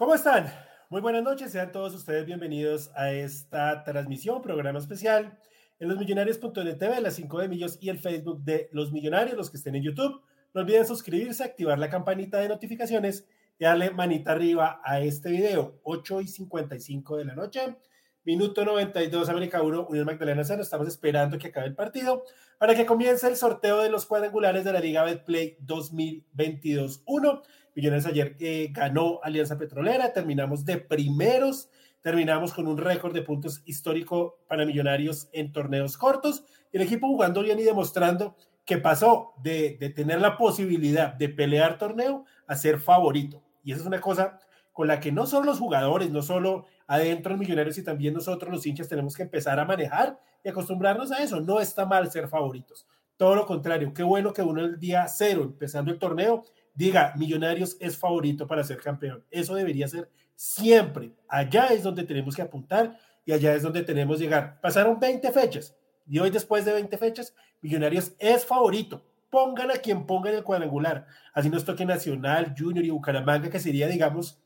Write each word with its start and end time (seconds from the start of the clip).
¿Cómo 0.00 0.14
están? 0.14 0.50
Muy 0.88 1.02
buenas 1.02 1.22
noches, 1.22 1.52
sean 1.52 1.72
todos 1.72 1.94
ustedes 1.94 2.24
bienvenidos 2.24 2.90
a 2.96 3.12
esta 3.12 3.84
transmisión, 3.84 4.40
programa 4.40 4.78
especial 4.78 5.38
en 5.78 5.88
losmillonarios.net 5.90 6.78
las 7.02 7.16
5 7.16 7.38
de 7.40 7.48
Millos 7.48 7.76
y 7.82 7.90
el 7.90 7.98
Facebook 7.98 8.42
de 8.42 8.70
Los 8.72 8.92
Millonarios, 8.92 9.36
los 9.36 9.50
que 9.50 9.58
estén 9.58 9.74
en 9.74 9.82
YouTube. 9.82 10.22
No 10.54 10.62
olviden 10.62 10.86
suscribirse, 10.86 11.44
activar 11.44 11.78
la 11.78 11.90
campanita 11.90 12.38
de 12.38 12.48
notificaciones 12.48 13.28
y 13.58 13.64
darle 13.64 13.90
manita 13.90 14.32
arriba 14.32 14.80
a 14.82 15.00
este 15.00 15.32
video, 15.32 15.78
8 15.82 16.22
y 16.22 16.28
55 16.28 17.18
de 17.18 17.24
la 17.26 17.34
noche. 17.34 17.76
Minuto 18.24 18.64
92, 18.64 19.28
América 19.28 19.60
1, 19.60 19.86
Unión 19.86 20.06
Magdalena 20.06 20.44
0. 20.44 20.62
Estamos 20.62 20.88
esperando 20.88 21.36
que 21.36 21.48
acabe 21.48 21.66
el 21.66 21.74
partido 21.74 22.24
para 22.58 22.74
que 22.74 22.86
comience 22.86 23.28
el 23.28 23.36
sorteo 23.36 23.82
de 23.82 23.90
los 23.90 24.06
cuadrangulares 24.06 24.64
de 24.64 24.72
la 24.72 24.80
Liga 24.80 25.04
Betplay 25.04 25.58
2022-1. 25.66 27.42
Millonarios 27.74 28.06
ayer 28.06 28.36
eh, 28.40 28.68
ganó 28.72 29.20
Alianza 29.22 29.58
Petrolera, 29.58 30.12
terminamos 30.12 30.64
de 30.64 30.78
primeros, 30.78 31.68
terminamos 32.00 32.52
con 32.52 32.66
un 32.66 32.78
récord 32.78 33.14
de 33.14 33.22
puntos 33.22 33.62
histórico 33.64 34.38
para 34.48 34.64
Millonarios 34.64 35.28
en 35.32 35.52
torneos 35.52 35.96
cortos. 35.96 36.44
El 36.72 36.82
equipo 36.82 37.06
jugando 37.08 37.42
bien 37.42 37.58
y 37.58 37.62
demostrando 37.62 38.36
que 38.64 38.78
pasó 38.78 39.32
de, 39.42 39.92
tener 39.96 40.20
la 40.20 40.36
posibilidad 40.36 41.14
de 41.14 41.28
pelear 41.28 41.78
torneo 41.78 42.24
a 42.46 42.54
ser 42.54 42.78
favorito. 42.78 43.42
Y 43.64 43.72
esa 43.72 43.80
es 43.80 43.86
una 43.86 44.00
cosa 44.00 44.38
con 44.72 44.86
la 44.86 45.00
que 45.00 45.12
no 45.12 45.26
solo 45.26 45.46
los 45.46 45.58
jugadores, 45.58 46.10
no 46.10 46.22
solo 46.22 46.66
adentro 46.86 47.32
los 47.32 47.40
millonarios 47.40 47.78
y 47.78 47.84
también 47.84 48.14
nosotros 48.14 48.52
los 48.52 48.64
hinchas 48.64 48.88
tenemos 48.88 49.16
que 49.16 49.24
empezar 49.24 49.58
a 49.58 49.64
manejar 49.64 50.20
y 50.44 50.48
acostumbrarnos 50.48 51.10
a 51.10 51.22
eso. 51.22 51.40
No 51.40 51.60
está 51.60 51.84
mal 51.84 52.10
ser 52.10 52.28
favoritos. 52.28 52.86
Todo 53.16 53.34
lo 53.34 53.44
contrario, 53.44 53.92
qué 53.92 54.02
bueno 54.02 54.32
que 54.32 54.42
uno 54.42 54.60
el 54.60 54.78
día 54.78 55.06
cero, 55.08 55.42
empezando 55.42 55.90
el 55.90 55.98
torneo, 55.98 56.44
diga, 56.80 57.12
Millonarios 57.16 57.76
es 57.78 57.96
favorito 57.96 58.46
para 58.46 58.64
ser 58.64 58.78
campeón. 58.78 59.24
Eso 59.30 59.54
debería 59.54 59.86
ser 59.86 60.10
siempre. 60.34 61.12
Allá 61.28 61.66
es 61.68 61.82
donde 61.82 62.04
tenemos 62.04 62.34
que 62.34 62.42
apuntar 62.42 62.98
y 63.24 63.32
allá 63.32 63.54
es 63.54 63.62
donde 63.62 63.82
tenemos 63.82 64.18
que 64.18 64.24
llegar. 64.24 64.60
Pasaron 64.60 64.98
20 64.98 65.30
fechas 65.30 65.76
y 66.06 66.18
hoy 66.18 66.30
después 66.30 66.64
de 66.64 66.72
20 66.72 66.96
fechas, 66.98 67.34
Millonarios 67.60 68.12
es 68.18 68.46
favorito. 68.46 69.04
Pongan 69.28 69.70
a 69.70 69.74
quien 69.74 70.06
ponga 70.06 70.30
en 70.30 70.36
el 70.36 70.42
cuadrangular. 70.42 71.06
Así 71.34 71.50
nos 71.50 71.64
toque 71.64 71.84
Nacional, 71.84 72.54
Junior 72.58 72.84
y 72.84 72.90
Bucaramanga, 72.90 73.50
que 73.50 73.60
sería, 73.60 73.86
digamos, 73.86 74.42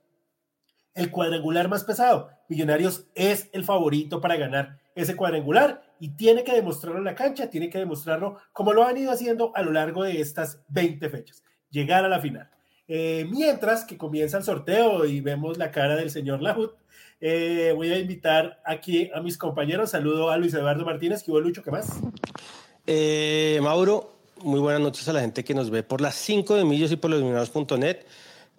el 0.95 1.11
cuadrangular 1.11 1.69
más 1.69 1.85
pesado. 1.85 2.31
Millonarios 2.49 3.07
es 3.15 3.49
el 3.53 3.65
favorito 3.65 4.21
para 4.21 4.37
ganar 4.37 4.79
ese 4.95 5.17
cuadrangular 5.17 5.83
y 5.99 6.17
tiene 6.17 6.45
que 6.45 6.53
demostrarlo 6.53 6.99
en 6.99 7.05
la 7.05 7.15
cancha, 7.15 7.51
tiene 7.51 7.71
que 7.71 7.79
demostrarlo 7.79 8.39
como 8.53 8.73
lo 8.73 8.85
han 8.85 8.97
ido 8.97 9.11
haciendo 9.11 9.53
a 9.55 9.63
lo 9.63 9.73
largo 9.73 10.05
de 10.05 10.21
estas 10.21 10.63
20 10.69 11.09
fechas, 11.09 11.43
llegar 11.75 12.05
a 12.05 12.09
la 12.09 12.21
final. 12.21 12.49
Eh, 12.87 13.27
mientras 13.31 13.85
que 13.85 13.99
comienza 13.99 14.39
el 14.39 14.45
sorteo 14.45 15.05
y 15.05 15.21
vemos 15.21 15.59
la 15.59 15.71
cara 15.71 15.97
del 15.97 16.11
señor 16.11 16.41
Lahut, 16.41 16.73
eh, 17.21 17.73
voy 17.75 17.91
a 17.91 17.99
invitar 17.99 18.61
aquí 18.65 19.11
a 19.13 19.21
mis 19.21 19.37
compañeros. 19.37 19.91
Saludo 19.91 20.31
a 20.31 20.37
Luis 20.37 20.55
Eduardo 20.55 20.85
Martínez. 20.85 21.23
¿Qué 21.23 21.31
hubo, 21.31 21.41
Lucho? 21.41 21.63
¿Qué 21.63 21.71
más? 21.71 21.89
Eh, 22.87 23.59
Mauro, 23.63 24.15
muy 24.43 24.61
buenas 24.61 24.81
noches 24.81 25.09
a 25.09 25.13
la 25.13 25.21
gente 25.21 25.43
que 25.43 25.55
nos 25.55 25.71
ve 25.71 25.83
por 25.83 26.01
las 26.01 26.15
5 26.15 26.55
de 26.55 26.65
millos 26.65 26.93
y 26.93 26.97
por 26.97 27.11
los 27.11 27.23
net 27.79 28.07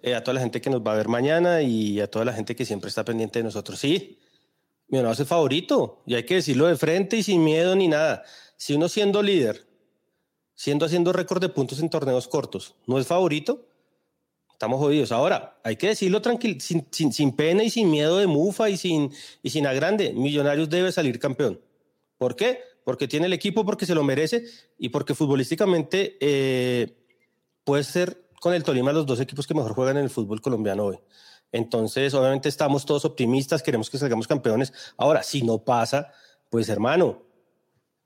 eh, 0.02 0.14
a 0.14 0.22
toda 0.22 0.34
la 0.34 0.40
gente 0.40 0.60
que 0.60 0.68
nos 0.68 0.82
va 0.82 0.92
a 0.92 0.96
ver 0.96 1.08
mañana 1.08 1.62
y 1.62 2.00
a 2.00 2.10
toda 2.10 2.24
la 2.24 2.32
gente 2.32 2.54
que 2.54 2.64
siempre 2.64 2.88
está 2.88 3.04
pendiente 3.04 3.38
de 3.38 3.44
nosotros. 3.44 3.78
Sí, 3.78 4.18
mi 4.88 4.98
es 4.98 5.28
favorito 5.28 6.02
y 6.06 6.14
hay 6.14 6.24
que 6.24 6.36
decirlo 6.36 6.66
de 6.66 6.76
frente 6.76 7.16
y 7.16 7.22
sin 7.22 7.42
miedo 7.44 7.74
ni 7.76 7.88
nada. 7.88 8.24
Si 8.56 8.74
uno 8.74 8.88
siendo 8.88 9.22
líder, 9.22 9.64
siendo 10.56 10.86
haciendo 10.86 11.12
récord 11.12 11.40
de 11.40 11.48
puntos 11.48 11.78
en 11.78 11.88
torneos 11.88 12.26
cortos, 12.26 12.74
no 12.86 12.98
es 12.98 13.06
favorito, 13.06 13.68
estamos 14.50 14.80
jodidos. 14.80 15.12
Ahora, 15.12 15.60
hay 15.62 15.76
que 15.76 15.88
decirlo 15.88 16.22
tranquilo, 16.22 16.56
sin, 16.58 16.88
sin, 16.90 17.36
pena 17.36 17.62
y 17.62 17.70
sin 17.70 17.90
miedo 17.90 18.18
de 18.18 18.26
mufa 18.26 18.70
y 18.70 18.76
sin, 18.76 19.12
y 19.42 19.50
sin 19.50 19.66
agrande. 19.66 20.12
Millonarios 20.14 20.70
debe 20.70 20.90
salir 20.90 21.18
campeón. 21.18 21.60
¿Por 22.16 22.34
qué? 22.34 22.60
Porque 22.84 23.06
tiene 23.06 23.26
el 23.26 23.34
equipo, 23.34 23.66
porque 23.66 23.84
se 23.84 23.94
lo 23.94 24.02
merece 24.02 24.44
y 24.78 24.88
porque 24.88 25.14
futbolísticamente 25.14 26.16
eh, 26.20 26.96
puede 27.64 27.84
ser 27.84 28.26
con 28.40 28.54
el 28.54 28.64
Tolima 28.64 28.92
los 28.92 29.04
dos 29.04 29.20
equipos 29.20 29.46
que 29.46 29.54
mejor 29.54 29.74
juegan 29.74 29.98
en 29.98 30.04
el 30.04 30.10
fútbol 30.10 30.40
colombiano 30.40 30.84
hoy. 30.84 30.98
Entonces, 31.52 32.14
obviamente 32.14 32.48
estamos 32.48 32.86
todos 32.86 33.04
optimistas, 33.04 33.62
queremos 33.62 33.90
que 33.90 33.98
salgamos 33.98 34.26
campeones. 34.26 34.72
Ahora, 34.96 35.22
si 35.22 35.42
no 35.42 35.58
pasa, 35.58 36.12
pues 36.48 36.68
hermano, 36.70 37.25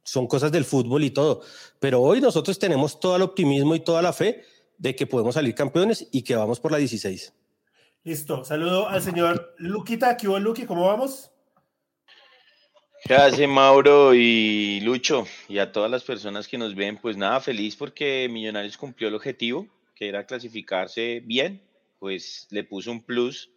son 0.03 0.27
cosas 0.27 0.53
del 0.53 0.65
fútbol 0.65 1.05
y 1.05 1.11
todo. 1.11 1.43
Pero 1.79 2.01
hoy 2.01 2.21
nosotros 2.21 2.59
tenemos 2.59 3.01
todo 3.01 3.17
el 3.17 3.23
optimismo 3.23 3.75
y 3.75 3.81
toda 3.81 4.03
la 4.03 4.13
fe 4.13 4.45
de 4.79 4.97
que 4.97 5.07
podemos 5.07 5.35
salir 5.35 5.55
campeones 5.55 6.09
y 6.11 6.23
que 6.23 6.37
vamos 6.37 6.61
por 6.61 6.73
la 6.73 6.79
16. 6.79 7.33
Listo. 8.05 8.45
Saludo 8.45 8.89
al 8.89 9.03
señor 9.03 9.55
Luquita. 9.59 10.17
¿Qué 10.17 10.27
hubo, 10.27 10.39
Luqui? 10.39 10.65
¿Cómo 10.65 10.87
vamos? 10.87 11.31
Gracias, 13.05 13.49
Mauro 13.49 14.15
y 14.15 14.81
Lucho, 14.81 15.27
y 15.49 15.59
a 15.59 15.73
todas 15.73 15.91
las 15.91 16.05
personas 16.05 16.47
que 16.47 16.59
nos 16.59 16.75
ven. 16.75 16.99
Pues 16.99 17.17
nada, 17.17 17.41
feliz 17.41 17.75
porque 17.77 18.29
Millonarios 18.31 18.77
cumplió 18.77 19.09
el 19.09 19.15
objetivo 19.15 19.67
que 20.01 20.09
era 20.09 20.25
clasificarse 20.25 21.21
bien, 21.21 21.61
pues 21.99 22.47
le 22.51 22.65
puso 22.65 22.91
un 22.91 23.03
plus 23.03 23.51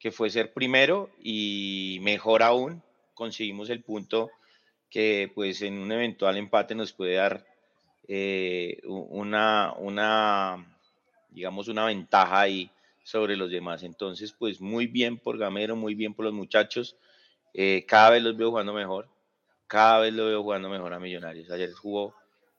que 0.00 0.10
fue 0.10 0.28
ser 0.28 0.52
primero 0.52 1.08
y 1.22 1.98
mejor 2.02 2.42
aún 2.42 2.82
conseguimos 3.14 3.70
el 3.70 3.80
punto 3.80 4.28
que 4.94 5.28
pues 5.34 5.60
en 5.62 5.76
un 5.78 5.90
eventual 5.90 6.36
empate 6.36 6.76
nos 6.76 6.92
puede 6.92 7.14
dar 7.14 7.44
eh, 8.06 8.80
una, 8.84 9.74
una, 9.76 10.78
digamos, 11.30 11.66
una 11.66 11.86
ventaja 11.86 12.42
ahí 12.42 12.70
sobre 13.02 13.36
los 13.36 13.50
demás. 13.50 13.82
Entonces, 13.82 14.32
pues 14.38 14.60
muy 14.60 14.86
bien 14.86 15.18
por 15.18 15.36
Gamero, 15.36 15.74
muy 15.74 15.96
bien 15.96 16.14
por 16.14 16.26
los 16.26 16.32
muchachos. 16.32 16.96
Eh, 17.54 17.84
cada 17.88 18.10
vez 18.10 18.22
los 18.22 18.36
veo 18.36 18.50
jugando 18.50 18.72
mejor, 18.72 19.08
cada 19.66 19.98
vez 19.98 20.14
lo 20.14 20.26
veo 20.26 20.44
jugando 20.44 20.68
mejor 20.68 20.94
a 20.94 21.00
Millonarios. 21.00 21.50
Ayer 21.50 21.72
jugó, 21.72 22.14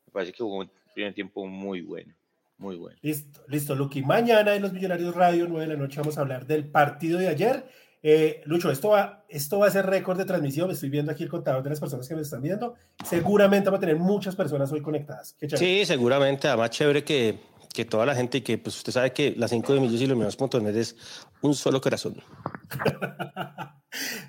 me 0.06 0.12
parece 0.12 0.34
que 0.34 0.44
jugó 0.44 0.57
un 0.57 0.72
primer 0.94 1.13
tiempo 1.13 1.45
muy 1.45 1.84
bueno. 1.84 2.13
Muy 2.57 2.75
bueno. 2.75 2.97
Listo, 3.01 3.44
listo, 3.47 3.75
Luqui. 3.75 4.01
Mañana 4.01 4.53
en 4.56 4.62
los 4.62 4.74
Millonarios 4.74 5.16
Radio, 5.16 5.47
9 5.47 5.68
de 5.68 5.74
la 5.74 5.79
noche, 5.79 6.01
vamos 6.01 6.18
a 6.18 6.22
hablar 6.22 6.45
del 6.45 6.66
partido 6.68 7.18
de 7.18 7.29
ayer. 7.29 7.66
Eh, 8.07 8.43
Lucho, 8.45 8.69
esto 8.69 8.89
va, 8.89 9.25
esto 9.27 9.57
va 9.57 9.66
a 9.66 9.71
ser 9.71 9.88
récord 9.88 10.16
de 10.16 10.25
transmisión. 10.25 10.69
Estoy 10.69 10.91
viendo 10.91 11.11
aquí 11.11 11.23
el 11.23 11.29
contador 11.29 11.63
de 11.63 11.71
las 11.71 11.79
personas 11.79 12.07
que 12.07 12.13
me 12.13 12.21
están 12.21 12.39
viendo. 12.39 12.75
Seguramente 13.03 13.66
vamos 13.66 13.79
a 13.79 13.81
tener 13.81 13.95
muchas 13.97 14.35
personas 14.35 14.71
hoy 14.71 14.79
conectadas. 14.83 15.35
sí, 15.55 15.83
seguramente. 15.88 16.47
Además, 16.47 16.69
chévere 16.69 17.03
que, 17.03 17.39
que 17.73 17.83
toda 17.83 18.05
la 18.05 18.13
gente 18.13 18.38
y 18.38 18.41
que 18.41 18.59
pues 18.59 18.77
usted 18.77 18.94
sabe 18.94 19.11
que 19.11 19.33
las 19.35 19.49
5 19.49 19.73
de 19.73 19.79
millos 19.79 19.99
y 19.99 20.05
los 20.05 20.39
net 20.61 20.75
es 20.75 20.95
un 21.41 21.55
solo 21.55 21.81
corazón. 21.81 22.21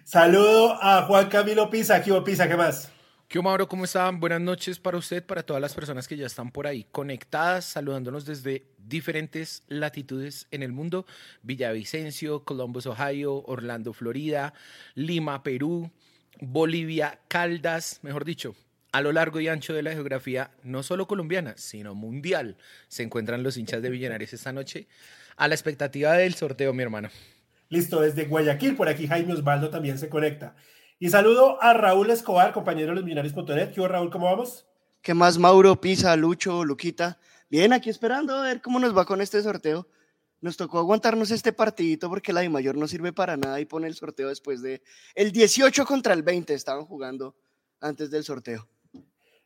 Saludo 0.04 0.78
a 0.80 1.02
Juan 1.02 1.28
Camilo 1.28 1.68
Pisa. 1.68 2.02
¿Qué 2.02 2.14
Pisa? 2.22 2.48
¿Qué 2.48 2.56
más? 2.56 2.90
¿Qué 3.28 3.42
Mauro? 3.42 3.66
¿Cómo 3.66 3.86
están? 3.86 4.20
Buenas 4.20 4.40
noches 4.40 4.78
para 4.78 4.98
usted, 4.98 5.20
para 5.20 5.42
todas 5.42 5.60
las 5.60 5.74
personas 5.74 6.06
que 6.06 6.16
ya 6.16 6.26
están 6.26 6.52
por 6.52 6.68
ahí 6.68 6.86
conectadas, 6.92 7.64
saludándonos 7.64 8.24
desde 8.24 8.66
diferentes 8.78 9.64
latitudes 9.66 10.46
en 10.52 10.62
el 10.62 10.70
mundo. 10.70 11.06
Villavicencio, 11.42 12.44
Columbus, 12.44 12.86
Ohio, 12.86 13.42
Orlando, 13.46 13.92
Florida, 13.92 14.54
Lima, 14.94 15.42
Perú, 15.42 15.90
Bolivia, 16.40 17.18
Caldas, 17.26 17.98
mejor 18.02 18.24
dicho, 18.24 18.54
a 18.92 19.00
lo 19.00 19.10
largo 19.10 19.40
y 19.40 19.48
ancho 19.48 19.74
de 19.74 19.82
la 19.82 19.90
geografía, 19.90 20.52
no 20.62 20.84
solo 20.84 21.08
colombiana, 21.08 21.54
sino 21.56 21.96
mundial, 21.96 22.56
se 22.86 23.02
encuentran 23.02 23.42
los 23.42 23.56
hinchas 23.56 23.82
de 23.82 23.90
Millonarios 23.90 24.34
esta 24.34 24.52
noche 24.52 24.86
a 25.36 25.48
la 25.48 25.56
expectativa 25.56 26.12
del 26.12 26.34
sorteo, 26.34 26.72
mi 26.72 26.84
hermano. 26.84 27.08
Listo, 27.70 28.00
desde 28.00 28.26
Guayaquil, 28.26 28.76
por 28.76 28.88
aquí 28.88 29.08
Jaime 29.08 29.32
Osvaldo 29.32 29.68
también 29.68 29.98
se 29.98 30.08
conecta. 30.08 30.54
Y 30.98 31.10
saludo 31.10 31.62
a 31.62 31.74
Raúl 31.74 32.10
Escobar, 32.10 32.54
compañero 32.54 32.88
de 32.88 32.94
los 32.94 33.04
millonarios.net. 33.04 33.74
¿Qué 33.74 33.86
Raúl? 33.86 34.08
¿Cómo 34.08 34.24
vamos? 34.26 34.66
¿Qué 35.02 35.12
más, 35.12 35.36
Mauro, 35.36 35.78
Pisa, 35.78 36.16
Lucho, 36.16 36.64
Luquita? 36.64 37.18
Bien, 37.50 37.74
aquí 37.74 37.90
esperando 37.90 38.34
a 38.34 38.42
ver 38.44 38.62
cómo 38.62 38.78
nos 38.78 38.96
va 38.96 39.04
con 39.04 39.20
este 39.20 39.42
sorteo. 39.42 39.86
Nos 40.40 40.56
tocó 40.56 40.78
aguantarnos 40.78 41.30
este 41.30 41.52
partidito 41.52 42.08
porque 42.08 42.32
la 42.32 42.40
de 42.40 42.48
mayor 42.48 42.78
no 42.78 42.88
sirve 42.88 43.12
para 43.12 43.36
nada 43.36 43.60
y 43.60 43.66
pone 43.66 43.88
el 43.88 43.94
sorteo 43.94 44.28
después 44.28 44.62
de 44.62 44.82
el 45.14 45.32
18 45.32 45.84
contra 45.84 46.14
el 46.14 46.22
20 46.22 46.54
estaban 46.54 46.86
jugando 46.86 47.36
antes 47.78 48.10
del 48.10 48.24
sorteo. 48.24 48.66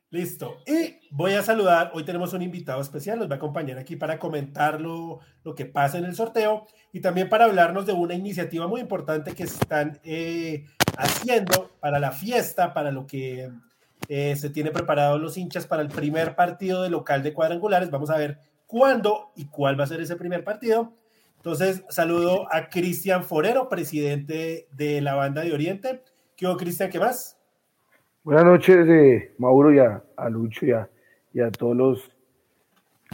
Listo. 0.09 0.57
Y 0.65 1.07
voy 1.09 1.33
a 1.33 1.43
saludar, 1.43 1.91
hoy 1.93 2.03
tenemos 2.05 2.31
un 2.33 2.41
invitado 2.41 2.81
especial, 2.81 3.19
nos 3.19 3.29
va 3.29 3.35
a 3.35 3.37
acompañar 3.37 3.77
aquí 3.77 3.97
para 3.97 4.19
comentar 4.19 4.79
lo, 4.79 5.19
que 5.55 5.65
pasa 5.65 5.97
en 5.97 6.05
el 6.05 6.15
sorteo 6.15 6.65
y 6.93 7.01
también 7.01 7.27
para 7.27 7.45
hablarnos 7.45 7.85
de 7.85 7.93
una 7.93 8.13
iniciativa 8.13 8.67
muy 8.67 8.81
importante 8.81 9.33
que 9.33 9.43
están 9.43 9.99
eh, 10.03 10.65
haciendo 10.97 11.71
para 11.79 11.99
la 11.99 12.11
fiesta, 12.11 12.73
para 12.73 12.91
lo 12.91 13.07
que 13.07 13.49
eh, 14.09 14.35
se 14.35 14.49
tiene 14.49 14.71
preparado 14.71 15.17
los 15.17 15.37
hinchas 15.37 15.67
para 15.67 15.81
el 15.81 15.89
primer 15.89 16.35
partido 16.35 16.83
de 16.83 16.89
local 16.89 17.23
de 17.23 17.33
cuadrangulares. 17.33 17.91
Vamos 17.91 18.09
a 18.09 18.17
ver 18.17 18.39
cuándo 18.67 19.31
y 19.35 19.45
cuál 19.45 19.79
va 19.79 19.83
a 19.83 19.87
ser 19.87 20.01
ese 20.01 20.15
primer 20.15 20.43
partido. 20.43 20.93
Entonces, 21.37 21.83
saludo 21.89 22.47
a 22.53 22.69
Cristian 22.69 23.23
Forero, 23.23 23.67
presidente 23.67 24.67
de 24.73 25.01
la 25.01 25.15
banda 25.15 25.41
de 25.41 25.53
Oriente. 25.53 26.03
¿Qué 26.35 26.45
hubo, 26.45 26.55
Cristian? 26.55 26.89
¿Qué 26.89 26.99
más? 26.99 27.37
Buenas 28.23 28.45
noches, 28.45 28.87
eh, 28.87 29.33
Mauro, 29.39 29.73
y 29.73 29.79
a, 29.79 30.03
Lucho 30.29 30.67
y 30.67 30.71
a, 31.39 31.51
todos 31.51 31.75
los, 31.75 32.11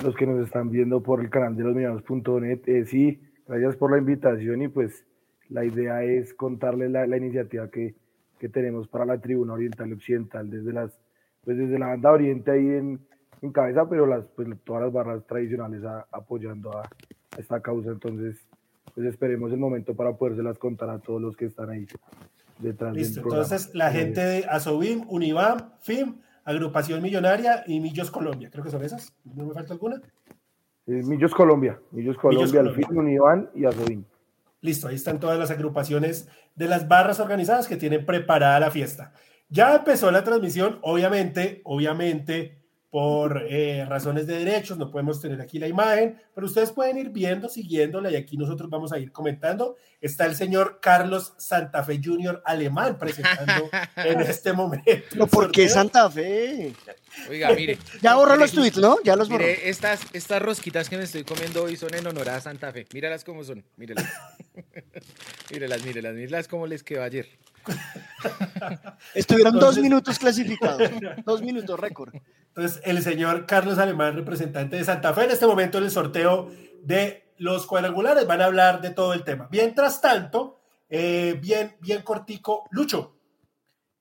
los 0.04 0.16
que 0.18 0.28
nos 0.28 0.46
están 0.46 0.70
viendo 0.70 1.02
por 1.02 1.22
el 1.22 1.30
canal 1.30 1.56
de 1.56 1.64
los 1.64 2.44
Eh, 2.66 2.86
sí, 2.86 3.22
gracias 3.48 3.78
por 3.78 3.92
la 3.92 4.00
invitación 4.00 4.62
y 4.64 4.68
pues 4.68 5.06
la 5.50 5.66
idea 5.66 6.04
es 6.04 6.34
contarles 6.34 6.92
la, 6.92 7.08
la 7.08 7.18
iniciativa 7.18 7.70
que, 7.70 7.96
que, 8.40 8.50
tenemos 8.50 8.88
para 8.88 9.06
la 9.06 9.20
tribuna 9.20 9.54
oriental 9.54 9.90
y 9.90 9.94
occidental 9.94 10.50
desde 10.50 10.74
las 10.74 11.00
pues 11.44 11.58
desde 11.58 11.80
la 11.80 11.88
banda 11.88 12.12
oriente 12.12 12.52
ahí 12.52 12.68
en, 12.68 13.00
en 13.42 13.52
cabeza, 13.52 13.88
pero 13.90 14.06
las 14.06 14.26
pues 14.36 14.50
todas 14.66 14.84
las 14.84 14.94
barras 14.94 15.26
tradicionales 15.26 15.82
apoyando 16.12 16.78
a, 16.78 16.84
esta 17.38 17.62
causa. 17.62 17.92
Entonces, 17.92 18.36
pues 18.94 19.08
esperemos 19.08 19.52
el 19.52 19.60
momento 19.60 19.96
para 19.96 20.14
podérselas 20.14 20.58
contar 20.58 20.90
a 20.90 21.00
todos 21.00 21.22
los 21.22 21.38
que 21.38 21.46
están 21.46 21.70
ahí 21.70 21.88
detrás 22.60 22.96
Listo, 22.96 23.22
entonces 23.22 23.74
la 23.76 23.92
gente 23.92 24.20
de 24.20 24.46
Asobim, 24.50 25.06
Univam, 25.08 25.72
FIM, 25.80 26.16
Agrupación 26.44 27.02
Millonaria 27.02 27.64
y 27.68 27.80
Millos 27.80 28.10
Colombia, 28.10 28.50
creo 28.52 28.64
que 28.64 28.72
son 28.72 28.84
esas, 28.84 29.14
¿no 29.24 29.46
me 29.46 29.54
falta 29.54 29.74
alguna? 29.74 30.02
Eh, 30.88 31.04
Millos 31.04 31.36
Colombia, 31.36 31.80
Millos 31.92 32.18
Colombia, 32.18 32.48
Millos 32.48 32.74
Colombia. 32.74 32.88
FIM, 32.88 32.98
Univam 32.98 33.48
y 33.54 33.66
Asobim. 33.66 34.04
Listo, 34.62 34.88
ahí 34.88 34.96
están 34.96 35.20
todas 35.20 35.38
las 35.38 35.52
agrupaciones 35.52 36.28
de 36.56 36.68
las 36.68 36.88
barras 36.88 37.20
organizadas 37.20 37.68
que 37.68 37.78
tienen 37.78 38.06
preparada 38.06 38.60
la 38.60 38.72
fiesta. 38.72 39.14
Ya 39.50 39.76
empezó 39.76 40.12
la 40.12 40.24
transmisión, 40.24 40.80
obviamente, 40.82 41.62
obviamente, 41.64 42.67
por 42.90 43.46
eh, 43.50 43.86
razones 43.86 44.28
de 44.28 44.40
derechos, 44.40 44.78
no 44.78 44.90
podemos 44.90 45.20
tener 45.20 45.42
aquí 45.42 45.60
la 45.60 45.68
imagen, 45.68 46.18
pero 46.34 46.48
ustedes 46.48 46.72
pueden 46.72 46.98
ir 46.98 47.10
viendo, 47.10 47.50
siguiéndola 47.50 48.10
y 48.10 48.16
aquí 48.16 48.38
nosotros 48.38 48.70
vamos 48.70 48.94
a 48.94 49.00
ir 49.00 49.12
comentando. 49.12 49.76
Está 50.00 50.26
el 50.26 50.36
señor 50.36 50.80
Carlos 50.82 51.34
Santa 51.38 51.84
Fe 51.84 52.00
Jr. 52.02 52.42
alemán 52.46 52.98
presentando 52.98 53.70
en 53.98 54.22
este 54.22 54.54
momento. 54.54 54.86
¿Pero 55.10 55.28
por 55.28 55.52
qué 55.52 55.68
Santa 55.68 56.10
Fe? 56.10 56.74
Oiga, 57.30 57.52
mire. 57.54 57.78
Ya 58.02 58.16
borró 58.16 58.38
los 58.38 58.52
tweets, 58.52 58.78
¿no? 58.78 58.98
Ya 59.04 59.18
los 59.18 59.28
borró. 59.28 59.44
Mire, 59.44 59.70
estas, 59.70 60.02
estas 60.14 60.42
rosquitas 60.42 60.88
que 60.88 60.98
me 60.98 61.04
estoy 61.04 61.24
comiendo 61.24 61.64
hoy 61.64 61.76
son 61.76 61.94
en 61.94 62.08
honor 62.08 62.30
a 62.30 62.40
Santa 62.40 62.72
Fe. 62.72 62.86
Míralas 62.94 63.26
cómo 63.26 63.44
son, 63.44 63.66
mírelas. 63.76 64.06
mírelas, 65.52 65.84
mírelas, 65.84 66.14
mírelas 66.14 66.48
cómo 66.48 66.68
les 66.68 66.84
quedó 66.84 67.04
ayer. 67.04 67.28
Estuvieron 69.14 69.56
Entonces, 69.56 69.76
dos 69.76 69.84
minutos 69.84 70.20
clasificados, 70.20 70.90
dos 71.26 71.42
minutos 71.42 71.80
récord. 71.80 72.14
Entonces, 72.48 72.82
el 72.84 73.02
señor 73.02 73.46
Carlos 73.46 73.78
Alemán, 73.78 74.16
representante 74.16 74.76
de 74.76 74.84
Santa 74.84 75.14
Fe, 75.14 75.26
en 75.26 75.32
este 75.32 75.48
momento 75.48 75.78
en 75.78 75.86
el 75.86 75.92
sorteo 75.92 76.50
de 76.84 77.32
los 77.38 77.66
cuadrangulares, 77.66 78.26
van 78.26 78.42
a 78.42 78.46
hablar 78.46 78.82
de 78.82 78.90
todo 78.92 79.14
el 79.14 79.24
tema. 79.24 79.48
Mientras 79.52 80.02
tanto, 80.02 80.60
eh, 80.90 81.38
bien, 81.42 81.76
bien 81.80 82.02
cortico, 82.02 82.66
Lucho, 82.72 83.16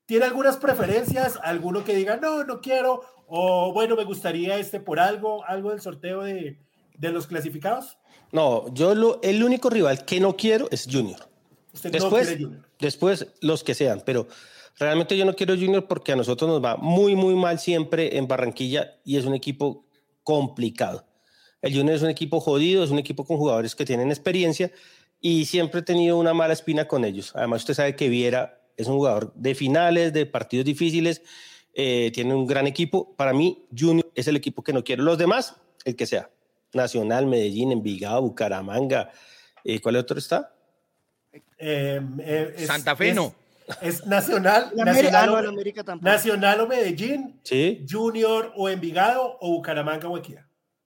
¿tiene 0.05 0.25
algunas 0.25 0.57
preferencias? 0.57 1.39
¿Alguno 1.43 1.83
que 1.83 1.95
diga, 1.95 2.17
no, 2.17 2.43
no 2.43 2.61
quiero? 2.61 3.01
O 3.27 3.73
bueno, 3.73 3.95
me 3.95 4.05
gustaría 4.05 4.57
este 4.57 4.79
por 4.79 4.99
algo, 4.99 5.43
algo 5.45 5.71
del 5.71 5.81
sorteo 5.81 6.23
de, 6.23 6.57
de 6.97 7.11
los 7.11 7.27
clasificados? 7.27 7.97
No, 8.31 8.73
yo 8.73 8.93
lo, 8.95 9.21
el 9.21 9.43
único 9.43 9.69
rival 9.69 10.03
que 10.03 10.19
no 10.19 10.35
quiero 10.35 10.67
es 10.71 10.87
Junior. 10.89 11.29
Usted 11.73 11.91
después, 11.91 12.27
no 12.27 12.35
quiere 12.35 12.43
Junior. 12.43 12.66
Después, 12.79 13.27
los 13.41 13.63
que 13.63 13.73
sean, 13.73 14.03
pero 14.05 14.27
realmente 14.77 15.17
yo 15.17 15.25
no 15.25 15.35
quiero 15.35 15.55
Junior 15.55 15.87
porque 15.87 16.11
a 16.11 16.15
nosotros 16.15 16.49
nos 16.49 16.63
va 16.63 16.77
muy, 16.77 17.15
muy 17.15 17.35
mal 17.35 17.59
siempre 17.59 18.17
en 18.17 18.27
Barranquilla 18.27 18.99
y 19.03 19.17
es 19.17 19.25
un 19.25 19.33
equipo 19.33 19.85
complicado. 20.23 21.05
El 21.61 21.75
Junior 21.75 21.95
es 21.95 22.03
un 22.03 22.09
equipo 22.09 22.39
jodido, 22.39 22.83
es 22.83 22.91
un 22.91 22.99
equipo 22.99 23.25
con 23.25 23.37
jugadores 23.37 23.75
que 23.75 23.85
tienen 23.85 24.09
experiencia 24.09 24.71
y 25.19 25.45
siempre 25.45 25.79
he 25.79 25.83
tenido 25.83 26.17
una 26.17 26.33
mala 26.33 26.53
espina 26.53 26.87
con 26.87 27.03
ellos. 27.03 27.31
Además, 27.35 27.61
usted 27.61 27.73
sabe 27.73 27.95
que 27.95 28.09
Viera 28.09 28.61
es 28.77 28.87
un 28.87 28.97
jugador 28.97 29.33
de 29.35 29.55
finales, 29.55 30.13
de 30.13 30.25
partidos 30.27 30.65
difíciles, 30.65 31.23
eh, 31.73 32.11
tiene 32.13 32.35
un 32.35 32.45
gran 32.45 32.67
equipo. 32.67 33.15
Para 33.15 33.33
mí, 33.33 33.65
Junior 33.75 34.09
es 34.15 34.27
el 34.27 34.35
equipo 34.35 34.63
que 34.63 34.73
no 34.73 34.83
quiero. 34.83 35.03
Los 35.03 35.17
demás, 35.17 35.55
el 35.85 35.95
que 35.95 36.05
sea. 36.05 36.29
Nacional, 36.73 37.25
Medellín, 37.25 37.71
Envigado, 37.71 38.21
Bucaramanga. 38.21 39.11
Eh, 39.63 39.79
¿Cuál 39.79 39.95
otro 39.95 40.19
está? 40.19 40.56
Eh, 41.57 42.01
eh, 42.19 42.53
es, 42.57 42.67
Santa 42.67 42.95
Fe 42.95 43.13
no. 43.13 43.33
Es, 43.81 43.95
es 43.99 44.05
Nacional, 44.05 44.71
La 44.75 44.85
Nacional, 44.85 44.89
América, 44.95 45.23
o, 45.23 45.35
no, 45.35 45.41
la 45.41 45.49
América 45.49 45.83
tampoco. 45.83 46.09
Nacional 46.09 46.61
o 46.61 46.67
Medellín, 46.67 47.39
Sí. 47.43 47.85
Junior 47.89 48.53
o 48.55 48.69
Envigado 48.69 49.37
o 49.41 49.49
Bucaramanga 49.51 50.07
o 50.07 50.17
Equidad. 50.17 50.43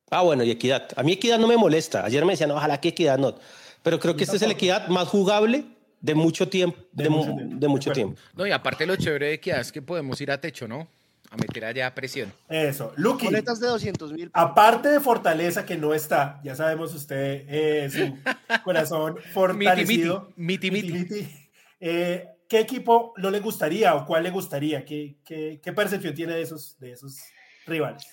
Ah, 0.10 0.22
bueno, 0.24 0.44
y 0.44 0.52
Equidad. 0.52 0.88
A 0.96 1.04
mí 1.04 1.14
Equidad 1.14 1.38
no 1.40 1.48
me 1.48 1.58
molesta. 1.58 2.04
Ayer 2.06 2.26
me 2.26 2.34
decían, 2.34 2.52
ojalá 2.52 2.80
que 2.82 2.90
Equidad 2.90 3.18
no. 3.18 3.36
Pero 3.84 4.00
creo 4.00 4.16
que 4.16 4.24
este 4.24 4.36
es 4.38 4.42
el 4.42 4.52
Equidad 4.52 4.88
más 4.88 5.08
jugable 5.08 5.64
de 6.02 6.16
mucho 6.16 6.50
tiempo. 6.50 6.80
De, 6.92 7.04
De 7.04 7.10
mu- 7.10 7.18
mucho 7.24 7.36
tiempo, 7.36 7.56
de 7.60 7.68
mucho 7.68 7.92
tiempo. 7.92 8.20
No, 8.36 8.48
y 8.48 8.52
aparte 8.52 8.86
lo 8.86 8.96
chévere 8.96 9.28
de 9.30 9.40
que 9.40 9.52
es 9.52 9.72
que 9.72 9.82
podemos 9.82 10.20
ir 10.22 10.32
a 10.32 10.42
techo, 10.42 10.68
¿no? 10.68 10.88
A 11.32 11.38
meter 11.38 11.64
allá 11.66 11.96
presión. 11.96 12.32
Eso. 12.50 12.94
Lucky, 12.98 13.26
Boletas 13.26 13.60
de 13.60 13.68
200 13.68 14.12
mil. 14.14 14.30
aparte 14.34 14.90
de 14.90 15.00
Fortaleza 15.00 15.66
que 15.66 15.78
no 15.78 15.94
está, 15.94 16.42
ya 16.44 16.56
sabemos 16.56 16.94
usted 16.94 17.46
eh, 17.48 17.90
su 17.90 18.18
corazón 18.66 19.18
fortalecido. 19.34 20.34
Miti, 20.36 20.70
miti, 20.70 20.92
miti. 20.92 21.14
miti. 21.16 21.50
Eh, 21.80 22.28
¿Qué 22.50 22.60
equipo 22.60 23.14
no 23.16 23.32
le 23.32 23.40
gustaría 23.40 23.96
o 23.96 24.06
cuál 24.06 24.24
le 24.24 24.30
gustaría? 24.30 24.84
¿Qué, 24.84 25.16
qué, 25.26 25.62
qué 25.64 25.72
percepción 25.72 26.14
tiene 26.14 26.34
de 26.34 26.42
esos, 26.42 26.78
de 26.80 26.92
esos 26.92 27.18
rivales? 27.66 28.06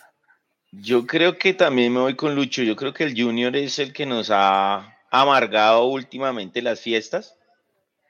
Yo 0.70 1.05
creo 1.06 1.38
que 1.38 1.55
también 1.55 1.93
me 1.93 1.99
voy 2.00 2.15
con 2.15 2.37
Lucho. 2.37 2.62
Yo 2.62 2.76
creo 2.76 2.94
que 2.94 3.03
el 3.03 3.20
Junior 3.20 3.56
es 3.56 3.81
el 3.81 3.93
que 3.93 4.06
nos 4.06 4.31
ha 4.31 4.97
amargado 5.11 5.87
últimamente 5.87 6.62
las 6.62 6.81
fiestas. 6.81 7.37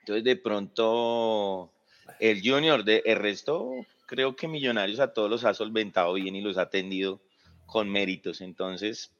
Entonces, 0.00 0.22
de 0.24 0.36
pronto, 0.36 1.72
el 2.20 2.42
Junior, 2.44 2.84
de, 2.84 3.02
el 3.06 3.16
resto, 3.16 3.70
creo 4.08 4.34
que 4.34 4.48
Millonarios 4.48 4.98
a 4.98 5.12
todos 5.12 5.30
los 5.30 5.44
ha 5.44 5.54
solventado 5.54 6.14
bien 6.14 6.34
y 6.34 6.40
los 6.40 6.56
ha 6.56 6.62
atendido 6.62 7.20
con 7.66 7.88
méritos. 7.88 8.40
Entonces, 8.40 9.12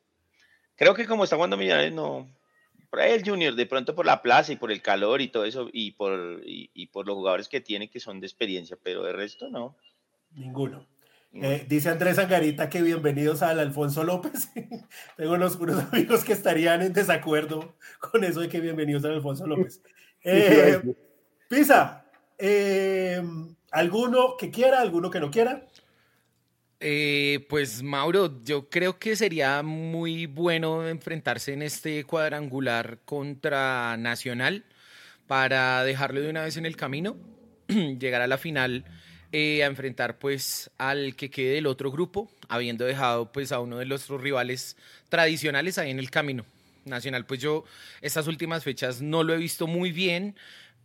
creo 0.75 0.95
que 0.95 1.07
como 1.07 1.23
está 1.23 1.37
jugando 1.37 1.57
Millonarios, 1.57 1.95
no. 1.95 2.29
Por 2.91 3.01
ahí 3.01 3.13
el 3.13 3.29
Junior, 3.29 3.55
de 3.55 3.67
pronto 3.67 3.95
por 3.95 4.07
la 4.07 4.23
plaza 4.23 4.53
y 4.53 4.57
por 4.57 4.73
el 4.73 4.81
calor 4.81 5.21
y 5.21 5.29
todo 5.29 5.45
eso, 5.45 5.69
y 5.73 5.93
por, 5.93 6.41
y, 6.45 6.71
y 6.73 6.87
por 6.87 7.07
los 7.07 7.17
jugadores 7.17 7.49
que 7.49 7.61
tiene 7.61 7.91
que 7.91 8.01
son 8.01 8.19
de 8.19 8.27
experiencia, 8.27 8.79
pero 8.83 9.05
de 9.05 9.13
resto 9.13 9.51
no. 9.51 9.77
Ninguno. 10.33 10.87
Eh, 11.35 11.67
dice 11.69 11.91
Andrés 11.91 12.19
Angarita 12.19 12.71
que 12.71 12.81
bienvenidos 12.81 13.43
al 13.43 13.61
Alfonso 13.61 14.03
López. 14.03 14.51
Tengo 15.17 15.35
unos, 15.35 15.57
unos 15.57 15.85
amigos 15.93 16.25
que 16.25 16.33
estarían 16.33 16.81
en 16.81 16.95
desacuerdo 16.95 17.77
con 18.01 18.25
eso 18.25 18.41
de 18.41 18.49
que 18.49 18.61
bienvenidos 18.61 19.05
al 19.05 19.13
Alfonso 19.13 19.47
López. 19.47 19.83
Eh, 20.25 20.81
Pisa, 21.49 22.08
eh, 22.39 23.23
¿alguno 23.71 24.37
que 24.39 24.51
quiera, 24.51 24.81
alguno 24.81 25.11
que 25.11 25.21
no 25.21 25.31
quiera? 25.31 25.67
Eh, 26.81 27.45
pues 27.49 27.83
Mauro, 27.83 28.41
yo 28.45 28.69
creo 28.69 29.01
que 29.01 29.17
sería 29.17 29.63
muy 29.65 30.27
bueno 30.27 30.87
enfrentarse 30.89 31.53
en 31.53 31.63
este 31.63 32.05
cuadrangular 32.05 33.01
contra 33.05 33.97
Nacional 33.97 34.65
para 35.27 35.83
dejarlo 35.83 36.21
de 36.21 36.31
una 36.31 36.43
vez 36.43 36.57
en 36.57 36.67
el 36.67 36.77
camino, 36.77 37.17
llegar 37.69 38.23
a 38.23 38.29
la 38.29 38.39
final 38.39 38.85
eh, 39.33 39.65
a 39.65 39.67
enfrentar 39.67 40.19
pues 40.19 40.71
al 40.79 41.17
que 41.17 41.31
quede 41.31 41.55
del 41.55 41.67
otro 41.67 41.91
grupo, 41.91 42.31
habiendo 42.49 42.85
dejado 42.85 43.33
pues 43.33 43.51
a 43.51 43.59
uno 43.59 43.79
de 43.79 43.85
nuestros 43.85 44.21
rivales 44.21 44.77
tradicionales 45.09 45.79
ahí 45.79 45.91
en 45.91 45.99
el 45.99 46.11
camino. 46.11 46.47
Nacional, 46.85 47.27
pues 47.27 47.41
yo 47.41 47.65
estas 48.01 48.29
últimas 48.29 48.65
fechas 48.65 49.03
no 49.03 49.23
lo 49.23 49.35
he 49.35 49.37
visto 49.37 49.67
muy 49.67 49.93
bien, 49.93 50.37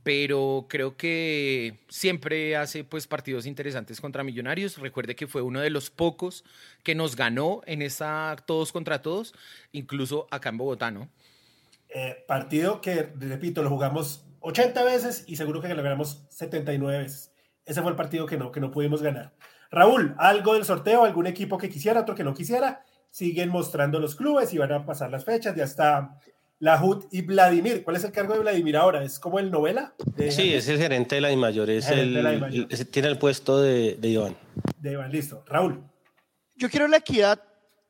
pero 0.04 0.66
creo 0.70 0.98
que 0.98 1.80
siempre 1.88 2.58
hace 2.58 2.84
pues 2.84 3.08
partidos 3.08 3.46
interesantes 3.46 4.02
contra 4.02 4.24
Millonarios. 4.24 4.78
Recuerde 4.78 5.16
que 5.16 5.28
fue 5.28 5.42
uno 5.42 5.62
de 5.62 5.70
los 5.70 5.90
pocos 5.90 6.44
que 6.84 6.94
nos 6.94 7.16
ganó 7.16 7.62
en 7.66 7.82
esa 7.82 8.36
todos 8.46 8.72
contra 8.72 9.02
todos, 9.02 9.34
incluso 9.72 10.28
acá 10.30 10.50
en 10.50 10.58
Bogotá, 10.58 10.92
¿no? 10.92 11.10
Eh, 11.90 12.24
partido 12.28 12.82
que, 12.82 13.14
repito, 13.18 13.64
lo 13.64 13.70
jugamos 13.70 14.26
80 14.42 14.84
veces 14.84 15.24
y 15.28 15.38
seguro 15.38 15.62
que 15.62 15.74
lo 15.74 15.84
ganamos 15.84 16.26
79 16.30 16.98
veces. 16.98 17.32
Ese 17.66 17.82
fue 17.82 17.92
el 17.92 17.98
partido 17.98 18.26
que 18.26 18.38
no, 18.38 18.52
que 18.52 18.60
no 18.60 18.72
pudimos 18.72 19.02
ganar. 19.02 19.34
Raúl, 19.72 20.16
¿algo 20.18 20.56
del 20.56 20.66
sorteo? 20.66 21.06
¿Algún 21.06 21.28
equipo 21.28 21.58
que 21.58 21.70
quisiera, 21.70 22.02
otro 22.02 22.14
que 22.14 22.24
no 22.24 22.34
quisiera? 22.34 22.84
Siguen 23.10 23.50
mostrando 23.50 24.00
los 24.00 24.16
clubes 24.16 24.54
y 24.54 24.58
van 24.58 24.72
a 24.74 24.86
pasar 24.86 25.12
las 25.12 25.24
fechas. 25.24 25.56
Ya 25.56 25.64
está 25.64 26.20
Lahut 26.64 27.08
y 27.12 27.22
Vladimir. 27.22 27.84
¿Cuál 27.84 27.98
es 27.98 28.06
el 28.06 28.14
cargo 28.14 28.34
de 28.36 28.40
Vladimir 28.40 28.78
ahora? 28.78 29.04
¿Es 29.04 29.20
como 29.20 29.38
el 29.38 29.52
novela? 29.52 29.94
De, 30.16 30.32
Sí, 30.32 30.54
es 30.54 30.66
el 30.70 30.78
gerente 30.78 31.16
de 31.16 31.22
la 31.22 31.28
Dimayor. 31.28 31.70
Es 31.70 31.90
el, 31.90 32.68
tiene 32.90 33.10
el 33.10 33.18
puesto 33.18 33.62
de, 33.62 33.96
de 34.00 34.08
Iván. 34.08 34.38
de 34.80 34.94
Iván, 34.94 35.12
listo. 35.12 35.44
Raúl. 35.46 35.84
Yo 36.56 36.70
quiero 36.70 36.88
la 36.88 36.98
equidad 36.98 37.44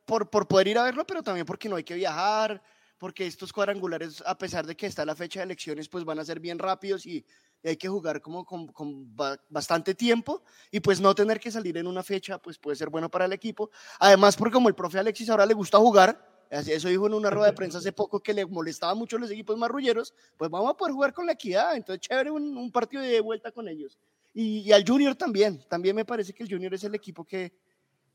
por, 0.06 0.27
por 0.27 0.48
poder 0.48 0.70
ir 0.70 0.80
a 0.80 0.84
verlo, 0.84 1.06
pero 1.06 1.22
también 1.22 1.46
porque 1.46 1.70
no 1.70 1.75
hay 1.75 1.84
que 1.84 1.94
viajar, 1.94 2.63
porque 2.98 3.27
estos 3.27 3.53
cuadrangulares, 3.53 4.24
a 4.25 4.36
pesar 4.38 4.65
de 4.65 4.75
que 4.75 4.88
está 4.88 5.06
la 5.06 5.15
fecha 5.15 5.42
de 5.42 5.46
elecciones, 5.46 5.88
pues 5.88 6.03
van 6.03 6.18
a 6.18 6.25
ser 6.25 6.39
bien 6.39 6.58
rápidos 6.58 7.06
y, 7.06 7.24
hay 7.65 7.77
que 7.77 7.88
jugar 7.88 8.22
como 8.22 8.44
con, 8.44 8.68
con 8.68 9.15
ba- 9.15 9.39
bastante 9.50 9.94
tiempo 9.96 10.44
y 10.72 10.80
pues 10.82 11.00
no 11.00 11.13
tener 11.15 11.39
que 11.39 11.50
salir 11.51 11.77
en 11.77 11.88
una 11.88 12.03
fecha, 12.03 12.38
pues 12.38 12.58
puede 12.58 12.75
ser 12.75 12.89
bueno 12.89 13.08
para 13.10 13.24
el 13.25 13.34
equipo. 13.34 13.70
Además, 14.00 14.36
porque 14.36 14.51
como 14.53 14.68
el 14.68 14.75
profe 14.75 15.00
Alexis 15.00 15.30
ahora 15.30 15.46
le 15.46 15.53
gusta 15.53 15.77
jugar, 15.77 16.32
eso 16.60 16.88
dijo 16.89 17.07
en 17.07 17.13
una 17.13 17.29
rueda 17.29 17.48
de 17.48 17.53
prensa 17.53 17.79
hace 17.79 17.91
poco 17.91 18.19
que 18.19 18.33
le 18.33 18.45
molestaba 18.45 18.95
mucho 18.95 19.17
a 19.17 19.19
los 19.19 19.31
equipos 19.31 19.57
marrulleros, 19.57 20.13
pues 20.38 20.50
vamos 20.51 20.72
a 20.72 20.77
poder 20.77 20.93
jugar 20.93 21.13
con 21.13 21.25
la 21.25 21.33
equidad, 21.33 21.75
entonces 21.75 22.01
chévere 22.01 22.31
un, 22.31 22.72
partido 22.72 23.01
de 23.01 23.22
vuelta 23.22 23.51
con 23.51 23.67
ellos. 23.67 23.98
Y, 24.33 24.60
y 24.60 24.72
al 24.72 24.88
Junior 24.88 25.15
también, 25.15 25.63
también 25.69 25.95
me 25.95 26.05
parece 26.05 26.33
que 26.33 26.43
el 26.43 26.50
Junior 26.50 26.74
es 26.74 26.83
el 26.83 26.95
equipo 26.95 27.24
que, 27.24 27.53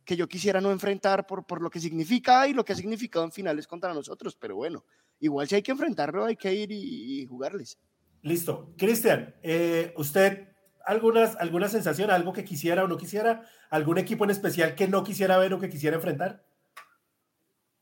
que 0.04 0.16
yo 0.16 0.26
quisiera 0.26 0.61
no 0.61 0.71
enfrentar 0.71 1.26
por, 1.26 1.45
por 1.45 1.61
lo 1.61 1.68
que 1.68 1.80
significa 1.80 2.49
y 2.49 2.54
lo 2.54 2.64
que 2.64 2.73
ha 2.73 2.76
significado 2.76 3.25
en 3.25 3.30
finales 3.30 3.66
contra 3.66 3.92
nosotros, 3.92 4.35
pero 4.35 4.57
bueno, 4.57 4.85
igual 5.21 5.47
si 5.47 5.54
hay 5.54 5.62
que 5.62 5.73
enfrentarlo 5.73 6.25
hay 6.25 6.37
que 6.37 6.54
ir 6.54 6.73
y, 6.73 7.21
y 7.21 7.26
jugarles. 7.26 7.78
Listo. 8.23 8.73
Cristian, 8.76 9.35
eh, 9.42 9.92
¿usted 9.97 10.49
algunas, 10.85 11.37
alguna 11.37 11.68
sensación, 11.68 12.11
algo 12.11 12.33
que 12.33 12.45
quisiera 12.45 12.85
o 12.85 12.88
no 12.88 12.97
quisiera? 12.97 13.42
¿Algún 13.68 13.99
equipo 13.99 14.25
en 14.25 14.30
especial 14.30 14.75
que 14.75 14.88
no 14.88 15.04
quisiera 15.04 15.37
ver 15.37 15.52
o 15.52 15.61
que 15.61 15.68
quisiera 15.68 15.97
enfrentar? 15.97 16.42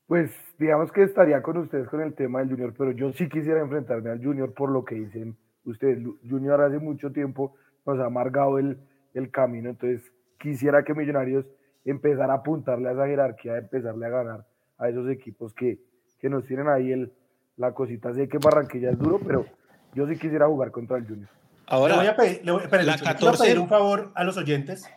Pues 0.06 0.30
digamos 0.58 0.92
que 0.92 1.02
estaría 1.02 1.42
con 1.42 1.56
ustedes 1.56 1.88
con 1.88 2.00
el 2.00 2.14
tema 2.14 2.38
del 2.38 2.50
Junior, 2.50 2.74
pero 2.76 2.92
yo 2.92 3.12
sí 3.12 3.28
quisiera 3.28 3.60
enfrentarme 3.60 4.10
al 4.10 4.22
Junior 4.22 4.52
por 4.54 4.70
lo 4.70 4.84
que 4.84 4.94
dicen 4.94 5.36
ustedes. 5.64 5.98
Junior 6.28 6.60
hace 6.60 6.78
mucho 6.78 7.10
tiempo 7.12 7.54
nos 7.84 7.98
ha 7.98 8.06
amargado 8.06 8.58
el, 8.58 8.78
el 9.14 9.30
camino, 9.30 9.70
entonces 9.70 10.12
quisiera 10.38 10.84
que 10.84 10.94
Millonarios 10.94 11.44
empezara 11.84 12.34
a 12.34 12.36
apuntarle 12.36 12.88
a 12.88 12.92
esa 12.92 13.06
jerarquía, 13.06 13.54
a 13.54 13.58
empezarle 13.58 14.06
a 14.06 14.10
ganar 14.10 14.46
a 14.78 14.88
esos 14.88 15.08
equipos 15.08 15.54
que, 15.54 15.78
que 16.20 16.28
nos 16.28 16.44
tienen 16.46 16.68
ahí 16.68 16.92
el, 16.92 17.12
la 17.56 17.72
cosita. 17.72 18.12
Sé 18.12 18.28
que 18.28 18.38
Barranquilla 18.38 18.90
es 18.90 18.98
duro, 18.98 19.20
pero 19.24 19.46
yo 19.94 20.06
sí 20.06 20.16
quisiera 20.18 20.46
jugar 20.46 20.70
contra 20.70 20.98
el 20.98 21.06
Junior. 21.06 21.28
Ahora, 21.66 21.94
le 21.94 21.98
voy 22.00 22.08
a 22.08 22.16
pedir, 22.16 22.44
le 22.44 22.52
voy, 22.52 22.62
espera, 22.62 22.82
la 22.84 22.98
14... 22.98 23.26
a 23.26 23.44
pedir 23.44 23.58
un 23.58 23.68
favor 23.68 24.12
a 24.14 24.22
los 24.22 24.36
oyentes 24.36 24.88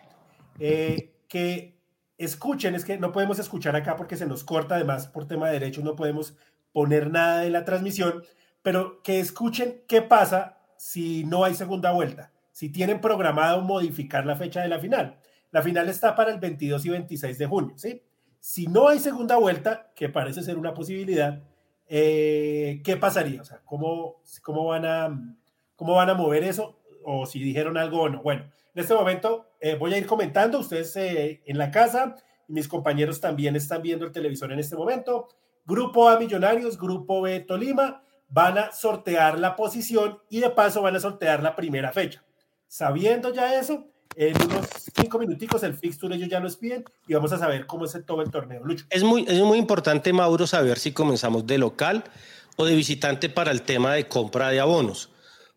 eh, 0.60 1.16
que 1.28 1.79
escuchen, 2.20 2.76
es 2.76 2.86
que 2.86 3.00
no 3.00 3.12
podemos 3.12 3.40
escuchar 3.40 3.76
acá 3.76 3.96
porque 3.96 4.18
se 4.18 4.28
nos 4.28 4.44
corta, 4.44 4.76
además 4.76 5.08
por 5.08 5.26
tema 5.26 5.48
de 5.48 5.54
derechos 5.54 5.84
no 5.84 5.96
podemos 5.96 6.36
poner 6.74 7.10
nada 7.10 7.42
de 7.42 7.50
la 7.50 7.66
transmisión, 7.66 8.24
pero 8.62 9.02
que 9.02 9.20
escuchen 9.20 9.82
qué 9.88 10.02
pasa 10.02 10.58
si 10.78 11.24
no 11.24 11.46
hay 11.46 11.56
segunda 11.56 11.92
vuelta, 11.92 12.32
si 12.52 12.70
tienen 12.70 13.02
programado 13.02 13.62
modificar 13.62 14.26
la 14.26 14.36
fecha 14.36 14.62
de 14.62 14.68
la 14.68 14.80
final. 14.80 15.18
La 15.52 15.62
final 15.64 15.90
está 15.90 16.16
para 16.16 16.32
el 16.32 16.40
22 16.40 16.86
y 16.86 16.90
26 16.90 17.38
de 17.38 17.46
junio, 17.48 17.78
¿sí? 17.78 18.04
Si 18.40 18.68
no 18.68 18.88
hay 18.90 19.00
segunda 19.00 19.38
vuelta, 19.38 19.92
que 19.96 20.10
parece 20.10 20.44
ser 20.44 20.58
una 20.58 20.74
posibilidad, 20.74 21.42
eh, 21.88 22.82
¿qué 22.84 22.98
pasaría? 22.98 23.42
O 23.42 23.46
sea, 23.46 23.62
¿cómo, 23.66 24.22
cómo, 24.44 24.68
van 24.68 24.86
a, 24.86 25.36
¿cómo 25.76 25.96
van 25.96 26.10
a 26.10 26.14
mover 26.14 26.44
eso? 26.44 26.80
O 27.04 27.26
si 27.26 27.40
dijeron 27.42 27.78
algo 27.78 28.04
o 28.04 28.10
no. 28.10 28.22
Bueno, 28.22 28.46
en 28.74 28.82
este 28.82 28.94
momento 28.94 29.48
eh, 29.60 29.76
voy 29.76 29.94
a 29.94 29.98
ir 29.98 30.06
comentando, 30.06 30.60
ustedes 30.60 30.96
eh, 30.96 31.42
en 31.46 31.58
la 31.58 31.72
casa, 31.72 32.16
y 32.48 32.54
mis 32.54 32.68
compañeros 32.68 33.20
también 33.20 33.56
están 33.56 33.82
viendo 33.82 34.06
el 34.06 34.12
televisor 34.12 34.52
en 34.52 34.60
este 34.60 34.76
momento. 34.76 35.28
Grupo 35.66 36.10
A 36.10 36.20
Millonarios, 36.20 36.78
Grupo 36.78 37.22
B 37.22 37.42
Tolima, 37.42 38.04
van 38.30 38.58
a 38.58 38.72
sortear 38.72 39.40
la 39.40 39.56
posición 39.56 40.20
y 40.30 40.40
de 40.40 40.50
paso 40.50 40.82
van 40.82 40.96
a 40.96 41.00
sortear 41.00 41.44
la 41.44 41.56
primera 41.56 41.92
fecha. 41.92 42.24
Sabiendo 42.68 43.34
ya 43.34 43.60
eso, 43.60 43.88
en 44.16 44.36
unos 44.44 44.68
cinco 44.94 45.20
minuticos 45.20 45.64
el 45.64 45.76
fixture 45.76 46.16
ellos 46.16 46.30
ya 46.30 46.40
nos 46.40 46.58
piden 46.58 46.84
y 47.08 47.14
vamos 47.14 47.32
a 47.32 47.38
saber 47.38 47.66
cómo 47.66 47.86
es 47.86 47.98
todo 48.06 48.22
el 48.22 48.30
torneo. 48.30 48.64
Lucho. 48.64 48.86
Es 48.90 49.04
muy, 49.04 49.26
es 49.28 49.42
muy 49.42 49.58
importante, 49.58 50.14
Mauro, 50.14 50.48
saber 50.48 50.78
si 50.78 50.92
comenzamos 50.92 51.46
de 51.46 51.58
local 51.58 52.04
o 52.58 52.66
de 52.66 52.76
visitante 52.76 53.30
para 53.30 53.52
el 53.52 53.62
tema 53.62 53.94
de 53.94 54.08
compra 54.08 54.50
de 54.50 54.60
abonos. 54.60 55.10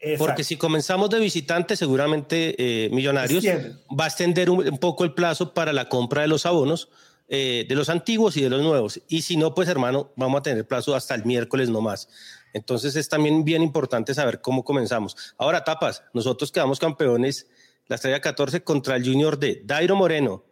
Exacto. 0.04 0.24
Porque 0.26 0.44
si 0.44 0.56
comenzamos 0.56 1.08
de 1.10 1.20
visitante, 1.20 1.76
seguramente 1.76 2.56
eh, 2.58 2.90
Millonarios 2.90 3.44
va 3.44 4.04
a 4.04 4.08
extender 4.08 4.50
un, 4.50 4.68
un, 4.68 4.78
poco 4.78 5.04
el 5.04 5.14
plazo 5.14 5.54
para 5.54 5.72
la 5.72 5.88
compra 5.88 6.22
de 6.22 6.28
los 6.28 6.44
abonos 6.44 6.88
eh, 7.34 7.64
de 7.66 7.74
los 7.74 7.88
antiguos 7.88 8.36
y 8.36 8.42
de 8.42 8.50
los 8.50 8.60
nuevos. 8.60 9.00
Y 9.08 9.22
si 9.22 9.38
no, 9.38 9.54
pues 9.54 9.66
hermano, 9.66 10.12
vamos 10.16 10.40
a 10.40 10.42
tener 10.42 10.66
plazo 10.66 10.94
hasta 10.94 11.14
el 11.14 11.24
miércoles 11.24 11.70
no 11.70 11.80
más. 11.80 12.10
Entonces 12.52 12.94
es 12.94 13.08
también 13.08 13.42
bien 13.42 13.62
importante 13.62 14.12
saber 14.12 14.42
cómo 14.42 14.64
comenzamos. 14.64 15.16
Ahora, 15.38 15.64
tapas, 15.64 16.02
nosotros 16.12 16.52
quedamos 16.52 16.78
campeones 16.78 17.46
la 17.86 17.96
estrella 17.96 18.20
14 18.20 18.64
contra 18.64 18.96
el 18.96 19.04
Junior 19.06 19.38
de 19.38 19.62
Dairo 19.64 19.96
Moreno, 19.96 20.44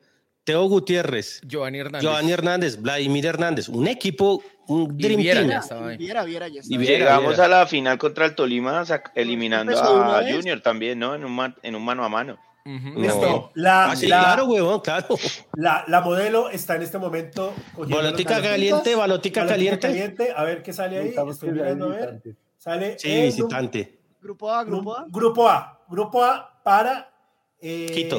Teo 0.51 0.65
Gutiérrez, 0.69 1.41
Giovanni 1.47 1.79
Hernández, 1.79 2.03
Giovanni 2.03 2.33
Hernández 2.33 2.77
Vladimir 2.83 3.25
Hernández, 3.27 3.69
un 3.69 3.87
equipo, 3.87 4.43
un 4.67 4.97
Dream 4.99 5.21
Viera, 5.21 5.39
Team. 5.43 5.51
ya 5.53 5.59
estaba 5.61 5.87
Viera, 5.91 6.25
Viera, 6.25 6.49
ya 6.49 6.61
estaba 6.61 6.83
Y 6.83 6.87
llegamos 6.87 7.39
a 7.39 7.47
la 7.47 7.67
final 7.69 7.99
contra 7.99 8.27
el 8.27 8.35
Tolima 8.35 8.83
eliminando 9.15 9.79
a 9.81 10.23
Junior 10.29 10.61
también, 10.61 10.99
¿no? 10.99 11.15
En 11.15 11.25
un, 11.25 11.31
man- 11.37 11.55
en 11.63 11.77
un 11.77 11.85
mano 11.85 12.05
a 12.05 12.09
mano. 12.09 12.37
Ujú. 12.67 13.01
Listo. 13.01 13.53
La, 13.55 13.93
Ah, 13.93 13.97
sí, 13.97 14.09
la- 14.09 14.19
claro, 14.19 14.47
huevón, 14.47 14.81
claro. 14.81 15.07
la- 15.55 15.85
la 15.87 16.01
modelo 16.01 16.51
está 16.51 16.75
en 16.75 16.83
este 16.83 16.99
momento 16.99 17.55
Balotica 17.77 18.43
caliente, 18.43 18.97
balotica 18.97 19.47
caliente. 19.47 19.87
caliente. 19.87 20.33
A 20.35 20.43
ver 20.43 20.65
qué 20.65 20.73
sale 20.73 20.99
ahí. 20.99 21.15
Estoy 21.31 21.53
mirando 21.53 21.87
a 21.87 21.89
ver. 21.91 22.23
Sale 22.59 22.99
Sí, 22.99 23.09
el 23.09 23.27
visitante. 23.27 24.01
Grupo 24.21 24.51
A, 24.53 24.65
gru- 24.65 24.71
grupo 24.71 24.97
A. 24.97 25.07
Grupo 25.09 25.49
A. 25.49 25.81
Grupo 25.89 26.25
A 26.25 26.61
para 26.65 27.09
eh, 27.63 27.93
Quito. 27.95 28.19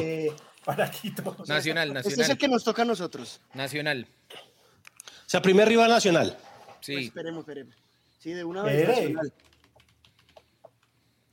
Para 0.66 0.90
Quito. 0.92 1.36
Nacional, 1.48 1.88
Este 1.90 2.00
es 2.00 2.06
nacional. 2.18 2.32
el 2.32 2.38
que 2.38 2.48
nos 2.48 2.64
toca 2.64 2.82
a 2.84 2.86
nosotros. 2.86 3.42
Nacional. 3.54 4.08
O 4.34 5.30
sea, 5.32 5.42
primer 5.42 5.68
rival 5.68 5.90
nacional. 5.90 6.38
Pues 6.68 6.78
Sí. 6.82 6.96
esperemos, 7.06 7.40
esperemos. 7.42 7.76
Sí, 8.20 8.32
de 8.34 8.44
una 8.44 8.64
vez. 8.64 8.76
Espere. 8.88 9.02
nacional. 9.14 9.34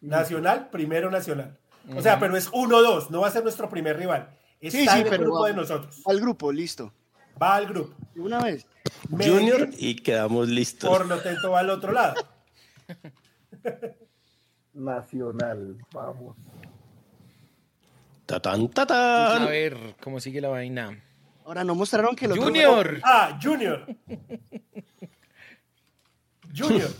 Nacional, 0.00 0.68
primero 0.70 1.10
nacional. 1.10 1.58
O 1.96 2.00
sea, 2.02 2.18
pero 2.20 2.36
es 2.36 2.48
1-2, 2.52 3.10
no 3.10 3.20
va 3.20 3.28
a 3.28 3.30
ser 3.30 3.42
nuestro 3.42 3.68
primer 3.68 3.96
rival. 3.96 4.30
Está 4.60 4.78
Sí, 4.78 4.84
sí, 4.86 4.90
en 4.98 5.04
el 5.04 5.10
pero 5.10 5.22
grupo 5.24 5.40
va- 5.42 5.48
de 5.48 5.54
nosotros. 5.54 6.02
Al 6.06 6.20
grupo, 6.20 6.52
listo. 6.52 6.92
Va 7.40 7.56
al 7.56 7.66
grupo. 7.66 7.94
De 8.14 8.20
una 8.20 8.42
vez. 8.42 8.66
Junior 9.10 9.60
Medellín, 9.60 9.74
y 9.78 9.96
quedamos 9.96 10.48
listos. 10.48 10.88
por 10.88 11.06
lo 11.06 11.20
tanto, 11.20 11.50
va 11.50 11.60
al 11.60 11.70
otro 11.70 11.92
lado. 11.92 12.14
Nacional, 14.74 15.76
vamos. 15.92 16.36
Tatán, 18.28 18.64
A 18.64 18.68
tatán. 18.68 19.46
ver 19.46 19.74
cómo 20.02 20.20
sigue 20.20 20.42
la 20.42 20.48
vaina. 20.48 21.02
Ahora 21.46 21.64
no 21.64 21.74
mostraron 21.74 22.14
que 22.14 22.26
otro. 22.28 22.42
Junior. 22.42 23.00
Ah, 23.02 23.38
Junior. 23.42 23.86
Junior. 26.54 26.90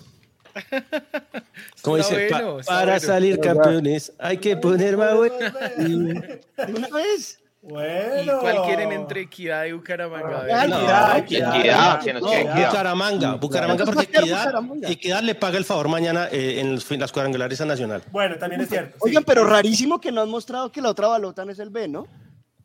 Como 1.83 1.99
dice, 1.99 2.29
bueno, 2.31 2.61
para 2.67 2.93
bueno. 2.93 3.01
salir 3.01 3.39
campeones 3.41 4.11
hay 4.19 4.39
que 4.39 4.57
poner 4.57 4.97
más 4.97 5.15
bueno. 5.15 5.35
Una 6.67 6.89
vez. 6.89 7.39
Bueno. 7.69 8.37
¿Y 8.39 8.41
cuál 8.41 8.63
quieren 8.65 8.93
entre 8.93 9.21
Equidad 9.23 9.65
y 9.67 9.73
Bucaramanga? 9.73 10.41
A 10.41 10.43
ver. 10.43 10.55
Ay, 10.55 10.69
No, 10.69 10.79
Equidad, 11.17 12.01
que 12.03 12.13
nos 12.15 12.23
No. 12.23 12.29
Bucaramanga, 12.31 13.35
Bucaramanga 13.35 13.85
porque 13.85 14.05
Equidad. 14.05 14.55
Equidad 14.85 15.23
le 15.23 15.35
paga 15.35 15.59
el 15.59 15.65
favor 15.65 15.89
mañana 15.89 16.29
eh, 16.33 16.61
en 16.61 16.75
los- 16.77 16.91
en 16.91 17.01
las 17.01 17.13
cuadrangulares 17.13 17.61
a 17.61 17.67
Nacional. 17.67 18.03
Bueno, 18.11 18.39
también 18.39 18.63
es 18.63 18.69
cierto. 18.71 18.93
sí. 18.95 18.99
Oigan, 19.03 19.25
pero 19.25 19.45
rarísimo 19.45 20.01
que 20.01 20.11
no 20.11 20.23
han 20.23 20.31
mostrado 20.31 20.73
que 20.73 20.81
la 20.81 20.89
otra 20.91 21.09
balota 21.09 21.45
no 21.45 21.53
es 21.53 21.59
el 21.59 21.71
B, 21.71 21.89
¿no? 21.89 22.07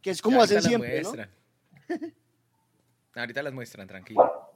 Que 0.02 0.12
es 0.12 0.22
como 0.22 0.38
Ya 0.38 0.44
hacen 0.44 0.58
ahorita 0.58 0.70
las 0.70 0.82
siempre, 0.82 1.02
¿no? 1.02 1.10
muestran. 1.10 2.14
Ahorita 3.16 3.44
las 3.44 3.54
muestran, 3.54 3.88
tranquilo. 3.88 4.50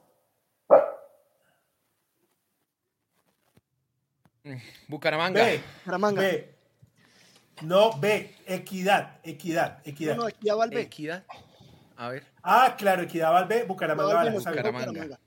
Bucaramanga. 4.88 5.44
B. 5.44 5.62
Bucaramanga. 5.84 6.22
B. 6.22 6.57
No, 7.62 7.98
B. 8.00 8.36
Equidad. 8.46 9.18
Equidad. 9.24 9.80
Equidad. 9.86 10.16
No, 10.16 10.24
no, 10.24 10.30
ya 10.42 10.56
va 10.56 10.66
el 10.66 10.72
B. 10.72 10.82
Equidad. 10.82 11.24
A 11.96 12.10
ver. 12.10 12.24
Ah, 12.44 12.76
claro, 12.78 13.02
Equidad 13.04 13.32
va 13.32 13.40
al 13.40 13.48
B. 13.48 13.64
Bucaramanga 13.64 14.14
va 14.14 14.22
al 14.22 14.32
Bucaramanga. 14.32 15.20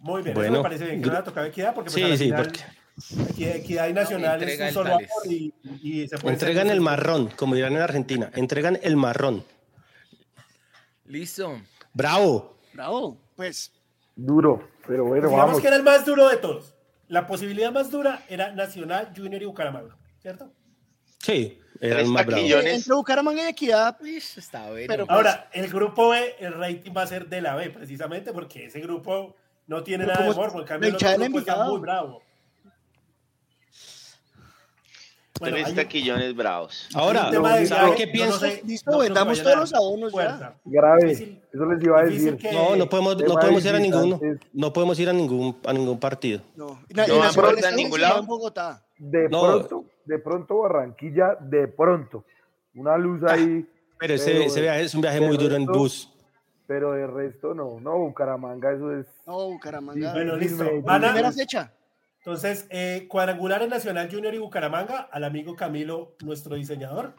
Muy 0.00 0.22
bien, 0.22 0.34
Bueno. 0.34 0.52
eso 0.56 0.62
me 0.62 0.68
parece 0.68 0.84
bien 0.84 1.00
que 1.00 1.06
no 1.06 1.12
le 1.12 1.18
ha 1.18 1.24
tocado 1.24 1.46
Equidad 1.46 1.74
porque 1.74 1.90
pues, 1.90 1.94
Sí, 1.94 2.00
la 2.10 2.16
sí, 2.16 2.24
final, 2.24 2.44
porque 2.44 3.30
Equidad, 3.32 3.56
Equidad 3.56 3.88
y 3.88 3.92
Nacional 3.94 4.42
es 4.42 4.60
un 4.60 4.70
solo 4.72 4.94
amor 4.94 5.08
y, 5.26 5.54
y 5.82 6.06
se 6.08 6.18
puede 6.18 6.34
entregan 6.34 6.68
el 6.68 6.80
marrón, 6.82 7.28
como 7.36 7.54
dirán 7.54 7.72
en 7.74 7.80
Argentina. 7.82 8.30
Entregan 8.34 8.78
el 8.82 8.96
marrón. 8.96 9.44
Listo. 11.06 11.60
Bravo. 11.92 12.56
Bravo. 12.72 13.18
Pues, 13.36 13.72
Duro, 14.16 14.68
pero 14.86 15.04
bueno, 15.06 15.26
Digamos 15.28 15.46
vamos. 15.46 15.60
que 15.60 15.66
era 15.66 15.76
el 15.76 15.82
más 15.82 16.04
duro 16.04 16.28
de 16.28 16.36
todos. 16.36 16.74
La 17.08 17.26
posibilidad 17.26 17.72
más 17.72 17.90
dura 17.90 18.24
era 18.28 18.52
Nacional, 18.52 19.12
Junior 19.16 19.42
y 19.42 19.46
Bucaramanga, 19.46 19.96
¿cierto? 20.20 20.52
Sí, 21.24 21.58
era 21.80 21.96
Tres 21.96 22.06
el 22.06 22.12
más 22.12 22.26
bravo. 22.26 22.40
taquillones. 22.42 22.74
entre 22.74 22.94
Bucaramanga 22.94 23.42
y 23.44 23.46
Equidad, 23.48 24.00
Ish, 24.02 24.38
está 24.38 24.70
bueno. 24.70 24.86
Pero- 24.88 25.06
Ahora, 25.08 25.48
el 25.52 25.68
grupo 25.68 26.10
B, 26.10 26.36
el 26.38 26.54
rating 26.54 26.92
va 26.96 27.02
a 27.02 27.06
ser 27.06 27.28
de 27.28 27.40
la 27.40 27.56
B, 27.56 27.70
precisamente 27.70 28.32
porque 28.32 28.66
ese 28.66 28.80
grupo 28.80 29.34
no 29.66 29.82
tiene 29.82 30.06
nada 30.06 30.24
de 30.28 30.34
morbo. 30.34 30.60
En 30.60 30.66
cambio, 30.66 30.88
el 30.90 30.94
otro 30.96 31.08
grupo 31.18 31.38
está 31.38 31.64
muy 31.64 31.80
bravo. 31.80 32.22
Bueno, 35.40 35.56
Tres 35.56 35.68
un- 35.70 35.74
taquillones 35.74 36.36
bravos. 36.36 36.88
Ahora, 36.94 37.22
hay 37.22 37.26
un 37.26 37.32
tema 37.32 37.56
de 37.56 37.66
¿sabe 37.66 37.82
llave, 37.88 37.96
qué 37.96 38.06
pienso? 38.06 38.34
no 38.34 38.40
sé, 38.40 38.62
Listo, 38.64 38.90
no 38.92 38.98
que 38.98 39.02
vendamos 39.04 39.42
todos 39.42 39.56
a 39.56 39.60
los 39.60 39.74
abonos 39.74 40.12
ya. 40.12 40.12
fuerza. 40.12 40.54
Grave, 40.64 41.04
Difícil- 41.06 41.40
eso 41.52 41.64
les 41.66 41.82
iba 41.84 42.00
a 42.00 42.04
decir. 42.04 42.36
que- 42.36 42.52
No, 42.52 42.76
no 42.76 42.88
podemos, 42.88 43.16
no 43.16 43.34
podemos 43.34 43.62
de 43.64 43.68
ir 43.70 43.74
a 43.74 43.78
ninguno. 43.80 44.20
No 44.52 44.72
podemos 44.72 44.98
ir 45.00 45.08
a 45.08 45.12
ningún, 45.12 45.58
a 45.66 45.72
ningún 45.72 45.98
partido. 45.98 46.40
No, 46.54 46.80
y, 46.88 46.94
No 46.94 47.04
por 47.34 47.54
está 47.56 47.72
ningún 47.72 48.00
lado. 48.00 48.20
en 48.20 48.26
Bogotá. 48.26 48.80
De 48.96 49.28
No. 49.28 49.40
pronto, 49.42 49.84
de 50.04 50.18
pronto 50.18 50.58
Barranquilla, 50.58 51.36
de 51.40 51.68
pronto. 51.68 52.24
Una 52.74 52.96
luz 52.98 53.22
ahí, 53.24 53.66
Pero 53.98 54.14
ese, 54.14 54.32
Pero, 54.32 54.44
ese 54.44 54.60
viaje 54.60 54.82
es 54.82 54.94
un 54.94 55.00
viaje 55.02 55.20
muy 55.20 55.36
duro 55.36 55.54
en 55.54 55.64
bus. 55.66 56.10
pero 56.66 56.92
de 56.92 57.06
resto 57.06 57.54
no. 57.54 57.78
No, 57.80 57.98
Bucaramanga, 57.98 58.72
eso 58.72 58.92
es. 58.98 59.06
No, 59.26 59.48
Bucaramanga. 59.50 60.12
Bueno, 60.12 60.36
listo. 60.36 60.64
Van 60.82 61.04
a- 61.04 61.08
Primera 61.08 61.32
fecha. 61.32 61.72
Entonces, 62.18 62.66
eh, 62.70 63.06
cuadrangulares 63.08 63.68
Nacional, 63.68 64.08
Junior 64.10 64.34
y 64.34 64.38
Bucaramanga, 64.38 65.08
al 65.12 65.24
amigo 65.24 65.54
Camilo, 65.54 66.16
nuestro 66.24 66.56
diseñador. 66.56 67.12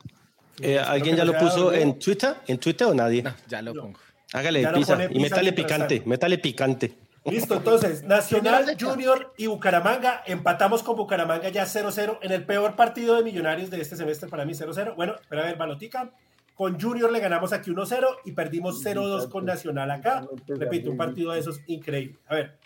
Eh, 0.62 0.80
¿Alguien 0.80 1.16
ya 1.16 1.24
lo 1.26 1.38
puso 1.38 1.72
en 1.74 1.98
Twitter? 2.00 2.36
¿En 2.48 2.58
Twitter 2.58 2.88
o 2.88 2.94
nadie? 2.94 3.22
No, 3.24 3.34
ya 3.48 3.62
lo 3.62 3.74
pongo. 3.74 4.00
Hágale 4.34 4.62
Ya 4.64 4.74
pizza 4.74 4.94
pone 4.96 5.10
y 5.12 5.20
métale 5.20 5.54
picante, 5.54 6.02
métale 6.06 6.38
picante. 6.40 6.94
Listo, 7.26 7.56
entonces, 7.56 8.04
Nacional, 8.06 8.78
Junior 8.80 9.34
y 9.38 9.48
Bucaramanga. 9.48 10.24
Empatamos 10.26 10.84
con 10.84 10.96
Bucaramanga 10.96 11.50
ya 11.50 11.66
0-0 11.66 12.20
en 12.22 12.32
el 12.32 12.46
peor 12.46 12.76
partido 12.76 13.16
de 13.16 13.24
Millonarios 13.24 13.70
de 13.70 13.82
este 13.82 13.96
semestre 13.96 14.30
para 14.30 14.46
mí 14.46 14.54
0-0. 14.54 14.96
Bueno, 14.96 15.16
espera 15.16 15.44
a 15.44 15.46
ver, 15.46 15.56
Balotica. 15.58 16.12
Con 16.54 16.80
Junior 16.80 17.12
le 17.12 17.20
ganamos 17.20 17.52
aquí 17.52 17.72
1-0 17.72 18.06
y 18.26 18.32
perdimos 18.32 18.82
0-2 18.84 19.30
con 19.30 19.44
Nacional 19.46 19.92
acá. 19.92 20.26
Repito, 20.48 20.90
un 20.92 20.98
partido 20.98 21.34
de 21.34 21.40
esos 21.40 21.60
increíble. 21.68 22.18
A 22.28 22.36
ver. 22.36 22.58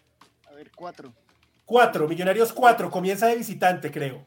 A 0.48 0.54
ver, 0.54 0.70
cuatro. 0.75 1.12
Cuatro, 1.66 2.08
Millonarios 2.08 2.54
4. 2.54 2.89
Comienza 2.92 3.28
de 3.28 3.36
visitante, 3.38 3.89
creo. 3.92 4.25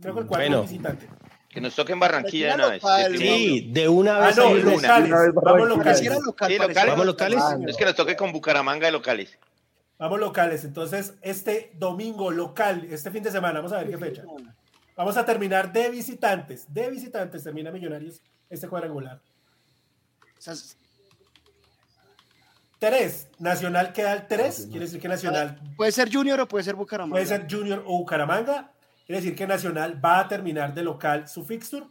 Creo 0.00 0.14
que 0.14 0.20
el 0.20 0.26
4 0.26 0.46
Bueno. 0.48 0.62
es 0.64 0.70
visitante. 0.70 1.08
Que 1.50 1.60
nos 1.60 1.74
toque 1.74 1.92
en 1.92 2.00
Barranquilla 2.00 2.48
de 2.48 2.54
una 2.54 2.68
vez. 2.68 2.82
Sí, 3.18 3.68
de 3.72 3.88
una 3.88 4.16
Ah, 4.16 4.26
vez. 4.26 4.36
no, 4.36 4.46
ahí 4.46 4.62
nos- 4.62 4.82
locales. 4.82 5.10
Vamos 5.34 5.68
locales. 5.68 5.98
Sí. 5.98 6.08
¿Vamos 6.08 7.06
locales? 7.06 7.42
Es 7.68 7.76
que 7.76 7.84
nos 7.84 7.94
toque 7.94 8.16
con 8.16 8.32
Bucaramanga 8.32 8.86
de 8.86 8.92
locales. 8.92 9.38
Vamos 9.98 10.20
locales. 10.20 10.64
Entonces, 10.64 11.14
este 11.22 11.72
domingo 11.76 12.30
local, 12.30 12.86
este 12.90 13.10
fin 13.10 13.22
de 13.22 13.30
semana, 13.30 13.60
vamos 13.60 13.72
a 13.72 13.78
ver 13.78 13.90
qué 13.90 13.98
fecha. 13.98 14.24
Vamos 14.96 15.16
a 15.16 15.24
terminar 15.24 15.72
de 15.72 15.90
visitantes. 15.90 16.72
De 16.72 16.90
visitantes 16.90 17.42
termina 17.42 17.70
Millonarios 17.70 18.22
este 18.48 18.68
cuadrangular. 18.68 19.20
Tres. 22.78 23.28
Nacional 23.38 23.92
queda 23.92 24.12
el 24.12 24.26
3. 24.26 24.66
Quiere 24.70 24.80
decir 24.80 25.00
que 25.00 25.08
Nacional 25.08 25.58
puede 25.76 25.92
ser 25.92 26.12
Junior 26.12 26.40
o 26.40 26.48
puede 26.48 26.64
ser 26.64 26.76
Bucaramanga. 26.76 27.14
puede 27.14 27.26
ser 27.26 27.46
Junior 27.50 27.82
o 27.86 27.98
Bucaramanga. 27.98 28.72
Quiere 29.06 29.20
decir 29.20 29.36
que 29.36 29.46
Nacional 29.46 30.04
va 30.04 30.20
a 30.20 30.28
terminar 30.28 30.74
de 30.74 30.82
local 30.82 31.28
su 31.28 31.44
fixture. 31.44 31.86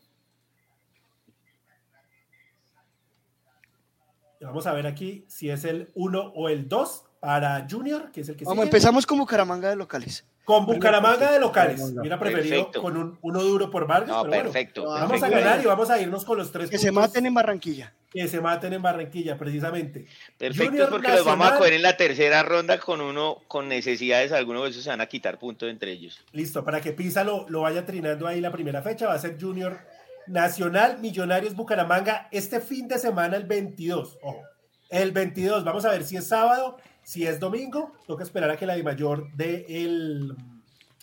Y 4.40 4.46
Vamos 4.46 4.68
a 4.68 4.74
ver 4.74 4.88
aquí 4.88 5.26
si 5.28 5.50
es 5.50 5.64
el 5.66 5.92
1 5.96 6.34
o 6.36 6.50
el 6.50 6.68
2 6.68 7.06
para 7.24 7.66
Junior, 7.70 8.12
que 8.12 8.20
es 8.22 8.30
el 8.30 8.36
que 8.36 8.44
Vamos, 8.44 8.64
sigue. 8.64 8.66
empezamos 8.66 9.06
con 9.06 9.18
Bucaramanga 9.18 9.70
de 9.70 9.78
locales. 9.78 10.26
Con 10.44 10.66
Bucaramanga 10.66 11.32
de 11.32 11.40
locales. 11.40 11.80
Hubiera 11.82 12.20
preferido 12.20 12.56
Perfecto. 12.58 12.82
con 12.82 12.98
un, 12.98 13.18
uno 13.22 13.42
duro 13.42 13.72
por 13.72 13.88
Vargas, 13.88 14.10
No, 14.10 14.24
pero 14.24 14.28
bueno, 14.30 14.44
perfecto. 14.52 14.84
Vamos 14.84 15.04
a 15.04 15.08
perfecto. 15.08 15.36
ganar 15.38 15.62
y 15.64 15.66
vamos 15.66 15.90
a 15.90 16.02
irnos 16.02 16.26
con 16.26 16.38
los 16.38 16.52
tres 16.52 16.70
Que 16.70 16.78
se 16.78 16.88
puntos 16.92 17.10
maten 17.12 17.26
en 17.26 17.34
Barranquilla. 17.34 17.94
que 18.12 18.28
se 18.28 18.42
maten 18.42 18.74
en 18.74 18.82
Barranquilla, 18.82 19.38
precisamente. 19.38 20.06
Perfecto, 20.38 20.66
Junior 20.70 20.90
porque 20.90 21.08
los 21.12 21.24
vamos 21.24 21.48
a 21.50 21.58
coger 21.58 21.74
en 21.74 21.82
la 21.82 21.96
tercera 21.96 22.44
ronda 22.44 22.78
con 22.78 23.00
uno 23.00 23.38
con 23.48 23.70
necesidades. 23.70 24.34
Algunos 24.34 24.64
de 24.66 24.70
esos 24.72 24.84
se 24.84 24.90
van 24.90 25.00
a 25.00 25.06
quitar 25.06 25.40
puntos 25.40 25.70
entre 25.70 25.94
ellos. 25.94 26.20
Listo, 26.34 26.66
para 26.66 26.82
que 26.82 26.92
Pisa 26.92 27.24
lo, 27.24 27.48
lo 27.48 27.62
vaya 27.62 27.86
trinando 27.86 28.28
ahí 28.28 28.42
la 28.42 28.52
primera 28.52 28.82
fecha, 28.82 29.08
va 29.08 29.14
a 29.14 29.20
ser 29.20 29.38
Junior 29.40 29.80
Nacional, 30.28 31.00
Millonarios, 31.00 31.56
Bucaramanga, 31.56 32.28
este 32.32 32.60
fin 32.60 32.90
de 32.90 32.98
semana, 33.00 33.38
el 33.38 33.46
22. 33.46 34.18
Ojo, 34.22 34.42
el 34.90 35.12
22, 35.14 35.64
vamos 35.64 35.86
a 35.86 35.92
ver 35.92 36.04
si 36.04 36.18
es 36.18 36.28
sábado, 36.28 36.78
si 37.04 37.26
es 37.26 37.40
domingo, 37.40 37.92
toca 38.08 38.24
esperar 38.24 38.50
a 38.50 38.58
que 38.58 38.66
la 38.66 38.76
de 38.76 38.84
mayor 38.84 39.28
dé 39.36 39.66
el, 39.70 40.36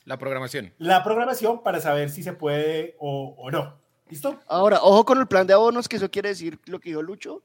La 0.04 0.19
programación. 0.19 0.73
la 0.78 1.02
programación 1.04 1.62
para 1.62 1.80
saber 1.80 2.11
si 2.11 2.23
se 2.23 2.33
puede 2.33 2.97
o, 2.99 3.35
o 3.38 3.50
no. 3.50 3.78
¿Listo? 4.09 4.40
Ahora, 4.49 4.80
ojo 4.83 5.04
con 5.04 5.19
el 5.19 5.28
plan 5.28 5.47
de 5.47 5.52
abonos, 5.54 5.88
que 5.88 5.97
eso 5.97 6.11
quiere 6.11 6.30
decir 6.30 6.59
lo 6.66 6.80
que 6.80 6.90
dijo 6.90 7.00
Lucho. 7.02 7.42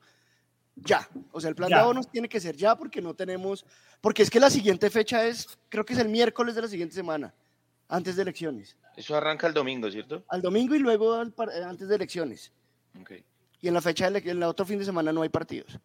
Ya. 0.76 1.08
O 1.32 1.40
sea, 1.40 1.50
el 1.50 1.56
plan 1.56 1.70
Ya. 1.70 1.78
de 1.78 1.82
abonos 1.84 2.10
tiene 2.10 2.28
que 2.28 2.40
ser 2.40 2.56
ya 2.58 2.76
porque 2.76 3.02
no 3.02 3.14
tenemos. 3.14 3.66
Porque 4.02 4.24
es 4.24 4.30
que 4.30 4.40
la 4.40 4.50
siguiente 4.50 4.90
fecha 4.90 5.26
es, 5.26 5.48
creo 5.70 5.86
que 5.86 5.94
es 5.94 6.00
el 6.00 6.10
miércoles 6.10 6.56
de 6.56 6.64
la 6.64 6.68
siguiente 6.68 6.96
semana, 6.96 7.34
antes 7.88 8.16
de 8.16 8.24
elecciones. 8.24 8.76
Eso 8.98 9.16
arranca 9.16 9.46
el 9.48 9.54
domingo, 9.54 9.90
¿cierto? 9.92 10.24
Al 10.28 10.42
domingo 10.42 10.74
y 10.76 10.80
luego 10.80 11.14
al 11.14 11.28
eh, 11.54 11.64
antes 11.64 11.88
de 11.88 11.96
elecciones. 11.96 12.52
Ok. 13.00 13.12
Y 13.62 13.68
en 13.68 13.74
la 13.74 13.82
fecha, 13.82 14.10
de 14.10 14.20
en 14.20 14.30
el 14.38 14.44
otro 14.44 14.66
fin 14.66 14.80
de 14.80 14.86
semana 14.86 15.12
no 15.14 15.22
hay 15.22 15.30
partidos. 15.30 15.80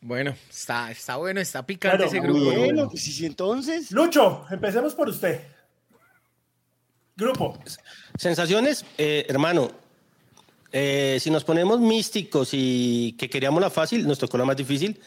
Bueno, 0.00 0.34
está, 0.50 0.90
está 0.90 1.16
bueno, 1.16 1.40
está 1.40 1.64
picante 1.64 1.96
Claro, 1.96 2.10
ese 2.10 2.20
grupo. 2.20 2.52
¿no? 2.52 2.58
Bueno, 2.60 2.88
pues 2.90 3.02
sí, 3.02 3.26
entonces. 3.26 3.90
Lucho, 3.90 4.44
empecemos 4.50 4.94
por 4.94 5.08
usted. 5.08 5.40
Grupo. 7.16 7.58
Sensaciones, 8.18 8.84
eh, 8.98 9.24
hermano. 9.28 9.70
eh, 10.72 11.16
si 11.20 11.30
nos 11.30 11.44
ponemos 11.44 11.80
místicos 11.80 12.50
y 12.52 13.14
que 13.18 13.30
queríamos 13.30 13.60
la 13.62 13.70
fácil, 13.70 14.06
nos 14.06 14.18
tocó 14.18 14.36
la 14.36 14.44
más 14.44 14.56
difícil. 14.56 15.00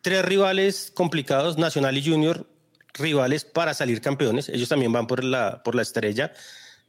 Tres 0.00 0.24
rivales 0.24 0.90
complicados, 0.94 1.58
Nacional 1.58 1.98
y 1.98 2.02
Junior, 2.04 2.46
rivales 2.94 3.44
para 3.44 3.74
salir 3.74 4.00
campeones. 4.00 4.48
Ellos 4.48 4.68
también 4.70 4.92
van 4.92 5.06
por 5.06 5.22
la, 5.22 5.62
por 5.62 5.74
la 5.74 5.82
estrella. 5.82 6.32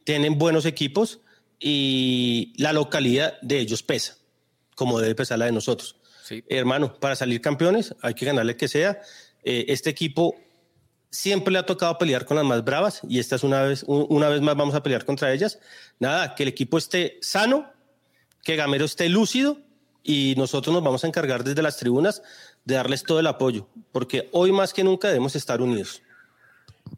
Tienen 0.06 0.38
buenos 0.38 0.66
equipos 0.66 1.20
y 1.60 2.54
la 2.58 2.72
localidad 2.72 3.40
de 3.42 3.60
ellos 3.60 3.84
pesa, 3.84 4.16
como 4.76 5.00
debe 5.02 5.16
pesar 5.16 5.38
la 5.40 5.46
de 5.46 5.52
nosotros. 5.52 5.98
Sí. 6.24 6.44
Hermano, 6.48 6.94
para 6.94 7.16
salir 7.16 7.42
campeones 7.42 7.96
hay 8.02 8.14
que 8.14 8.26
ganarle 8.26 8.56
que 8.56 8.68
sea. 8.68 9.00
Eh, 9.44 9.66
este 9.70 9.90
equipo 9.90 10.36
siempre 11.10 11.52
le 11.52 11.60
ha 11.60 11.66
tocado 11.66 11.98
pelear 11.98 12.26
con 12.26 12.38
las 12.38 12.46
más 12.46 12.64
bravas 12.64 13.02
y 13.08 13.20
esta 13.20 13.36
es 13.36 13.44
una 13.44 13.64
vez, 13.64 13.84
un- 13.84 14.06
una 14.10 14.30
vez 14.30 14.40
más 14.42 14.56
vamos 14.56 14.76
a 14.76 14.84
pelear 14.84 15.04
contra 15.06 15.34
ellas. 15.34 15.60
Nada, 16.00 16.36
que 16.36 16.44
el 16.44 16.50
equipo 16.50 16.78
esté 16.78 17.18
sano, 17.22 17.70
que 18.44 18.56
Gamero 18.56 18.86
esté 18.86 19.10
lúcido 19.10 19.58
y 20.04 20.36
nosotros 20.38 20.74
nos 20.74 20.84
vamos 20.84 21.04
a 21.04 21.08
encargar 21.08 21.44
desde 21.44 21.62
las 21.62 21.78
tribunas 21.78 22.22
de 22.66 22.76
darles 22.76 23.04
todo 23.04 23.20
el 23.20 23.28
apoyo, 23.28 23.68
porque 23.92 24.30
hoy 24.32 24.52
más 24.52 24.74
que 24.74 24.84
nunca 24.84 25.08
debemos 25.08 25.36
estar 25.36 25.62
unidos. 25.62 26.02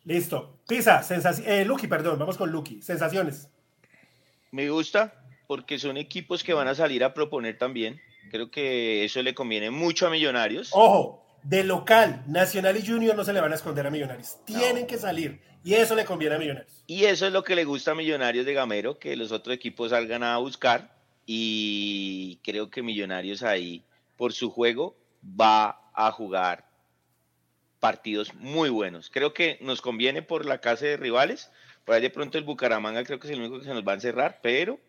Listo. 0.06 0.58
Pisa, 0.68 1.02
sensaci- 1.02 1.44
eh, 1.46 1.66
Lucky, 1.66 1.88
perdón, 1.88 2.20
vamos 2.20 2.38
con 2.38 2.52
Lucky. 2.52 2.82
Sensaciones. 2.82 3.48
Me 4.52 4.70
gusta 4.70 5.14
porque 5.48 5.80
son 5.80 5.98
equipos 5.98 6.44
que 6.44 6.54
van 6.54 6.68
a 6.68 6.76
salir 6.76 7.04
a 7.04 7.14
proponer 7.14 7.58
también. 7.58 8.00
Creo 8.32 8.50
que 8.50 9.06
eso 9.06 9.22
le 9.22 9.34
conviene 9.34 9.70
mucho 9.70 10.08
a 10.08 10.10
Millonarios. 10.10 10.72
Ojo, 10.74 11.24
de 11.44 11.64
local, 11.64 12.24
Nacional 12.28 12.78
y 12.78 12.86
Junior 12.86 13.16
no 13.16 13.24
se 13.24 13.34
le 13.34 13.42
van 13.42 13.52
a 13.52 13.56
esconder 13.56 13.86
a 13.86 13.92
Millonarios. 13.92 14.38
Tienen 14.46 14.88
que 14.88 14.98
salir. 14.98 15.42
Y 15.64 15.76
eso 15.76 15.96
le 15.96 16.06
conviene 16.06 16.36
a 16.36 16.40
Millonarios. 16.40 16.84
Y 16.88 17.06
eso 17.06 17.28
es 17.28 17.34
lo 17.34 17.44
que 17.44 17.56
le 17.56 17.64
gusta 17.64 17.92
a 17.92 17.96
Millonarios 17.96 18.46
de 18.46 18.54
Gamero, 18.54 19.00
que 19.00 19.16
los 19.16 19.32
otros 19.32 19.56
equipos 19.56 19.92
salgan 19.92 20.24
a 20.24 20.38
buscar. 20.38 20.96
Y 21.26 22.40
creo 22.44 22.70
que 22.70 22.82
Millonarios 22.82 23.44
ahí, 23.44 23.84
por 24.18 24.34
su 24.34 24.50
juego, 24.50 24.96
va 25.24 25.90
a 25.94 26.12
jugar 26.12 26.68
partidos 27.80 28.34
muy 28.36 28.70
buenos. 28.70 29.10
Creo 29.10 29.34
que 29.34 29.58
nos 29.62 29.82
conviene 29.82 30.22
por 30.22 30.46
la 30.46 30.60
clase 30.60 30.88
de 30.88 30.98
rivales. 30.98 31.52
Por 31.86 31.96
ahí 31.96 32.02
de 32.02 32.10
pronto 32.10 32.38
el 32.38 32.46
Bucaramanga 32.46 33.04
creo 33.04 33.20
que 33.20 33.28
es 33.28 33.34
el 33.34 33.40
único 33.40 33.60
que 33.60 33.66
se 33.66 33.74
nos 33.74 33.86
va 33.86 33.92
a 33.92 33.96
encerrar, 33.96 34.40
pero 34.42 34.80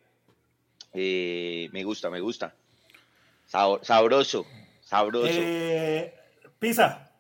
eh, 0.93 1.69
me 1.73 1.83
gusta, 1.83 2.09
me 2.09 2.21
gusta. 2.21 2.55
Sabroso, 3.47 4.47
sabroso. 4.83 5.29
Eh, 5.31 6.13
Pisa, 6.59 7.11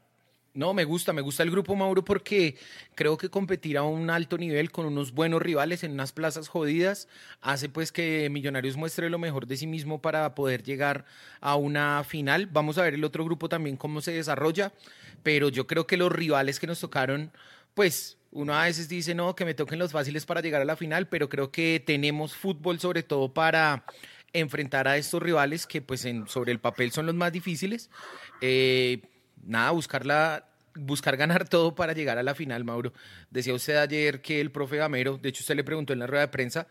No, 0.54 0.72
me 0.72 0.84
gusta, 0.84 1.12
me 1.12 1.20
gusta 1.20 1.42
el 1.42 1.50
grupo 1.50 1.74
Mauro 1.74 2.04
porque 2.04 2.56
creo 2.94 3.16
que 3.16 3.28
competir 3.28 3.76
a 3.76 3.82
un 3.82 4.08
alto 4.08 4.38
nivel 4.38 4.70
con 4.70 4.86
unos 4.86 5.12
buenos 5.12 5.42
rivales 5.42 5.84
en 5.84 5.92
unas 5.92 6.12
plazas 6.12 6.48
jodidas 6.48 7.08
hace 7.40 7.68
pues 7.68 7.92
que 7.92 8.28
Millonarios 8.30 8.76
muestre 8.76 9.10
lo 9.10 9.18
mejor 9.18 9.46
de 9.46 9.56
sí 9.56 9.66
mismo 9.66 10.00
para 10.00 10.34
poder 10.34 10.62
llegar 10.62 11.04
a 11.40 11.56
una 11.56 12.04
final. 12.04 12.46
Vamos 12.46 12.78
a 12.78 12.82
ver 12.82 12.94
el 12.94 13.04
otro 13.04 13.24
grupo 13.24 13.48
también 13.48 13.76
cómo 13.76 14.00
se 14.00 14.12
desarrolla, 14.12 14.72
pero 15.22 15.48
yo 15.48 15.66
creo 15.66 15.86
que 15.86 15.96
los 15.96 16.12
rivales 16.12 16.60
que 16.60 16.66
nos 16.66 16.80
tocaron, 16.80 17.32
pues 17.74 18.16
uno 18.30 18.54
a 18.54 18.64
veces 18.64 18.88
dice, 18.88 19.14
no, 19.14 19.34
que 19.36 19.44
me 19.44 19.54
toquen 19.54 19.78
los 19.78 19.92
fáciles 19.92 20.26
para 20.26 20.40
llegar 20.40 20.60
a 20.60 20.64
la 20.64 20.76
final, 20.76 21.06
pero 21.06 21.28
creo 21.28 21.50
que 21.50 21.82
tenemos 21.84 22.34
fútbol 22.34 22.80
sobre 22.80 23.02
todo 23.02 23.32
para 23.32 23.84
enfrentar 24.34 24.86
a 24.88 24.98
estos 24.98 25.22
rivales 25.22 25.66
que 25.66 25.80
pues 25.80 26.06
sobre 26.26 26.52
el 26.52 26.60
papel 26.60 26.92
son 26.92 27.06
los 27.06 27.14
más 27.14 27.32
difíciles. 27.32 27.88
Eh, 28.42 29.00
nada, 29.42 29.70
buscarla, 29.70 30.48
buscar 30.74 31.16
ganar 31.16 31.48
todo 31.48 31.74
para 31.74 31.94
llegar 31.94 32.18
a 32.18 32.22
la 32.22 32.34
final, 32.34 32.64
Mauro. 32.64 32.92
Decía 33.30 33.54
usted 33.54 33.76
ayer 33.76 34.20
que 34.20 34.40
el 34.40 34.50
profe 34.50 34.76
Gamero, 34.76 35.16
de 35.16 35.30
hecho 35.30 35.40
usted 35.42 35.56
le 35.56 35.64
preguntó 35.64 35.92
en 35.94 36.00
la 36.00 36.06
rueda 36.06 36.22
de 36.22 36.28
prensa, 36.28 36.66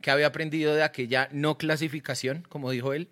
que 0.00 0.10
había 0.10 0.26
aprendido 0.28 0.74
de 0.74 0.82
aquella 0.82 1.28
no 1.32 1.58
clasificación, 1.58 2.44
como 2.48 2.70
dijo 2.70 2.92
él. 2.92 3.08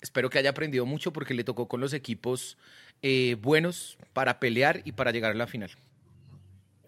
Espero 0.00 0.30
que 0.30 0.38
haya 0.38 0.50
aprendido 0.50 0.84
mucho 0.84 1.12
porque 1.12 1.32
le 1.32 1.44
tocó 1.44 1.68
con 1.68 1.80
los 1.80 1.92
equipos 1.92 2.58
eh, 3.02 3.36
buenos 3.40 3.98
para 4.12 4.40
pelear 4.40 4.82
y 4.84 4.92
para 4.92 5.12
llegar 5.12 5.30
a 5.30 5.34
la 5.34 5.46
final. 5.46 5.70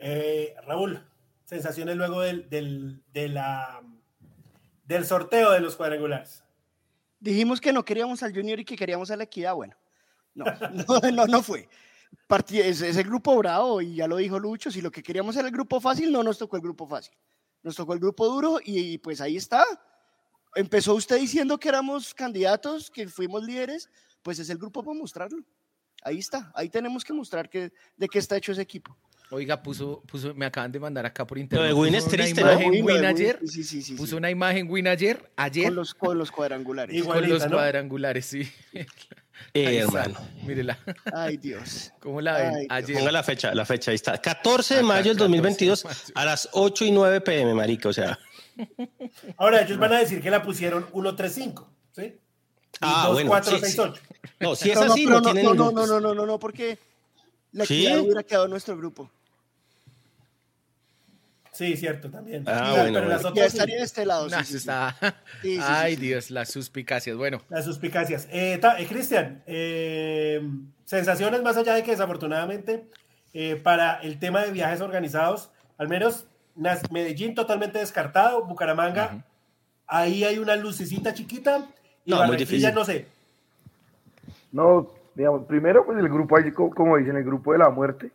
eh, 0.01 0.55
Raúl, 0.66 1.01
sensaciones 1.44 1.97
luego 1.97 2.23
del, 2.23 2.49
del, 2.51 3.03
de 3.12 3.29
la, 3.29 3.83
del 4.85 5.05
sorteo 5.05 5.51
de 5.53 5.61
los 5.61 5.77
cuadrangulares. 5.77 6.42
Dijimos 7.20 7.61
que 7.61 7.73
no 7.73 7.85
queríamos 7.85 8.23
al 8.23 8.35
Junior 8.35 8.61
y 8.61 8.64
que 8.64 8.77
queríamos 8.77 9.11
a 9.11 9.16
la 9.16 9.25
Equidad. 9.25 9.55
Bueno, 9.55 9.75
no, 10.35 10.44
no, 10.88 11.11
no, 11.11 11.27
no 11.27 11.42
fue. 11.42 11.68
Partí- 12.29 12.61
es, 12.61 12.81
es 12.83 12.97
el 12.97 13.05
grupo 13.05 13.37
bravo 13.37 13.81
y 13.81 13.97
ya 13.97 14.07
lo 14.07 14.16
dijo 14.18 14.38
Lucho. 14.38 14.70
Si 14.70 14.81
lo 14.81 14.90
que 14.90 15.03
queríamos 15.03 15.37
era 15.37 15.49
el 15.49 15.53
grupo 15.55 15.81
fácil, 15.81 16.12
no 16.12 16.23
nos 16.23 16.38
tocó 16.38 16.57
el 16.57 16.62
grupo 16.62 16.87
fácil. 16.87 17.14
Nos 17.62 17.77
tocó 17.77 17.94
el 17.94 17.99
grupo 18.01 18.27
duro 18.29 18.59
y, 18.62 18.99
pues 18.99 19.20
ahí 19.20 19.37
está. 19.37 19.64
Empezó 20.55 20.94
usted 20.94 21.16
diciendo 21.18 21.59
que 21.59 21.68
éramos 21.70 22.12
candidatos, 22.14 22.90
que 22.90 23.09
fuimos 23.09 23.42
líderes. 23.42 23.88
Pues 24.23 24.38
es 24.38 24.51
el 24.51 24.59
grupo 24.59 24.83
para 24.83 24.97
mostrarlo. 24.99 25.42
Ahí 26.03 26.18
está. 26.18 26.53
Ahí 26.55 26.68
tenemos 26.68 27.03
que 27.05 27.12
mostrar 27.14 27.49
que, 27.49 27.73
de 27.97 28.09
qué 28.09 28.18
está 28.18 28.37
hecho 28.37 28.53
ese 28.53 28.61
equipo. 28.62 28.97
Oiga, 29.30 29.62
puso, 29.62 30.02
puso, 30.06 30.34
me 30.34 30.46
acaban 30.46 30.70
de 30.70 30.78
mandar 30.78 31.06
acá 31.06 31.26
por 31.26 31.38
internet. 31.38 31.68
de 31.68 31.74
Win 31.74 31.94
puso 31.94 31.98
es 31.98 32.04
una 32.04 32.12
triste, 32.12 32.40
¿no? 32.42 32.52
imagen 32.52 32.70
Win, 32.70 32.80
lo 32.87 32.94
Win 32.94 33.04
ayer. 33.04 33.38
sí, 33.46 33.64
sí, 33.64 33.82
sí, 33.82 33.94
puso 33.94 34.16
una 34.16 34.30
imagen 34.30 34.70
Win 34.70 34.87
ayer, 34.87 35.30
ayer 35.37 35.66
Con 35.66 35.74
los, 35.76 35.94
con 35.94 36.18
los 36.18 36.30
cuadrangulares. 36.30 36.94
Igual. 36.94 37.14
con 37.20 37.22
los 37.22 37.28
Igualita, 37.28 37.48
¿no? 37.48 37.56
cuadrangulares, 37.56 38.26
sí. 38.26 38.50
Eh, 39.52 39.66
Ahí 39.66 39.76
está, 39.78 40.04
hermano. 40.04 40.20
Mírela. 40.46 40.78
Ay, 41.12 41.37
Dios. 41.38 41.92
¿Cómo 41.98 42.20
la 42.20 42.38
ven? 42.38 42.54
Ay, 42.54 42.66
Ayer. 42.70 42.98
Ponga 42.98 43.10
la 43.10 43.22
fecha, 43.24 43.52
la 43.52 43.64
fecha, 43.64 43.90
ahí 43.90 43.96
está. 43.96 44.16
14 44.20 44.74
de 44.74 44.80
Acá, 44.80 44.87
mayo 44.87 45.02
del 45.10 45.16
14 45.16 45.18
de 45.18 45.24
2022 45.24 45.84
mayo. 45.84 45.98
a 46.14 46.24
las 46.24 46.48
8 46.52 46.84
y 46.84 46.90
9 46.92 47.20
pm, 47.20 47.52
marica, 47.54 47.88
o 47.88 47.92
sea. 47.92 48.16
Ahora, 49.37 49.62
ellos 49.62 49.76
van 49.78 49.92
a 49.92 49.98
decir 49.98 50.20
que 50.22 50.30
la 50.30 50.40
pusieron 50.40 50.84
135, 50.92 51.68
¿sí? 51.92 52.02
Y 52.02 52.18
Ah, 52.80 53.08
bueno, 53.12 53.30
2468. 53.30 54.02
No, 54.38 54.54
si 54.54 54.70
es 54.70 54.76
No, 54.76 54.87
no, 54.87 54.92
así, 54.92 55.04
no, 55.06 55.10
no, 55.12 55.20
no, 55.20 55.34
ningún... 55.34 55.56
no, 55.56 55.72
no, 55.72 56.00
no, 56.00 56.14
no, 56.14 56.26
no, 56.26 56.38
porque 56.38 56.78
la 57.55 57.64
¿Sí? 57.64 57.87
equidad 57.87 58.01
hubiera 58.01 58.23
quedado 58.23 58.45
en 58.45 58.51
nuestro 58.51 58.77
grupo. 58.77 59.11
Sí, 61.53 61.77
cierto, 61.77 62.11
también. 62.11 62.43
Ah, 62.49 62.73
Pero 62.75 62.83
bueno, 62.83 63.09
las 63.09 63.23
bueno. 63.23 63.37
Ya 63.37 63.43
otras 63.43 63.53
sí. 63.53 63.57
estaría 63.59 63.77
de 63.77 63.83
este 63.85 64.05
lado. 64.05 64.29
Sí, 64.29 64.37
sí, 64.45 64.57
está... 64.57 64.97
Sí, 65.01 65.07
sí, 65.43 65.57
sí, 65.57 65.59
Ay, 65.62 65.95
sí. 65.95 66.01
Dios, 66.01 66.31
las 66.33 66.51
suspicacias. 66.51 67.17
Bueno, 67.17 67.43
Las 67.49 67.64
suspicacias. 67.64 68.27
Eh, 68.33 68.61
eh, 68.61 68.87
Cristian, 68.88 69.43
eh, 69.47 70.43
sensaciones 70.85 71.43
más 71.43 71.57
allá 71.57 71.75
de 71.75 71.85
que 71.85 71.93
desafortunadamente 71.93 72.88
eh, 73.35 73.55
para 73.55 74.01
el 74.03 74.19
tema 74.19 74.43
de 74.45 74.51
viajes 74.51 74.81
organizados, 74.81 75.51
al 75.79 75.87
menos 75.88 76.27
Medellín 76.90 77.37
totalmente 77.37 77.79
descartado, 77.79 78.45
Bucaramanga, 78.47 79.25
ahí 79.87 80.25
hay 80.25 80.38
una 80.38 80.57
lucecita 80.57 81.14
chiquita 81.14 81.69
y 82.05 82.11
No, 82.11 82.17
muy 82.17 82.37
Barranquilla 82.37 82.71
difícil. 82.71 82.75
no 82.75 82.85
sé. 82.85 83.07
No, 84.51 84.90
digamos, 85.14 85.44
primero 85.46 85.85
pues 85.85 85.98
el 85.98 86.09
grupo 86.09 86.37
como 86.74 86.96
dicen, 86.96 87.16
el 87.16 87.24
grupo 87.24 87.53
de 87.53 87.59
la 87.59 87.70
muerte, 87.70 88.11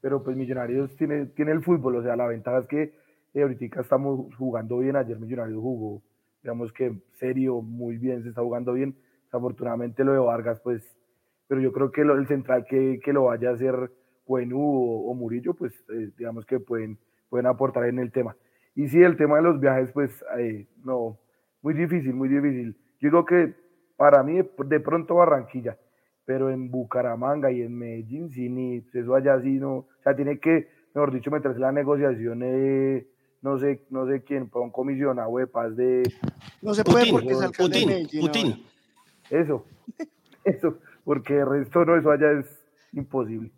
pero 0.00 0.22
pues 0.22 0.36
Millonarios 0.36 0.94
tiene, 0.96 1.26
tiene 1.26 1.52
el 1.52 1.62
fútbol, 1.62 1.96
o 1.96 2.02
sea, 2.02 2.16
la 2.16 2.26
ventaja 2.26 2.58
es 2.58 2.66
que 2.66 2.94
eh, 3.34 3.42
ahorita 3.42 3.80
estamos 3.80 4.34
jugando 4.36 4.78
bien, 4.78 4.96
ayer 4.96 5.18
Millonarios 5.18 5.60
jugó, 5.60 6.02
digamos 6.42 6.72
que 6.72 6.92
serio, 7.14 7.62
muy 7.62 7.96
bien, 7.96 8.22
se 8.22 8.28
está 8.28 8.42
jugando 8.42 8.74
bien, 8.74 8.96
desafortunadamente 9.24 10.04
lo 10.04 10.12
de 10.12 10.18
Vargas, 10.18 10.60
pues, 10.60 10.96
pero 11.46 11.60
yo 11.60 11.72
creo 11.72 11.90
que 11.90 12.02
el 12.02 12.26
central 12.26 12.66
que, 12.68 13.00
que 13.02 13.12
lo 13.12 13.24
vaya 13.24 13.50
a 13.50 13.54
hacer 13.54 13.90
Buenú 14.26 14.60
o, 14.60 15.10
o 15.10 15.14
Murillo, 15.14 15.54
pues, 15.54 15.72
eh, 15.90 16.10
digamos 16.16 16.46
que 16.46 16.60
pueden, 16.60 16.98
pueden 17.28 17.46
aportar 17.46 17.84
en 17.84 17.98
el 17.98 18.12
tema. 18.12 18.36
Y 18.74 18.88
sí, 18.88 19.02
el 19.02 19.16
tema 19.16 19.36
de 19.36 19.42
los 19.42 19.60
viajes, 19.60 19.90
pues, 19.92 20.24
eh, 20.38 20.66
no, 20.84 21.18
muy 21.62 21.74
difícil, 21.74 22.14
muy 22.14 22.28
difícil. 22.28 22.76
Yo 23.00 23.08
digo 23.08 23.24
que 23.24 23.54
para 23.96 24.22
mí 24.22 24.40
de 24.66 24.80
pronto 24.80 25.14
Barranquilla, 25.14 25.78
pero 26.24 26.50
en 26.50 26.70
Bucaramanga 26.70 27.50
y 27.52 27.62
en 27.62 27.76
Medellín 27.76 28.30
sí, 28.30 28.48
ni 28.48 28.82
eso 28.92 29.14
allá 29.14 29.40
sí 29.42 29.50
no, 29.58 29.72
o 29.76 29.88
sea, 30.02 30.14
tiene 30.16 30.38
que, 30.38 30.68
mejor 30.94 31.12
dicho, 31.12 31.30
meterse 31.30 31.58
la 31.58 31.72
negociación, 31.72 32.40
eh, 32.44 33.06
no 33.42 33.58
sé, 33.58 33.82
no 33.90 34.06
sé 34.08 34.22
quién, 34.24 34.48
para 34.48 34.64
un 34.64 34.70
comisionado 34.70 35.36
de 35.36 35.46
paz 35.46 35.76
de 35.76 36.02
No 36.62 36.72
se 36.74 36.82
puede 36.84 37.00
Putin, 37.06 37.12
porque 37.14 37.32
es 37.32 37.42
alcalde 37.42 37.78
de 37.78 37.84
Putin, 37.84 37.88
Medellín 37.88 38.20
Putin. 38.20 38.66
eso, 39.30 39.66
eso, 40.44 40.78
porque 41.04 41.38
el 41.38 41.46
resto 41.48 41.84
no, 41.84 41.96
eso 41.98 42.10
allá 42.10 42.32
es 42.40 42.46
imposible. 42.92 43.50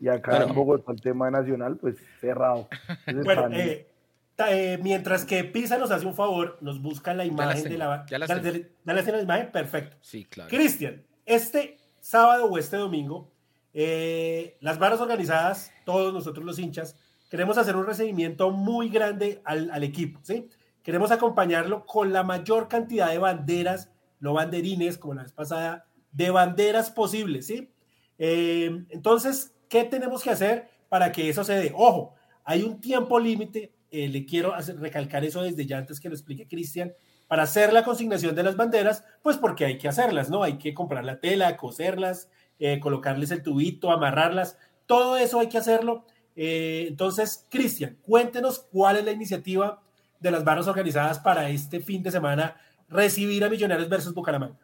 Y 0.00 0.08
acá 0.08 0.32
Bueno. 0.32 0.46
en 0.48 0.54
Bogotá 0.54 0.92
el 0.92 1.00
tema 1.00 1.30
nacional, 1.30 1.76
pues 1.76 1.96
cerrado. 2.20 2.68
Entonces, 3.06 3.24
Bueno, 3.24 3.48
eh, 3.52 3.86
ta- 4.34 4.52
eh, 4.52 4.76
mientras 4.82 5.24
que 5.24 5.44
Pisa 5.44 5.78
nos 5.78 5.92
hace 5.92 6.04
un 6.06 6.14
favor, 6.14 6.58
nos 6.60 6.82
busca 6.82 7.14
la 7.14 7.24
imagen 7.24 7.62
de 7.70 7.78
la... 7.78 8.04
ya 8.06 8.18
dale- 8.18 8.72
dale 8.84 9.00
así 9.00 9.12
la 9.12 9.22
imagen, 9.22 9.52
perfecto. 9.52 9.96
sí, 10.00 10.24
claro. 10.24 10.50
Cristian, 10.50 11.02
este 11.24 11.76
sábado 12.02 12.46
o 12.46 12.58
este 12.58 12.76
domingo, 12.76 13.30
eh, 13.72 14.58
las 14.60 14.78
barras 14.78 15.00
organizadas, 15.00 15.72
todos 15.86 16.12
nosotros 16.12 16.44
los 16.44 16.58
hinchas, 16.58 16.96
queremos 17.30 17.56
hacer 17.56 17.76
un 17.76 17.86
recibimiento 17.86 18.50
muy 18.50 18.90
grande 18.90 19.40
al, 19.44 19.70
al 19.70 19.84
equipo, 19.84 20.20
¿sí? 20.22 20.48
Queremos 20.82 21.12
acompañarlo 21.12 21.86
con 21.86 22.12
la 22.12 22.24
mayor 22.24 22.68
cantidad 22.68 23.08
de 23.08 23.18
banderas, 23.18 23.90
no 24.20 24.34
banderines 24.34 24.98
como 24.98 25.14
la 25.14 25.22
vez 25.22 25.32
pasada, 25.32 25.86
de 26.10 26.30
banderas 26.30 26.90
posibles, 26.90 27.46
¿sí? 27.46 27.70
Eh, 28.18 28.84
entonces, 28.90 29.54
¿qué 29.68 29.84
tenemos 29.84 30.22
que 30.22 30.30
hacer 30.30 30.68
para 30.88 31.12
que 31.12 31.28
eso 31.28 31.44
se 31.44 31.54
dé? 31.54 31.72
Ojo, 31.74 32.14
hay 32.44 32.62
un 32.64 32.80
tiempo 32.80 33.18
límite, 33.18 33.72
eh, 33.90 34.08
le 34.08 34.26
quiero 34.26 34.54
hacer- 34.54 34.78
recalcar 34.80 35.24
eso 35.24 35.42
desde 35.42 35.64
ya 35.64 35.78
antes 35.78 36.00
que 36.00 36.08
lo 36.08 36.14
explique 36.14 36.48
Cristian, 36.48 36.92
para 37.32 37.44
hacer 37.44 37.72
la 37.72 37.82
consignación 37.82 38.34
de 38.34 38.42
las 38.42 38.58
banderas, 38.58 39.06
pues 39.22 39.38
porque 39.38 39.64
hay 39.64 39.78
que 39.78 39.88
hacerlas, 39.88 40.28
¿no? 40.28 40.42
Hay 40.42 40.58
que 40.58 40.74
comprar 40.74 41.02
la 41.02 41.18
tela, 41.18 41.56
coserlas, 41.56 42.30
eh, 42.58 42.78
colocarles 42.78 43.30
el 43.30 43.42
tubito, 43.42 43.90
amarrarlas, 43.90 44.58
todo 44.84 45.16
eso 45.16 45.40
hay 45.40 45.48
que 45.48 45.56
hacerlo. 45.56 46.04
Eh, 46.36 46.84
entonces, 46.88 47.48
Cristian, 47.50 47.96
cuéntenos 48.02 48.58
cuál 48.70 48.98
es 48.98 49.06
la 49.06 49.12
iniciativa 49.12 49.80
de 50.20 50.30
las 50.30 50.44
barras 50.44 50.68
organizadas 50.68 51.20
para 51.20 51.48
este 51.48 51.80
fin 51.80 52.02
de 52.02 52.10
semana 52.10 52.54
recibir 52.90 53.42
a 53.44 53.48
Millonarios 53.48 53.88
versus 53.88 54.12
Bucaramanga. 54.12 54.58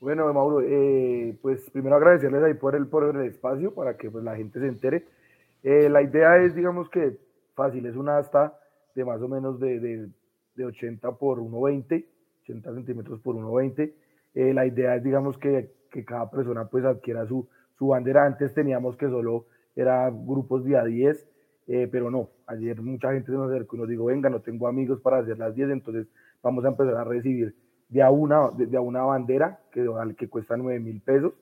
Bueno, 0.00 0.32
Mauro, 0.32 0.62
eh, 0.62 1.36
pues 1.42 1.68
primero 1.68 1.96
agradecerles 1.96 2.44
ahí 2.44 2.54
por 2.54 2.74
el, 2.74 2.86
por 2.86 3.14
el 3.14 3.26
espacio 3.26 3.74
para 3.74 3.98
que 3.98 4.10
pues, 4.10 4.24
la 4.24 4.36
gente 4.36 4.58
se 4.58 4.68
entere. 4.68 5.06
La 5.62 6.00
idea 6.00 6.38
es, 6.38 6.54
digamos 6.54 6.88
que 6.88 7.18
fácil, 7.54 7.84
es 7.84 7.96
una 7.96 8.16
asta 8.16 8.58
de 8.94 9.04
más 9.04 9.20
o 9.20 9.28
menos 9.28 9.60
de, 9.60 10.08
de 10.54 10.64
80 10.64 11.12
por 11.12 11.38
1,20, 11.38 12.06
80 12.42 12.74
centímetros 12.74 13.20
por 13.20 13.36
1,20. 13.36 13.92
Eh, 14.34 14.54
la 14.54 14.66
idea 14.66 14.96
es, 14.96 15.02
digamos, 15.02 15.38
que, 15.38 15.70
que 15.90 16.04
cada 16.04 16.30
persona 16.30 16.66
pues 16.66 16.84
adquiera 16.84 17.26
su, 17.26 17.48
su 17.78 17.88
bandera. 17.88 18.24
Antes 18.24 18.54
teníamos 18.54 18.96
que 18.96 19.08
solo 19.08 19.46
era 19.74 20.10
grupos 20.10 20.64
de 20.64 20.76
a 20.76 20.84
10, 20.84 21.28
eh, 21.68 21.88
pero 21.90 22.10
no, 22.10 22.30
ayer 22.46 22.80
mucha 22.82 23.12
gente 23.12 23.30
se 23.30 23.36
nos 23.36 23.50
acercó 23.50 23.76
y 23.76 23.80
nos 23.80 23.88
dijo, 23.88 24.04
venga, 24.06 24.28
no 24.28 24.40
tengo 24.40 24.68
amigos 24.68 25.00
para 25.00 25.18
hacer 25.18 25.38
las 25.38 25.54
10, 25.54 25.70
entonces 25.70 26.06
vamos 26.42 26.64
a 26.64 26.68
empezar 26.68 26.96
a 26.96 27.04
recibir 27.04 27.54
de 27.88 28.02
a 28.02 28.10
una, 28.10 28.50
de, 28.50 28.76
a 28.76 28.80
una 28.80 29.02
bandera 29.02 29.60
que, 29.70 29.86
que 30.16 30.28
cuesta 30.28 30.56
9 30.56 30.80
mil 30.80 31.00
pesos, 31.00 31.32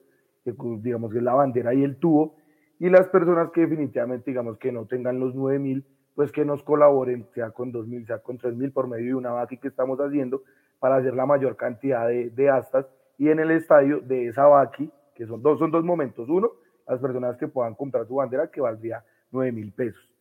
que 0.43 0.53
digamos 0.81 1.11
que 1.11 1.17
es 1.17 1.23
la 1.23 1.33
bandera 1.33 1.73
y 1.73 1.83
el 1.83 1.97
tubo, 1.97 2.35
y 2.79 2.89
las 2.89 3.07
personas 3.07 3.51
que 3.51 3.61
definitivamente 3.61 4.31
digamos 4.31 4.57
que 4.57 4.71
no 4.71 4.85
tengan 4.85 5.19
los 5.19 5.35
9 5.35 5.59
mil, 5.59 5.85
pues 6.15 6.31
que 6.31 6.45
nos 6.45 6.63
colaboren, 6.63 7.27
sea 7.33 7.51
con 7.51 7.71
2 7.71 7.87
mil, 7.87 8.05
sea 8.05 8.19
con 8.19 8.37
3 8.37 8.55
mil, 8.55 8.71
por 8.71 8.87
medio 8.87 9.07
de 9.07 9.15
una 9.15 9.31
vaqui 9.31 9.57
que 9.57 9.67
estamos 9.67 9.99
haciendo 9.99 10.43
para 10.79 10.97
hacer 10.97 11.13
la 11.13 11.25
mayor 11.25 11.55
cantidad 11.55 12.07
de, 12.07 12.29
de 12.29 12.49
astas, 12.49 12.85
y 13.17 13.29
en 13.29 13.39
el 13.39 13.51
estadio 13.51 13.99
de 14.01 14.27
esa 14.27 14.47
vaqui, 14.47 14.91
que 15.15 15.25
son 15.25 15.41
dos, 15.41 15.59
son 15.59 15.71
dos 15.71 15.83
momentos, 15.83 16.27
uno, 16.27 16.51
las 16.87 16.99
personas 16.99 17.37
que 17.37 17.47
puedan 17.47 17.75
comprar 17.75 18.07
su 18.07 18.15
bandera, 18.15 18.49
que 18.49 18.61
valdría 18.61 19.03
9 19.31 19.51
mil 19.51 19.71
pesos. 19.71 20.11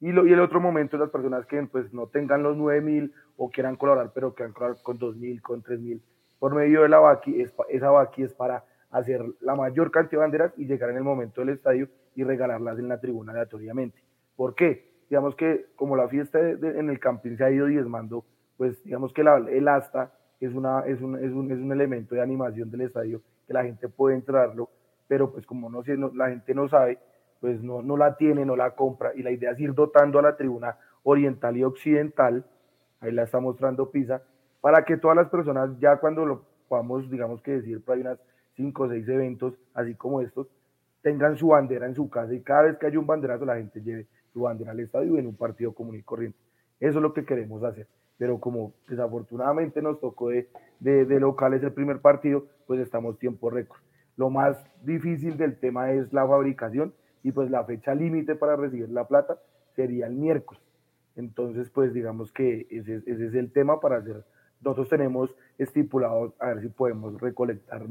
Y, 0.00 0.12
lo, 0.12 0.26
y 0.26 0.32
el 0.32 0.40
otro 0.40 0.60
momento 0.60 0.96
las 0.96 1.10
personas 1.10 1.44
que 1.46 1.62
pues, 1.64 1.92
no 1.92 2.06
tengan 2.06 2.42
los 2.42 2.56
9 2.56 2.80
mil 2.80 3.12
o 3.36 3.50
quieran 3.50 3.76
colaborar, 3.76 4.12
pero 4.14 4.34
quieran 4.34 4.52
colaborar 4.52 4.82
con 4.82 4.98
2 4.98 5.16
mil, 5.16 5.42
con 5.42 5.62
3 5.62 5.80
mil. 5.80 6.02
Por 6.38 6.54
medio 6.54 6.82
de 6.82 6.88
la 6.88 6.98
vaqui, 6.98 7.40
es, 7.40 7.54
esa 7.68 7.90
vaqui 7.90 8.22
es 8.22 8.32
para 8.32 8.64
hacer 8.90 9.24
la 9.40 9.54
mayor 9.54 9.90
cantidad 9.90 10.20
de 10.20 10.24
banderas 10.24 10.52
y 10.56 10.66
llegar 10.66 10.90
en 10.90 10.96
el 10.96 11.04
momento 11.04 11.42
del 11.42 11.50
estadio 11.50 11.88
y 12.14 12.24
regalarlas 12.24 12.78
en 12.78 12.88
la 12.88 12.98
tribuna 12.98 13.32
aleatoriamente. 13.32 14.02
¿Por 14.36 14.54
qué? 14.54 14.89
Digamos 15.10 15.34
que 15.34 15.66
como 15.74 15.96
la 15.96 16.08
fiesta 16.08 16.38
en 16.38 16.88
el 16.88 17.00
camping 17.00 17.36
se 17.36 17.44
ha 17.44 17.50
ido 17.50 17.66
diezmando, 17.66 18.24
pues 18.56 18.82
digamos 18.84 19.12
que 19.12 19.22
el 19.22 19.68
asta 19.68 20.12
es, 20.40 20.54
una, 20.54 20.86
es, 20.86 21.00
un, 21.02 21.16
es, 21.16 21.32
un, 21.32 21.50
es 21.50 21.58
un 21.58 21.72
elemento 21.72 22.14
de 22.14 22.22
animación 22.22 22.70
del 22.70 22.82
estadio 22.82 23.20
que 23.44 23.52
la 23.52 23.64
gente 23.64 23.88
puede 23.88 24.14
entrarlo, 24.14 24.70
pero 25.08 25.32
pues 25.32 25.44
como 25.44 25.68
no, 25.68 25.82
la 26.14 26.28
gente 26.28 26.54
no 26.54 26.68
sabe, 26.68 26.98
pues 27.40 27.60
no, 27.60 27.82
no 27.82 27.96
la 27.96 28.16
tiene, 28.16 28.46
no 28.46 28.54
la 28.54 28.70
compra, 28.76 29.10
y 29.16 29.24
la 29.24 29.32
idea 29.32 29.50
es 29.50 29.58
ir 29.58 29.74
dotando 29.74 30.20
a 30.20 30.22
la 30.22 30.36
tribuna 30.36 30.76
oriental 31.02 31.56
y 31.56 31.64
occidental, 31.64 32.44
ahí 33.00 33.10
la 33.10 33.24
está 33.24 33.40
mostrando 33.40 33.90
Pisa, 33.90 34.22
para 34.60 34.84
que 34.84 34.96
todas 34.96 35.16
las 35.16 35.28
personas, 35.28 35.70
ya 35.80 35.96
cuando 35.96 36.24
lo 36.24 36.44
podamos, 36.68 37.10
digamos 37.10 37.42
que 37.42 37.52
decir, 37.52 37.82
ahí 37.88 38.00
unas 38.00 38.20
cinco 38.54 38.84
o 38.84 38.88
seis 38.88 39.08
eventos, 39.08 39.54
así 39.74 39.96
como 39.96 40.20
estos, 40.20 40.46
tengan 41.02 41.36
su 41.36 41.48
bandera 41.48 41.86
en 41.86 41.96
su 41.96 42.08
casa 42.08 42.32
y 42.32 42.42
cada 42.42 42.62
vez 42.62 42.78
que 42.78 42.86
haya 42.86 42.98
un 42.98 43.06
banderazo 43.06 43.44
la 43.44 43.56
gente 43.56 43.82
lleve 43.82 44.06
su 44.32 44.42
bandera 44.42 44.72
al 44.72 44.80
estadio 44.80 45.18
en 45.18 45.26
un 45.26 45.36
partido 45.36 45.72
común 45.72 45.96
y 45.96 46.02
corriente. 46.02 46.38
Eso 46.78 46.98
es 46.98 47.02
lo 47.02 47.12
que 47.12 47.24
queremos 47.24 47.62
hacer. 47.64 47.86
Pero 48.18 48.38
como 48.38 48.74
desafortunadamente 48.88 49.82
nos 49.82 50.00
tocó 50.00 50.28
de, 50.30 50.48
de, 50.78 51.04
de 51.04 51.20
locales 51.20 51.62
el 51.62 51.72
primer 51.72 52.00
partido, 52.00 52.46
pues 52.66 52.80
estamos 52.80 53.18
tiempo 53.18 53.50
récord. 53.50 53.80
Lo 54.16 54.30
más 54.30 54.56
difícil 54.82 55.36
del 55.36 55.58
tema 55.58 55.92
es 55.92 56.12
la 56.12 56.26
fabricación 56.26 56.92
y 57.22 57.32
pues 57.32 57.50
la 57.50 57.64
fecha 57.64 57.94
límite 57.94 58.34
para 58.34 58.56
recibir 58.56 58.90
la 58.90 59.06
plata 59.06 59.38
sería 59.74 60.06
el 60.06 60.14
miércoles. 60.14 60.62
Entonces, 61.16 61.70
pues 61.70 61.92
digamos 61.92 62.32
que 62.32 62.66
ese, 62.70 62.96
ese, 63.06 63.26
es 63.26 63.34
el 63.34 63.52
tema 63.52 63.80
para 63.80 63.96
hacer. 63.96 64.24
Nosotros 64.60 64.88
tenemos 64.88 65.34
estipulado 65.58 66.34
a 66.38 66.48
ver 66.48 66.60
si 66.60 66.68
podemos 66.68 67.20
recolectar 67.20 67.86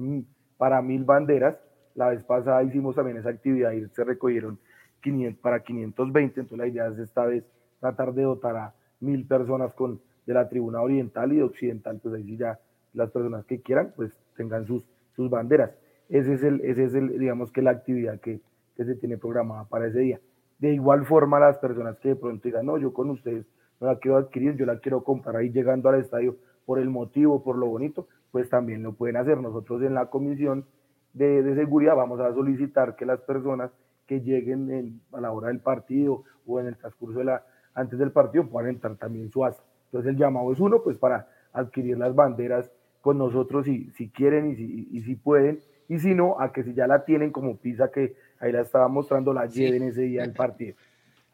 para 0.57 0.81
mil 0.81 1.03
banderas. 1.03 1.57
La 1.95 2.09
vez 2.09 2.23
pasada 2.23 2.63
hicimos 2.63 2.95
también 2.95 3.17
esa 3.17 3.29
actividad 3.29 3.71
y 3.71 3.87
se 3.89 4.03
recogieron 4.03 4.59
500, 5.01 5.41
para 5.41 5.61
520. 5.61 6.41
Entonces, 6.41 6.57
la 6.57 6.67
idea 6.67 6.87
es 6.87 6.99
esta 6.99 7.25
vez 7.25 7.43
tratar 7.79 8.13
de 8.13 8.23
dotar 8.23 8.55
a 8.55 8.73
mil 8.99 9.25
personas 9.25 9.73
con 9.73 10.01
de 10.25 10.35
la 10.35 10.47
tribuna 10.47 10.81
oriental 10.81 11.33
y 11.33 11.37
de 11.37 11.43
occidental. 11.43 11.99
Pues 12.01 12.13
ahí 12.13 12.23
sí 12.23 12.37
ya 12.37 12.59
las 12.93 13.09
personas 13.09 13.45
que 13.45 13.61
quieran, 13.61 13.93
pues 13.95 14.11
tengan 14.37 14.65
sus, 14.67 14.85
sus 15.15 15.29
banderas. 15.29 15.71
Ese 16.07 16.33
es 16.33 16.43
el, 16.43 16.61
ese 16.61 16.85
es 16.85 16.93
el, 16.93 17.17
digamos 17.17 17.51
que 17.51 17.61
la 17.61 17.71
actividad 17.71 18.19
que, 18.19 18.39
que 18.75 18.85
se 18.85 18.95
tiene 18.95 19.17
programada 19.17 19.65
para 19.65 19.87
ese 19.87 19.99
día. 19.99 20.19
De 20.59 20.73
igual 20.73 21.05
forma, 21.05 21.39
las 21.39 21.57
personas 21.57 21.97
que 21.99 22.09
de 22.09 22.15
pronto 22.15 22.47
digan, 22.47 22.65
no, 22.65 22.77
yo 22.77 22.93
con 22.93 23.09
ustedes 23.09 23.45
no 23.79 23.87
la 23.87 23.97
quiero 23.97 24.17
adquirir, 24.17 24.55
yo 24.55 24.65
la 24.65 24.79
quiero 24.79 25.03
comprar 25.03 25.35
ahí 25.37 25.49
llegando 25.49 25.89
al 25.89 25.99
estadio 25.99 26.37
por 26.65 26.79
el 26.79 26.89
motivo, 26.89 27.43
por 27.43 27.57
lo 27.57 27.65
bonito, 27.65 28.07
pues 28.31 28.49
también 28.49 28.83
lo 28.83 28.93
pueden 28.93 29.17
hacer. 29.17 29.39
Nosotros 29.39 29.81
en 29.81 29.95
la 29.95 30.11
comisión 30.11 30.65
de, 31.13 31.41
de 31.41 31.55
seguridad 31.55 31.95
vamos 31.95 32.19
a 32.19 32.31
solicitar 32.33 32.95
que 32.95 33.05
las 33.05 33.21
personas 33.21 33.71
que 34.09 34.21
lleguen 34.21 34.99
a 35.13 35.21
la 35.21 35.31
hora 35.31 35.49
del 35.49 35.59
partido 35.59 36.23
o 36.47 36.59
en 36.59 36.65
el 36.65 36.75
transcurso 36.75 37.19
de 37.19 37.25
la, 37.25 37.45
antes 37.75 37.99
del 37.99 38.11
partido 38.11 38.47
puedan 38.47 38.71
entrar 38.71 38.95
también 38.95 39.29
su 39.29 39.45
asa. 39.45 39.61
Entonces 39.85 40.09
el 40.09 40.17
llamado 40.17 40.51
es 40.51 40.59
uno, 40.59 40.81
pues 40.81 40.97
para 40.97 41.27
adquirir 41.53 41.95
las 41.95 42.15
banderas 42.15 42.71
con 43.01 43.19
nosotros 43.19 43.65
si, 43.65 43.91
si 43.91 44.09
quieren 44.09 44.49
y 44.49 44.55
si, 44.55 44.87
y 44.91 45.01
si 45.03 45.13
pueden, 45.13 45.59
y 45.87 45.99
si 45.99 46.15
no, 46.15 46.41
a 46.41 46.51
que 46.51 46.63
si 46.63 46.73
ya 46.73 46.87
la 46.87 47.05
tienen 47.05 47.31
como 47.31 47.57
pisa 47.57 47.91
que 47.91 48.15
ahí 48.39 48.51
la 48.51 48.61
estaba 48.61 48.87
mostrando, 48.87 49.31
la 49.31 49.45
lleven 49.45 49.83
ese 49.83 50.01
día 50.01 50.23
del 50.23 50.33
partido. 50.33 50.75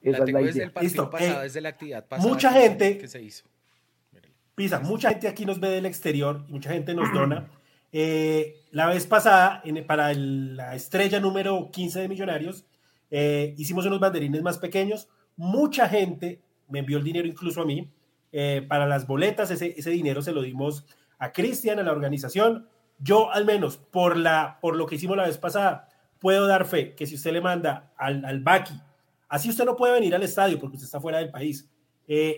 Esa 0.02 0.20
la 0.20 0.26
es 0.26 0.34
la 0.34 0.42
idea. 0.42 0.48
Desde 0.48 0.64
el 0.64 0.72
partido 0.72 1.04
Listo. 1.04 1.10
pasado, 1.10 1.40
eh, 1.40 1.44
desde 1.44 1.62
la 1.62 1.70
actividad 1.70 2.06
pasada. 2.06 2.30
Mucha 2.30 2.52
gente 2.52 2.98
que 2.98 3.08
se 3.08 3.22
hizo. 3.22 3.46
Pisa, 4.54 4.82
mucha 4.82 5.12
gente 5.12 5.30
aquí 5.30 5.46
nos 5.46 5.62
ve 5.62 5.70
del 5.70 5.86
exterior 5.86 6.42
mucha 6.50 6.72
gente 6.72 6.94
nos 6.94 7.12
dona. 7.14 7.48
Eh, 7.98 8.66
la 8.72 8.88
vez 8.88 9.08
pasada, 9.08 9.64
para 9.88 10.14
la 10.14 10.76
estrella 10.76 11.22
número 11.22 11.72
15 11.72 12.02
de 12.02 12.10
Millonarios, 12.10 12.66
eh, 13.10 13.56
hicimos 13.58 13.86
unos 13.86 14.02
banderines 14.02 14.42
más 14.42 14.58
pequeños. 14.58 15.08
Mucha 15.38 15.88
gente 15.88 16.42
me 16.68 16.80
envió 16.80 16.98
el 16.98 17.06
dinero 17.06 17.26
incluso 17.26 17.62
a 17.62 17.66
mí. 17.66 17.90
Eh, 18.34 18.66
para 18.68 18.86
las 18.86 19.08
boletas, 19.08 19.50
ese, 19.50 19.90
dinero 19.92 20.22
se 20.22 20.34
lo 20.34 20.42
dimos 20.42 20.86
a 21.20 21.32
Cristian, 21.32 21.80
a 21.80 21.84
la 21.84 21.94
organización. 21.94 22.68
Yo, 23.00 23.32
al 23.32 23.46
menos, 23.46 23.78
por, 23.78 24.18
lo 24.18 24.86
que 24.88 24.96
hicimos 24.96 25.16
la 25.16 25.28
vez 25.28 25.38
pasada, 25.38 25.88
puedo 26.20 26.48
dar 26.48 26.66
fe 26.66 26.96
que 26.96 27.08
si 27.08 27.16
usted 27.16 27.32
le 27.32 27.40
manda 27.40 27.94
al, 27.96 28.26
al 28.26 28.44
así 29.30 29.50
usted 29.50 29.64
no 29.64 29.78
puede 29.78 29.94
venir 29.94 30.14
al 30.14 30.24
estadio 30.24 30.60
porque 30.60 30.76
usted 30.76 30.88
está 30.88 31.00
fuera 31.00 31.20
del 31.20 31.32
país, 31.32 31.70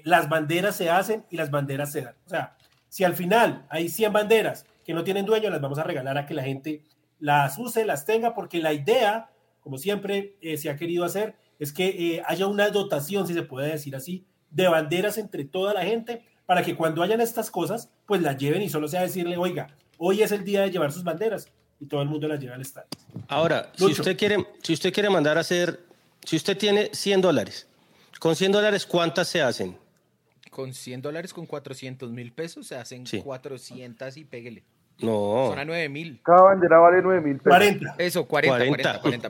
las 0.04 0.30
banderas 0.30 0.76
se 0.76 0.92
hacen 0.92 1.26
y 1.32 1.38
las 1.38 1.50
banderas 1.50 1.92
se 1.92 2.04
dan. 2.04 2.16
O 2.28 2.30
sea, 2.30 2.56
si 2.90 3.04
al 3.04 3.16
final 3.16 3.66
hay 3.70 3.90
100 3.90 4.14
banderas 4.14 4.68
que 4.88 4.94
no 4.94 5.04
tienen 5.04 5.26
dueño, 5.26 5.50
las 5.50 5.60
vamos 5.60 5.80
a 5.80 5.84
regalar 5.84 6.18
a 6.18 6.26
que 6.26 6.34
la 6.34 6.44
gente 6.44 6.82
las 7.20 7.58
use, 7.58 7.86
las 7.86 8.06
tenga, 8.06 8.34
porque 8.34 8.60
la 8.62 8.72
idea, 8.72 9.30
como 9.60 9.78
siempre 9.78 10.38
eh, 10.42 10.56
se 10.56 10.70
ha 10.70 10.78
querido 10.78 11.04
hacer, 11.04 11.36
es 11.60 11.74
que 11.74 11.88
eh, 11.88 12.24
haya 12.26 12.48
una 12.48 12.70
dotación, 12.70 13.28
si 13.28 13.34
se 13.34 13.44
puede 13.44 13.70
decir 13.70 13.98
así, 13.98 14.26
de 14.50 14.70
banderas 14.70 15.18
entre 15.18 15.44
toda 15.44 15.74
la 15.74 15.84
gente, 15.84 16.24
para 16.46 16.64
que 16.64 16.78
cuando 16.78 17.04
hayan 17.04 17.20
estas 17.20 17.52
cosas, 17.52 17.92
pues 18.06 18.22
las 18.22 18.38
lleven 18.38 18.62
y 18.62 18.70
solo 18.70 18.88
sea 18.88 19.02
decirle, 19.02 19.36
oiga, 19.36 19.76
hoy 19.98 20.22
es 20.22 20.32
el 20.32 20.46
día 20.46 20.62
de 20.62 20.72
llevar 20.72 20.94
sus 20.94 21.04
banderas 21.04 21.52
y 21.82 21.88
todo 21.88 22.02
el 22.02 22.08
mundo 22.08 22.30
las 22.30 22.40
lleva 22.40 22.56
al 22.56 22.62
estadio. 22.62 22.88
Ahora, 23.28 23.70
si 23.76 23.88
usted, 23.88 24.18
quiere, 24.18 24.38
si 24.64 24.72
usted 24.72 24.94
quiere 24.94 25.10
mandar 25.10 25.38
a 25.38 25.42
hacer, 25.42 25.82
si 26.24 26.38
usted 26.38 26.58
tiene 26.58 26.92
100 26.94 27.20
dólares, 27.20 27.68
con 28.22 28.38
100 28.38 28.54
dólares, 28.54 28.86
¿cuántas 28.86 29.28
se 29.28 29.42
hacen? 29.42 29.78
Con 30.50 30.74
100 30.74 31.02
dólares, 31.02 31.34
con 31.34 31.46
400 31.46 32.10
mil 32.10 32.32
pesos, 32.32 32.68
se 32.68 32.78
hacen 32.78 33.04
400 33.22 34.16
y 34.16 34.24
péguele. 34.24 34.64
No. 35.00 35.48
Son 35.50 35.60
a 35.60 35.66
9 35.66 35.90
mil. 35.90 36.20
Cada 36.24 36.42
bandera 36.42 36.80
vale 36.80 37.02
9 37.02 37.22
mil 37.22 37.38
pesos. 37.38 37.58
40. 37.58 37.96
Eso, 38.00 38.26
40, 38.26 38.58
40, 38.58 39.02
40, 39.02 39.30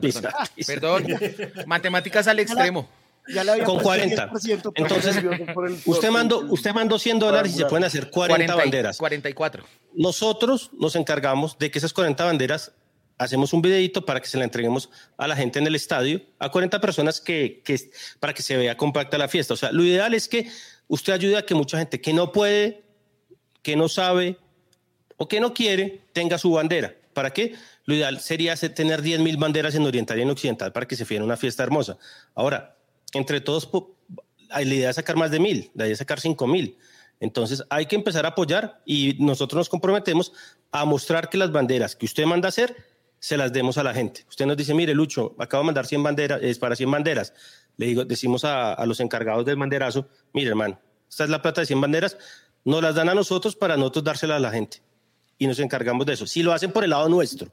perdón. 0.66 1.04
perdón. 1.06 1.66
Matemáticas 1.66 2.26
al 2.28 2.38
extremo. 2.40 2.88
Ya 3.34 3.44
le 3.44 3.50
había 3.52 3.64
Con 3.64 3.74
puesto 3.82 3.88
40. 3.90 4.30
10%, 4.30 4.72
Entonces, 4.74 5.16
usted 5.86 6.10
mandó, 6.10 6.38
usted 6.48 6.72
mandó 6.72 6.98
100 6.98 7.18
dólares 7.18 7.52
y 7.54 7.58
se 7.58 7.66
pueden 7.66 7.84
hacer 7.84 8.10
40 8.10 8.46
40 8.46 8.54
y- 8.54 8.56
banderas. 8.58 8.96
44. 8.96 9.64
Nosotros 9.94 10.70
nos 10.78 10.96
encargamos 10.96 11.58
de 11.58 11.70
que 11.70 11.78
esas 11.78 11.92
40 11.92 12.24
banderas 12.24 12.72
hacemos 13.18 13.52
un 13.52 13.60
videito 13.60 14.06
para 14.06 14.20
que 14.20 14.28
se 14.28 14.38
la 14.38 14.44
entreguemos 14.44 14.88
a 15.18 15.26
la 15.26 15.36
gente 15.36 15.58
en 15.58 15.66
el 15.66 15.74
estadio, 15.74 16.22
a 16.38 16.50
40 16.50 16.80
personas 16.80 17.20
que, 17.20 17.60
que 17.64 17.78
para 18.20 18.32
que 18.32 18.42
se 18.42 18.56
vea 18.56 18.76
compacta 18.76 19.18
la 19.18 19.28
fiesta. 19.28 19.52
O 19.54 19.56
sea, 19.58 19.72
lo 19.72 19.82
ideal 19.84 20.14
es 20.14 20.28
que 20.28 20.48
usted 20.86 21.12
ayude 21.12 21.36
a 21.36 21.44
que 21.44 21.54
mucha 21.54 21.76
gente 21.78 22.00
que 22.00 22.14
no 22.14 22.32
puede, 22.32 22.84
que 23.62 23.76
no 23.76 23.88
sabe 23.90 24.38
o 25.18 25.28
que 25.28 25.38
no 25.40 25.52
quiere, 25.52 26.00
tenga 26.14 26.38
su 26.38 26.50
bandera. 26.52 26.94
¿Para 27.12 27.32
qué? 27.32 27.54
Lo 27.84 27.94
ideal 27.94 28.20
sería 28.20 28.56
tener 28.56 29.02
10 29.02 29.20
mil 29.20 29.36
banderas 29.36 29.74
en 29.74 29.84
Oriental 29.84 30.18
y 30.18 30.22
en 30.22 30.30
Occidental 30.30 30.72
para 30.72 30.86
que 30.88 30.96
se 30.96 31.04
fiera 31.04 31.22
una 31.24 31.36
fiesta 31.36 31.62
hermosa. 31.62 31.98
Ahora, 32.34 32.76
entre 33.12 33.40
todos, 33.40 33.66
po- 33.66 33.96
la 34.48 34.62
idea 34.62 34.90
es 34.90 34.96
sacar 34.96 35.16
más 35.16 35.30
de 35.30 35.40
mil, 35.40 35.70
la 35.74 35.84
idea 35.84 35.92
es 35.92 35.98
sacar 35.98 36.20
5 36.20 36.46
mil. 36.46 36.78
Entonces 37.20 37.64
hay 37.68 37.86
que 37.86 37.96
empezar 37.96 38.24
a 38.24 38.30
apoyar 38.30 38.80
y 38.86 39.16
nosotros 39.18 39.58
nos 39.58 39.68
comprometemos 39.68 40.32
a 40.70 40.84
mostrar 40.84 41.28
que 41.28 41.36
las 41.36 41.50
banderas 41.50 41.96
que 41.96 42.06
usted 42.06 42.24
manda 42.24 42.48
hacer 42.48 42.76
se 43.18 43.36
las 43.36 43.52
demos 43.52 43.76
a 43.78 43.82
la 43.82 43.92
gente. 43.92 44.24
Usted 44.28 44.46
nos 44.46 44.56
dice, 44.56 44.72
mire, 44.72 44.94
Lucho, 44.94 45.34
acabo 45.38 45.64
de 45.64 45.66
mandar 45.66 45.86
100 45.86 46.02
banderas, 46.04 46.40
es 46.42 46.58
para 46.60 46.76
100 46.76 46.90
banderas. 46.92 47.34
Le 47.76 47.86
digo, 47.86 48.04
decimos 48.04 48.44
a, 48.44 48.72
a 48.74 48.86
los 48.86 49.00
encargados 49.00 49.44
del 49.44 49.56
banderazo, 49.56 50.06
mire, 50.32 50.50
hermano, 50.50 50.78
esta 51.10 51.24
es 51.24 51.30
la 51.30 51.42
plata 51.42 51.62
de 51.62 51.66
100 51.66 51.80
banderas, 51.80 52.16
nos 52.64 52.80
las 52.82 52.94
dan 52.94 53.08
a 53.08 53.14
nosotros 53.14 53.56
para 53.56 53.76
nosotros 53.76 54.04
dárselas 54.04 54.36
a 54.36 54.40
la 54.40 54.50
gente. 54.52 54.80
Y 55.38 55.46
nos 55.46 55.58
encargamos 55.60 56.04
de 56.06 56.14
eso. 56.14 56.26
Si 56.26 56.42
lo 56.42 56.52
hacen 56.52 56.72
por 56.72 56.84
el 56.84 56.90
lado 56.90 57.08
nuestro, 57.08 57.48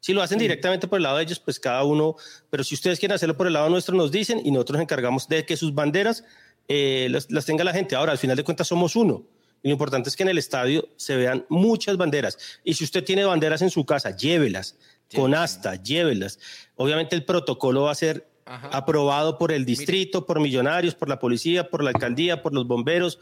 si 0.00 0.12
lo 0.12 0.22
hacen 0.22 0.38
directamente 0.38 0.88
por 0.88 0.98
el 0.98 1.02
lado 1.02 1.16
de 1.18 1.24
ellos, 1.24 1.38
pues 1.38 1.60
cada 1.60 1.84
uno, 1.84 2.16
pero 2.50 2.64
si 2.64 2.74
ustedes 2.74 2.98
quieren 2.98 3.14
hacerlo 3.14 3.36
por 3.36 3.46
el 3.46 3.52
lado 3.52 3.68
nuestro, 3.68 3.94
nos 3.94 4.10
dicen 4.10 4.40
y 4.44 4.50
nosotros 4.50 4.76
nos 4.76 4.82
encargamos 4.82 5.28
de 5.28 5.44
que 5.44 5.56
sus 5.56 5.74
banderas 5.74 6.24
eh, 6.68 7.08
las, 7.10 7.30
las 7.30 7.44
tenga 7.44 7.64
la 7.64 7.72
gente. 7.72 7.96
Ahora, 7.96 8.12
al 8.12 8.18
final 8.18 8.36
de 8.36 8.44
cuentas, 8.44 8.68
somos 8.68 8.96
uno. 8.96 9.24
Y 9.62 9.68
lo 9.68 9.72
importante 9.72 10.08
es 10.08 10.16
que 10.16 10.22
en 10.22 10.28
el 10.28 10.38
estadio 10.38 10.88
se 10.96 11.16
vean 11.16 11.44
muchas 11.48 11.96
banderas. 11.96 12.38
Y 12.62 12.74
si 12.74 12.84
usted 12.84 13.04
tiene 13.04 13.24
banderas 13.24 13.62
en 13.62 13.70
su 13.70 13.84
casa, 13.84 14.16
llévelas, 14.16 14.76
con 15.14 15.34
asta, 15.34 15.74
llévelas. 15.76 16.38
Obviamente 16.76 17.16
el 17.16 17.24
protocolo 17.24 17.82
va 17.82 17.92
a 17.92 17.96
ser 17.96 18.28
Ajá. 18.44 18.68
aprobado 18.68 19.38
por 19.38 19.52
el 19.52 19.64
distrito, 19.64 20.26
por 20.26 20.40
millonarios, 20.40 20.94
por 20.94 21.08
la 21.08 21.18
policía, 21.18 21.68
por 21.68 21.82
la 21.82 21.90
alcaldía, 21.90 22.42
por 22.42 22.54
los 22.54 22.66
bomberos, 22.66 23.18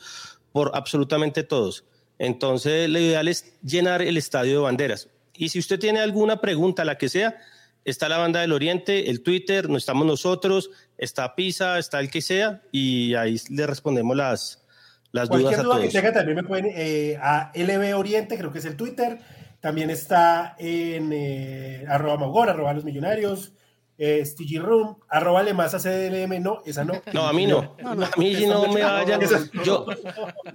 por 0.52 0.70
absolutamente 0.74 1.44
todos. 1.44 1.84
Entonces, 2.18 2.88
lo 2.88 2.98
ideal 2.98 3.28
es 3.28 3.54
llenar 3.62 4.02
el 4.02 4.16
estadio 4.16 4.52
de 4.52 4.58
banderas. 4.58 5.08
Y 5.36 5.48
si 5.48 5.58
usted 5.58 5.78
tiene 5.78 6.00
alguna 6.00 6.40
pregunta, 6.40 6.84
la 6.84 6.96
que 6.96 7.08
sea, 7.08 7.36
está 7.84 8.08
la 8.08 8.18
Banda 8.18 8.40
del 8.40 8.52
Oriente, 8.52 9.10
el 9.10 9.22
Twitter, 9.22 9.68
no 9.68 9.76
estamos 9.76 10.06
nosotros, 10.06 10.70
está 10.96 11.34
Pisa, 11.34 11.78
está 11.78 12.00
el 12.00 12.10
que 12.10 12.22
sea, 12.22 12.62
y 12.70 13.14
ahí 13.14 13.40
le 13.50 13.66
respondemos 13.66 14.16
las, 14.16 14.64
las 15.12 15.28
dudas 15.28 15.42
Cualquier 15.42 15.60
a 15.60 15.62
duda 15.64 15.74
que 15.76 15.80
todos. 15.82 15.92
tenga 15.92 16.12
también 16.12 16.36
me 16.36 16.44
pueden 16.44 16.66
eh, 16.74 17.18
a 17.20 17.52
LB 17.54 17.96
Oriente, 17.96 18.38
creo 18.38 18.52
que 18.52 18.58
es 18.58 18.64
el 18.64 18.76
Twitter. 18.76 19.18
También 19.60 19.88
está 19.88 20.56
en 20.58 21.10
eh, 21.12 21.84
arroba 21.88 22.18
Mogor, 22.18 22.50
arroba 22.50 22.74
los 22.74 22.84
millonarios, 22.84 23.52
eh, 23.96 24.24
Stigi 24.26 24.58
Room, 24.58 24.96
arroba 25.08 25.42
Lemasa 25.42 25.78
CDLM, 25.78 26.42
no, 26.42 26.62
esa 26.66 26.84
no. 26.84 26.94
No, 27.12 27.26
a 27.26 27.32
mí 27.32 27.46
no. 27.46 27.76
No, 27.82 27.94
no, 27.94 28.04
a 28.04 28.10
mí 28.16 28.34
esa 28.34 28.54
no 28.54 28.72
me 28.72 28.82
vayan. 28.82 29.20
Yo, 29.64 29.86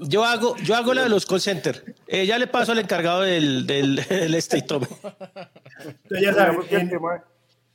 yo, 0.01 0.25
hago, 0.25 0.55
yo 0.57 0.75
hago 0.75 0.93
la 0.93 1.03
de 1.03 1.09
los 1.09 1.25
call 1.25 1.39
center. 1.39 1.95
Eh, 2.07 2.25
ya 2.25 2.37
le 2.37 2.47
paso 2.47 2.71
al 2.73 2.79
encargado 2.79 3.21
del, 3.21 3.65
del, 3.65 3.95
del 4.07 4.35
este 4.35 4.57
ya 6.21 6.33
saben, 6.33 6.59
en- 6.69 6.89
tema, 6.89 7.23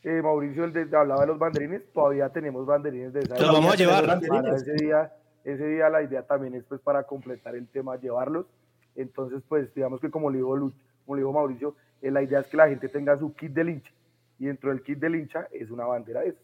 eh, 0.02 0.20
Mauricio, 0.22 0.64
el 0.64 0.72
de, 0.72 0.82
hablaba 0.96 1.22
de 1.22 1.26
los 1.28 1.38
banderines, 1.38 1.82
todavía 1.92 2.28
tenemos 2.28 2.66
banderines 2.66 3.12
de 3.12 3.20
esa 3.20 3.38
Los 3.38 3.52
vamos 3.52 3.72
a 3.72 3.76
llevar. 3.76 4.20
Ese 4.54 4.72
día, 4.74 5.12
ese 5.44 5.66
día 5.66 5.88
la 5.88 6.02
idea 6.02 6.22
también 6.22 6.54
es 6.54 6.64
pues 6.68 6.80
para 6.80 7.04
completar 7.04 7.54
el 7.54 7.66
tema, 7.68 7.96
llevarlos. 7.96 8.46
Entonces, 8.96 9.42
pues 9.48 9.74
digamos 9.74 10.00
que 10.00 10.10
como 10.10 10.30
le 10.30 10.38
dijo, 10.38 10.54
Lu- 10.56 10.72
como 11.06 11.16
le 11.16 11.22
dijo 11.22 11.32
Mauricio, 11.32 11.74
eh, 12.02 12.10
la 12.10 12.22
idea 12.22 12.40
es 12.40 12.46
que 12.46 12.56
la 12.56 12.68
gente 12.68 12.88
tenga 12.88 13.18
su 13.18 13.32
kit 13.34 13.52
del 13.52 13.70
hincha. 13.70 13.90
Y 14.38 14.46
dentro 14.46 14.70
del 14.70 14.82
kit 14.82 14.98
del 14.98 15.14
hincha 15.16 15.46
es 15.52 15.70
una 15.70 15.84
bandera 15.84 16.20
de 16.20 16.28
esas. 16.30 16.42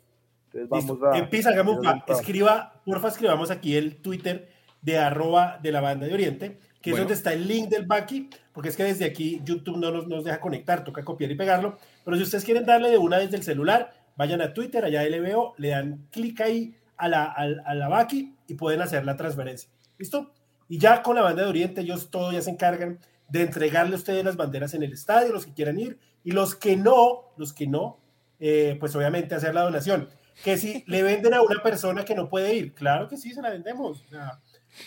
Entonces 0.52 0.68
vamos 0.68 0.90
Listo. 0.90 1.06
a... 1.06 1.18
Empieza, 1.18 1.52
trabajo. 1.52 1.80
escriba, 2.12 2.80
porfa, 2.84 3.08
escribamos 3.08 3.50
aquí 3.50 3.76
el 3.76 3.96
Twitter 3.96 4.48
de 4.82 4.98
arroba 4.98 5.58
de 5.62 5.72
la 5.72 5.80
banda 5.80 6.06
de 6.06 6.14
Oriente, 6.14 6.58
que 6.80 6.90
Bueno. 6.90 7.02
es 7.04 7.08
donde 7.08 7.14
está 7.14 7.32
el 7.32 7.46
link 7.46 7.68
del 7.68 7.86
Baki, 7.86 8.30
porque 8.52 8.70
es 8.70 8.76
que 8.76 8.84
desde 8.84 9.04
aquí 9.04 9.40
YouTube 9.44 9.76
no 9.76 9.90
nos, 9.90 10.08
nos 10.08 10.24
deja 10.24 10.40
conectar, 10.40 10.82
toca 10.82 11.04
copiar 11.04 11.30
y 11.30 11.34
pegarlo. 11.36 11.76
Pero 12.04 12.16
si 12.16 12.22
ustedes 12.22 12.44
quieren 12.44 12.64
darle 12.64 12.90
de 12.90 12.98
una 12.98 13.18
desde 13.18 13.36
el 13.36 13.42
celular, 13.42 13.92
vayan 14.16 14.40
a 14.40 14.52
Twitter, 14.54 14.84
allá 14.84 15.02
LBO, 15.08 15.54
le 15.58 15.68
dan 15.68 16.06
clic 16.10 16.40
ahí 16.40 16.74
a 16.96 17.08
la, 17.08 17.24
al- 17.26 17.62
a 17.66 17.74
la 17.74 17.88
Baki 17.88 18.34
y 18.46 18.54
pueden 18.54 18.80
hacer 18.82 19.04
la 19.04 19.16
transferencia. 19.16 19.70
¿Listo? 19.98 20.32
Y 20.68 20.78
ya 20.78 21.02
con 21.02 21.16
la 21.16 21.22
banda 21.22 21.42
de 21.42 21.48
Oriente, 21.48 21.80
ellos 21.82 22.10
todos 22.10 22.32
ya 22.32 22.40
se 22.40 22.50
encargan 22.50 22.98
de 23.30 23.42
entregarle 23.42 23.94
a 23.94 23.98
ustedes 23.98 24.24
las 24.24 24.36
banderas 24.36 24.74
en 24.74 24.82
el 24.82 24.92
estadio, 24.92 25.32
los 25.32 25.46
que 25.46 25.54
quieran 25.54 25.78
ir, 25.78 25.98
y 26.24 26.32
los 26.32 26.54
que 26.54 26.76
no, 26.76 27.32
los 27.36 27.52
que 27.52 27.66
no, 27.66 28.00
eh, 28.38 28.76
pues 28.78 28.94
obviamente 28.94 29.34
hacer 29.34 29.54
la 29.54 29.62
donación. 29.62 30.08
Que 30.44 30.56
si 30.56 30.84
le 30.86 31.02
venden 31.02 31.34
a 31.34 31.42
una 31.42 31.62
persona 31.62 32.04
que 32.04 32.14
no 32.14 32.28
puede 32.28 32.54
ir, 32.54 32.72
claro 32.72 33.08
que 33.08 33.16
sí, 33.16 33.32
se 33.32 33.42
la 33.42 33.50
vendemos. 33.50 34.04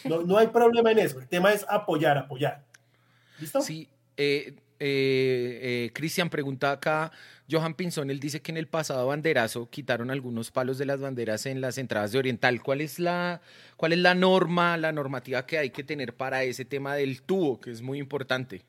No, 0.05 0.23
no 0.23 0.37
hay 0.37 0.47
problema 0.47 0.91
en 0.91 0.99
eso. 0.99 1.19
El 1.19 1.27
tema 1.27 1.53
es 1.53 1.65
apoyar, 1.69 2.17
apoyar. 2.17 2.65
¿Listo? 3.39 3.61
Sí, 3.61 3.89
eh, 4.17 4.55
eh, 4.79 5.91
Cristian 5.93 6.29
pregunta 6.29 6.71
acá, 6.71 7.11
Johan 7.49 7.73
Pinzón, 7.73 8.09
él 8.09 8.19
dice 8.19 8.41
que 8.41 8.51
en 8.51 8.57
el 8.57 8.67
pasado 8.67 9.07
banderazo 9.07 9.69
quitaron 9.69 10.11
algunos 10.11 10.51
palos 10.51 10.77
de 10.77 10.85
las 10.85 11.01
banderas 11.01 11.45
en 11.45 11.61
las 11.61 11.77
entradas 11.77 12.11
de 12.11 12.19
Oriental. 12.19 12.61
¿Cuál 12.61 12.81
es 12.81 12.99
la, 12.99 13.41
cuál 13.75 13.93
es 13.93 13.99
la 13.99 14.15
norma, 14.15 14.77
la 14.77 14.91
normativa 14.91 15.45
que 15.45 15.57
hay 15.57 15.69
que 15.69 15.83
tener 15.83 16.13
para 16.13 16.43
ese 16.43 16.65
tema 16.65 16.95
del 16.95 17.21
tubo, 17.21 17.59
que 17.59 17.71
es 17.71 17.81
muy 17.81 17.99
importante? 17.99 18.61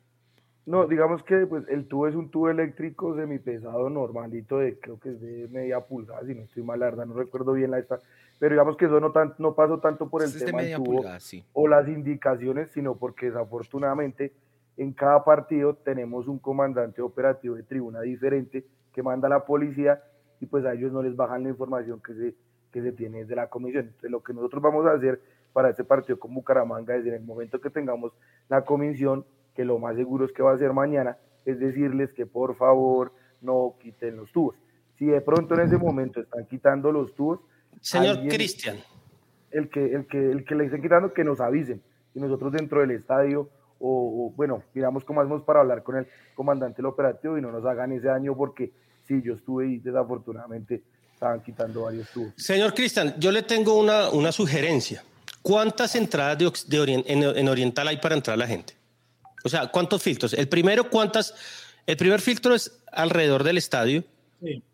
No, 0.66 0.86
digamos 0.86 1.22
que 1.22 1.46
pues 1.46 1.64
el 1.68 1.86
tubo 1.86 2.08
es 2.08 2.14
un 2.14 2.30
tubo 2.30 2.48
eléctrico 2.48 3.14
semipesado 3.14 3.90
normalito 3.90 4.58
de 4.58 4.78
creo 4.78 4.98
que 4.98 5.10
es 5.10 5.20
de 5.20 5.46
media 5.48 5.80
pulgada, 5.80 6.24
si 6.26 6.34
no 6.34 6.42
estoy 6.42 6.62
mal, 6.62 6.80
la 6.80 6.86
verdad 6.86 7.04
no 7.06 7.14
recuerdo 7.14 7.52
bien 7.52 7.70
la 7.70 7.78
esta, 7.78 7.98
pero 8.38 8.54
digamos 8.54 8.76
que 8.78 8.86
eso 8.86 8.98
no 8.98 9.12
tan, 9.12 9.34
no 9.38 9.54
pasó 9.54 9.78
tanto 9.78 10.08
por 10.08 10.22
el 10.22 10.28
Es 10.28 10.40
de 10.40 10.46
tema 10.46 10.62
del 10.62 10.66
media 10.68 10.76
tubo 10.78 10.96
pulgada, 10.96 11.20
sí. 11.20 11.44
o 11.52 11.68
las 11.68 11.86
indicaciones, 11.86 12.70
sino 12.72 12.96
porque 12.96 13.26
desafortunadamente 13.26 14.32
en 14.76 14.92
cada 14.92 15.24
partido 15.24 15.74
tenemos 15.74 16.26
un 16.28 16.38
comandante 16.38 17.00
operativo 17.00 17.54
de 17.54 17.62
tribuna 17.62 18.00
diferente 18.00 18.64
que 18.92 19.02
manda 19.02 19.26
a 19.26 19.30
la 19.30 19.44
policía 19.44 20.02
y 20.40 20.46
pues 20.46 20.64
a 20.64 20.72
ellos 20.72 20.92
no 20.92 21.02
les 21.02 21.16
bajan 21.16 21.42
la 21.42 21.50
información 21.50 22.00
que 22.00 22.14
se, 22.14 22.34
que 22.72 22.82
se 22.82 22.92
tiene 22.92 23.20
desde 23.20 23.36
la 23.36 23.48
comisión. 23.48 23.86
Entonces 23.86 24.10
lo 24.10 24.22
que 24.22 24.32
nosotros 24.32 24.62
vamos 24.62 24.86
a 24.86 24.92
hacer 24.92 25.20
para 25.52 25.70
este 25.70 25.84
partido 25.84 26.18
con 26.18 26.34
Bucaramanga 26.34 26.96
es 26.96 27.06
en 27.06 27.14
el 27.14 27.22
momento 27.22 27.60
que 27.60 27.70
tengamos 27.70 28.12
la 28.48 28.64
comisión, 28.64 29.24
que 29.54 29.64
lo 29.64 29.78
más 29.78 29.96
seguro 29.96 30.24
es 30.24 30.32
que 30.32 30.42
va 30.42 30.52
a 30.52 30.58
ser 30.58 30.72
mañana, 30.72 31.16
es 31.44 31.60
decirles 31.60 32.12
que 32.12 32.26
por 32.26 32.56
favor 32.56 33.12
no 33.40 33.76
quiten 33.80 34.16
los 34.16 34.32
tubos. 34.32 34.56
Si 34.98 35.06
de 35.06 35.20
pronto 35.20 35.54
en 35.54 35.60
ese 35.60 35.76
momento 35.76 36.20
están 36.20 36.46
quitando 36.46 36.90
los 36.90 37.14
tubos, 37.14 37.40
señor 37.80 38.18
Cristian, 38.28 38.78
el 39.50 39.68
que, 39.68 39.94
el, 39.94 40.06
que, 40.06 40.30
el 40.30 40.44
que 40.44 40.54
le 40.54 40.64
estén 40.64 40.82
quitando, 40.82 41.12
que 41.12 41.24
nos 41.24 41.40
avisen. 41.40 41.82
Y 42.14 42.20
nosotros 42.20 42.52
dentro 42.52 42.80
del 42.80 42.92
estadio, 42.92 43.48
o, 43.80 44.32
bueno, 44.36 44.62
miramos 44.72 45.04
cómo 45.04 45.20
hacemos 45.20 45.42
para 45.42 45.60
hablar 45.60 45.82
con 45.82 45.96
el 45.96 46.06
comandante 46.34 46.76
del 46.76 46.86
operativo 46.86 47.36
y 47.38 47.42
no 47.42 47.52
nos 47.52 47.64
hagan 47.64 47.92
ese 47.92 48.06
daño 48.06 48.36
porque 48.36 48.72
sí, 49.06 49.20
yo 49.22 49.34
estuve 49.34 49.68
y 49.68 49.78
desafortunadamente 49.78 50.82
estaban 51.12 51.42
quitando 51.42 51.82
varios 51.82 52.08
tubos. 52.10 52.32
Señor 52.36 52.74
Cristian, 52.74 53.14
yo 53.18 53.30
le 53.30 53.42
tengo 53.42 53.78
una, 53.78 54.10
una 54.10 54.32
sugerencia. 54.32 55.04
¿Cuántas 55.42 55.94
entradas 55.94 56.38
de, 56.38 57.04
en, 57.06 57.48
Oriental 57.48 57.88
hay 57.88 57.98
para 57.98 58.14
entrar 58.14 58.34
a 58.34 58.38
la 58.38 58.46
gente? 58.46 58.74
O 59.44 59.48
sea, 59.50 59.66
¿cuántos 59.70 60.02
filtros? 60.02 60.32
El 60.32 60.48
primero, 60.48 60.88
¿cuántas? 60.88 61.34
El 61.86 61.98
primer 61.98 62.22
filtro 62.22 62.54
es 62.54 62.82
alrededor 62.90 63.44
del 63.44 63.58
estadio. 63.58 64.04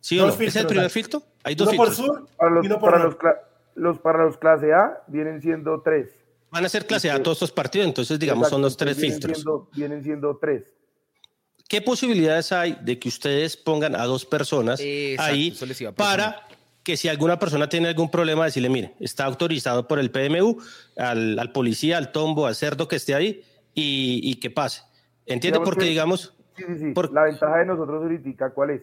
Sí. 0.01 0.21
o 0.21 0.27
no? 0.27 0.33
¿Es 0.33 0.55
el 0.55 0.67
primer 0.67 0.91
filtro? 0.91 1.23
Hay 1.43 1.57
dos 1.57 1.71
filtros. 1.71 1.97
Por 1.97 2.07
sur, 2.07 2.29
para 2.37 2.51
los, 2.51 3.17
para 3.17 3.43
los, 3.75 3.99
para 3.99 4.25
los 4.25 4.37
clase 4.37 4.73
A 4.73 5.03
vienen 5.09 5.41
siendo 5.41 5.81
tres. 5.81 6.20
Van 6.51 6.65
a 6.65 6.69
ser 6.69 6.87
clase 6.87 7.11
A 7.11 7.23
todos 7.23 7.37
estos 7.37 7.53
partidos, 7.53 7.87
entonces 7.87 8.19
digamos 8.19 8.49
son 8.49 8.63
los 8.63 8.77
tres 8.77 8.97
filtros. 8.97 9.45
vienen 9.75 10.03
siendo 10.03 10.37
tres. 10.39 10.75
¿Qué 11.69 11.81
posibilidades 11.81 12.51
hay 12.51 12.77
de 12.83 12.99
que 12.99 13.09
ustedes 13.09 13.57
pongan 13.57 13.95
a 13.95 14.05
dos 14.05 14.27
personas 14.27 14.81
ahí 14.81 15.57
para 15.97 16.49
que 16.83 16.97
si 16.97 17.09
alguna 17.09 17.39
persona 17.39 17.69
tiene 17.69 17.89
algún 17.89 18.11
problema, 18.11 18.45
decirle, 18.45 18.69
mire, 18.69 18.95
está 18.99 19.25
autorizado 19.25 19.87
por 19.87 20.01
el 20.01 20.11
PMU, 20.11 20.59
al, 20.97 21.53
policía, 21.53 21.99
al 21.99 22.11
tombo, 22.11 22.47
al 22.47 22.57
cerdo 22.57 22.89
que 22.89 22.97
esté 22.97 23.15
ahí 23.15 23.45
y, 23.73 24.35
que 24.41 24.51
pase? 24.51 24.83
¿Entiende? 25.27 25.61
Porque, 25.61 25.85
digamos... 25.85 26.35
Sí, 26.57 26.65
sí, 26.67 26.79
sí. 26.79 26.95
La 27.13 27.25
ventaja 27.25 27.59
de 27.59 27.67
nosotros 27.67 28.03
ahorita, 28.03 28.51
¿cuál 28.51 28.71
es? 28.71 28.83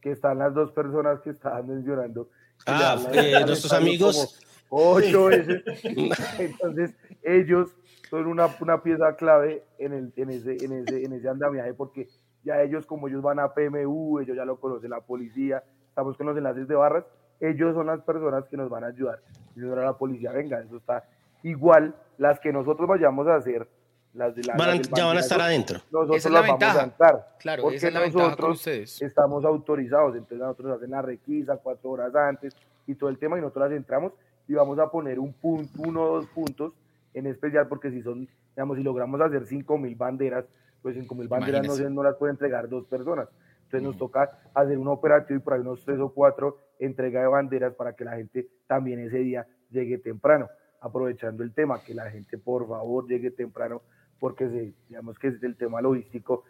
Que 0.00 0.10
están 0.10 0.38
las 0.38 0.52
dos 0.52 0.72
personas 0.72 1.20
que 1.20 1.30
estaban 1.30 1.68
mencionando. 1.68 2.30
Ah, 2.66 2.98
eh, 3.12 3.44
nuestros 3.46 3.72
amigos... 3.72 4.40
Ocho 4.76 5.26
veces. 5.26 5.62
Entonces, 6.38 6.94
ellos 7.22 7.70
son 8.10 8.26
una, 8.26 8.48
una 8.60 8.82
pieza 8.82 9.14
clave 9.14 9.62
en, 9.78 9.92
el, 9.92 10.12
en, 10.16 10.30
ese, 10.30 10.56
en, 10.64 10.72
ese, 10.72 11.04
en 11.04 11.12
ese 11.12 11.28
andamiaje 11.28 11.74
porque 11.74 12.08
ya 12.42 12.60
ellos, 12.60 12.84
como 12.84 13.06
ellos 13.06 13.22
van 13.22 13.38
a 13.38 13.54
PMU, 13.54 14.18
ellos 14.18 14.36
ya 14.36 14.44
lo 14.44 14.58
conocen 14.58 14.90
la 14.90 15.00
policía, 15.00 15.62
estamos 15.88 16.16
con 16.16 16.26
los 16.26 16.36
enlaces 16.36 16.66
de 16.66 16.74
barras, 16.74 17.04
ellos 17.40 17.74
son 17.74 17.86
las 17.86 18.00
personas 18.02 18.46
que 18.48 18.56
nos 18.56 18.68
van 18.68 18.82
a 18.82 18.88
ayudar. 18.88 19.20
Y 19.54 19.60
no 19.60 19.76
la 19.76 19.96
policía, 19.96 20.32
venga, 20.32 20.60
eso 20.60 20.76
está 20.76 21.04
igual, 21.44 21.94
las 22.18 22.40
que 22.40 22.52
nosotros 22.52 22.88
vayamos 22.88 23.28
a 23.28 23.36
hacer, 23.36 23.68
las 24.12 24.34
de 24.34 24.42
la... 24.42 24.56
ya 24.96 25.04
van 25.06 25.16
a 25.16 25.20
estar 25.20 25.40
adentro. 25.40 25.78
Nosotros 25.92 26.32
las 26.32 26.48
vamos 26.48 26.62
a 26.62 26.82
entrar. 26.82 27.36
Claro, 27.38 27.62
porque 27.62 27.76
esa 27.76 27.88
es 27.88 27.94
la 27.94 28.06
nosotros 28.06 28.58
ustedes. 28.58 29.02
estamos 29.02 29.44
autorizados, 29.44 30.16
entonces 30.16 30.38
nosotros 30.38 30.76
hacen 30.76 30.90
la 30.90 31.02
requisa 31.02 31.56
cuatro 31.58 31.90
horas 31.90 32.14
antes 32.14 32.56
y 32.88 32.96
todo 32.96 33.08
el 33.08 33.18
tema 33.18 33.38
y 33.38 33.40
nosotros 33.40 33.70
las 33.70 33.76
entramos 33.76 34.12
y 34.46 34.54
vamos 34.54 34.78
a 34.78 34.90
poner 34.90 35.18
un 35.18 35.32
punto, 35.32 35.70
uno 35.78 36.02
o 36.02 36.16
dos 36.16 36.26
puntos 36.26 36.72
en 37.14 37.26
especial 37.26 37.68
porque 37.68 37.90
si 37.90 38.02
son, 38.02 38.28
digamos, 38.54 38.76
si 38.76 38.82
logramos 38.82 39.20
hacer 39.20 39.46
cinco 39.46 39.78
mil 39.78 39.94
banderas, 39.94 40.44
pues 40.82 40.96
cinco 40.96 41.14
mil 41.14 41.28
banderas 41.28 41.66
no, 41.66 41.90
no 41.90 42.02
las 42.02 42.16
puede 42.16 42.32
entregar 42.32 42.68
dos 42.68 42.84
personas. 42.86 43.28
Entonces 43.64 43.82
nos 43.82 43.96
toca 43.96 44.38
hacer 44.52 44.78
un 44.78 44.88
operativo 44.88 45.38
y 45.38 45.42
por 45.42 45.54
ahí 45.54 45.60
unos 45.60 45.84
tres 45.84 45.98
o 45.98 46.10
cuatro 46.10 46.58
entrega 46.78 47.20
de 47.20 47.26
banderas 47.26 47.74
para 47.74 47.94
que 47.94 48.04
la 48.04 48.16
gente 48.16 48.48
también 48.66 49.00
ese 49.00 49.18
día 49.18 49.46
llegue 49.70 49.98
temprano, 49.98 50.48
aprovechando 50.80 51.42
el 51.42 51.52
tema, 51.52 51.82
que 51.82 51.94
la 51.94 52.10
gente 52.10 52.38
por 52.38 52.68
favor 52.68 53.06
llegue 53.06 53.30
temprano, 53.30 53.82
porque 54.18 54.48
se, 54.48 54.74
digamos 54.88 55.18
que 55.18 55.28
es 55.28 55.42
el 55.42 55.56
tema 55.56 55.80
logístico, 55.80 56.44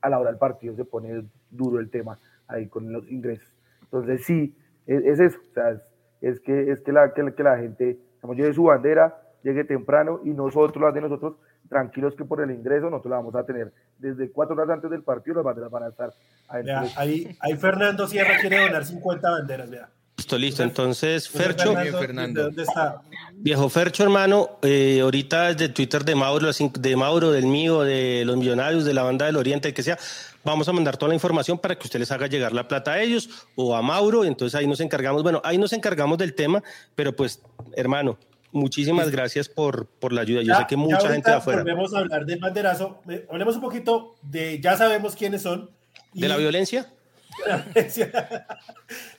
a 0.00 0.08
la 0.08 0.18
hora 0.18 0.30
del 0.30 0.38
partido 0.38 0.74
se 0.74 0.84
pone 0.84 1.24
duro 1.50 1.80
el 1.80 1.90
tema 1.90 2.18
ahí 2.46 2.68
con 2.68 2.90
los 2.92 3.08
ingresos. 3.10 3.52
Entonces 3.82 4.24
sí, 4.24 4.56
es, 4.86 5.20
eso, 5.20 5.38
o 5.50 5.54
sea, 5.54 5.70
es, 5.70 5.82
que, 6.20 6.70
es 6.70 6.80
que, 6.80 6.92
la, 6.92 7.12
que, 7.12 7.42
la 7.42 7.58
gente 7.58 7.98
digamos, 8.16 8.36
lleve 8.36 8.54
su 8.54 8.64
bandera, 8.64 9.16
llegue 9.42 9.64
temprano 9.64 10.20
y 10.24 10.30
nosotros, 10.30 10.82
las 10.82 10.94
de 10.94 11.00
nosotros, 11.00 11.34
tranquilos 11.68 12.14
que 12.16 12.24
por 12.24 12.40
el 12.42 12.50
ingreso 12.50 12.90
nosotros 12.90 13.10
la 13.10 13.16
vamos 13.16 13.34
a 13.34 13.44
tener 13.44 13.72
desde 13.98 14.30
cuatro 14.30 14.56
horas 14.56 14.70
antes 14.70 14.90
del 14.90 15.02
partido, 15.02 15.36
las 15.36 15.44
banderas 15.44 15.70
van 15.70 15.82
a 15.84 15.88
estar 15.88 16.12
ahí. 16.48 17.36
ahí, 17.40 17.56
Fernando 17.56 18.06
Sierra 18.06 18.38
quiere 18.40 18.60
donar 18.60 18.84
50 18.84 19.30
banderas, 19.30 19.70
vea. 19.70 19.88
Listo, 20.20 20.36
listo. 20.36 20.62
Entonces, 20.62 21.30
Fercho. 21.30 21.74
Fernando, 21.74 22.42
¿Dónde 22.44 22.62
está? 22.62 23.00
Viejo 23.32 23.70
Fercho, 23.70 24.02
hermano, 24.02 24.58
eh, 24.60 25.00
ahorita 25.00 25.54
desde 25.54 25.70
Twitter 25.70 26.04
de 26.04 26.14
Mauro, 26.14 26.50
de 26.52 26.96
Mauro, 26.96 27.30
del 27.30 27.46
mío, 27.46 27.80
de 27.82 28.24
los 28.26 28.36
millonarios, 28.36 28.84
de 28.84 28.92
la 28.92 29.02
banda 29.02 29.24
del 29.24 29.36
Oriente, 29.36 29.68
el 29.68 29.74
que 29.74 29.82
sea, 29.82 29.98
vamos 30.44 30.68
a 30.68 30.72
mandar 30.72 30.96
toda 30.96 31.08
la 31.08 31.14
información 31.14 31.58
para 31.58 31.76
que 31.76 31.86
usted 31.86 31.98
les 31.98 32.10
haga 32.10 32.26
llegar 32.26 32.52
la 32.52 32.68
plata 32.68 32.92
a 32.92 33.02
ellos 33.02 33.28
o 33.56 33.74
a 33.74 33.82
Mauro. 33.82 34.24
Entonces 34.24 34.58
ahí 34.58 34.66
nos 34.66 34.80
encargamos, 34.80 35.22
bueno, 35.22 35.40
ahí 35.44 35.58
nos 35.58 35.72
encargamos 35.72 36.18
del 36.18 36.34
tema, 36.34 36.62
pero 36.94 37.14
pues, 37.14 37.42
hermano, 37.76 38.18
Muchísimas 38.52 39.10
gracias 39.10 39.48
por, 39.48 39.86
por 39.86 40.12
la 40.12 40.22
ayuda. 40.22 40.42
Yo 40.42 40.54
sé 40.56 40.66
que 40.68 40.76
mucha 40.76 41.08
gente 41.08 41.30
de 41.30 41.36
afuera. 41.36 41.62
Volvemos 41.62 41.94
a 41.94 41.98
hablar 41.98 42.26
del 42.26 42.40
banderazo. 42.40 43.00
Hablemos 43.30 43.54
un 43.54 43.60
poquito 43.60 44.16
de, 44.22 44.60
ya 44.60 44.76
sabemos 44.76 45.14
quiénes 45.14 45.42
son. 45.42 45.70
¿De 46.12 46.28
la 46.28 46.36
violencia? 46.36 46.92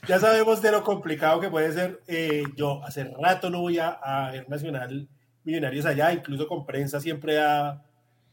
ya 0.07 0.19
sabemos 0.19 0.61
de 0.61 0.71
lo 0.71 0.83
complicado 0.83 1.39
que 1.39 1.49
puede 1.49 1.71
ser. 1.71 2.01
Eh, 2.07 2.43
yo 2.57 2.83
hace 2.83 3.05
rato 3.05 3.49
no 3.49 3.61
voy 3.61 3.79
a, 3.79 3.87
a, 3.89 4.31
ver 4.31 4.49
Nacional 4.49 5.07
Millonarios 5.43 5.85
allá, 5.85 6.11
incluso 6.11 6.45
con 6.45 6.65
prensa 6.65 6.99
siempre 6.99 7.35
da, 7.35 7.81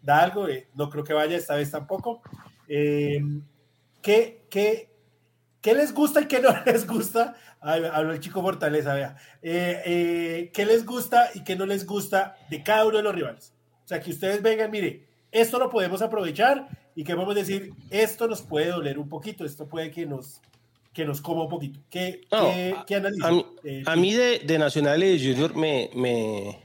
da 0.03 0.19
algo. 0.19 0.49
Eh, 0.49 0.69
no 0.75 0.91
creo 0.91 1.05
que 1.05 1.13
vaya 1.13 1.37
esta 1.37 1.55
vez 1.55 1.71
tampoco. 1.71 2.23
Eh, 2.69 3.21
¿qué, 4.03 4.47
qué, 4.51 4.89
¿Qué 5.61 5.75
les 5.75 5.93
gusta 5.93 6.23
y 6.23 6.27
qué 6.27 6.41
no 6.41 6.51
les 6.67 6.87
gusta? 6.87 7.35
Hablo 7.61 8.13
el 8.13 8.21
chico 8.21 8.41
Fortaleza, 8.41 8.95
vea. 8.95 9.17
Eh, 9.43 9.83
eh, 9.85 10.51
¿Qué 10.55 10.65
les 10.65 10.87
gusta 10.87 11.31
y 11.35 11.43
qué 11.43 11.57
no 11.57 11.67
les 11.67 11.85
gusta 11.85 12.37
de 12.51 12.63
cada 12.63 12.87
uno 12.87 12.99
de 12.99 13.03
los 13.03 13.15
rivales? 13.15 13.53
O 13.85 13.89
sea, 13.89 14.01
que 14.01 14.11
ustedes 14.11 14.43
vengan, 14.43 14.71
mire, 14.71 15.09
esto 15.33 15.59
lo 15.59 15.69
podemos 15.69 16.01
aprovechar 16.03 16.69
y 16.95 17.05
que 17.05 17.15
vamos 17.15 17.35
a 17.35 17.39
decir, 17.39 17.73
esto 17.91 18.29
nos 18.29 18.43
puede 18.43 18.69
doler 18.69 18.99
un 18.99 19.09
poquito, 19.09 19.45
esto 19.45 19.67
puede 19.67 19.91
que 19.91 20.07
nos, 20.07 20.41
que 20.93 21.05
nos 21.05 21.21
coma 21.21 21.43
un 21.43 21.49
poquito. 21.49 21.81
¿Qué, 21.91 22.21
qué, 22.87 22.95
analizan? 22.95 23.45
A 23.87 23.97
mí, 23.97 24.15
eh, 24.15 24.41
de, 24.45 24.59
Nacional 24.59 25.03
y 25.03 25.19
Junior 25.19 25.57
me, 25.57 25.91
me, 25.95 26.61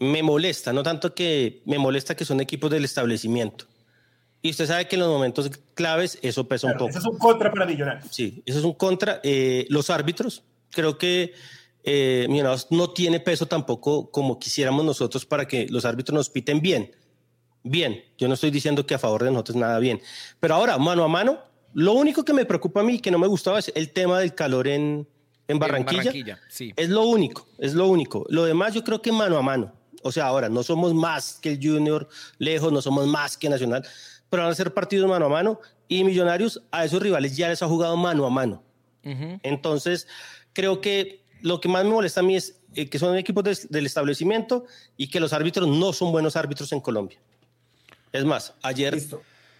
me 0.00 0.22
molesta, 0.22 0.72
no 0.72 0.82
tanto 0.82 1.14
que 1.14 1.62
me 1.66 1.78
molesta 1.78 2.16
que 2.16 2.24
son 2.24 2.40
equipos 2.40 2.70
del 2.70 2.84
establecimiento 2.84 3.66
y 4.40 4.50
usted 4.50 4.66
sabe 4.66 4.86
que 4.86 4.96
en 4.96 5.00
los 5.00 5.08
momentos 5.08 5.50
claves 5.74 6.18
eso 6.22 6.46
pesa 6.46 6.68
un 6.68 6.74
poco. 6.74 6.90
Eso 6.90 6.98
es 6.98 7.06
un 7.06 7.18
contra 7.18 7.52
para 7.52 7.66
Millonarios. 7.66 8.06
Sí, 8.10 8.42
eso 8.46 8.58
es 8.58 8.64
un 8.64 8.74
contra. 8.74 9.20
Eh, 9.24 9.66
los 9.68 9.90
árbitros, 9.90 10.44
creo 10.70 10.96
que 10.96 11.32
eh, 11.82 12.26
Millonarios 12.28 12.68
no 12.70 12.90
tiene 12.90 13.18
peso 13.18 13.46
tampoco 13.46 14.10
como 14.10 14.38
quisiéramos 14.38 14.84
nosotros 14.84 15.26
para 15.26 15.48
que 15.48 15.66
los 15.68 15.84
árbitros 15.84 16.14
nos 16.14 16.30
piten 16.30 16.60
bien. 16.60 16.92
Bien, 17.64 18.04
yo 18.16 18.28
no 18.28 18.34
estoy 18.34 18.50
diciendo 18.50 18.86
que 18.86 18.94
a 18.94 18.98
favor 18.98 19.24
de 19.24 19.32
nosotros 19.32 19.56
nada 19.56 19.78
bien. 19.80 20.00
Pero 20.38 20.54
ahora, 20.54 20.78
mano 20.78 21.02
a 21.02 21.08
mano, 21.08 21.40
lo 21.74 21.94
único 21.94 22.24
que 22.24 22.32
me 22.32 22.44
preocupa 22.44 22.80
a 22.80 22.84
mí, 22.84 23.00
que 23.00 23.10
no 23.10 23.18
me 23.18 23.26
gustaba, 23.26 23.58
es 23.58 23.72
el 23.74 23.90
tema 23.90 24.20
del 24.20 24.36
calor 24.36 24.68
en, 24.68 25.08
en 25.48 25.58
Barranquilla. 25.58 26.04
Barranquilla 26.04 26.38
sí. 26.48 26.72
Es 26.76 26.88
lo 26.88 27.02
único, 27.02 27.48
es 27.58 27.74
lo 27.74 27.88
único. 27.88 28.24
Lo 28.28 28.44
demás 28.44 28.72
yo 28.72 28.84
creo 28.84 29.02
que 29.02 29.10
mano 29.10 29.36
a 29.36 29.42
mano. 29.42 29.72
O 30.02 30.12
sea, 30.12 30.26
ahora 30.26 30.48
no 30.48 30.62
somos 30.62 30.94
más 30.94 31.40
que 31.42 31.50
el 31.50 31.58
Junior 31.60 32.08
lejos, 32.38 32.72
no 32.72 32.80
somos 32.80 33.08
más 33.08 33.36
que 33.36 33.48
Nacional 33.48 33.84
pero 34.30 34.42
van 34.42 34.52
a 34.52 34.54
ser 34.54 34.74
partidos 34.74 35.08
mano 35.08 35.26
a 35.26 35.28
mano 35.28 35.60
y 35.88 36.04
Millonarios 36.04 36.62
a 36.70 36.84
esos 36.84 37.02
rivales 37.02 37.36
ya 37.36 37.48
les 37.48 37.62
ha 37.62 37.66
jugado 37.66 37.96
mano 37.96 38.26
a 38.26 38.30
mano. 38.30 38.62
Entonces, 39.42 40.06
creo 40.52 40.82
que 40.82 41.22
lo 41.40 41.60
que 41.60 41.68
más 41.68 41.84
me 41.84 41.90
molesta 41.90 42.20
a 42.20 42.22
mí 42.22 42.36
es 42.36 42.60
eh, 42.74 42.90
que 42.90 42.98
son 42.98 43.16
equipos 43.16 43.68
del 43.70 43.86
establecimiento 43.86 44.66
y 44.98 45.08
que 45.08 45.18
los 45.18 45.32
árbitros 45.32 45.66
no 45.66 45.94
son 45.94 46.12
buenos 46.12 46.36
árbitros 46.36 46.72
en 46.72 46.80
Colombia. 46.80 47.18
Es 48.12 48.24
más, 48.24 48.52
ayer 48.62 48.98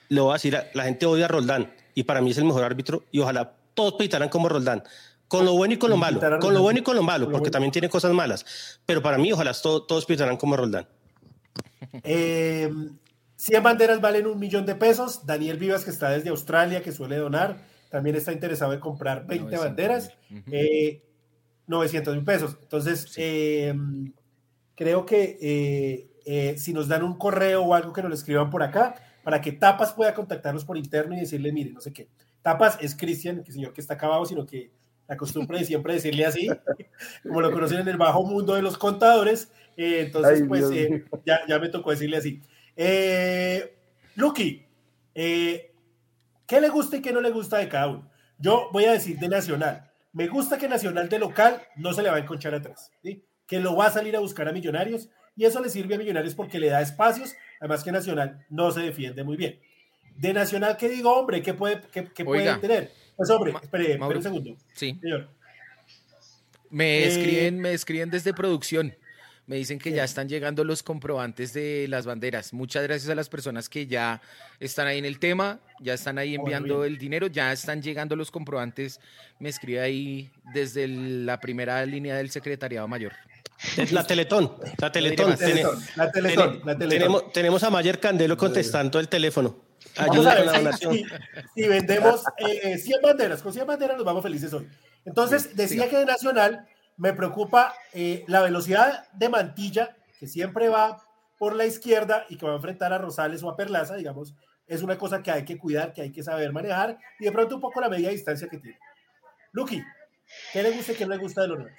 le 0.09 0.21
voy 0.21 0.31
a 0.31 0.35
decir, 0.35 0.59
la 0.75 0.85
gente 0.85 1.07
odia 1.07 1.25
a 1.25 1.29
Roldán 1.29 1.73
y 1.95 2.03
para 2.03 2.21
mí 2.21 2.31
es 2.31 2.39
el 2.39 2.45
mejor 2.45 2.65
árbitro 2.65 3.05
y 3.11 3.21
ojalá 3.21 3.55
todos 3.73 3.95
pitaran 3.95 4.29
como 4.29 4.49
Roldán. 4.49 4.83
Con 5.29 5.45
lo 5.45 5.55
bueno 5.55 5.75
y 5.75 5.77
con 5.79 5.91
lo 5.91 5.97
malo. 5.97 6.21
Con 6.41 6.55
lo 6.55 6.63
bueno 6.63 6.81
y 6.81 6.83
con 6.83 6.97
lo 6.97 7.03
malo, 7.03 7.31
porque 7.31 7.51
también 7.51 7.71
tiene 7.71 7.89
cosas 7.89 8.13
malas. 8.13 8.79
Pero 8.87 9.03
para 9.03 9.19
mí, 9.19 9.31
ojalá 9.31 9.53
todos, 9.53 9.87
todos 9.87 10.07
pitaran 10.07 10.39
como 10.39 10.57
Roldán. 10.57 10.87
Eh, 12.03 12.71
100 13.39 13.63
banderas 13.63 14.01
valen 14.01 14.27
un 14.27 14.39
millón 14.39 14.67
de 14.67 14.75
pesos. 14.75 15.25
Daniel 15.25 15.59
Vivas, 15.59 15.85
que 15.85 15.91
está 15.91 16.11
desde 16.11 16.31
Australia, 16.31 16.83
que 16.83 16.91
suele 16.91 17.17
donar, 17.17 17.59
también 17.89 18.17
está 18.17 18.33
interesado 18.33 18.73
en 18.73 18.81
comprar 18.81 19.27
20 19.27 19.57
banderas. 19.57 20.13
900 21.69 22.13
eh, 22.13 22.17
mil 22.17 22.25
pesos. 22.25 22.59
Entonces, 22.61 23.13
eh, 23.17 23.73
creo 24.75 25.07
que 25.07 25.39
eh, 25.41 26.09
eh, 26.25 26.59
si 26.59 26.73
nos 26.73 26.89
dan 26.89 27.05
un 27.05 27.17
correo 27.17 27.63
o 27.63 27.75
algo 27.75 27.93
que 27.93 28.03
nos 28.03 28.09
lo 28.09 28.15
escriban 28.17 28.51
por 28.51 28.65
acá, 28.65 28.97
para 29.23 29.41
que 29.41 29.53
Tapas 29.53 29.93
pueda 29.93 30.15
contactarnos 30.15 30.65
por 30.65 30.77
interno 30.77 31.15
y 31.15 31.21
decirle, 31.21 31.53
mire, 31.53 31.71
no 31.71 31.81
sé 31.81 31.93
qué. 31.93 32.09
Tapas 32.43 32.77
es 32.81 32.97
Cristian, 32.97 33.45
que 33.45 33.53
señor 33.53 33.73
que 33.73 33.81
está 33.81 33.95
acabado, 33.95 34.27
sino 34.27 34.47
que 34.47 34.73
la 35.07 35.17
costumbre 35.17 35.59
de 35.59 35.65
siempre 35.65 35.95
decirle 35.95 36.27
así, 36.27 36.49
como 37.23 37.41
lo 37.41 37.53
conocen 37.53 37.79
en 37.79 37.89
el 37.89 37.97
bajo 37.97 38.25
mundo 38.25 38.57
de 38.57 38.63
los 38.63 38.77
contadores. 38.77 39.53
Eh, 39.77 40.03
entonces, 40.07 40.43
Ay, 40.43 40.49
pues 40.49 40.71
ya, 41.25 41.41
ya 41.49 41.59
me 41.61 41.69
tocó 41.69 41.93
decirle 41.93 42.17
así. 42.17 42.43
Eh, 42.81 43.75
Lucky, 44.15 44.65
eh, 45.13 45.73
¿qué 46.47 46.61
le 46.61 46.69
gusta 46.69 46.97
y 46.97 47.03
qué 47.03 47.13
no 47.13 47.21
le 47.21 47.31
gusta 47.31 47.59
de 47.59 47.69
cada 47.69 47.89
uno? 47.89 48.09
Yo 48.39 48.69
voy 48.73 48.85
a 48.85 48.93
decir 48.93 49.19
de 49.19 49.29
Nacional. 49.29 49.91
Me 50.13 50.29
gusta 50.29 50.57
que 50.59 50.69
Nacional 50.69 51.09
de 51.09 51.19
local 51.19 51.61
no 51.77 51.93
se 51.93 52.03
le 52.05 52.09
va 52.11 52.17
a 52.17 52.21
enconchar 52.21 52.55
atrás, 52.55 52.93
¿sí? 53.03 53.25
que 53.49 53.59
lo 53.61 53.75
va 53.77 53.87
a 53.87 53.91
salir 53.91 54.15
a 54.15 54.21
buscar 54.21 54.47
a 54.49 54.53
Millonarios 54.53 55.09
y 55.35 55.45
eso 55.45 55.61
le 55.61 55.71
sirve 55.71 55.97
a 55.97 55.99
Millonarios 55.99 56.35
porque 56.37 56.61
le 56.61 56.69
da 56.69 56.81
espacios, 56.81 57.35
además 57.61 57.83
que 57.83 57.91
Nacional 57.91 58.47
no 58.49 58.71
se 58.71 58.81
defiende 58.83 59.25
muy 59.25 59.37
bien. 59.37 59.59
De 60.17 60.33
Nacional, 60.33 60.77
¿qué 60.77 60.89
digo, 60.89 61.13
hombre? 61.17 61.43
¿Qué 61.43 61.55
puede, 61.55 61.81
qué, 61.93 62.05
qué 62.15 62.25
puede 62.25 62.43
Oiga. 62.43 62.61
tener? 62.61 62.93
Pues, 63.17 63.29
hombre, 63.31 63.55
espere, 63.61 63.93
espere 63.95 64.17
un 64.17 64.23
segundo, 64.23 64.57
Sí. 64.75 64.97
señor. 65.01 65.29
Me 66.71 66.99
Eh, 67.01 67.07
escriben, 67.09 67.59
me 67.59 67.73
escriben 67.73 68.11
desde 68.11 68.33
producción. 68.33 68.95
Me 69.49 69.57
dicen 69.57 69.79
que 69.79 69.89
Sí. 69.91 69.97
ya 69.97 70.05
están 70.05 70.29
llegando 70.29 70.63
los 70.63 70.83
comprobantes 70.83 71.53
de 71.55 71.87
las 71.89 72.05
banderas. 72.07 72.53
Muchas 72.53 72.83
gracias 72.85 73.11
a 73.11 73.15
las 73.15 73.29
personas 73.31 73.69
que 73.69 73.87
ya 73.87 74.21
están 74.61 74.87
ahí 74.87 74.99
en 74.99 75.07
el 75.07 75.19
tema, 75.19 75.59
ya 75.81 75.95
están 75.95 76.19
ahí 76.19 76.35
enviando 76.35 76.85
el 76.85 76.99
dinero, 76.99 77.27
ya 77.29 77.51
están 77.51 77.81
llegando 77.83 78.15
los 78.15 78.31
comprobantes. 78.31 79.01
Me 79.41 79.49
escribe 79.49 79.81
ahí 79.81 80.31
desde 80.55 80.85
el- 80.85 81.25
la 81.27 81.41
primera 81.41 81.85
línea 81.87 82.15
del 82.17 82.31
secretariado 82.31 82.87
mayor. 82.87 83.13
La 83.91 84.07
Teletón, 84.07 84.53
la 84.79 84.93
Teletón. 84.93 85.31
La 85.31 85.37
Teletón, 85.43 85.83
la 85.97 86.11
Teletón, 86.13 86.53
Tene- 86.53 86.65
la 86.67 86.77
Teletón. 86.79 86.89
Tenemos, 86.91 87.33
tenemos 87.33 87.63
a 87.65 87.71
Mayer 87.71 87.99
Candelo 87.99 88.37
contestando 88.37 89.01
el 89.01 89.09
teléfono. 89.09 89.65
Ayuda 89.97 90.33
a 90.33 90.37
con 90.37 90.47
la 90.47 90.53
donación. 90.59 90.97
si, 91.55 91.67
vendemos 91.67 92.23
eh, 92.37 92.79
100 92.79 93.01
banderas. 93.03 93.43
Con 93.43 93.53
100 93.53 93.67
banderas 93.67 93.97
nos 93.97 94.05
vamos 94.05 94.23
felices 94.23 94.53
hoy. 94.53 94.69
Entonces, 95.05 95.57
decía 95.57 95.89
que 95.89 95.97
de 95.97 96.05
Nacional 96.05 96.69
me 96.99 97.13
preocupa 97.15 97.75
eh, 97.93 98.25
la 98.27 98.43
velocidad 98.43 99.09
de 99.13 99.29
Mantilla, 99.29 99.97
que 100.19 100.27
siempre 100.27 100.69
va 100.69 101.03
por 101.39 101.55
la 101.55 101.65
izquierda 101.65 102.27
y 102.29 102.37
que 102.37 102.45
va 102.47 102.53
a 102.53 102.57
enfrentar 102.57 102.93
a 102.93 102.99
Rosales 102.99 103.43
o 103.43 103.49
a 103.51 103.57
Perlaza, 103.57 103.95
digamos. 103.97 104.35
Es 104.67 104.83
una 104.83 104.99
cosa 104.99 105.23
que 105.23 105.31
hay 105.31 105.45
que 105.45 105.57
cuidar, 105.57 105.93
que 105.95 106.03
hay 106.03 106.13
que 106.13 106.23
saber 106.23 106.53
manejar 106.53 106.99
y 107.19 107.25
de 107.25 107.33
pronto 107.33 107.55
un 107.55 107.61
poco 107.61 107.81
la 107.81 107.89
media 107.89 108.11
distancia 108.11 108.49
que 108.49 108.59
tiene. 108.59 108.79
Lucky, 109.53 109.83
¿qué 110.53 110.63
le 110.63 110.73
gusta 110.73 110.93
y 110.93 110.95
qué 110.97 111.07
no 111.07 111.13
le 111.15 111.19
gusta 111.23 111.43
de 111.43 111.49
los 111.49 111.59
nuevos? 111.59 111.79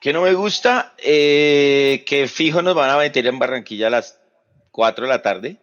Que 0.00 0.12
no 0.12 0.22
me 0.22 0.32
gusta, 0.34 0.94
eh, 0.98 2.02
que 2.06 2.26
fijo 2.26 2.60
nos 2.60 2.74
van 2.74 2.90
a 2.90 2.96
meter 2.96 3.24
en 3.26 3.38
Barranquilla 3.38 3.86
a 3.86 3.90
las 3.90 4.18
4 4.72 5.04
de 5.04 5.08
la 5.10 5.22
tarde. 5.22 5.58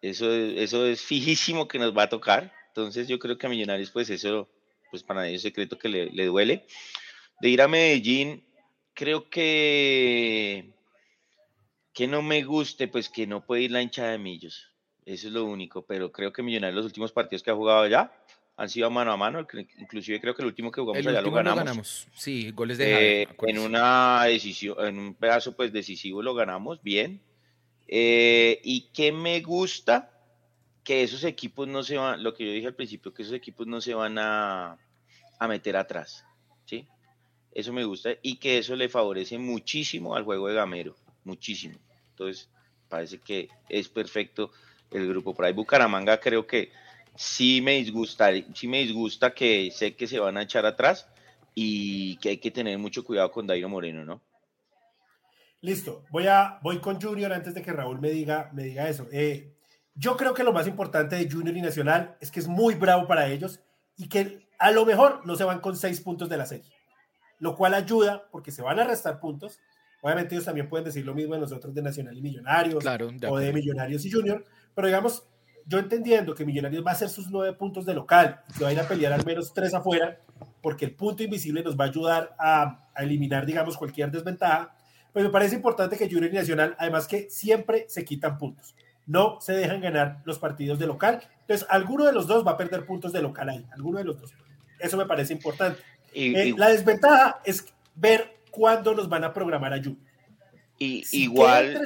Eso, 0.00 0.32
es- 0.32 0.58
eso 0.60 0.86
es 0.86 1.02
fijísimo 1.02 1.68
que 1.68 1.78
nos 1.78 1.94
va 1.94 2.04
a 2.04 2.08
tocar. 2.08 2.52
Entonces 2.68 3.06
yo 3.08 3.18
creo 3.18 3.36
que 3.36 3.46
a 3.46 3.50
Millonarios, 3.50 3.90
pues 3.90 4.08
eso, 4.08 4.48
pues 4.90 5.02
para 5.02 5.26
ellos 5.26 5.38
es 5.40 5.42
secreto 5.42 5.76
que 5.78 5.88
le, 5.90 6.06
le 6.06 6.24
duele. 6.26 6.64
De 7.40 7.48
ir 7.48 7.62
a 7.62 7.68
Medellín, 7.68 8.44
creo 8.94 9.28
que 9.30 10.72
que 11.92 12.06
no 12.06 12.22
me 12.22 12.42
guste, 12.44 12.88
pues 12.88 13.08
que 13.08 13.26
no 13.26 13.44
puede 13.44 13.62
ir 13.62 13.72
la 13.72 13.82
hinchada 13.82 14.12
de 14.12 14.18
Millos. 14.18 14.70
Eso 15.04 15.26
es 15.26 15.32
lo 15.32 15.44
único, 15.44 15.82
pero 15.84 16.12
creo 16.12 16.32
que 16.32 16.42
Millonarios 16.42 16.76
los 16.76 16.86
últimos 16.86 17.12
partidos 17.12 17.42
que 17.42 17.50
ha 17.50 17.54
jugado 17.54 17.80
allá 17.80 18.12
han 18.56 18.68
sido 18.68 18.90
mano 18.90 19.10
a 19.12 19.16
mano, 19.16 19.46
inclusive 19.78 20.20
creo 20.20 20.34
que 20.34 20.42
el 20.42 20.48
último 20.48 20.70
que 20.70 20.80
jugamos 20.82 21.00
El 21.00 21.08
allá 21.08 21.22
lo 21.22 21.28
lo 21.30 21.36
ganamos. 21.36 21.64
ganamos. 21.64 22.08
Sí, 22.14 22.50
goles 22.52 22.76
de 22.78 23.22
Eh, 23.22 23.28
en 23.46 23.58
una 23.58 24.24
decisión, 24.24 24.76
en 24.86 24.98
un 24.98 25.14
pedazo 25.14 25.56
pues 25.56 25.72
decisivo 25.72 26.22
lo 26.22 26.34
ganamos 26.34 26.82
bien. 26.82 27.22
Eh, 27.88 28.60
y 28.62 28.90
que 28.92 29.10
me 29.12 29.40
gusta 29.40 30.12
que 30.84 31.02
esos 31.02 31.24
equipos 31.24 31.66
no 31.66 31.82
se 31.82 31.96
van, 31.96 32.22
lo 32.22 32.34
que 32.34 32.46
yo 32.46 32.52
dije 32.52 32.66
al 32.66 32.74
principio, 32.74 33.12
que 33.12 33.22
esos 33.22 33.34
equipos 33.34 33.66
no 33.66 33.80
se 33.80 33.94
van 33.94 34.18
a, 34.18 34.78
a 35.38 35.48
meter 35.48 35.76
atrás. 35.76 36.24
Eso 37.52 37.72
me 37.72 37.84
gusta 37.84 38.10
y 38.22 38.36
que 38.36 38.58
eso 38.58 38.76
le 38.76 38.88
favorece 38.88 39.38
muchísimo 39.38 40.14
al 40.14 40.24
juego 40.24 40.48
de 40.48 40.54
Gamero, 40.54 40.94
muchísimo. 41.24 41.78
Entonces, 42.10 42.48
parece 42.88 43.18
que 43.18 43.48
es 43.68 43.88
perfecto 43.88 44.50
el 44.90 45.08
grupo. 45.08 45.34
Por 45.34 45.44
ahí 45.44 45.52
Bucaramanga 45.52 46.20
creo 46.20 46.46
que 46.46 46.70
sí 47.16 47.60
me 47.60 47.72
disgusta, 47.76 48.30
sí 48.54 48.68
me 48.68 48.78
disgusta 48.78 49.32
que 49.32 49.70
sé 49.70 49.94
que 49.94 50.06
se 50.06 50.18
van 50.18 50.36
a 50.36 50.42
echar 50.42 50.66
atrás 50.66 51.08
y 51.54 52.16
que 52.16 52.30
hay 52.30 52.38
que 52.38 52.50
tener 52.50 52.78
mucho 52.78 53.04
cuidado 53.04 53.30
con 53.30 53.46
Dairo 53.46 53.68
Moreno, 53.68 54.04
¿no? 54.04 54.20
Listo, 55.62 56.04
voy, 56.10 56.26
a, 56.26 56.58
voy 56.62 56.78
con 56.78 57.00
Junior 57.00 57.32
antes 57.32 57.52
de 57.52 57.60
que 57.60 57.72
Raúl 57.72 58.00
me 58.00 58.10
diga, 58.10 58.50
me 58.54 58.64
diga 58.64 58.88
eso. 58.88 59.06
Eh, 59.12 59.52
yo 59.94 60.16
creo 60.16 60.32
que 60.32 60.44
lo 60.44 60.54
más 60.54 60.66
importante 60.66 61.16
de 61.16 61.30
Junior 61.30 61.54
y 61.54 61.60
Nacional 61.60 62.16
es 62.20 62.30
que 62.30 62.40
es 62.40 62.48
muy 62.48 62.74
bravo 62.74 63.06
para 63.06 63.28
ellos 63.28 63.60
y 63.96 64.08
que 64.08 64.48
a 64.58 64.70
lo 64.70 64.86
mejor 64.86 65.26
no 65.26 65.36
se 65.36 65.44
van 65.44 65.60
con 65.60 65.76
seis 65.76 66.00
puntos 66.00 66.30
de 66.30 66.38
la 66.38 66.46
serie, 66.46 66.72
lo 67.40 67.56
cual 67.56 67.74
ayuda 67.74 68.28
porque 68.30 68.52
se 68.52 68.62
van 68.62 68.78
a 68.78 68.84
restar 68.84 69.18
puntos. 69.18 69.58
Obviamente 70.02 70.34
ellos 70.34 70.44
también 70.44 70.68
pueden 70.68 70.84
decir 70.84 71.04
lo 71.04 71.14
mismo 71.14 71.34
de 71.34 71.40
nosotros 71.40 71.74
de 71.74 71.82
Nacional 71.82 72.16
y 72.16 72.22
Millonarios 72.22 72.80
Claro, 72.82 73.10
de 73.10 73.26
o 73.26 73.36
de. 73.36 73.52
Millonarios 73.52 74.04
y 74.06 74.10
Junior, 74.10 74.44
pero 74.74 74.86
digamos, 74.86 75.26
yo 75.66 75.78
entendiendo 75.78 76.34
que 76.34 76.46
Millonarios 76.46 76.84
va 76.84 76.90
a 76.90 76.94
hacer 76.94 77.08
sus 77.08 77.30
nueve 77.30 77.54
puntos 77.54 77.84
de 77.84 77.94
local, 77.94 78.40
que 78.56 78.64
va 78.64 78.70
a 78.70 78.72
ir 78.72 78.80
a 78.80 78.88
pelear 78.88 79.12
al 79.12 79.24
menos 79.26 79.52
tres 79.52 79.74
afuera, 79.74 80.18
porque 80.62 80.86
el 80.86 80.94
punto 80.94 81.22
invisible 81.22 81.62
nos 81.62 81.78
va 81.78 81.84
a 81.84 81.88
ayudar 81.88 82.34
a, 82.38 82.88
a 82.94 83.02
eliminar, 83.02 83.44
digamos, 83.44 83.76
cualquier 83.76 84.10
desventaja, 84.10 84.74
pues 85.12 85.24
me 85.24 85.30
parece 85.30 85.56
importante 85.56 85.98
que 85.98 86.08
Junior 86.08 86.32
y 86.32 86.36
Nacional, 86.36 86.76
además 86.78 87.06
que 87.06 87.28
siempre 87.28 87.84
se 87.88 88.04
quitan 88.04 88.38
puntos, 88.38 88.74
no 89.06 89.38
se 89.40 89.52
dejan 89.52 89.80
ganar 89.80 90.22
los 90.24 90.38
partidos 90.38 90.78
de 90.78 90.86
local, 90.86 91.20
entonces 91.40 91.66
alguno 91.68 92.04
de 92.04 92.12
los 92.12 92.26
dos 92.26 92.46
va 92.46 92.52
a 92.52 92.56
perder 92.56 92.86
puntos 92.86 93.12
de 93.12 93.20
local 93.20 93.48
ahí, 93.48 93.66
alguno 93.72 93.98
de 93.98 94.04
los 94.04 94.20
dos. 94.20 94.32
Eso 94.78 94.96
me 94.96 95.04
parece 95.04 95.32
importante. 95.32 95.80
Y, 96.12 96.34
Eh, 96.34 96.48
y- 96.48 96.52
la 96.56 96.68
desventaja 96.70 97.40
es 97.44 97.64
ver 97.94 98.36
cuándo 98.50 98.94
nos 98.94 99.08
van 99.08 99.24
a 99.24 99.32
programar 99.32 99.72
a 99.72 99.76
Junior. 99.78 99.98
y- 100.78 101.04
Si 101.04 101.24
igual, 101.24 101.78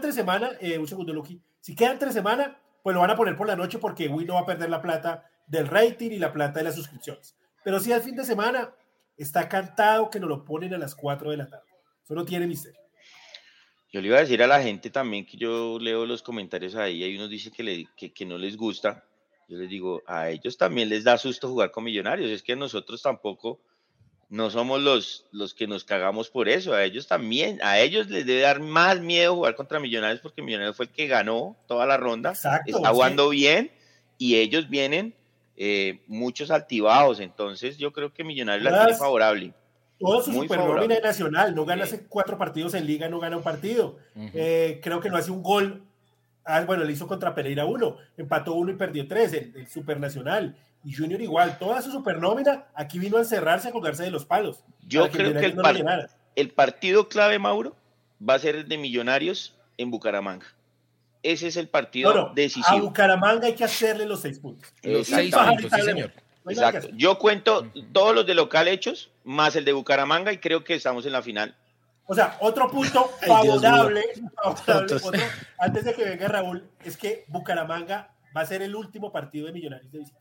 tres 0.00 0.14
semanas, 0.14 0.52
eh, 0.60 0.78
un 0.78 0.88
segundo, 0.88 1.12
Lucky. 1.12 1.40
Si 1.60 1.74
quedan 1.76 1.98
tres 1.98 2.14
semanas, 2.14 2.50
pues 2.82 2.94
lo 2.94 3.00
van 3.00 3.10
a 3.10 3.16
poner 3.16 3.36
por 3.36 3.46
la 3.46 3.56
noche 3.56 3.78
porque 3.78 4.08
Wii 4.08 4.26
no 4.26 4.34
va 4.34 4.40
a 4.40 4.46
perder 4.46 4.70
la 4.70 4.80
plata 4.80 5.28
del 5.46 5.66
rating 5.68 6.10
y 6.12 6.18
la 6.18 6.32
plata 6.32 6.58
de 6.60 6.64
las 6.64 6.74
suscripciones. 6.74 7.36
Pero 7.64 7.78
si 7.80 7.92
al 7.92 8.02
fin 8.02 8.16
de 8.16 8.24
semana 8.24 8.72
está 9.16 9.48
cantado 9.48 10.08
que 10.10 10.18
nos 10.20 10.28
lo 10.28 10.44
ponen 10.44 10.72
a 10.74 10.78
las 10.78 10.94
4 10.94 11.30
de 11.30 11.36
la 11.36 11.46
tarde. 11.48 11.64
Eso 12.04 12.14
no 12.14 12.24
tiene 12.24 12.46
misterio. 12.46 12.80
yo 13.92 14.00
le 14.02 14.08
iba 14.08 14.18
a 14.18 14.20
decir 14.20 14.42
a 14.42 14.46
la 14.46 14.60
gente 14.62 14.90
también 14.90 15.24
que 15.24 15.36
yo 15.38 15.78
leo 15.78 16.04
los 16.04 16.22
comentarios 16.22 16.74
ahí, 16.74 17.02
hay 17.02 17.16
unos 17.16 17.30
dicen 17.30 17.50
que, 17.52 17.62
le- 17.62 17.86
que, 17.96 18.12
que 18.12 18.26
no 18.26 18.36
les 18.36 18.54
gusta. 18.56 19.04
Yo 19.48 19.58
les 19.58 19.68
digo, 19.68 20.02
a 20.06 20.30
ellos 20.30 20.56
también 20.56 20.88
les 20.88 21.04
da 21.04 21.18
susto 21.18 21.48
jugar 21.48 21.70
con 21.70 21.84
Millonarios. 21.84 22.30
Es 22.30 22.42
que 22.42 22.56
nosotros 22.56 23.00
tampoco 23.02 23.60
no 24.28 24.50
somos 24.50 24.80
los, 24.80 25.26
los 25.30 25.54
que 25.54 25.68
nos 25.68 25.84
cagamos 25.84 26.30
por 26.30 26.48
eso. 26.48 26.72
A 26.74 26.82
ellos 26.84 27.06
también, 27.06 27.60
a 27.62 27.78
ellos 27.78 28.10
les 28.10 28.26
debe 28.26 28.40
dar 28.40 28.58
más 28.60 29.00
miedo 29.00 29.34
jugar 29.36 29.54
contra 29.54 29.78
Millonarios 29.78 30.20
porque 30.20 30.42
Millonarios 30.42 30.76
fue 30.76 30.86
el 30.86 30.92
que 30.92 31.06
ganó 31.06 31.56
toda 31.68 31.86
la 31.86 31.96
ronda. 31.96 32.30
Exacto, 32.30 32.76
está 32.76 32.88
sí. 32.88 32.94
jugando 32.94 33.28
bien 33.28 33.70
y 34.18 34.36
ellos 34.36 34.68
vienen 34.68 35.14
eh, 35.56 36.00
muchos 36.08 36.50
altibajos. 36.50 37.20
Entonces 37.20 37.78
yo 37.78 37.92
creo 37.92 38.12
que 38.12 38.24
Millonarios 38.24 38.64
la 38.70 38.84
tiene 38.84 38.98
favorable. 38.98 39.54
Todo 39.98 40.20
su 40.22 40.32
supernómina 40.32 40.98
nacional. 40.98 41.54
No 41.54 41.64
gana 41.64 41.86
Sí. 41.86 41.94
hace 41.94 42.06
cuatro 42.06 42.36
partidos 42.36 42.74
en 42.74 42.84
liga, 42.86 43.08
no 43.08 43.20
gana 43.20 43.36
un 43.36 43.42
partido. 43.44 43.96
Eh, 44.34 44.80
creo 44.82 45.00
que 45.00 45.08
no 45.08 45.16
hace 45.16 45.30
un 45.30 45.42
gol. 45.42 45.85
Ah, 46.46 46.62
bueno, 46.64 46.84
le 46.84 46.92
hizo 46.92 47.06
contra 47.08 47.34
Pereira 47.34 47.64
uno, 47.64 47.96
empató 48.16 48.54
uno 48.54 48.70
y 48.70 48.76
perdió 48.76 49.06
tres, 49.08 49.32
el, 49.32 49.52
el 49.56 49.66
supernacional. 49.68 50.56
Y 50.84 50.94
Junior 50.94 51.20
igual, 51.20 51.58
toda 51.58 51.82
su 51.82 51.90
supernómina 51.90 52.66
aquí 52.74 52.98
vino 53.00 53.16
a 53.16 53.20
encerrarse, 53.20 53.68
a 53.68 53.72
colgarse 53.72 54.04
de 54.04 54.10
los 54.12 54.24
palos. 54.24 54.62
Yo 54.86 55.10
creo 55.10 55.32
que 55.32 55.46
el 55.46 55.56
no 55.56 55.62
par- 55.62 55.72
lo 55.72 55.78
llenara. 55.78 56.08
el 56.36 56.50
partido 56.50 57.08
clave, 57.08 57.38
Mauro, 57.40 57.74
va 58.26 58.34
a 58.34 58.38
ser 58.38 58.54
el 58.54 58.68
de 58.68 58.78
Millonarios 58.78 59.56
en 59.76 59.90
Bucaramanga. 59.90 60.46
Ese 61.24 61.48
es 61.48 61.56
el 61.56 61.68
partido 61.68 62.14
No, 62.14 62.20
no, 62.20 62.26
a 62.30 62.34
decisivo. 62.34 62.80
Bucaramanga 62.82 63.48
hay 63.48 63.54
que 63.54 63.64
hacerle 63.64 64.06
los 64.06 64.20
seis 64.20 64.38
puntos. 64.38 64.72
Los 64.84 65.08
Exacto. 65.10 65.16
seis 65.16 65.34
puntos, 65.34 65.72
sí, 65.80 65.82
señor. 65.84 66.12
Exacto. 66.48 66.88
Yo 66.92 67.18
cuento 67.18 67.68
todos 67.92 68.14
los 68.14 68.24
de 68.24 68.34
local 68.34 68.68
hechos, 68.68 69.10
más 69.24 69.56
el 69.56 69.64
de 69.64 69.72
Bucaramanga, 69.72 70.32
y 70.32 70.38
creo 70.38 70.62
que 70.62 70.74
estamos 70.74 71.04
en 71.04 71.10
la 71.10 71.22
final. 71.22 71.56
O 72.06 72.14
sea, 72.14 72.36
otro 72.40 72.70
punto 72.70 73.10
favorable, 73.26 74.02
otro, 74.44 74.86
antes 75.58 75.84
de 75.84 75.92
que 75.94 76.04
venga 76.04 76.28
Raúl, 76.28 76.68
es 76.84 76.96
que 76.96 77.24
Bucaramanga 77.28 78.14
va 78.36 78.42
a 78.42 78.46
ser 78.46 78.62
el 78.62 78.74
último 78.76 79.10
partido 79.12 79.46
de 79.46 79.52
Millonarios 79.52 79.90
de 79.90 79.98
visita. 80.00 80.20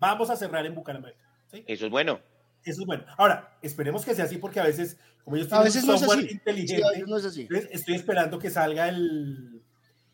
Vamos 0.00 0.28
a 0.30 0.36
cerrar 0.36 0.66
en 0.66 0.74
Bucaramanga. 0.74 1.16
¿sí? 1.50 1.64
Eso 1.66 1.86
es 1.86 1.90
bueno. 1.90 2.20
Eso 2.64 2.82
es 2.82 2.86
bueno. 2.86 3.04
Ahora, 3.16 3.56
esperemos 3.62 4.04
que 4.04 4.14
sea 4.14 4.26
así 4.26 4.36
porque 4.36 4.60
a 4.60 4.64
veces, 4.64 4.98
como 5.24 5.36
ellos 5.36 5.46
A 5.52 5.62
tienen 5.62 5.64
veces 5.64 5.82
un 5.84 5.88
no 5.88 5.94
es 5.94 6.02
así. 6.02 6.28
Inteligente, 6.32 6.84
a 6.84 6.90
veces 6.90 7.06
no 7.08 7.16
es 7.16 7.24
así. 7.24 7.48
estoy 7.70 7.94
esperando 7.94 8.38
que 8.38 8.50
salga 8.50 8.88
el, 8.88 9.62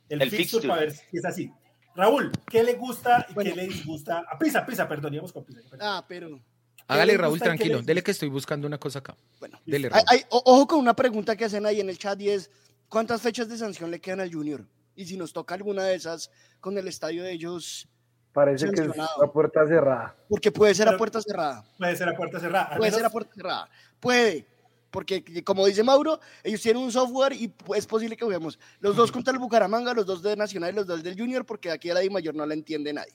el, 0.09 0.23
El 0.23 0.31
fixture, 0.31 0.37
fixture. 0.63 0.69
para 0.69 0.81
ver 0.83 0.93
si 0.93 1.17
es 1.17 1.25
así. 1.25 1.51
Raúl, 1.97 2.31
¿qué 2.49 2.63
le 2.63 2.75
gusta 2.75 3.27
y 3.31 3.35
Bueno. 3.35 3.51
qué 3.51 3.57
le 3.57 3.67
disgusta? 3.69 4.25
A 4.31 4.39
Pisa, 4.39 4.65
Pisa, 4.67 4.87
perdón, 4.87 5.15
íbamos 5.15 5.33
con 5.33 5.45
Pisa. 5.45 5.61
Ah, 5.81 6.05
pero 6.07 6.41
Hágale, 6.87 7.17
Raúl, 7.17 7.41
tranquilo. 7.41 7.79
les 7.79 7.87
Dele 7.87 8.03
que 8.03 8.11
estoy 8.11 8.29
buscando 8.29 8.67
una 8.67 8.79
cosa 8.79 8.99
acá. 8.99 9.17
Bueno, 9.41 9.59
Dele, 9.65 9.89
Raúl. 9.89 10.05
ojo 10.31 10.67
con 10.67 10.79
una 10.79 10.95
pregunta 10.95 11.37
que 11.37 11.45
hacen 11.47 11.65
ahí 11.67 11.81
en 11.81 11.89
el 11.89 11.99
chat 11.99 12.21
y 12.21 12.29
es, 12.31 12.51
¿cuántas 12.89 13.23
fechas 13.23 13.49
de 13.49 13.57
sanción 13.57 13.91
le 13.91 14.01
quedan 14.01 14.21
al 14.21 14.33
Junior? 14.33 14.67
Y 14.95 15.07
si 15.07 15.17
nos 15.17 15.33
toca 15.33 15.55
alguna 15.55 15.85
de 15.85 15.95
esas 15.95 16.31
con 16.61 16.77
el 16.79 16.87
estadio 16.89 17.23
de 17.23 17.33
ellos, 17.33 17.89
Parece 18.33 18.69
que 18.73 18.81
es 18.81 18.97
la 18.97 19.33
puerta 19.33 19.65
cerrada. 19.67 20.17
porque 20.29 20.51
puede 20.51 20.75
ser 20.75 20.89
a 20.89 20.97
puerta 20.97 21.23
cerrada. 21.23 21.65
Puede 21.79 21.97
ser 21.97 22.09
a 22.09 22.17
puerta 22.17 22.41
cerrada. 22.41 22.77
Puede 22.77 22.91
ser 22.91 23.05
a 23.05 23.11
puerta 23.11 23.33
cerrada. 23.33 23.69
Puede. 24.01 24.47
Porque, 24.91 25.43
como 25.45 25.67
dice 25.67 25.83
Mauro, 25.83 26.21
ellos 26.43 26.61
tienen 26.61 26.83
un 26.83 26.91
software 26.93 27.33
y 27.33 27.53
es 27.77 27.87
posible 27.87 28.17
que 28.17 28.25
juguemos 28.25 28.59
los 28.81 28.95
dos 28.95 29.11
contra 29.13 29.33
el 29.33 29.39
Bucaramanga, 29.39 29.95
los 29.95 30.07
dos 30.07 30.23
de 30.23 30.37
Nacional 30.37 30.73
y 30.73 30.77
los 30.77 30.87
dos 30.87 31.03
del 31.03 31.19
Junior, 31.19 31.45
porque 31.47 31.71
aquí 31.71 31.91
a 31.91 31.95
la 31.95 32.05
I 32.05 32.11
mayor 32.11 32.35
no 32.35 32.45
la 32.45 32.55
entiende 32.55 32.93
nadie. 32.93 33.13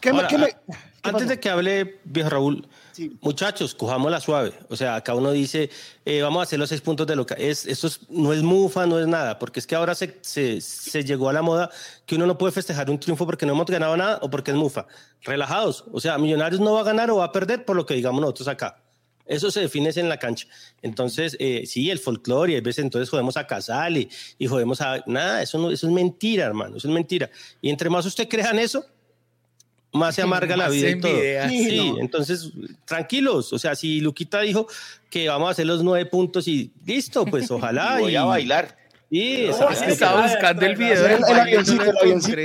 ¿Qué 0.00 0.12
me- 0.12 0.18
Ahora, 0.18 0.28
qué 0.28 0.38
me- 0.38 0.44
a- 0.46 0.48
qué 0.48 0.78
Antes 1.02 1.28
de 1.28 1.40
que 1.40 1.48
hable, 1.48 1.98
viejo 2.04 2.28
Raúl, 2.28 2.68
Sí. 2.92 3.16
muchachos, 3.22 3.74
cojámosla 3.74 4.20
suave. 4.20 4.52
O 4.68 4.76
sea, 4.76 4.96
acá 4.96 5.14
uno 5.14 5.30
dice, 5.32 5.70
eh, 6.04 6.20
vamos 6.20 6.40
a 6.40 6.42
hacer 6.42 6.58
los 6.58 6.68
seis 6.68 6.82
puntos 6.82 7.06
de 7.06 7.16
loca. 7.16 7.34
Es, 7.36 7.64
esto 7.64 7.86
es- 7.86 8.00
no 8.10 8.34
es 8.34 8.42
mufa, 8.42 8.84
no 8.86 9.00
es 9.00 9.06
nada, 9.06 9.38
porque 9.38 9.60
es 9.60 9.66
que 9.66 9.74
ahora 9.74 9.94
se, 9.94 10.18
se, 10.20 10.60
se 10.60 11.02
llegó 11.04 11.30
a 11.30 11.32
la 11.32 11.40
moda 11.40 11.70
que 12.04 12.16
uno 12.16 12.26
no 12.26 12.36
puede 12.36 12.52
festejar 12.52 12.90
un 12.90 13.00
triunfo 13.00 13.24
porque 13.24 13.46
no 13.46 13.52
hemos 13.54 13.64
ganado 13.66 13.96
nada 13.96 14.18
o 14.20 14.28
porque 14.28 14.50
es 14.50 14.56
mufa. 14.58 14.86
Relajados. 15.22 15.84
O 15.90 16.00
sea, 16.00 16.18
Millonarios 16.18 16.60
no 16.60 16.74
va 16.74 16.80
a 16.80 16.84
ganar 16.84 17.10
o 17.10 17.16
va 17.16 17.24
a 17.24 17.32
perder 17.32 17.64
por 17.64 17.76
lo 17.76 17.86
que 17.86 17.94
digamos 17.94 18.20
nosotros 18.20 18.48
acá. 18.48 18.82
Eso 19.24 19.50
se 19.50 19.60
define 19.60 19.90
en 19.94 20.08
la 20.08 20.18
cancha. 20.18 20.48
Entonces, 20.82 21.36
eh, 21.38 21.62
sí, 21.64 21.88
el 21.88 21.98
folclore, 22.00 22.52
y 22.52 22.56
a 22.56 22.60
veces 22.60 22.84
entonces 22.84 23.08
jodemos 23.08 23.36
a 23.36 23.46
Casale 23.46 24.08
y 24.38 24.46
jodemos 24.48 24.80
a... 24.80 25.02
Nada, 25.06 25.40
eso, 25.40 25.56
no, 25.56 25.70
eso 25.70 25.86
es 25.86 25.92
mentira, 25.92 26.46
hermano, 26.46 26.76
eso 26.76 26.88
es 26.88 26.92
mentira. 26.94 27.30
Y 27.62 27.70
entre 27.70 27.88
más 27.88 28.04
usted 28.04 28.28
crea 28.28 28.50
en 28.50 28.58
eso, 28.58 28.84
más 29.92 30.14
se 30.14 30.22
amarga 30.22 30.56
la 30.56 30.68
vida 30.70 30.90
y 30.90 31.00
todo. 31.00 31.12
Sí, 31.48 31.70
Sí, 31.70 31.90
no. 31.92 31.98
entonces, 32.00 32.50
tranquilos. 32.84 33.52
O 33.52 33.58
sea, 33.58 33.74
si 33.74 34.00
Luquita 34.00 34.40
dijo 34.40 34.66
que 35.10 35.28
vamos 35.28 35.48
a 35.48 35.50
hacer 35.52 35.66
los 35.66 35.82
nueve 35.82 36.06
puntos 36.06 36.46
y 36.48 36.70
listo, 36.86 37.24
pues 37.24 37.50
ojalá. 37.50 37.96
Y 37.98 38.02
voy 38.02 38.16
a 38.16 38.22
y- 38.22 38.26
bailar. 38.26 38.80
Sí, 39.12 39.48
No, 39.58 39.68
estaba 39.70 40.22
buscando 40.22 40.64
el 40.64 40.76
video 40.76 41.04
el 41.04 41.24
avioncito, 41.24 41.82
avioncito. 42.00 42.36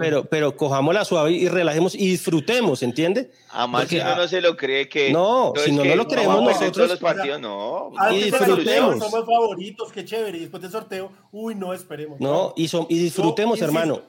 Pero, 0.00 0.24
pero 0.24 0.56
cojámosla 0.56 1.04
suave 1.04 1.32
y 1.32 1.46
relajemos 1.46 1.94
y 1.94 2.08
disfrutemos, 2.12 2.82
¿entiende? 2.82 3.30
A 3.50 3.66
más 3.66 3.82
Porque, 3.82 3.96
si 3.96 4.00
uno 4.00 4.10
ah, 4.12 4.16
no 4.16 4.26
se 4.26 4.40
lo 4.40 4.56
cree 4.56 4.88
que. 4.88 5.12
No, 5.12 5.52
si 5.62 5.72
no, 5.72 5.84
no 5.84 5.94
lo 5.96 6.06
creemos 6.08 6.38
a 6.38 6.52
nosotros, 6.52 6.88
los 6.88 6.98
partidos, 7.00 7.38
no. 7.38 7.92
Y 8.14 8.30
sorteo 8.30 8.38
disfrutemos. 8.56 8.98
somos 8.98 9.26
favoritos, 9.26 9.92
qué 9.92 10.02
chévere. 10.06 10.38
Y 10.38 10.40
después 10.40 10.62
del 10.62 10.72
sorteo, 10.72 11.12
uy, 11.32 11.54
no 11.54 11.74
esperemos. 11.74 12.18
No, 12.18 12.54
y, 12.56 12.66
son, 12.68 12.86
y 12.88 12.98
disfrutemos, 12.98 13.60
hermano. 13.60 14.00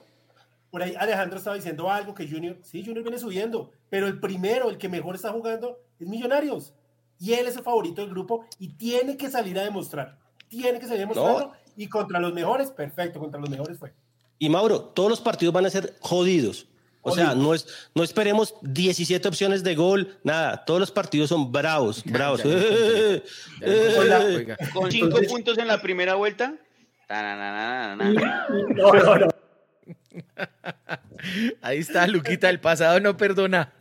Por 0.72 0.82
ahí 0.82 0.95
Alejandro 0.97 1.38
estaba 1.38 1.57
diciendo 1.57 1.91
algo 1.91 2.15
que 2.15 2.28
Junior, 2.28 2.57
sí, 2.63 2.84
Junior 2.84 3.03
viene 3.03 3.19
subiendo, 3.19 3.72
pero 3.89 4.07
el 4.07 4.19
primero, 4.19 4.69
el 4.69 4.78
que 4.78 4.88
mejor 4.88 5.15
está 5.15 5.32
jugando, 5.32 5.78
es 5.99 6.07
Millonarios. 6.07 6.74
Y 7.19 7.34
él 7.34 7.45
es 7.45 7.57
el 7.57 7.63
favorito 7.63 8.01
del 8.01 8.09
grupo 8.09 8.45
y 8.57 8.69
tiene 8.69 9.17
que 9.17 9.30
salir 9.30 9.59
a 9.59 9.63
demostrar. 9.63 10.17
Tiene 10.47 10.80
que 10.80 10.88
salir 10.88 11.03
a 11.03 11.07
demostrarlo. 11.07 11.51
Y 11.78 11.88
contra 11.88 12.19
los 12.19 12.34
mejores, 12.34 12.72
perfecto, 12.72 13.19
contra 13.19 13.39
los 13.39 13.49
mejores 13.49 13.78
fue. 13.78 13.93
Y 14.39 14.49
Mauro, 14.49 14.82
todos 14.82 15.09
los 15.09 15.22
partidos 15.22 15.53
van 15.53 15.65
a 15.65 15.69
ser 15.69 15.95
jodidos. 15.99 16.67
O 17.03 17.11
sea, 17.11 17.36
no, 17.36 17.53
es, 17.53 17.89
no 17.95 18.03
esperemos 18.03 18.55
17 18.61 19.28
opciones 19.28 19.63
de 19.63 19.76
gol, 19.76 20.17
nada. 20.24 20.63
Todos 20.65 20.80
los 20.80 20.91
partidos 20.91 21.30
son 21.30 21.51
bravos, 21.51 22.03
bravos. 22.03 22.41
Con 24.74 24.91
cinco 24.91 25.19
puntos 25.28 25.57
en 25.57 25.67
la 25.67 25.82
primera 25.82 26.15
vuelta. 26.15 26.55
No, 27.11 27.36
no, 27.36 29.17
no. 29.17 29.28
Ahí 31.62 31.80
está, 31.80 32.07
Luquita, 32.07 32.49
el 32.49 32.59
pasado 32.59 32.99
no 32.99 33.16
perdona. 33.18 33.72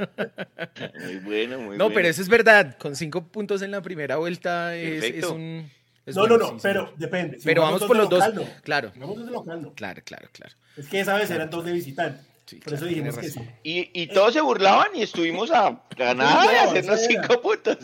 Muy 1.04 1.16
bueno, 1.18 1.58
muy 1.58 1.76
No, 1.78 1.84
bueno. 1.84 1.90
pero 1.94 2.08
eso 2.08 2.22
es 2.22 2.28
verdad. 2.28 2.76
Con 2.78 2.96
cinco 2.96 3.22
puntos 3.28 3.62
en 3.62 3.70
la 3.70 3.80
primera 3.82 4.16
vuelta 4.16 4.76
es, 4.76 5.24
un. 5.24 5.70
es 6.06 6.14
No, 6.16 6.22
bueno, 6.22 6.38
no, 6.38 6.44
no, 6.44 6.48
sí, 6.50 6.54
sí. 6.56 6.60
pero 6.62 6.92
depende. 6.96 7.38
Si 7.38 7.44
Pero 7.44 7.62
vamos 7.62 7.82
por 7.84 7.96
los 7.96 8.08
dos. 8.08 8.34
no. 8.34 8.42
Claro, 8.62 8.90
Si 8.92 8.94
jugamos 9.00 9.16
dos 9.16 9.26
de 9.26 9.32
local, 9.32 9.62
no. 9.62 9.72
claro, 9.74 10.02
claro, 10.04 10.28
claro. 10.32 10.54
Es 10.76 10.86
que 10.88 11.00
esa 11.00 11.14
vez 11.14 11.30
eran 11.30 11.48
dos 11.50 11.64
de 11.64 11.72
visitante. 11.72 12.20
Sí, 12.46 12.56
Por 12.56 12.74
eso 12.74 12.84
dijimos 12.86 13.16
que 13.16 13.30
sí. 13.30 13.40
Y, 13.62 14.02
y 14.02 14.06
todos 14.08 14.32
se 14.34 14.40
burlaban 14.40 14.88
y 14.94 15.02
estuvimos 15.02 15.52
a 15.52 15.82
ganar 15.96 16.46
No, 16.46 16.52
y 16.52 16.56
hacernos 16.56 17.00
cinco 17.06 17.40
puntos. 17.40 17.78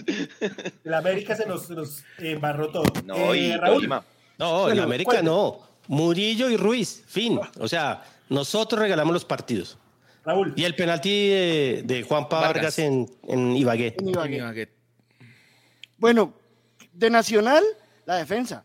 El 0.85 0.93
América 0.95 1.37
se 1.37 1.47
nos, 1.47 1.67
se 1.67 1.75
nos 1.75 2.03
embarró 2.19 2.69
todo. 2.71 2.83
No, 3.05 3.33
Eh, 3.33 3.39
y 3.39 3.57
Raúl, 3.57 3.77
Tolima. 3.77 4.05
No, 4.39 4.63
en 4.63 4.65
Bueno, 4.71 4.83
América 4.83 5.23
no. 5.23 5.61
Murillo 5.89 6.51
y 6.51 6.57
Ruiz, 6.57 7.03
fin. 7.07 7.39
O 7.59 7.69
sea, 7.69 8.03
nosotros 8.29 8.81
regalamos 8.81 9.13
los 9.13 9.25
partidos. 9.25 9.79
Raúl, 10.25 10.53
Y 10.57 10.65
el 10.65 10.75
penalti 10.75 11.29
de, 11.29 11.83
de 11.85 12.03
Juanpa 12.03 12.41
Vargas. 12.41 12.55
Vargas, 12.55 12.79
en, 12.81 13.09
en 13.29 13.57
Ibagué. 13.57 13.95
En 13.99 14.09
Ibagué. 14.09 14.69
Bueno, 15.99 16.35
de 16.93 17.11
Nacional, 17.11 17.63
la 18.05 18.17
defensa. 18.17 18.65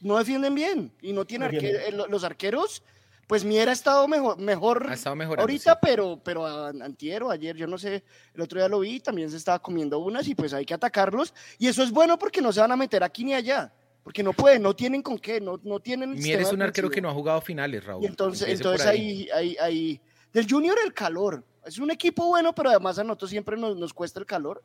No 0.00 0.18
defienden 0.18 0.54
bien 0.54 0.92
y 1.00 1.12
no 1.12 1.24
tiene 1.24 1.46
arque- 1.46 1.88
eh, 1.88 1.92
lo- 1.92 2.06
los 2.08 2.24
arqueros. 2.24 2.82
Pues 3.28 3.44
Mier 3.44 3.68
ha 3.68 3.72
estado 3.72 4.06
mejor, 4.08 4.36
mejor 4.36 4.86
Ha 4.90 4.94
estado 4.94 5.16
ahorita, 5.38 5.72
sí. 5.72 5.78
pero, 5.80 6.20
pero 6.22 6.44
a- 6.46 6.68
antier 6.68 7.22
o 7.22 7.30
ayer, 7.30 7.56
yo 7.56 7.66
no 7.66 7.78
sé, 7.78 8.02
el 8.34 8.40
otro 8.42 8.58
día 8.58 8.68
lo 8.68 8.80
vi, 8.80 9.00
también 9.00 9.30
se 9.30 9.36
estaba 9.38 9.60
comiendo 9.60 9.98
unas 10.00 10.26
y 10.28 10.34
pues 10.34 10.52
hay 10.52 10.66
que 10.66 10.74
atacarlos. 10.74 11.32
Y 11.58 11.68
eso 11.68 11.82
es 11.82 11.90
bueno 11.92 12.18
porque 12.18 12.42
no 12.42 12.52
se 12.52 12.60
van 12.60 12.72
a 12.72 12.76
meter 12.76 13.02
aquí 13.02 13.24
ni 13.24 13.32
allá, 13.32 13.72
porque 14.02 14.22
no 14.22 14.32
pueden, 14.32 14.62
no 14.62 14.74
tienen 14.74 15.02
con 15.02 15.18
qué, 15.18 15.40
no, 15.40 15.60
no 15.62 15.80
tienen... 15.80 16.10
Mier 16.10 16.22
sistema 16.22 16.42
es 16.42 16.52
un 16.52 16.62
arquero 16.62 16.90
que 16.90 17.00
no 17.00 17.08
ha 17.08 17.14
jugado 17.14 17.40
finales, 17.40 17.84
Raúl. 17.84 18.02
Y 18.02 18.06
entonces, 18.06 18.42
Empiece 18.42 18.62
entonces 18.62 18.86
ahí, 18.86 19.28
ahí, 19.34 19.56
ahí, 19.60 20.00
del 20.32 20.50
Junior 20.50 20.76
el 20.84 20.92
calor. 20.92 21.44
Es 21.64 21.78
un 21.78 21.90
equipo 21.90 22.26
bueno, 22.26 22.54
pero 22.54 22.70
además 22.70 22.98
a 22.98 23.04
nosotros 23.04 23.30
siempre 23.30 23.56
nos, 23.56 23.76
nos 23.76 23.94
cuesta 23.94 24.18
el 24.18 24.26
calor. 24.26 24.62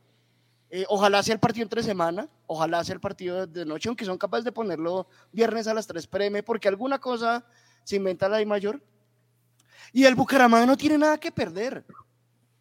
Eh, 0.70 0.86
ojalá 0.90 1.24
sea 1.24 1.34
el 1.34 1.40
partido 1.40 1.64
entre 1.64 1.82
semana, 1.82 2.28
ojalá 2.46 2.84
sea 2.84 2.96
el 2.96 3.00
partido 3.00 3.48
de 3.48 3.66
noche, 3.66 3.88
aunque 3.88 4.04
son 4.04 4.18
capaces 4.18 4.44
de 4.44 4.52
ponerlo 4.52 5.08
viernes 5.32 5.68
a 5.68 5.74
las 5.74 5.88
3 5.88 6.08
pm, 6.08 6.44
porque 6.44 6.68
alguna 6.68 7.00
cosa 7.00 7.46
se 7.84 7.96
inventa 7.96 8.28
la 8.28 8.38
de 8.38 8.46
mayor. 8.46 8.82
Y 9.94 10.04
el 10.04 10.16
Bucaramanga 10.16 10.66
no 10.66 10.76
tiene 10.76 10.98
nada 10.98 11.18
que 11.18 11.32
perder. 11.32 11.86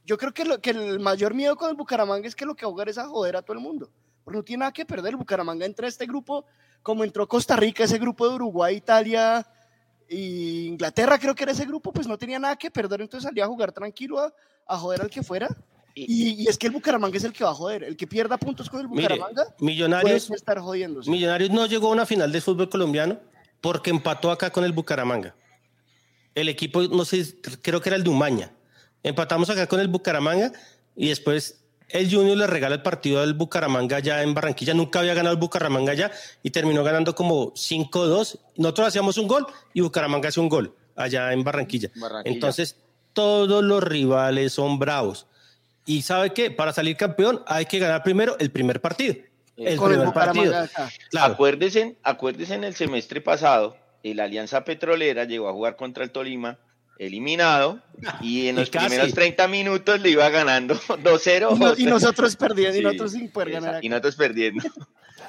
Yo 0.05 0.17
creo 0.17 0.33
que, 0.33 0.45
lo, 0.45 0.61
que 0.61 0.71
el 0.71 1.01
mayor 1.01 1.35
miedo 1.35 1.57
con 1.57 1.69
el 1.69 1.77
Bucaramanga 1.77 2.29
es 2.29 2.37
que 2.37 2.47
lo 2.47 2.55
que 2.55 2.65
va 2.65 2.71
a 2.71 2.73
jugar 2.73 2.89
es 2.89 2.99
a 2.99 3.09
joder 3.09 3.37
a 3.37 3.43
todo 3.43 3.57
el 3.57 3.63
mundo. 3.63 3.91
Porque 4.23 4.39
no 4.39 4.45
tiene 4.45 4.61
nada 4.61 4.73
que 4.73 4.87
perder. 4.87 5.11
El 5.11 5.17
Bucaramanga 5.17 5.67
entra 5.67 5.87
a 5.87 5.89
este 5.89 6.07
grupo, 6.07 6.47
como 6.87 7.03
entró 7.03 7.27
Costa 7.27 7.57
Rica, 7.57 7.83
ese 7.83 7.99
grupo 7.99 8.29
de 8.29 8.37
Uruguay, 8.37 8.77
Italia, 8.77 9.45
y 10.09 10.67
Inglaterra 10.67 11.19
creo 11.19 11.35
que 11.35 11.43
era 11.43 11.51
ese 11.51 11.65
grupo, 11.65 11.93
pues 11.93 12.07
no 12.07 12.17
tenía 12.17 12.39
nada 12.39 12.55
que 12.55 12.71
perder, 12.71 13.01
entonces 13.01 13.27
salía 13.27 13.43
a 13.43 13.49
jugar 13.49 13.73
tranquilo 13.73 14.21
a, 14.21 14.33
a 14.69 14.79
joder 14.79 15.01
al 15.01 15.11
que 15.11 15.25
fuera. 15.25 15.49
Y, 15.97 16.45
y 16.45 16.47
es 16.47 16.57
que 16.57 16.69
el 16.69 16.73
Bucaramanga 16.73 17.17
es 17.17 17.25
el 17.25 17.33
que 17.33 17.43
va 17.43 17.51
a 17.51 17.55
joder. 17.55 17.83
El 17.83 17.97
que 17.97 18.07
pierda 18.07 18.39
puntos 18.39 18.71
con 18.71 18.83
el 18.83 18.89
Mire, 18.89 19.03
Bucaramanga 19.03 19.47
puede 19.47 19.67
Millonarios, 19.67 20.31
estar 20.31 20.61
jodiéndose. 20.61 21.11
Millonarios 21.11 21.51
no 21.51 21.67
llegó 21.67 21.89
a 21.89 21.91
una 21.91 22.07
final 22.07 22.31
del 22.31 22.41
fútbol 22.41 22.69
colombiano 22.69 23.19
porque 23.61 23.91
empató 23.91 24.31
acá 24.31 24.51
con 24.51 24.63
el 24.63 24.71
Bucaramanga. 24.71 25.35
El 26.37 26.49
equipo, 26.49 26.83
no 26.83 27.05
sé, 27.05 27.41
creo 27.63 27.81
que 27.81 27.89
era 27.89 27.97
el 27.97 28.05
de 28.05 28.11
Umaña. 28.11 28.53
Empatamos 29.03 29.51
acá 29.51 29.67
con 29.67 29.81
el 29.81 29.89
Bucaramanga 29.89 30.53
y 30.95 31.09
después 31.09 31.66
el 31.89 32.11
Junior 32.11 32.37
le 32.37 32.47
regala 32.47 32.77
el 32.77 32.83
partido 32.83 33.21
al 33.21 33.35
Bucaramanga 33.35 34.01
ya 34.01 34.23
en 34.23 34.35
Barranquilla. 34.35 34.75
Nunca 34.75 35.01
había 35.01 35.15
ganado 35.15 35.35
el 35.35 35.41
Bucaramanga 35.41 35.95
ya 35.95 36.11
y 36.43 36.51
terminó 36.51 36.83
ganando 36.83 37.15
como 37.15 37.53
5-2. 37.53 38.39
Nosotros 38.57 38.89
hacíamos 38.89 39.19
un 39.19 39.29
gol 39.29 39.47
y 39.73 39.81
Bucaramanga 39.81 40.29
hace 40.29 40.41
un 40.41 40.49
gol 40.49 40.75
allá 40.97 41.33
en 41.33 41.45
Barranquilla. 41.45 41.91
Barranquilla. 41.95 42.35
Entonces, 42.35 42.77
todos 43.13 43.65
los 43.65 43.83
rivales 43.83 44.53
son 44.53 44.79
bravos. 44.79 45.27
Y 45.87 46.03
¿sabe 46.03 46.33
qué? 46.33 46.51
Para 46.51 46.73
salir 46.73 46.97
campeón 46.97 47.43
hay 47.47 47.67
que 47.67 47.79
ganar 47.79 48.03
primero 48.03 48.37
el 48.41 48.51
primer 48.51 48.81
partido. 48.81 49.15
El 49.57 49.79
con 49.79 49.93
el 49.93 49.99
primer 49.99 50.15
partido. 50.15 50.53
Claro. 51.11 51.35
Acuérdense, 51.35 51.97
acuérdense 52.03 52.55
en 52.55 52.65
el 52.65 52.75
semestre 52.75 53.21
pasado, 53.21 53.77
el 54.03 54.21
Alianza 54.21 54.65
Petrolera 54.65 55.25
llegó 55.25 55.49
a 55.49 55.53
jugar 55.53 55.77
contra 55.77 56.05
el 56.05 56.11
Tolima, 56.11 56.59
eliminado, 56.99 57.81
y 58.23 58.47
en 58.49 58.57
los 58.57 58.71
primeros 58.71 59.13
30 59.13 59.49
minutos 59.49 60.01
le 60.01 60.11
iba 60.11 60.29
ganando 60.31 60.75
2-0. 60.81 61.57
Y, 61.57 61.59
no- 61.59 61.75
y 61.79 61.85
nosotros 61.85 62.37
perdiendo, 62.37 62.73
Sí, 62.75 62.81
y 62.81 62.83
nosotros 62.83 63.13
sin 63.13 63.31
poder 63.31 63.49
esa- 63.51 63.61
ganar. 63.61 63.85
Y 63.85 63.89
nosotros 63.89 64.17
perdiendo. 64.17 64.65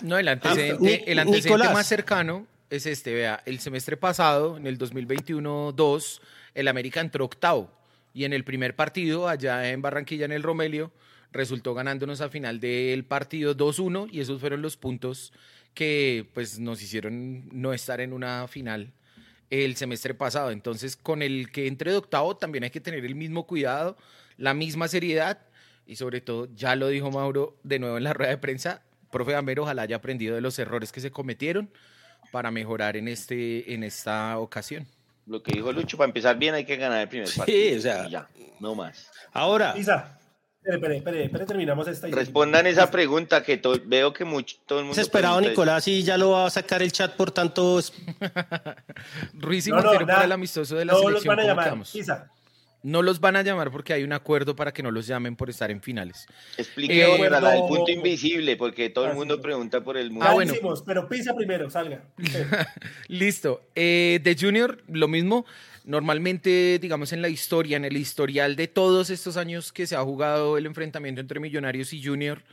No, 0.01 0.17
el 0.17 0.27
antecedente, 0.27 0.83
Ni- 0.83 1.11
el 1.11 1.19
antecedente 1.19 1.49
Nicolás. 1.49 1.73
más 1.73 1.87
cercano 1.87 2.45
es 2.69 2.85
este, 2.85 3.13
vea, 3.13 3.41
el 3.45 3.59
semestre 3.59 3.97
pasado, 3.97 4.57
en 4.57 4.67
el 4.67 4.77
2021-2, 4.77 6.19
el 6.53 6.67
América 6.67 7.01
entró 7.01 7.25
octavo 7.25 7.71
y 8.13 8.25
en 8.25 8.33
el 8.33 8.43
primer 8.43 8.75
partido, 8.75 9.27
allá 9.27 9.69
en 9.69 9.81
Barranquilla, 9.81 10.25
en 10.25 10.31
el 10.31 10.43
Romelio, 10.43 10.91
resultó 11.31 11.73
ganándonos 11.73 12.21
a 12.21 12.29
final 12.29 12.59
del 12.59 13.05
partido 13.05 13.55
2-1 13.55 14.09
y 14.11 14.21
esos 14.21 14.39
fueron 14.39 14.61
los 14.61 14.75
puntos 14.77 15.33
que 15.73 16.25
pues 16.33 16.57
nos 16.59 16.81
hicieron 16.81 17.47
no 17.51 17.73
estar 17.73 18.01
en 18.01 18.11
una 18.13 18.47
final 18.47 18.91
el 19.49 19.75
semestre 19.75 20.13
pasado. 20.13 20.51
Entonces, 20.51 20.95
con 20.97 21.21
el 21.21 21.51
que 21.51 21.67
entre 21.67 21.91
de 21.91 21.97
octavo 21.97 22.35
también 22.37 22.63
hay 22.63 22.69
que 22.69 22.81
tener 22.81 23.05
el 23.05 23.15
mismo 23.15 23.45
cuidado, 23.47 23.97
la 24.37 24.53
misma 24.53 24.87
seriedad 24.87 25.39
y 25.85 25.95
sobre 25.95 26.19
todo, 26.21 26.47
ya 26.53 26.75
lo 26.75 26.89
dijo 26.89 27.09
Mauro 27.11 27.55
de 27.63 27.79
nuevo 27.79 27.97
en 27.97 28.03
la 28.03 28.13
rueda 28.13 28.31
de 28.31 28.37
prensa, 28.37 28.81
profe 29.09 29.31
Gamero, 29.31 29.63
ojalá 29.63 29.83
haya 29.83 29.95
aprendido 29.95 30.35
de 30.35 30.41
los 30.41 30.59
errores 30.59 30.91
que 30.91 30.99
se 30.99 31.11
cometieron 31.11 31.69
para 32.31 32.51
mejorar 32.51 32.97
en, 32.97 33.07
este, 33.07 33.73
en 33.73 33.83
esta 33.85 34.37
ocasión. 34.37 34.85
Lo 35.25 35.41
que 35.41 35.53
dijo 35.53 35.71
Lucho, 35.71 35.97
para 35.97 36.09
empezar 36.09 36.37
bien 36.37 36.53
hay 36.55 36.65
que 36.65 36.75
ganar 36.75 37.01
el 37.01 37.07
primer 37.07 37.27
Sí, 37.27 37.37
partido. 37.39 37.77
o 37.77 37.81
sea. 37.81 38.07
Y 38.07 38.11
ya, 38.11 38.27
no 38.59 38.75
más. 38.75 39.09
Ahora, 39.31 39.75
Isa, 39.77 40.19
espere, 40.75 40.97
espere, 40.97 41.23
espere, 41.25 41.45
terminamos 41.45 41.87
esta. 41.87 42.07
Respondan 42.07 42.67
esa 42.67 42.89
pregunta 42.91 43.43
que 43.43 43.61
veo 43.85 44.13
que 44.13 44.25
mucho, 44.25 44.57
todo 44.65 44.79
el 44.79 44.85
mundo. 44.85 44.95
Se 44.95 45.01
esperado 45.01 45.41
Nicolás 45.41 45.87
y 45.87 46.03
ya 46.03 46.17
lo 46.17 46.31
va 46.31 46.47
a 46.47 46.49
sacar 46.49 46.81
el 46.81 46.91
chat 46.91 47.15
por 47.15 47.31
tanto. 47.31 47.79
Ruiz 49.33 49.67
y 49.67 49.71
no, 49.71 49.81
no, 49.81 49.91
por 49.91 50.23
el 50.23 50.31
amistoso 50.31 50.75
de 50.75 50.85
la 50.85 50.93
no 50.93 50.99
selección. 50.99 51.13
Los 51.13 51.25
van 51.25 51.39
a 51.39 51.43
llamar, 51.43 51.77
no 52.83 53.01
los 53.01 53.19
van 53.19 53.35
a 53.35 53.41
llamar 53.41 53.71
porque 53.71 53.93
hay 53.93 54.03
un 54.03 54.13
acuerdo 54.13 54.55
para 54.55 54.71
que 54.71 54.83
no 54.83 54.91
los 54.91 55.07
llamen 55.07 55.35
por 55.35 55.49
estar 55.49 55.71
en 55.71 55.81
finales. 55.81 56.27
Explique 56.57 57.03
eh, 57.03 57.29
la 57.29 57.51
del 57.51 57.61
punto 57.67 57.91
invisible, 57.91 58.55
porque 58.55 58.89
todo 58.89 59.07
el 59.07 59.15
mundo 59.15 59.41
pregunta 59.41 59.83
por 59.83 59.97
el 59.97 60.11
mundo. 60.11 60.25
Ah, 60.25 60.33
bueno. 60.33 60.53
pero 60.85 61.07
pisa 61.09 61.35
primero, 61.35 61.69
salga. 61.69 62.03
Listo. 63.07 63.61
Eh, 63.75 64.19
de 64.23 64.37
Junior, 64.39 64.81
lo 64.87 65.07
mismo. 65.07 65.45
Normalmente, 65.87 66.79
digamos, 66.81 67.13
en 67.13 67.21
la 67.21 67.29
historia, 67.29 67.77
en 67.77 67.85
el 67.85 67.95
historial 67.95 68.57
de 68.57 68.67
todos 68.67 69.09
estos 69.09 69.37
años 69.37 69.71
que 69.71 69.87
se 69.87 69.95
ha 69.95 70.01
jugado 70.03 70.57
el 70.57 70.65
enfrentamiento 70.65 71.21
entre 71.21 71.39
Millonarios 71.39 71.93
y 71.93 72.03
Junior, 72.03 72.43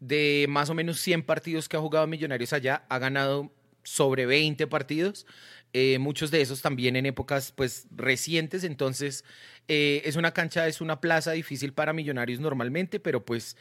de 0.00 0.44
más 0.50 0.68
o 0.68 0.74
menos 0.74 1.00
100 1.00 1.22
partidos 1.22 1.66
que 1.66 1.78
ha 1.78 1.80
jugado 1.80 2.06
Millonarios 2.06 2.52
allá, 2.52 2.84
ha 2.90 2.98
ganado 2.98 3.50
sobre 3.84 4.26
20 4.26 4.66
partidos. 4.66 5.26
Eh, 5.72 5.98
muchos 5.98 6.30
de 6.30 6.42
esos 6.42 6.60
también 6.60 6.94
en 6.94 7.06
épocas 7.06 7.52
pues 7.52 7.86
recientes, 7.90 8.64
entonces 8.64 9.24
eh, 9.66 10.02
es 10.04 10.16
una 10.16 10.34
cancha, 10.34 10.68
es 10.68 10.82
una 10.82 11.00
plaza 11.00 11.32
difícil 11.32 11.72
para 11.72 11.94
millonarios 11.94 12.38
normalmente, 12.38 13.00
pero 13.00 13.24
pues 13.24 13.56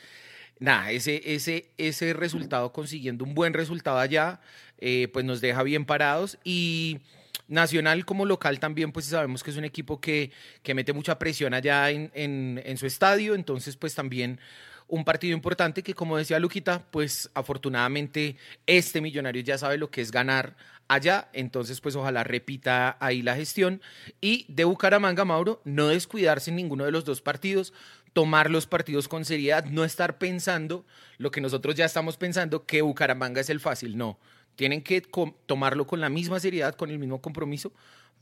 nada, 0.60 0.92
ese, 0.92 1.22
ese, 1.34 1.72
ese 1.78 2.12
resultado, 2.12 2.74
consiguiendo 2.74 3.24
un 3.24 3.36
buen 3.36 3.54
resultado 3.54 4.00
allá, 4.00 4.42
eh, 4.80 5.08
pues 5.14 5.24
nos 5.24 5.40
deja 5.40 5.64
bien 5.64 5.86
parados 5.86 6.38
y... 6.44 7.00
Nacional 7.48 8.06
como 8.06 8.26
local 8.26 8.60
también, 8.60 8.92
pues 8.92 9.06
sabemos 9.06 9.44
que 9.44 9.52
es 9.52 9.58
un 9.58 9.66
equipo 9.66 10.00
que, 10.00 10.32
que 10.62 10.74
mete 10.74 10.94
mucha 10.94 11.20
presión 11.20 11.54
allá 11.54 11.90
en, 11.90 12.12
en, 12.14 12.78
su 12.78 12.86
estadio, 12.86 13.36
entonces 13.36 13.76
pues 13.76 13.96
también 13.96 14.40
un 14.88 15.04
partido 15.04 15.34
importante 15.34 15.84
que, 15.84 15.94
como 15.94 16.18
decía 16.18 16.40
Luquita, 16.40 16.86
pues 16.92 17.30
afortunadamente 17.34 18.38
este 18.66 19.02
millonario 19.02 19.42
ya 19.42 19.58
sabe 19.58 19.78
lo 19.78 19.90
que 19.90 20.02
es 20.02 20.12
ganar 20.12 20.56
allá, 20.88 21.30
entonces 21.34 21.82
pues 21.82 21.96
ojalá 21.96 22.24
repita 22.24 22.98
ahí 23.00 23.22
la 23.22 23.36
gestión. 23.36 23.82
Y 24.22 24.46
de 24.48 24.64
Bucaramanga, 24.64 25.26
Mauro, 25.26 25.62
no 25.66 25.88
descuidarse 25.88 26.50
en 26.50 26.58
ninguno 26.58 26.86
de 26.86 26.92
los 26.92 27.06
dos 27.06 27.22
partidos, 27.22 27.74
tomar 28.14 28.50
los 28.50 28.68
partidos 28.68 29.08
con 29.08 29.26
seriedad, 29.26 29.66
no 29.66 29.84
estar 29.84 30.18
pensando 30.18 30.86
lo 31.18 31.32
que 31.32 31.42
nosotros 31.42 31.76
ya 31.76 31.86
estamos 31.86 32.18
pensando, 32.18 32.66
que 32.66 32.82
Bucaramanga 32.82 33.42
es 33.42 33.50
el 33.50 33.60
fácil, 33.60 33.98
no. 33.98 34.20
Tienen 34.56 34.82
que 34.82 35.02
tomarlo 35.46 35.88
con 35.88 36.00
la 36.02 36.10
misma 36.10 36.40
seriedad, 36.40 36.76
con 36.76 36.90
el 36.90 37.00
mismo 37.00 37.22
compromiso, 37.22 37.72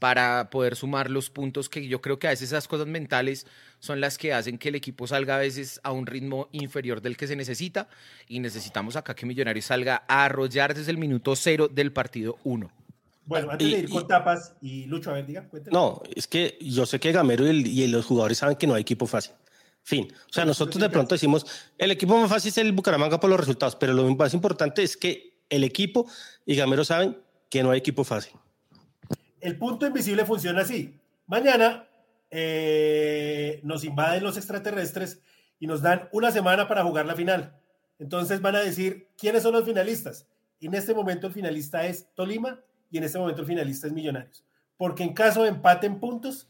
para 0.02 0.50
poder 0.50 0.76
sumar 0.76 1.12
los 1.12 1.30
puntos 1.30 1.70
que 1.70 1.88
yo 1.88 2.02
creo 2.02 2.18
que 2.18 2.26
a 2.26 2.32
veces 2.32 2.50
esas 2.50 2.68
cosas 2.68 2.88
mentales 2.88 3.46
son 3.78 4.02
las 4.02 4.18
que 4.18 4.34
hacen 4.34 4.58
que 4.58 4.70
el 4.70 4.76
equipo 4.76 5.06
salga 5.06 5.36
a 5.36 5.38
veces 5.38 5.80
a 5.84 5.92
un 5.92 6.08
ritmo 6.08 6.50
inferior 6.54 7.02
del 7.02 7.16
que 7.16 7.28
se 7.28 7.36
necesita 7.36 7.88
y 8.28 8.40
necesitamos 8.40 8.96
acá 8.96 9.14
que 9.14 9.28
Millonarios 9.28 9.66
salga 9.66 10.04
a 10.08 10.26
arrollar 10.26 10.74
desde 10.74 10.90
el 10.90 10.98
minuto 10.98 11.36
cero 11.36 11.68
del 11.68 11.94
partido 11.94 12.40
uno. 12.44 12.72
Bueno, 13.28 13.52
antes 13.52 13.72
de 13.72 13.78
ir 13.78 13.90
con 13.90 14.08
tapas 14.08 14.56
y 14.60 14.86
Lucho, 14.86 15.12
a 15.12 15.14
ver, 15.14 15.28
diga, 15.28 15.48
cuéntame. 15.48 15.72
No, 15.72 16.02
es 16.16 16.26
que 16.26 16.58
yo 16.60 16.88
sé 16.88 17.00
que 17.00 17.12
Gamero 17.12 17.48
y, 17.48 17.88
los 17.88 18.08
jugadores 18.08 18.40
saben 18.40 18.56
que 18.56 18.66
no 18.66 18.74
hay 18.74 18.82
equipo 18.82 19.06
fácil. 19.06 19.34
Fin. 19.84 20.12
O 20.30 20.34
sea, 20.34 20.46
nosotros 20.46 20.82
de 20.82 20.90
pronto 20.90 21.14
decimos, 21.14 21.46
el 21.78 21.92
equipo 21.92 22.18
más 22.18 22.30
fácil 22.30 22.50
es 22.50 22.58
el 22.58 22.72
Bucaramanga 22.72 23.20
por 23.20 23.30
los 23.30 23.40
resultados, 23.40 23.76
pero 23.76 23.94
lo 23.94 24.16
más 24.16 24.34
importante 24.34 24.82
es 24.82 24.98
que 24.98 25.31
el 25.52 25.64
equipo 25.64 26.10
y 26.48 26.56
Gamero 26.56 26.84
saben 26.84 27.16
que 27.48 27.62
no 27.62 27.70
hay 27.70 27.78
equipo 27.78 28.04
fácil 28.04 28.34
el 29.42 29.58
punto 29.58 29.86
invisible 29.86 30.24
funciona 30.26 30.62
así. 30.62 30.98
Mañana 31.28 31.88
eh, 32.30 33.60
nos 33.64 33.84
invaden 33.84 34.24
los 34.24 34.38
extraterrestres 34.38 35.20
y 35.60 35.68
nos 35.68 35.82
dan 35.82 36.08
una 36.12 36.32
semana 36.32 36.68
para 36.68 36.84
jugar 36.84 37.06
la 37.06 37.16
final. 37.16 37.56
Entonces 38.00 38.42
van 38.42 38.56
a 38.56 38.62
decir 38.62 39.10
quiénes 39.18 39.44
son 39.44 39.54
los 39.54 39.66
finalistas. 39.66 40.28
En 40.60 40.74
este 40.76 40.94
momento 40.94 41.28
el 41.28 41.34
finalista 41.34 41.86
es 41.86 42.08
Tolima 42.14 42.60
y 42.92 42.98
en 42.98 43.04
este 43.04 43.18
momento 43.18 43.42
el 43.42 43.48
finalista 43.48 43.88
es 43.88 43.94
Millonarios. 43.94 44.46
Porque 44.78 45.04
en 45.04 45.14
caso 45.14 45.44
de 45.44 45.50
empate 45.50 45.88
en 45.88 46.00
puntos, 46.00 46.48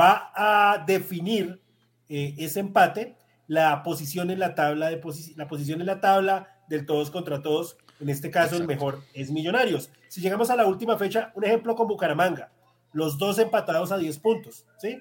va 0.00 0.32
a 0.34 0.84
definir 0.86 1.60
eh, 2.08 2.34
ese 2.38 2.60
empate 2.60 3.16
la 3.46 3.82
posición 3.82 4.30
en 4.30 4.38
la 4.38 4.54
tabla 4.54 4.90
de 4.90 5.00
la 5.36 5.48
posición 5.48 5.80
en 5.80 5.86
la 5.86 6.00
tabla 6.00 6.48
del 6.68 6.86
todos 6.86 7.10
contra 7.10 7.42
todos 7.42 7.76
en 8.00 8.08
este 8.08 8.30
caso, 8.30 8.56
el 8.56 8.66
mejor 8.66 9.02
es 9.14 9.30
Millonarios. 9.30 9.90
Si 10.08 10.20
llegamos 10.20 10.50
a 10.50 10.56
la 10.56 10.66
última 10.66 10.96
fecha, 10.96 11.32
un 11.34 11.44
ejemplo 11.44 11.76
con 11.76 11.86
Bucaramanga, 11.86 12.50
los 12.92 13.18
dos 13.18 13.38
empatados 13.38 13.92
a 13.92 13.98
10 13.98 14.18
puntos, 14.18 14.64
¿sí? 14.78 15.00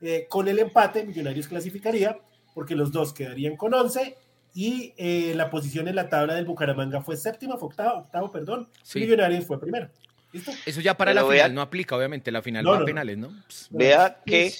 Eh, 0.00 0.26
con 0.28 0.48
el 0.48 0.58
empate, 0.58 1.04
Millonarios 1.04 1.46
clasificaría, 1.46 2.18
porque 2.54 2.74
los 2.74 2.90
dos 2.90 3.12
quedarían 3.12 3.56
con 3.56 3.74
11 3.74 4.16
y 4.54 4.94
eh, 4.96 5.34
la 5.36 5.50
posición 5.50 5.86
en 5.86 5.94
la 5.94 6.08
tabla 6.08 6.34
del 6.34 6.46
Bucaramanga 6.46 7.02
fue 7.02 7.16
séptima, 7.16 7.56
fue 7.58 7.68
octavo, 7.68 8.00
octavo 8.00 8.32
perdón. 8.32 8.68
Millonarios 8.94 9.46
fue 9.46 9.60
primero. 9.60 9.88
¿Listo? 10.32 10.52
Eso 10.64 10.80
ya 10.80 10.96
para 10.96 11.12
la 11.12 11.24
final 11.24 11.54
no 11.54 11.60
aplica, 11.60 11.96
obviamente, 11.96 12.30
la 12.30 12.40
final 12.40 12.64
no, 12.64 12.70
va 12.70 12.78
a 12.78 12.84
penales, 12.84 13.18
¿no? 13.18 13.32
Vea 13.70 14.20
que, 14.24 14.52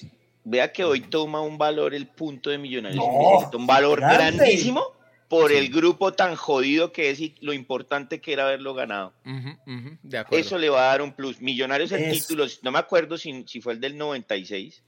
vea 0.44 0.72
que 0.72 0.84
hoy 0.84 1.00
toma 1.00 1.40
un 1.40 1.56
valor 1.56 1.94
el 1.94 2.08
punto 2.08 2.50
de 2.50 2.58
Millonarios, 2.58 3.04
un 3.54 3.66
valor 3.66 4.00
grandísimo 4.00 4.99
por 5.30 5.52
el 5.52 5.70
grupo 5.70 6.12
tan 6.12 6.34
jodido 6.34 6.92
que 6.92 7.10
es 7.10 7.20
y 7.20 7.36
lo 7.40 7.52
importante 7.52 8.20
que 8.20 8.32
era 8.32 8.46
haberlo 8.46 8.74
ganado. 8.74 9.12
Eso 10.32 10.58
le 10.58 10.68
va 10.68 10.80
a 10.80 10.86
dar 10.86 11.02
un 11.02 11.12
plus. 11.12 11.40
Millonarios 11.40 11.92
en 11.92 12.10
títulos, 12.10 12.58
no 12.64 12.72
me 12.72 12.80
acuerdo 12.80 13.16
si, 13.16 13.44
si, 13.46 13.60
fue 13.60 13.74
el 13.74 13.80
del 13.80 13.96
96 13.96 14.82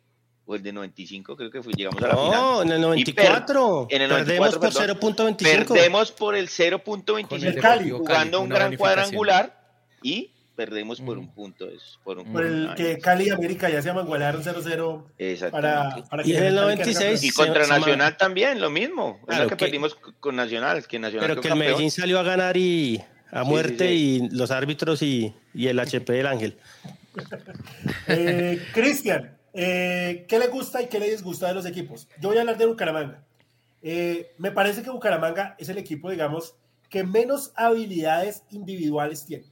o 0.44 0.56
el 0.56 0.62
del 0.64 0.74
95, 0.74 1.36
creo 1.36 1.48
que 1.48 1.62
fue, 1.62 1.72
llegamos 1.74 2.02
a 2.02 2.08
la 2.08 2.16
final. 2.16 2.32
No, 2.32 2.62
en 2.62 2.72
el 2.72 2.80
94. 2.80 3.86
en 3.88 4.02
el 4.02 4.08
94 4.08 4.60
perdemos 4.60 4.98
por 5.00 5.16
0.25. 5.16 5.68
Perdemos 5.68 6.10
por 6.10 6.34
el 6.34 6.48
0.25 6.48 7.98
jugando 7.98 8.40
un 8.40 8.48
gran 8.48 8.76
cuadrangular 8.76 9.56
y 10.02 10.32
perdemos 10.62 11.00
por 11.00 11.18
un 11.18 11.26
punto. 11.26 11.68
Es, 11.68 11.98
por, 12.04 12.18
un, 12.18 12.32
por 12.32 12.44
el 12.44 12.70
que 12.76 12.98
Cali 12.98 13.26
y 13.26 13.30
América 13.30 13.68
ya 13.68 13.82
se 13.82 13.90
amangualaron 13.90 14.44
0-0 14.44 15.50
para, 15.50 16.04
para 16.08 16.24
y 16.24 16.36
en 16.36 16.44
el 16.44 16.54
96 16.54 17.24
y 17.24 17.30
contra 17.32 17.66
Nacional 17.66 18.16
también 18.16 18.60
lo 18.60 18.70
mismo. 18.70 19.18
Es 19.28 19.38
lo 19.40 19.48
que, 19.48 19.56
perdimos 19.56 19.96
con 20.20 20.36
Nacional 20.36 20.86
que 20.86 21.00
Nacional 21.00 21.28
pero 21.28 21.40
que 21.40 21.48
el 21.48 21.56
Medellín 21.56 21.90
salió 21.90 22.20
a 22.20 22.22
ganar 22.22 22.56
y 22.56 23.02
a 23.32 23.42
muerte 23.42 23.92
y 23.92 24.28
los 24.30 24.52
árbitros 24.52 25.02
y, 25.02 25.34
y, 25.52 25.66
el 25.66 25.80
HP 25.80 26.12
del 26.12 26.26
Ángel. 26.26 26.56
Eh, 28.08 28.58
Cristian 28.72 29.36
eh, 29.52 30.24
¿qué 30.26 30.38
le 30.38 30.46
gusta 30.46 30.80
y 30.80 30.86
qué 30.86 30.98
le 30.98 31.10
disgusta 31.10 31.48
de 31.48 31.52
los 31.52 31.66
equipos? 31.66 32.08
yo 32.18 32.30
voy 32.30 32.38
a 32.38 32.40
hablar 32.40 32.56
de 32.56 32.64
Bucaramanga. 32.64 33.22
Eh, 33.82 34.32
me 34.38 34.50
parece 34.50 34.82
que 34.82 34.88
Bucaramanga 34.88 35.54
es 35.58 35.68
el 35.68 35.76
equipo 35.76 36.10
digamos 36.10 36.54
que 36.88 37.04
menos 37.04 37.52
habilidades 37.54 38.44
individuales 38.50 39.26
tiene 39.26 39.51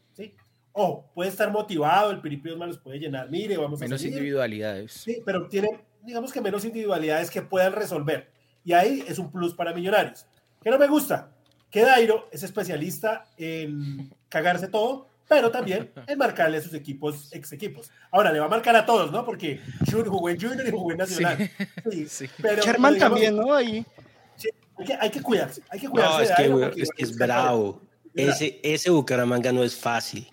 Ojo, 0.82 1.10
puede 1.14 1.28
estar 1.28 1.50
motivado, 1.52 2.10
el 2.10 2.22
Piripio 2.22 2.56
los 2.56 2.78
puede 2.78 2.98
llenar, 2.98 3.30
mire, 3.30 3.58
vamos 3.58 3.80
menos 3.80 4.00
a 4.00 4.02
Menos 4.02 4.04
individualidades. 4.04 4.92
Sí, 4.92 5.20
pero 5.26 5.46
tiene, 5.46 5.68
digamos 6.02 6.32
que 6.32 6.40
menos 6.40 6.64
individualidades 6.64 7.30
que 7.30 7.42
puedan 7.42 7.74
resolver. 7.74 8.30
Y 8.64 8.72
ahí 8.72 9.04
es 9.06 9.18
un 9.18 9.30
plus 9.30 9.52
para 9.52 9.74
Millonarios. 9.74 10.24
¿Qué 10.62 10.70
no 10.70 10.78
me 10.78 10.86
gusta? 10.86 11.32
Que 11.70 11.82
Dairo 11.82 12.28
es 12.32 12.44
especialista 12.44 13.26
en 13.36 14.10
cagarse 14.30 14.68
todo, 14.68 15.08
pero 15.28 15.50
también 15.50 15.92
en 16.06 16.16
marcarle 16.16 16.56
a 16.56 16.62
sus 16.62 16.72
equipos, 16.72 17.28
ex 17.32 17.52
equipos. 17.52 17.90
Ahora, 18.10 18.32
le 18.32 18.40
va 18.40 18.46
a 18.46 18.48
marcar 18.48 18.74
a 18.74 18.86
todos, 18.86 19.12
¿no? 19.12 19.22
Porque 19.22 19.60
jugó 19.90 20.30
en 20.30 20.40
Junior 20.40 20.66
y 20.66 20.70
jugó 20.70 20.92
en 20.92 20.96
Nacional. 20.96 21.50
Sí, 21.90 22.06
sí, 22.08 22.30
Pero, 22.42 22.62
Sherman 22.62 22.96
también, 22.96 23.36
¿no? 23.36 23.52
Ahí. 23.52 23.84
Sí, 24.36 24.48
hay, 24.78 24.86
que, 24.86 24.94
hay 24.94 25.10
que 25.10 25.20
cuidarse, 25.20 25.62
hay 25.68 25.78
que 25.78 25.90
cuidarse. 25.90 26.48
No, 26.48 26.64
es, 26.64 26.74
que, 26.74 26.82
es, 26.82 26.90
que 26.90 27.02
es 27.02 27.18
bravo. 27.18 27.82
Ese, 28.14 28.60
ese 28.62 28.88
Bucaramanga 28.88 29.52
no 29.52 29.62
es 29.62 29.76
fácil. 29.76 30.26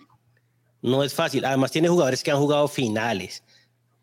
No 0.82 1.02
es 1.02 1.14
fácil. 1.14 1.44
Además, 1.44 1.70
tiene 1.70 1.88
jugadores 1.88 2.22
que 2.22 2.30
han 2.30 2.38
jugado 2.38 2.68
finales. 2.68 3.42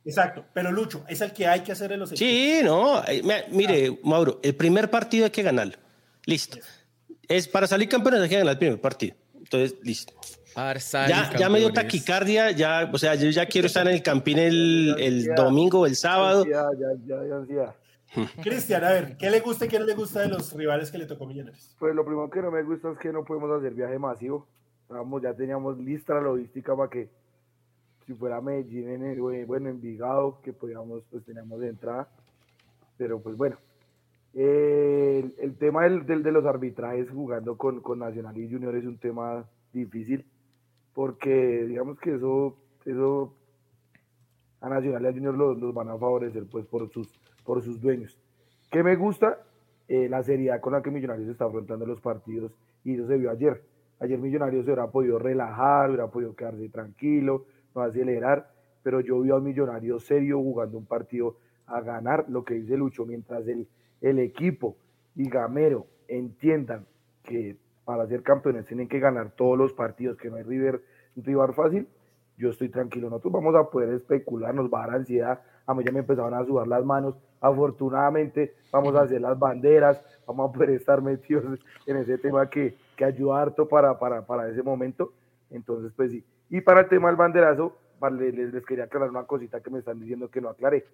Exacto, 0.05 0.45
pero 0.53 0.71
Lucho, 0.71 1.03
es 1.07 1.19
el 1.21 1.33
que 1.33 1.47
hay 1.47 1.61
que 1.61 1.71
hacer 1.71 1.91
en 1.91 1.99
los 1.99 2.11
equipos. 2.11 2.29
Sí, 2.29 2.59
no. 2.63 3.03
Eh, 3.07 3.23
mire, 3.49 3.99
Mauro, 4.03 4.39
el 4.43 4.55
primer 4.55 4.89
partido 4.91 5.25
hay 5.25 5.31
que 5.31 5.41
ganarlo. 5.41 5.77
Listo. 6.25 6.59
Es 7.27 7.47
para 7.47 7.65
salir 7.65 7.89
campeón 7.89 8.21
hay 8.21 8.29
que 8.29 8.37
ganar 8.37 8.53
el 8.53 8.59
primer 8.59 8.79
partido. 8.79 9.15
Entonces, 9.35 9.75
listo. 9.81 10.13
Ya, 10.55 11.31
ya 11.37 11.49
me 11.49 11.59
dio 11.59 11.73
taquicardia, 11.73 12.51
ya, 12.51 12.89
o 12.93 12.97
sea, 12.97 13.15
yo 13.15 13.29
ya 13.29 13.45
quiero 13.49 13.67
estar 13.67 13.85
en 13.87 13.93
el 13.93 14.01
campín 14.01 14.39
el, 14.39 14.95
el 14.99 15.35
domingo, 15.35 15.85
el 15.85 15.95
sábado. 15.95 16.45
Ya, 16.45 16.65
ya, 16.79 17.17
ya, 17.27 17.55
ya. 17.55 17.75
Cristian, 18.41 18.83
a 18.85 18.89
ver, 18.91 19.17
¿qué 19.17 19.29
le 19.29 19.41
gusta 19.41 19.65
y 19.65 19.67
qué 19.67 19.79
no 19.79 19.85
le 19.85 19.95
gusta 19.95 20.21
de 20.21 20.29
los 20.29 20.53
rivales 20.53 20.91
que 20.91 20.97
le 20.97 21.05
tocó 21.05 21.25
Millonarios? 21.25 21.75
Pues 21.77 21.93
lo 21.93 22.05
primero 22.05 22.29
que 22.29 22.41
no 22.41 22.51
me 22.51 22.63
gusta 22.63 22.91
es 22.91 22.97
que 22.99 23.11
no 23.11 23.25
podemos 23.25 23.51
hacer 23.51 23.73
viaje 23.73 23.99
masivo 23.99 24.47
ya 25.21 25.33
teníamos 25.33 25.77
lista 25.77 26.13
la 26.15 26.21
logística 26.21 26.75
para 26.75 26.89
que 26.89 27.09
si 28.05 28.13
fuera 28.13 28.39
Medellín, 28.39 28.89
en 28.89 29.03
el, 29.03 29.45
bueno, 29.45 29.69
Envigado, 29.69 30.39
que 30.41 30.53
podíamos, 30.53 31.03
pues 31.09 31.25
teníamos 31.25 31.59
de 31.59 31.69
entrada. 31.69 32.07
Pero 32.97 33.19
pues 33.19 33.35
bueno, 33.35 33.57
el, 34.33 35.55
tema 35.57 35.83
del, 35.83 36.05
de 36.05 36.31
los 36.31 36.45
arbitrajes 36.45 37.09
jugando 37.09 37.57
con, 37.57 37.81
con 37.81 37.99
Nacional 37.99 38.37
y 38.37 38.49
Junior 38.49 38.75
es 38.75 38.85
un 38.85 38.97
tema 38.97 39.45
difícil, 39.73 40.25
porque 40.93 41.65
digamos 41.65 41.99
que 41.99 42.15
eso, 42.15 42.55
eso 42.85 43.33
a 44.61 44.69
Nacional 44.69 45.03
y 45.03 45.07
a 45.07 45.13
Junior 45.13 45.35
los, 45.35 45.57
los, 45.57 45.73
van 45.73 45.89
a 45.89 45.97
favorecer 45.97 46.45
pues 46.45 46.65
por 46.67 46.87
sus, 46.89 47.07
por 47.43 47.61
sus 47.61 47.81
dueños. 47.81 48.17
¿Qué 48.71 48.83
me 48.83 48.95
gusta? 48.95 49.39
eh, 49.87 50.09
la 50.09 50.23
seriedad 50.23 50.59
con 50.61 50.73
la 50.73 50.81
que 50.81 50.91
Millonarios 50.91 51.29
está 51.29 51.45
afrontando 51.45 51.85
los 51.85 52.01
partidos 52.01 52.51
y 52.83 52.95
eso 52.95 53.07
se 53.07 53.17
vio 53.17 53.31
ayer. 53.31 53.63
Ayer 53.99 54.19
Millonarios 54.19 54.65
se 54.65 54.71
hubiera 54.71 54.91
podido 54.91 55.19
relajar, 55.19 55.89
hubiera 55.89 56.07
podido 56.07 56.35
quedarse 56.35 56.69
tranquilo, 56.69 57.45
no 57.73 57.81
acelerar, 57.81 58.51
pero 58.83 58.99
yo 58.99 59.19
vi 59.21 59.29
a 59.31 59.35
un 59.35 59.43
Millonario 59.43 59.99
serio 59.99 60.37
jugando 60.39 60.77
un 60.77 60.85
partido 60.85 61.37
a 61.67 61.81
ganar, 61.81 62.25
lo 62.29 62.43
que 62.43 62.55
dice 62.55 62.77
Lucho, 62.77 63.05
mientras 63.05 63.47
el, 63.47 63.67
el 64.01 64.19
equipo 64.19 64.75
y 65.15 65.29
Gamero 65.29 65.87
entiendan 66.07 66.85
que 67.23 67.57
para 67.85 68.05
ser 68.07 68.23
campeones 68.23 68.65
tienen 68.65 68.87
que 68.87 68.99
ganar 68.99 69.31
todos 69.31 69.57
los 69.57 69.73
partidos, 69.73 70.17
que 70.17 70.29
no 70.29 70.35
hay 70.35 70.43
River, 70.43 70.81
rival 71.15 71.53
fácil, 71.53 71.87
yo 72.37 72.49
estoy 72.49 72.69
tranquilo. 72.69 73.09
Nosotros 73.09 73.33
vamos 73.33 73.55
a 73.55 73.69
poder 73.69 73.93
especular, 73.93 74.53
nos 74.53 74.69
va 74.69 74.83
a 74.83 74.87
dar 74.87 74.95
ansiedad. 74.97 75.41
A 75.65 75.73
mí 75.73 75.83
ya 75.83 75.91
me 75.91 75.99
empezaron 75.99 76.33
a 76.33 76.43
sudar 76.45 76.67
las 76.67 76.83
manos. 76.83 77.15
Afortunadamente, 77.39 78.55
vamos 78.71 78.95
a 78.95 79.03
hacer 79.03 79.21
las 79.21 79.37
banderas, 79.39 80.03
vamos 80.25 80.49
a 80.49 80.53
poder 80.53 80.71
estar 80.71 81.01
metidos 81.01 81.59
en 81.85 81.97
ese 81.97 82.17
tema 82.17 82.49
que, 82.49 82.75
que 82.95 83.05
ayuda 83.05 83.41
harto 83.41 83.67
para, 83.67 83.97
para, 83.99 84.25
para 84.25 84.49
ese 84.49 84.63
momento. 84.63 85.13
Entonces, 85.49 85.91
pues 85.95 86.11
sí. 86.11 86.23
Y 86.49 86.61
para 86.61 86.81
el 86.81 86.89
tema 86.89 87.07
del 87.07 87.17
banderazo, 87.17 87.77
les, 88.11 88.53
les 88.53 88.65
quería 88.65 88.85
aclarar 88.85 89.09
una 89.09 89.23
cosita 89.23 89.61
que 89.61 89.69
me 89.69 89.79
están 89.79 89.99
diciendo 89.99 90.29
que 90.29 90.41
no 90.41 90.49
aclaré. 90.49 90.85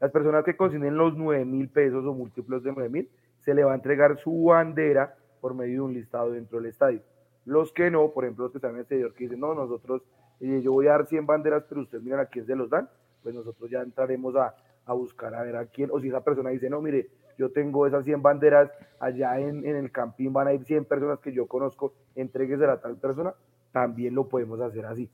Las 0.00 0.10
personas 0.10 0.44
que 0.44 0.56
consiguen 0.56 0.96
los 0.96 1.16
9 1.16 1.44
mil 1.44 1.68
pesos 1.68 2.04
o 2.04 2.14
múltiplos 2.14 2.62
de 2.62 2.72
9 2.72 2.88
mil, 2.88 3.10
se 3.40 3.54
le 3.54 3.64
va 3.64 3.72
a 3.72 3.74
entregar 3.74 4.18
su 4.18 4.44
bandera 4.44 5.16
por 5.40 5.54
medio 5.54 5.74
de 5.74 5.80
un 5.80 5.94
listado 5.94 6.32
dentro 6.32 6.58
del 6.58 6.70
estadio. 6.70 7.00
Los 7.44 7.72
que 7.72 7.90
no, 7.90 8.10
por 8.10 8.24
ejemplo, 8.24 8.44
los 8.44 8.52
que 8.52 8.58
están 8.58 8.72
en 8.72 8.76
el 8.76 8.80
exterior, 8.82 9.14
que 9.14 9.24
dicen, 9.24 9.40
no, 9.40 9.54
nosotros, 9.54 10.02
eh, 10.40 10.60
yo 10.62 10.72
voy 10.72 10.86
a 10.86 10.90
dar 10.90 11.06
100 11.06 11.26
banderas, 11.26 11.64
pero 11.68 11.80
ustedes 11.80 12.04
miren 12.04 12.20
a 12.20 12.26
quién 12.26 12.46
se 12.46 12.54
los 12.54 12.68
dan, 12.68 12.88
pues 13.22 13.34
nosotros 13.34 13.70
ya 13.70 13.80
entraremos 13.80 14.36
a, 14.36 14.54
a 14.84 14.92
buscar 14.92 15.34
a 15.34 15.42
ver 15.42 15.56
a 15.56 15.66
quién, 15.66 15.90
o 15.92 16.00
si 16.00 16.08
esa 16.08 16.22
persona 16.22 16.50
dice, 16.50 16.68
no, 16.68 16.80
mire, 16.80 17.08
yo 17.38 17.50
tengo 17.50 17.86
esas 17.86 18.04
100 18.04 18.20
banderas, 18.20 18.70
allá 18.98 19.38
en, 19.38 19.64
en 19.64 19.76
el 19.76 19.92
campín 19.92 20.32
van 20.32 20.48
a 20.48 20.52
ir 20.52 20.64
100 20.64 20.84
personas 20.84 21.20
que 21.20 21.32
yo 21.32 21.46
conozco, 21.46 21.94
entréguesela 22.16 22.74
a 22.74 22.80
tal 22.80 22.96
persona, 22.96 23.32
también 23.72 24.14
lo 24.14 24.28
podemos 24.28 24.60
hacer 24.60 24.84
así. 24.84 25.08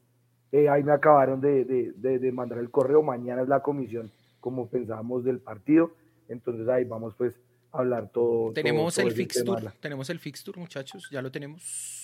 Eh, 0.51 0.69
ahí 0.69 0.83
me 0.83 0.93
acabaron 0.93 1.41
de, 1.41 1.65
de, 1.65 1.93
de, 1.97 2.19
de, 2.19 2.33
mandar 2.33 2.59
el 2.59 2.71
correo, 2.71 3.03
mañana 3.03 3.43
es 3.43 3.49
la 3.49 3.61
comisión, 3.61 4.11
como 4.41 4.69
pensábamos, 4.69 5.25
del 5.25 5.41
partido, 5.41 5.93
entonces 6.29 6.67
ahí 6.69 6.85
vamos 6.85 7.15
pues 7.15 7.39
a 7.73 7.79
hablar 7.79 8.09
todo. 8.11 8.53
Tenemos 8.53 8.95
todo, 8.95 9.07
el 9.07 9.13
fixture, 9.13 9.71
tenemos 9.81 10.09
el 10.11 10.19
fixture, 10.19 10.59
muchachos, 10.59 11.09
ya 11.11 11.21
lo 11.21 11.31
tenemos. 11.31 12.04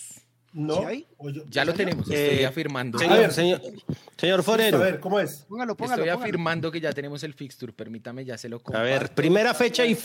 No, 0.53 0.89
¿Sí 0.91 1.07
yo, 1.33 1.45
ya 1.49 1.65
lo 1.65 1.73
tenemos, 1.75 2.11
Eh, 2.11 2.31
estoy 2.33 2.45
afirmando. 2.45 2.99
Señor, 2.99 3.19
ver. 3.19 3.33
señor, 3.33 3.61
señor 4.17 4.41
A 4.41 4.43
Forero. 4.43 4.79
ver, 4.81 4.99
¿cómo 4.99 5.21
es? 5.21 5.45
Póngalo, 5.49 5.77
póngalo. 5.77 6.03
Estoy 6.03 6.11
póngalo. 6.13 6.23
afirmando 6.25 6.71
que 6.73 6.81
ya 6.81 6.93
tenemos 6.93 7.23
el 7.23 7.35
fixture, 7.35 7.73
permítame, 7.73 8.25
ya 8.25 8.37
se 8.37 8.49
lo 8.49 8.57
A 8.57 8.61
comparto. 8.63 8.85
ver, 8.85 9.11
primera 9.15 9.55
fecha 9.55 9.87
y. 9.87 9.97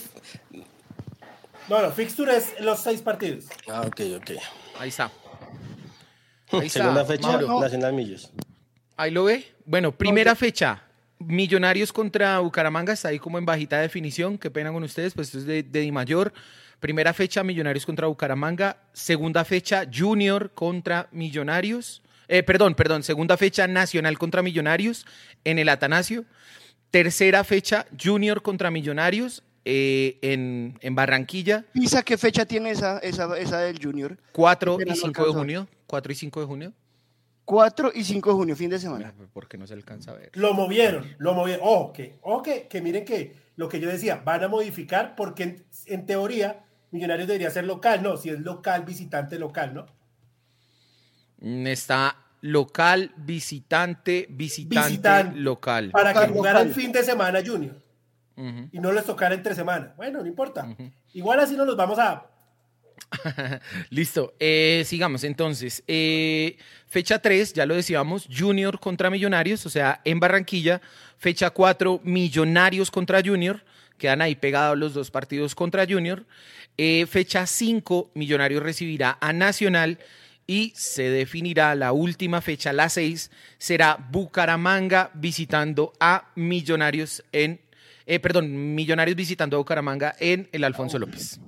No, 1.67 1.81
no, 1.81 1.91
fixture 1.91 2.35
es 2.37 2.53
los 2.59 2.79
seis 2.79 3.01
partidos. 3.01 3.45
Ah, 3.67 3.81
ok, 3.87 4.01
ok. 4.17 4.31
Ahí 4.79 4.89
está. 4.89 5.11
Ahí 6.51 6.67
está, 6.67 6.79
Segunda 6.81 7.05
fecha, 7.05 7.27
Mauro. 7.27 7.59
Nacional 7.59 7.93
Millos. 7.93 8.31
Ahí 8.97 9.09
lo 9.11 9.23
ve. 9.23 9.43
Bueno, 9.65 9.91
primera 9.91 10.35
fecha. 10.35 10.83
Millonarios 11.17 11.91
contra 11.91 12.39
Bucaramanga, 12.39 12.93
está 12.93 13.07
ahí 13.07 13.17
como 13.19 13.37
en 13.39 13.45
bajita 13.45 13.79
definición. 13.79 14.37
Qué 14.37 14.51
pena 14.51 14.71
con 14.71 14.83
ustedes, 14.83 15.13
pues 15.13 15.29
esto 15.29 15.39
es 15.39 15.45
de, 15.45 15.63
de 15.63 15.79
Di 15.79 15.91
Mayor. 15.91 16.33
Primera 16.79 17.13
fecha, 17.13 17.43
Millonarios 17.43 17.85
contra 17.85 18.07
Bucaramanga. 18.07 18.77
Segunda 18.93 19.45
fecha, 19.45 19.85
Junior 19.91 20.51
contra 20.53 21.07
Millonarios. 21.11 22.01
Eh, 22.27 22.43
perdón, 22.43 22.75
perdón. 22.75 23.03
Segunda 23.03 23.37
fecha, 23.37 23.67
Nacional 23.67 24.17
contra 24.17 24.41
Millonarios 24.41 25.05
en 25.43 25.59
el 25.59 25.69
Atanasio. 25.69 26.25
Tercera 26.91 27.43
fecha, 27.43 27.85
Junior 28.01 28.41
contra 28.41 28.71
Millonarios 28.71 29.43
eh, 29.65 30.17
en, 30.21 30.77
en 30.81 30.95
Barranquilla. 30.95 31.65
Pisa, 31.73 32.03
¿qué 32.03 32.17
fecha 32.17 32.45
tiene 32.45 32.71
esa, 32.71 32.99
esa, 32.99 33.37
esa 33.37 33.59
del 33.59 33.83
Junior? 33.83 34.17
4 34.31 34.77
Qué 34.77 34.83
y 34.83 34.85
pena, 34.85 34.95
no 34.95 35.01
5 35.01 35.25
de 35.25 35.33
junio. 35.33 35.67
4 35.87 36.11
y 36.11 36.15
5 36.15 36.39
de 36.39 36.45
junio. 36.45 36.73
4 37.45 37.91
y 37.93 38.03
5 38.03 38.29
de 38.29 38.35
junio, 38.35 38.55
fin 38.55 38.69
de 38.69 38.79
semana. 38.79 39.13
¿Por 39.33 39.47
qué 39.47 39.57
no 39.57 39.67
se 39.67 39.73
alcanza 39.73 40.11
a 40.11 40.15
ver? 40.15 40.31
Lo 40.33 40.53
movieron, 40.53 41.05
lo 41.19 41.33
movieron. 41.33 41.65
Ojo, 41.67 41.93
que, 41.93 42.17
ojo 42.21 42.41
que, 42.43 42.67
que 42.67 42.81
miren 42.81 43.05
que 43.05 43.35
lo 43.55 43.69
que 43.69 43.79
yo 43.79 43.87
decía, 43.89 44.21
van 44.25 44.43
a 44.43 44.47
modificar 44.47 45.15
porque 45.15 45.43
en, 45.43 45.65
en 45.85 46.05
teoría 46.05 46.61
Millonarios 46.91 47.27
debería 47.27 47.49
ser 47.51 47.65
local, 47.65 48.01
no, 48.03 48.15
si 48.15 48.29
es 48.29 48.39
local, 48.39 48.85
visitante 48.85 49.37
local, 49.37 49.73
¿no? 49.73 49.85
Mm, 51.39 51.67
Está 51.67 52.15
local, 52.41 53.11
visitante, 53.17 54.27
visitante, 54.29 54.89
Visitante. 54.89 55.39
local. 55.39 55.91
Para 55.91 56.13
que 56.13 56.19
Local, 56.19 56.33
jugara 56.33 56.61
el 56.61 56.67
local. 56.69 56.81
fin 56.83 56.91
de 56.91 57.03
semana 57.03 57.41
Junior 57.45 57.75
y 58.71 58.79
no 58.79 58.91
les 58.91 59.05
tocara 59.05 59.33
entre 59.33 59.55
semana. 59.55 59.93
Bueno, 59.95 60.19
no 60.21 60.27
importa. 60.27 60.67
Igual 61.13 61.39
así 61.39 61.55
no 61.55 61.65
nos 61.65 61.77
vamos 61.77 61.97
a... 61.99 62.25
Listo, 63.89 64.33
eh, 64.39 64.83
sigamos 64.85 65.23
entonces. 65.23 65.83
Eh, 65.87 66.57
fecha 66.87 67.19
3, 67.19 67.53
ya 67.53 67.65
lo 67.65 67.75
decíamos, 67.75 68.27
Junior 68.35 68.79
contra 68.79 69.09
Millonarios, 69.09 69.65
o 69.65 69.69
sea, 69.69 70.01
en 70.03 70.19
Barranquilla. 70.19 70.81
Fecha 71.17 71.49
4, 71.49 72.01
Millonarios 72.03 72.91
contra 72.91 73.21
Junior. 73.23 73.63
Quedan 73.97 74.21
ahí 74.21 74.35
pegados 74.35 74.77
los 74.77 74.93
dos 74.93 75.11
partidos 75.11 75.55
contra 75.55 75.85
Junior. 75.87 76.25
Eh, 76.77 77.05
fecha 77.09 77.45
5, 77.45 78.11
Millonarios 78.15 78.61
recibirá 78.61 79.17
a 79.21 79.33
Nacional. 79.33 79.99
Y 80.47 80.73
se 80.75 81.09
definirá 81.09 81.73
la 81.73 81.91
última 81.91 82.39
fecha, 82.39 82.71
la 82.71 82.87
6, 82.87 83.31
será 83.57 83.97
Bucaramanga 84.11 85.09
visitando 85.15 85.93
a 85.99 86.29
Millonarios 86.35 87.23
en, 87.31 87.61
perdón, 88.21 88.75
Millonarios 88.75 89.15
visitando 89.17 89.57
a 89.57 89.59
Bucaramanga 89.59 90.15
en 90.19 90.47
el 90.51 90.63
Alfonso 90.63 90.99
López. 90.99 91.39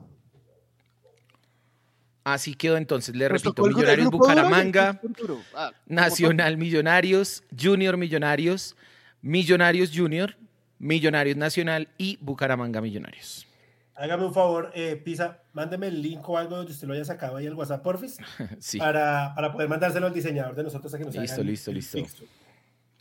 Así 2.33 2.55
quedó 2.55 2.75
entonces, 2.75 3.15
le 3.15 3.29
Nos 3.29 3.41
repito, 3.41 3.63
el 3.63 3.69
el 3.71 3.75
Millonarios 3.75 4.05
el 4.07 4.11
Bucaramanga, 4.11 4.99
duro. 5.17 5.41
Ah, 5.55 5.71
Nacional 5.85 6.57
Millonarios, 6.57 7.41
Junior 7.57 7.95
Millonarios, 7.95 8.75
Millonarios 9.21 9.91
Junior, 9.95 10.35
Millonarios 10.77 11.37
Nacional 11.37 11.87
y 11.97 12.17
Bucaramanga 12.19 12.81
Millonarios. 12.81 13.47
Hágame 13.95 14.25
un 14.25 14.33
favor, 14.33 14.71
eh, 14.75 14.97
Pisa, 14.97 15.39
mándeme 15.53 15.87
el 15.87 16.01
link 16.01 16.27
o 16.27 16.37
algo 16.37 16.57
donde 16.57 16.73
usted 16.73 16.85
lo 16.85 16.95
haya 16.95 17.05
sacado 17.05 17.37
ahí 17.37 17.47
al 17.47 17.53
WhatsApp, 17.53 17.81
porfis, 17.81 18.17
Sí, 18.59 18.77
para, 18.77 19.31
para 19.33 19.53
poder 19.53 19.69
mandárselo 19.69 20.07
al 20.07 20.13
diseñador 20.13 20.53
de 20.53 20.63
nosotros 20.63 20.93
a 20.93 20.97
que 20.97 21.05
nos 21.05 21.15
Listo, 21.15 21.33
haga 21.35 21.41
el- 21.43 21.47
listo, 21.47 21.71
el 21.71 21.77
listo. 21.77 21.97
fixture. 21.97 22.29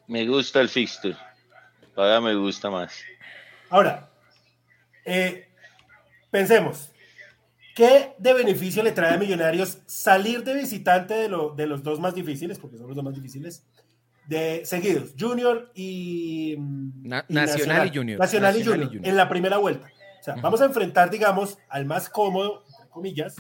Me 0.07 0.25
gusta 0.25 0.61
el 0.61 0.69
fixture. 0.69 1.17
Todavía 1.97 2.21
me 2.21 2.37
gusta 2.37 2.71
más. 2.71 2.95
Ahora, 3.71 4.09
eh, 5.05 5.49
pensemos, 6.31 6.93
¿qué 7.77 8.15
de 8.19 8.33
beneficio 8.33 8.83
le 8.83 8.91
trae 8.91 9.15
a 9.15 9.19
Millonarios 9.19 9.79
salir 9.87 10.43
de 10.43 10.55
visitante 10.55 11.15
de, 11.15 11.29
lo- 11.29 11.51
de 11.51 11.67
los 11.69 11.83
dos 11.85 12.01
más 12.01 12.15
difíciles, 12.15 12.59
porque 12.59 12.77
son 12.79 12.89
los 12.89 12.97
dos 12.97 13.05
más 13.05 13.15
difíciles, 13.15 13.63
de 14.27 14.63
seguidos, 14.65 15.11
Junior 15.17 15.71
y, 15.75 16.57
mm, 16.59 17.07
Na- 17.09 17.25
Nacional 17.29 17.87
y 17.87 17.97
Junior. 17.97 18.19
Nacional, 18.19 18.57
y, 18.57 18.59
Nacional 18.59 18.61
y 18.61 18.65
Junior, 18.65 18.87
Junior. 18.89 19.07
en 19.07 19.17
la 19.17 19.29
primera 19.29 19.59
vuelta. 19.59 19.87
O 20.21 20.25
sea, 20.25 20.35
vamos 20.43 20.61
a 20.61 20.65
enfrentar, 20.65 21.11
digamos, 21.11 21.59
al 21.69 21.85
más 21.85 22.09
cómodo, 22.09 22.65
entre 22.73 22.89
comillas, 22.89 23.37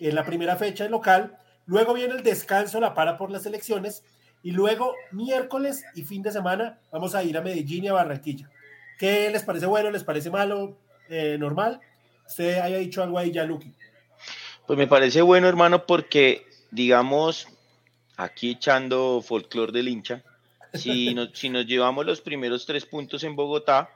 en 0.00 0.14
la 0.16 0.24
primera 0.24 0.56
fecha 0.56 0.84
en 0.86 0.90
local, 0.90 1.36
luego 1.66 1.94
viene 1.94 2.14
el 2.14 2.24
descanso, 2.24 2.80
la 2.80 2.94
para 2.94 3.16
por 3.16 3.30
las 3.30 3.46
elecciones, 3.46 4.02
y 4.42 4.50
luego 4.50 4.92
miércoles 5.12 5.84
y 5.94 6.02
fin 6.02 6.22
de 6.22 6.32
semana 6.32 6.80
vamos 6.90 7.14
a 7.14 7.22
ir 7.22 7.36
a 7.38 7.40
Medellín 7.42 7.84
y 7.84 7.88
a 7.88 7.92
Barranquilla. 7.92 8.50
¿Qué 8.98 9.30
les 9.30 9.42
parece 9.44 9.66
bueno? 9.66 9.90
¿Les 9.90 10.02
parece 10.04 10.30
malo? 10.30 10.76
Eh, 11.08 11.36
¿Normal? 11.38 11.80
Usted 12.26 12.58
haya 12.58 12.78
dicho 12.78 13.02
algo 13.02 13.18
ahí 13.18 13.30
ya, 13.32 13.44
Luqui. 13.44 13.72
Pues 14.66 14.78
me 14.78 14.86
parece 14.86 15.22
bueno, 15.22 15.48
hermano, 15.48 15.86
porque, 15.86 16.46
digamos, 16.70 17.46
aquí 18.16 18.52
echando 18.52 19.22
folclore 19.26 19.72
del 19.72 19.88
hincha, 19.88 20.22
si 20.72 21.14
nos, 21.14 21.30
si 21.38 21.48
nos 21.50 21.66
llevamos 21.66 22.06
los 22.06 22.20
primeros 22.20 22.64
tres 22.66 22.86
puntos 22.86 23.22
en 23.24 23.36
Bogotá, 23.36 23.90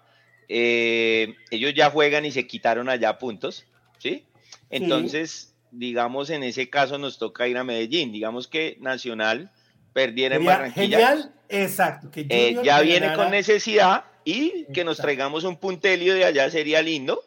eh, 0.49 1.35
ellos 1.51 1.73
ya 1.75 1.91
juegan 1.91 2.25
y 2.25 2.31
se 2.31 2.47
quitaron 2.47 2.89
allá 2.89 3.19
puntos, 3.19 3.65
¿sí? 3.99 4.25
Entonces, 4.71 5.55
digamos, 5.71 6.31
en 6.31 6.43
ese 6.43 6.69
caso 6.71 6.99
nos 6.99 7.19
toca 7.19 7.49
ir 7.49 7.57
a 7.59 7.65
Medellín. 7.65 8.13
Digamos 8.13 8.49
que 8.49 8.77
Nacional 8.81 9.51
perdiera 9.93 10.37
en 10.37 10.45
Barranquilla. 10.45 10.99
genial, 10.99 11.35
exacto. 11.49 12.11
Que 12.11 12.27
Eh, 12.29 12.57
ya 12.63 12.81
viene 12.83 13.07
ganara- 13.07 13.17
con 13.25 13.31
necesidad 13.31 14.05
y 14.25 14.67
que 14.73 14.85
nos 14.85 14.99
traigamos 14.99 15.45
un 15.45 15.57
puntelio 15.57 16.15
de 16.15 16.25
allá 16.25 16.51
sería 16.51 16.83
lindo. 16.83 17.23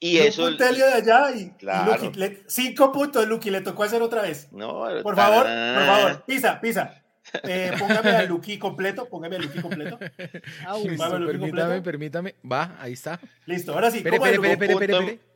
Y 0.00 0.16
y 0.16 0.20
un 0.20 0.26
eso. 0.28 0.42
puntelio 0.42 0.86
de 0.86 0.92
allá 0.92 1.30
y. 1.34 1.52
Luqui, 1.60 2.18
le- 2.18 2.42
cinco 2.46 2.92
puntos, 2.92 3.26
Luqui, 3.26 3.50
le 3.50 3.60
tocó 3.62 3.82
hacer 3.82 4.00
otra 4.02 4.22
vez. 4.22 4.48
No, 4.52 4.84
Por 5.02 5.16
favor, 5.16 5.44
tarán. 5.44 5.74
por 5.74 5.86
favor, 5.86 6.24
pisa, 6.24 6.60
pisa. 6.60 7.02
Eh, 7.42 7.72
póngame 7.78 8.10
a 8.12 8.22
Luqui 8.22 8.58
completo, 8.58 9.06
póngame 9.08 9.36
a 9.36 9.38
Luqui 9.40 9.60
completo. 9.60 9.98
Au. 10.66 10.88
Listo, 10.88 11.10
permítame, 11.10 11.38
completo. 11.38 11.82
permítame. 11.82 12.34
Va, 12.50 12.76
ahí 12.80 12.92
está. 12.92 13.20
Listo, 13.46 13.72
ahora 13.74 13.90
sí. 13.90 13.98
Espere, 13.98 14.18
¿cómo 14.18 14.26
espere, 14.30 14.46
es, 14.48 14.52
espere, 14.52 14.72
Luqui? 14.72 14.84
espere, 14.84 14.94
espere, 14.94 14.98
punto. 14.98 15.12
espere. 15.12 15.28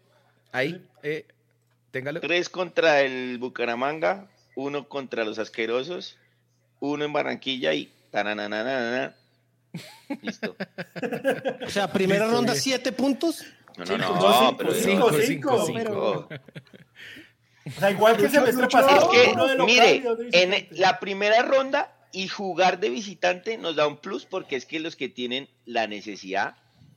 Ahí, 0.52 0.86
eh, 1.02 1.26
téngalo. 1.90 2.20
Tres 2.20 2.48
contra 2.48 3.00
el 3.00 3.38
Bucaramanga, 3.38 4.28
uno 4.54 4.88
contra 4.88 5.24
los 5.24 5.38
asquerosos, 5.38 6.16
uno 6.80 7.04
en 7.04 7.12
Barranquilla 7.12 7.74
y 7.74 7.92
tarananana. 8.12 9.14
Listo. 10.22 10.54
O 11.66 11.70
sea, 11.70 11.90
primera 11.92 12.24
Listo, 12.26 12.36
ronda, 12.36 12.52
bien. 12.52 12.62
siete 12.62 12.92
puntos. 12.92 13.44
No, 13.78 13.84
no, 13.98 14.14
no, 14.50 14.56
pero 14.56 14.72
cinco, 14.74 15.10
yo- 15.10 15.20
cinco. 15.22 15.66
cinco. 15.66 16.28
O 17.64 17.70
sea, 17.78 17.90
igual 17.90 18.16
que 18.16 18.24
el 18.24 18.30
semestre 18.30 18.68
pasado. 18.68 19.12
Es 19.12 19.28
uno 19.32 19.46
de 19.46 19.56
que, 19.56 19.62
mire, 19.62 20.02
en 20.32 20.68
la 20.72 20.98
primera 20.98 21.42
ronda 21.42 21.96
y 22.12 22.28
jugar 22.28 22.80
de 22.80 22.90
visitante 22.90 23.56
nos 23.56 23.76
da 23.76 23.86
un 23.86 23.96
plus 23.98 24.26
porque 24.26 24.56
es 24.56 24.66
que 24.66 24.80
los 24.80 24.96
que 24.96 25.08
tienen 25.08 25.48
la 25.64 25.86
necesidad 25.86 26.56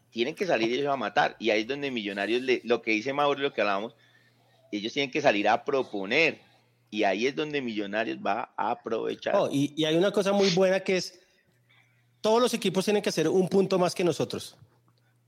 tienen 0.09 0.33
que 0.33 0.45
salir 0.47 0.71
ellos 0.73 0.91
a 0.91 0.97
matar. 0.97 1.35
Y 1.39 1.51
ahí 1.51 1.61
es 1.61 1.67
donde 1.67 1.91
Millonarios, 1.91 2.41
le- 2.41 2.61
lo 2.63 2.81
que 2.81 2.91
dice 2.91 3.13
Mauro, 3.13 3.39
lo 3.41 3.53
que 3.53 3.61
hablábamos, 3.61 3.95
ellos 4.71 4.91
tienen 4.93 5.11
que 5.11 5.21
salir 5.21 5.47
a 5.47 5.63
proponer. 5.63 6.39
Y 6.89 7.03
ahí 7.03 7.27
es 7.27 7.35
donde 7.35 7.61
Millonarios 7.61 8.17
va 8.25 8.53
a 8.57 8.71
aprovechar. 8.71 9.35
Oh, 9.35 9.49
y, 9.51 9.73
y 9.75 9.85
hay 9.85 9.95
una 9.95 10.11
cosa 10.11 10.31
muy 10.31 10.49
buena 10.51 10.79
que 10.79 10.97
es, 10.97 11.19
todos 12.21 12.41
los 12.41 12.53
equipos 12.53 12.85
tienen 12.85 13.03
que 13.03 13.09
hacer 13.09 13.27
un 13.27 13.47
punto 13.49 13.77
más 13.77 13.93
que 13.93 14.03
nosotros. 14.03 14.55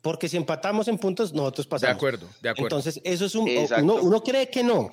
Porque 0.07 0.29
si 0.29 0.37
empatamos 0.37 0.87
en 0.87 0.97
puntos, 0.97 1.33
nosotros 1.33 1.65
De 1.65 1.69
pasamos. 1.69 1.95
acuerdo, 1.97 2.29
de 2.41 2.49
acuerdo. 2.49 2.77
Entonces, 2.77 3.01
eso 3.03 3.25
es 3.25 3.35
un... 3.35 3.47
Exacto. 3.49 3.83
Uno, 3.83 3.95
uno 3.95 4.23
cree 4.23 4.49
que 4.49 4.63
no. 4.63 4.89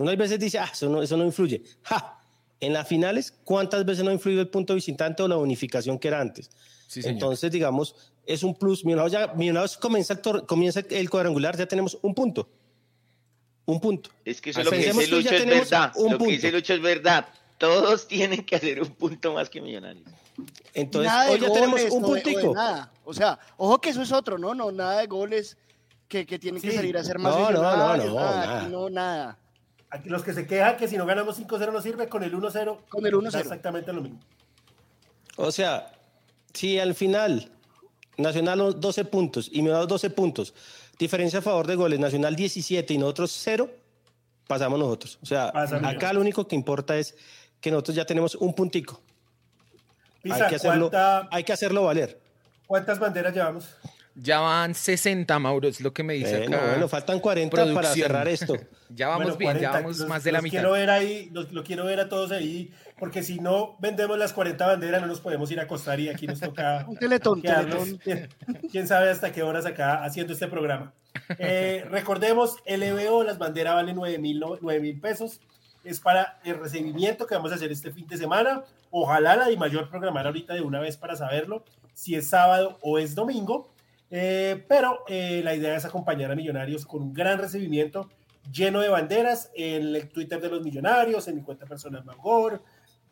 Uno 0.00 0.10
a 0.10 0.16
veces 0.16 0.40
dice, 0.40 0.58
ah, 0.58 0.68
eso 0.72 0.88
no, 0.88 1.00
eso 1.00 1.16
no 1.16 1.24
influye. 1.24 1.62
¡Ja! 1.82 2.18
En 2.60 2.72
las 2.72 2.88
finales, 2.88 3.32
¿cuántas 3.44 3.84
veces 3.84 4.02
no 4.04 4.10
ha 4.10 4.14
influido 4.14 4.40
el 4.40 4.48
punto 4.48 4.74
visitante 4.74 5.22
o 5.22 5.28
la 5.28 5.36
unificación 5.36 5.96
que 5.96 6.08
era 6.08 6.20
antes? 6.20 6.50
Sí, 6.88 7.02
señor. 7.02 7.12
Entonces, 7.14 7.52
digamos, 7.52 7.94
es 8.26 8.42
un 8.42 8.52
plus. 8.56 8.84
Millonarios, 8.84 9.12
ya, 9.12 9.28
Millonarios 9.34 9.76
comienza, 9.76 10.14
el 10.14 10.22
tor- 10.22 10.44
comienza 10.44 10.80
el 10.90 11.08
cuadrangular, 11.08 11.56
ya 11.56 11.66
tenemos 11.66 11.96
un 12.02 12.12
punto. 12.14 12.48
Un 13.64 13.80
punto. 13.80 14.10
es 14.24 14.40
que 14.40 14.50
eso 14.50 14.64
lo 14.64 14.70
que 14.70 14.76
pensemos 14.76 15.04
dice 15.04 15.10
que 15.10 15.16
Lucho 15.16 15.30
ya 15.30 15.36
es 15.36 15.42
tenemos 15.44 15.70
verdad. 15.70 15.92
un 15.96 16.12
Lo 16.12 16.18
que 16.18 16.24
dice 16.26 16.40
punto. 16.48 16.56
Lucho 16.56 16.74
es 16.74 16.80
verdad. 16.82 17.28
Todos 17.58 18.08
tienen 18.08 18.44
que 18.44 18.56
hacer 18.56 18.82
un 18.82 18.88
punto 18.94 19.34
más 19.34 19.48
que 19.50 19.60
Millonarios. 19.60 20.04
Entonces, 20.74 21.10
nada 21.12 21.30
hoy 21.30 21.40
ya 21.40 21.52
tenemos 21.52 21.80
goles, 21.80 21.92
un 21.92 22.02
no 22.02 22.08
de- 22.08 22.12
o 22.12 22.14
de 22.16 22.22
puntico. 22.32 22.54
nada. 22.54 22.92
O 23.04 23.14
sea, 23.14 23.38
ojo 23.56 23.80
que 23.80 23.90
eso 23.90 24.02
es 24.02 24.12
otro, 24.12 24.38
¿no? 24.38 24.54
No, 24.54 24.70
nada 24.70 25.00
de 25.00 25.06
goles 25.06 25.56
que, 26.08 26.24
que 26.26 26.38
tienen 26.38 26.60
que 26.62 26.70
Sí. 26.70 26.76
salir 26.76 26.96
a 26.96 27.00
hacer 27.00 27.18
más 27.18 27.34
No, 27.34 27.50
no, 27.50 27.62
no, 27.62 27.70
millonarios, 27.70 28.06
no, 28.08 28.14
nada, 28.14 28.46
nada. 28.46 28.60
aquí 28.62 28.70
no, 28.72 28.90
nada. 28.90 29.38
Aquí 29.90 30.08
los 30.10 30.22
que 30.22 30.32
se 30.34 30.46
quejan 30.46 30.76
que 30.76 30.86
si 30.88 30.96
no 30.96 31.06
ganamos 31.06 31.36
5-0 31.36 31.72
no 31.72 31.80
sirve, 31.80 32.08
con 32.08 32.22
el 32.22 32.34
1-0. 32.34 32.78
Con 32.88 33.06
el 33.06 33.14
1-0. 33.14 33.30
da 33.32 33.40
Exactamente 33.40 33.92
lo 33.92 34.02
mismo. 34.02 34.20
O 35.36 35.50
sea, 35.52 35.92
si 36.52 36.78
al 36.78 36.94
final 36.94 37.50
Nacional 38.16 38.80
12 38.80 39.04
puntos 39.04 39.48
y 39.52 39.62
Millonarios 39.62 39.88
12 39.88 40.10
puntos, 40.10 40.52
diferencia 40.98 41.38
a 41.38 41.42
favor 41.42 41.66
de 41.66 41.76
goles, 41.76 41.98
Nacional 42.00 42.34
17 42.36 42.92
y 42.94 42.98
nosotros 42.98 43.30
0, 43.44 43.70
pasamos 44.46 44.78
nosotros. 44.78 45.18
O 45.22 45.26
sea, 45.26 45.52
Pasa 45.52 45.76
acá 45.88 46.12
lo 46.12 46.20
único 46.20 46.46
que 46.48 46.56
importa 46.56 46.96
es 46.98 47.14
que 47.60 47.70
nosotros 47.70 47.96
ya 47.96 48.04
tenemos 48.04 48.34
un 48.34 48.54
puntico. 48.54 49.00
Pisa, 50.22 50.44
hay, 50.44 50.48
que 50.50 50.56
hacerlo, 50.56 50.90
¿cuánta- 50.90 51.28
hay 51.30 51.44
que 51.44 51.52
hacerlo 51.52 51.84
valer. 51.84 52.18
¿cuántas 52.66 52.98
banderas 52.98 53.34
llevamos? 53.34 53.74
Ya 54.20 54.40
van 54.40 54.74
60, 54.74 55.38
Mauro, 55.38 55.68
es 55.68 55.80
lo 55.80 55.92
que 55.92 56.02
me 56.02 56.14
dice 56.14 56.38
Bueno, 56.38 56.56
acá. 56.56 56.66
bueno, 56.70 56.88
faltan 56.88 57.20
40 57.20 57.72
para 57.74 57.88
cerrar 57.94 58.26
esto. 58.28 58.54
Ya 58.90 59.06
vamos 59.08 59.36
Bueno, 59.36 59.38
bien, 59.38 59.52
ya 59.52 59.70
40. 59.70 59.78
vamos 59.80 59.98
Los- 59.98 60.08
más 60.08 60.24
de 60.24 60.32
la 60.32 60.40
mitad. 60.40 60.52
Quiero 60.60 60.72
ver 60.72 60.88
ahí, 60.88 61.28
los- 61.34 61.52
lo 61.52 61.62
quiero 61.62 61.84
ver 61.84 62.00
a 62.00 62.08
todos 62.08 62.32
ahí, 62.32 62.72
porque 62.98 63.22
si 63.22 63.38
no 63.38 63.76
vendemos 63.80 64.16
las 64.18 64.32
40 64.32 64.66
banderas 64.66 65.02
no 65.02 65.06
nos 65.06 65.20
podemos 65.20 65.50
ir 65.50 65.60
a 65.60 65.64
acostar 65.64 66.00
y 66.00 66.08
aquí 66.08 66.26
nos 66.26 66.40
toca 66.40 66.84
Un 66.88 66.96
teletón, 66.96 67.42
teletón. 67.42 68.00
quién 68.72 68.88
sabe 68.88 69.10
hasta 69.10 69.30
qué 69.30 69.42
horas 69.42 69.66
acá 69.66 70.02
haciendo 70.04 70.32
este 70.32 70.48
programa. 70.48 70.94
Eh, 71.38 71.84
recordemos, 71.90 72.56
LBO, 72.66 73.24
las 73.24 73.36
banderas 73.38 73.74
valen 73.74 73.94
9 73.94 74.18
mil 74.18 74.40
no- 74.40 74.56
9 74.60 74.80
mil 74.80 74.98
pesos. 74.98 75.40
Es 75.84 76.00
para 76.00 76.38
el 76.44 76.58
recibimiento 76.58 77.26
que 77.26 77.34
vamos 77.34 77.52
a 77.52 77.54
hacer 77.54 77.72
este 77.72 77.92
fin 77.92 78.06
de 78.06 78.16
semana. 78.16 78.62
Ojalá 78.90 79.36
la 79.36 79.46
de 79.46 79.56
mayor 79.56 79.88
programar 79.88 80.26
ahorita 80.26 80.54
de 80.54 80.60
una 80.60 80.80
vez 80.80 80.96
para 80.96 81.16
saberlo, 81.16 81.64
si 81.94 82.14
es 82.14 82.28
sábado 82.28 82.78
o 82.82 82.98
es 82.98 83.14
domingo. 83.14 83.72
Eh, 84.10 84.64
pero 84.68 85.04
eh, 85.08 85.42
la 85.44 85.54
idea 85.54 85.76
es 85.76 85.84
acompañar 85.84 86.30
a 86.30 86.34
Millonarios 86.34 86.86
con 86.86 87.02
un 87.02 87.12
gran 87.12 87.38
recibimiento 87.38 88.08
lleno 88.50 88.80
de 88.80 88.88
banderas 88.88 89.50
en 89.54 89.94
el 89.94 90.08
Twitter 90.08 90.40
de 90.40 90.48
los 90.48 90.62
Millonarios, 90.62 91.28
en 91.28 91.36
mi 91.36 91.42
cuenta 91.42 91.66
personal 91.66 92.04
Magor, 92.04 92.62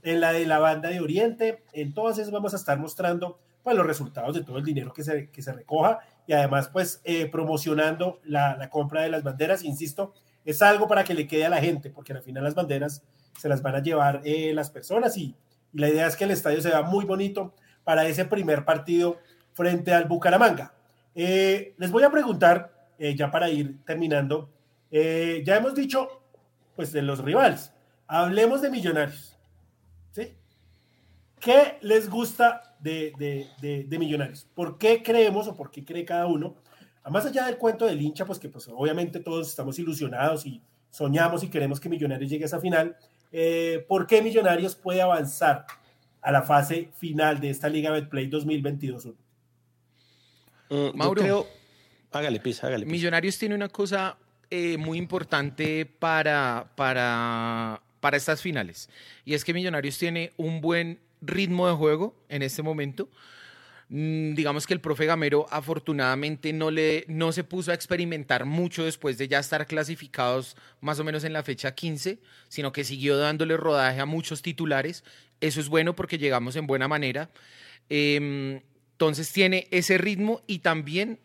en 0.03 0.21
la 0.21 0.33
de 0.33 0.47
la 0.47 0.59
banda 0.59 0.89
de 0.89 1.01
Oriente. 1.01 1.65
En 1.73 1.93
todas 1.93 2.19
esas 2.19 2.31
vamos 2.31 2.55
a 2.55 2.57
estar 2.57 2.79
mostrando 2.79 3.39
pues, 3.63 3.77
los 3.77 3.87
resultados 3.87 4.35
de 4.35 4.43
todo 4.43 4.59
el 4.59 4.65
dinero 4.65 4.93
que 4.93 5.05
se, 5.05 5.31
que 5.31 5.43
se 5.43 5.53
recoja 5.53 6.01
y 6.27 6.33
además 6.33 6.69
pues 6.69 7.01
eh, 7.05 7.27
promocionando 7.27 8.21
la, 8.25 8.57
la 8.57 8.71
compra 8.71 9.03
de 9.03 9.11
las 9.11 9.23
banderas. 9.23 9.63
Insisto, 9.65 10.15
es 10.47 10.63
algo 10.63 10.89
para 10.89 11.05
que 11.05 11.13
le 11.13 11.27
quede 11.27 11.45
a 11.45 11.51
la 11.51 11.61
gente, 11.61 11.91
porque 11.91 12.15
al 12.15 12.23
final 12.23 12.43
las 12.45 12.55
banderas 12.55 13.03
se 13.39 13.49
las 13.51 13.61
van 13.61 13.75
a 13.75 13.83
llevar 13.83 14.23
eh, 14.25 14.53
las 14.55 14.71
personas 14.71 15.19
y, 15.19 15.35
y 15.75 15.79
la 15.79 15.89
idea 15.91 16.07
es 16.07 16.17
que 16.17 16.25
el 16.25 16.31
estadio 16.31 16.63
se 16.63 16.71
vea 16.71 16.81
muy 16.83 17.05
bonito 17.05 17.55
para 17.85 18.07
ese 18.07 18.25
primer 18.25 18.65
partido 18.65 19.19
frente 19.53 19.93
al 19.93 20.07
Bucaramanga. 20.07 20.73
Eh, 21.15 21.75
les 21.77 21.91
voy 21.91 22.03
a 22.05 22.11
preguntar, 22.11 22.89
eh, 22.99 23.15
ya 23.15 23.31
para 23.31 23.51
ir 23.51 23.85
terminando, 23.85 24.49
eh, 24.91 25.43
ya 25.45 25.57
hemos 25.57 25.75
dicho, 25.75 26.23
pues, 26.75 26.93
de 26.93 27.03
los 27.03 27.19
rivales. 27.21 27.73
Hablemos 28.07 28.63
de 28.63 28.71
Millonarios. 28.71 29.37
¿Sí? 30.13 30.35
¿Qué 31.41 31.79
les 31.83 32.09
gusta 32.09 32.77
de, 32.81 33.13
de- 33.19 33.47
de- 33.61 33.85
de 33.85 33.99
Millonarios? 33.99 34.47
¿Por 34.55 34.79
qué 34.79 35.03
creemos 35.03 35.49
o 35.49 35.57
por 35.57 35.71
qué 35.71 35.85
cree 35.85 36.05
cada 36.05 36.27
uno? 36.27 36.55
A 37.07 37.11
más 37.11 37.25
allá 37.25 37.47
del 37.47 37.57
cuento 37.57 37.87
del 37.87 38.03
hincha, 38.03 38.27
pues 38.27 38.41
que 38.41 38.49
pues 38.49 38.67
obviamente 38.67 39.21
todos 39.21 39.49
estamos 39.49 39.79
ilusionados 39.79 40.45
y 40.45 40.61
soñamos 40.91 41.45
y 41.45 41.49
queremos 41.49 41.79
que 41.79 41.89
Millonarios 41.89 42.29
llegue 42.29 42.43
a 42.43 42.47
esa 42.47 42.59
final. 42.59 42.97
eh, 43.31 43.87
¿Por 43.87 44.09
qué 44.09 44.21
Millonarios 44.21 44.75
puede 44.75 45.01
avanzar 45.01 45.67
a 46.21 46.33
la 46.33 46.43
fase 46.43 46.91
final 46.97 47.39
de 47.39 47.51
esta 47.51 47.69
Liga 47.69 47.93
Betplay 47.93 48.27
2022? 48.27 49.07
Mm, 50.69 50.97
Mauro. 50.97 51.21
Yo 51.21 51.25
creo... 51.25 51.47
Hágale, 52.11 52.41
pisa, 52.41 52.67
hágale. 52.67 52.87
pisa. 52.87 52.93
Millonarios 52.93 53.39
tiene 53.39 53.55
una 53.55 53.69
cosa 53.69 54.19
eh, 54.51 54.77
muy 54.77 54.99
importante 54.99 55.87
para, 55.87 56.73
para, 56.75 57.83
para 58.01 58.17
estas 58.17 58.43
finales. 58.43 58.91
Y 59.25 59.35
es 59.35 59.45
que 59.45 59.55
Millonarios 59.55 59.97
tiene 59.97 60.33
un 60.37 60.61
buen 60.61 60.99
ritmo 61.21 61.69
de 61.69 61.75
juego 61.75 62.17
en 62.29 62.43
este 62.43 62.65
momento. 62.65 63.09
Mm, 63.89 64.35
digamos 64.35 64.67
que 64.67 64.75
el 64.75 64.81
profe 64.81 65.07
Gamero 65.07 65.47
afortunadamente 65.51 66.53
no, 66.53 66.73
le, 66.73 67.05
no 67.09 67.31
se 67.31 67.45
puso 67.45 67.71
a 67.71 67.75
experimentar 67.75 68.45
mucho 68.45 68.85
después 68.85 69.17
de 69.17 69.29
ya 69.29 69.39
estar 69.39 69.67
clasificados 69.67 70.57
más 70.81 70.99
o 70.99 71.05
menos 71.05 71.23
en 71.23 71.33
la 71.33 71.45
fecha 71.45 71.75
15, 71.75 72.19
sino 72.49 72.73
que 72.73 72.83
siguió 72.83 73.17
dándole 73.17 73.57
rodaje 73.57 74.01
a 74.01 74.07
muchos 74.07 74.43
titulares. 74.43 75.05
Eso 75.41 75.61
es 75.61 75.69
bueno 75.69 75.95
porque 75.95 76.19
llegamos 76.19 76.57
en 76.57 76.67
buena 76.67 76.89
manera. 76.89 77.31
Em, 77.89 78.61
entonces 78.93 79.31
tiene 79.33 79.69
ese 79.71 79.99
ritmo 79.99 80.43
y 80.47 80.61
también 80.61 81.21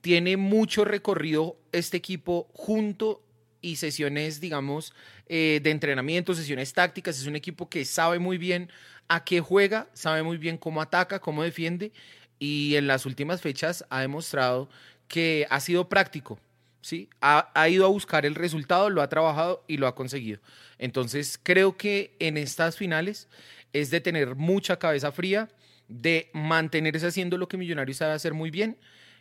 tiene 0.00 0.36
mucho 0.36 0.84
recorrido 0.84 1.56
este 1.70 1.98
equipo 1.98 2.48
junto 2.52 3.22
y 3.60 3.76
sesiones, 3.76 4.40
digamos, 4.40 4.92
eh, 5.28 5.60
de 5.62 5.70
entrenamiento, 5.70 6.34
sesiones 6.34 6.72
tácticas. 6.72 7.18
Es 7.18 7.26
un 7.26 7.36
equipo 7.36 7.68
que 7.68 7.84
sabe 7.84 8.18
muy 8.18 8.38
bien 8.38 8.70
a 9.08 9.24
qué 9.24 9.40
juega, 9.40 9.88
sabe 9.92 10.22
muy 10.22 10.38
bien 10.38 10.58
cómo 10.58 10.80
ataca, 10.80 11.20
cómo 11.20 11.42
defiende 11.42 11.92
y 12.38 12.74
en 12.76 12.86
las 12.86 13.06
últimas 13.06 13.40
fechas 13.40 13.84
ha 13.88 14.00
demostrado 14.00 14.68
que 15.06 15.46
ha 15.50 15.60
sido 15.60 15.88
práctico. 15.88 16.40
¿sí? 16.80 17.08
Ha, 17.20 17.68
ido 17.68 17.86
a 17.86 17.88
buscar 17.88 18.26
el 18.26 18.34
resultado, 18.34 18.90
lo 18.90 19.00
ha 19.00 19.08
trabajado 19.08 19.64
y 19.68 19.76
lo 19.78 19.86
ha 19.86 19.94
conseguido. 19.94 20.40
Entonces 20.78 21.38
creo 21.42 21.76
que 21.76 22.16
en 22.18 22.36
estas 22.36 22.76
finales 22.76 23.28
es 23.72 23.90
de 23.90 24.00
tener 24.00 24.34
mucha 24.34 24.78
cabeza 24.78 25.12
fría, 25.12 25.48
de 25.88 26.30
mantenerse 26.32 27.06
haciendo 27.06 27.38
lo 27.38 27.48
que 27.48 27.56
Millonarios 27.56 27.98
sabe 27.98 28.12
hacer 28.12 28.34
muy 28.34 28.50
bien 28.50 28.76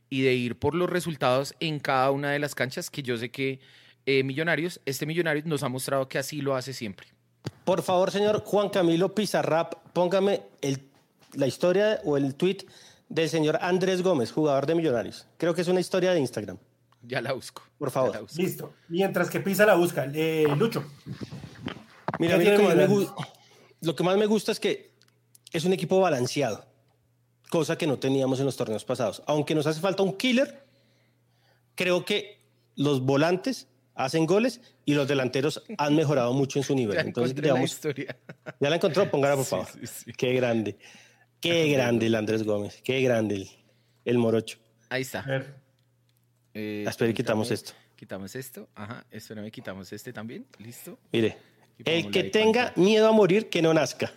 y 0.10 0.24
de 0.24 0.34
ir 0.34 0.58
por 0.58 0.74
los 0.76 0.90
resultados 0.90 1.56
en 1.60 1.80
cada 1.80 2.12
una 2.12 2.32
de 2.32 2.40
las 2.40 2.56
canchas, 2.56 2.90
que 2.90 3.04
yo 3.04 3.18
sé 3.18 3.30
que 3.30 3.60
eh, 4.06 4.24
Millonarios, 4.24 4.82
este 4.86 5.06
Millonarios 5.06 5.46
nos 5.46 5.64
ha 5.64 5.70
mostrado 5.70 6.10
que 6.10 6.18
así 6.18 6.42
lo 6.42 6.56
hace 6.56 6.74
siempre. 6.74 7.08
Por 7.66 7.82
favor, 7.82 8.12
señor 8.12 8.44
Juan 8.44 8.70
Camilo 8.70 9.14
Pizarrap, 9.16 9.76
póngame 9.94 10.44
el- 10.62 10.90
la 11.34 11.48
historia 11.48 12.02
o 12.04 12.18
el 12.18 12.36
tweet 12.36 12.66
del 13.10 13.30
señor 13.30 13.58
Andrés 13.62 14.02
Gómez, 14.02 14.32
jugador 14.32 14.66
de 14.66 14.76
Millonarios. 14.76 15.28
Creo 15.38 15.54
que 15.54 15.62
es 15.62 15.68
una 15.68 15.80
historia 15.80 16.12
de 16.12 16.20
Instagram. 16.20 16.58
Ya 17.04 17.22
la 17.22 17.34
busco. 17.34 17.64
Por 17.78 17.90
favor. 17.92 18.20
busco. 18.22 18.42
Listo. 18.42 18.74
Mientras 18.90 19.30
que 19.30 19.40
Pisa 19.40 19.66
la 19.66 19.76
busca. 19.76 20.06
Eh, 20.14 20.46
Lucho. 20.58 20.84
Mira, 22.20 22.36
a 22.36 22.40
¿Qué 22.40 22.44
mí 22.46 22.52
lo 22.52 22.58
que, 22.58 22.76
me 22.76 23.08
lo 23.82 23.96
que 23.96 24.04
más 24.04 24.18
me 24.18 24.26
gusta 24.28 24.52
es 24.52 24.60
que 24.60 24.92
es 25.52 25.66
un 25.66 25.74
equipo 25.74 26.00
balanceado, 26.00 26.66
cosa 27.50 27.78
que 27.78 27.88
no 27.88 27.98
teníamos 27.98 28.40
en 28.40 28.46
los 28.46 28.56
torneos 28.56 28.86
pasados. 28.86 29.24
Aunque 29.26 29.56
nos 29.56 29.66
hace 29.66 29.80
falta 29.82 30.04
un 30.04 30.16
killer, 30.16 30.64
creo 31.76 32.06
que 32.06 32.40
los 32.76 33.02
volantes 33.02 33.68
hacen 33.96 34.26
goles 34.26 34.62
y 34.86 34.94
los 34.94 35.08
delanteros 35.08 35.62
han 35.78 35.96
mejorado 35.96 36.34
mucho 36.34 36.60
en 36.60 36.64
su 36.64 36.76
nivel. 36.76 36.96
Ya 36.96 37.02
Entonces, 37.02 37.36
la 37.38 37.42
digamos, 37.42 37.72
historia. 37.72 38.16
¿ya 38.60 38.70
la 38.70 38.76
encontró? 38.76 39.10
Póngala, 39.12 39.36
por 39.36 39.46
Sí, 39.46 39.50
favor. 39.52 39.68
sí, 39.68 39.88
sí. 39.88 40.14
Qué 40.14 40.34
grande. 40.34 40.78
Qué 41.40 41.68
grande 41.72 42.06
el 42.08 42.16
Andrés 42.16 42.44
Gómez. 42.44 42.82
Qué 42.84 43.02
grande 43.02 43.36
el, 43.36 43.50
el 44.06 44.18
morocho. 44.18 44.58
Ahí 44.90 45.02
está. 45.02 45.22
A 45.22 45.26
ver. 45.28 45.56
Eh, 46.54 46.84
Espera 46.88 47.14
quitamos 47.14 47.48
quitamos- 47.48 47.52
esto. 47.52 47.72
Quitamos 47.96 48.36
esto. 48.36 48.68
Ajá. 48.76 49.06
Espérame, 49.12 49.52
quitamos 49.52 49.92
este 49.94 50.12
también. 50.12 50.46
Listo. 50.58 50.98
Mire, 51.12 51.38
el 51.86 52.10
que 52.12 52.24
tenga 52.26 52.66
pantalla. 52.66 52.84
miedo 52.84 53.08
a 53.08 53.12
morir, 53.12 53.48
que 53.50 53.62
no 53.62 53.74
nazca. 53.74 54.12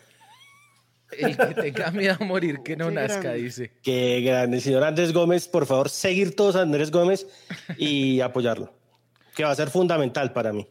El 1.18 1.36
que 1.36 1.54
tenga 1.54 1.90
miedo 1.92 2.16
a 2.18 2.24
morir, 2.24 2.60
que 2.64 2.76
no 2.76 2.88
Qué 2.88 2.94
nazca, 2.94 3.20
grande. 3.20 3.42
dice. 3.42 3.70
Qué 3.82 4.20
grande, 4.22 4.60
señor 4.60 4.82
Andrés 4.84 5.12
Gómez, 5.12 5.46
por 5.48 5.66
favor, 5.66 5.88
seguir 5.90 6.34
todos 6.34 6.56
a 6.56 6.62
Andrés 6.62 6.90
Gómez 6.90 7.26
y 7.76 8.20
apoyarlo, 8.20 8.72
que 9.34 9.44
va 9.44 9.50
a 9.50 9.54
ser 9.54 9.70
fundamental 9.70 10.32
para 10.32 10.52
mí. 10.52 10.66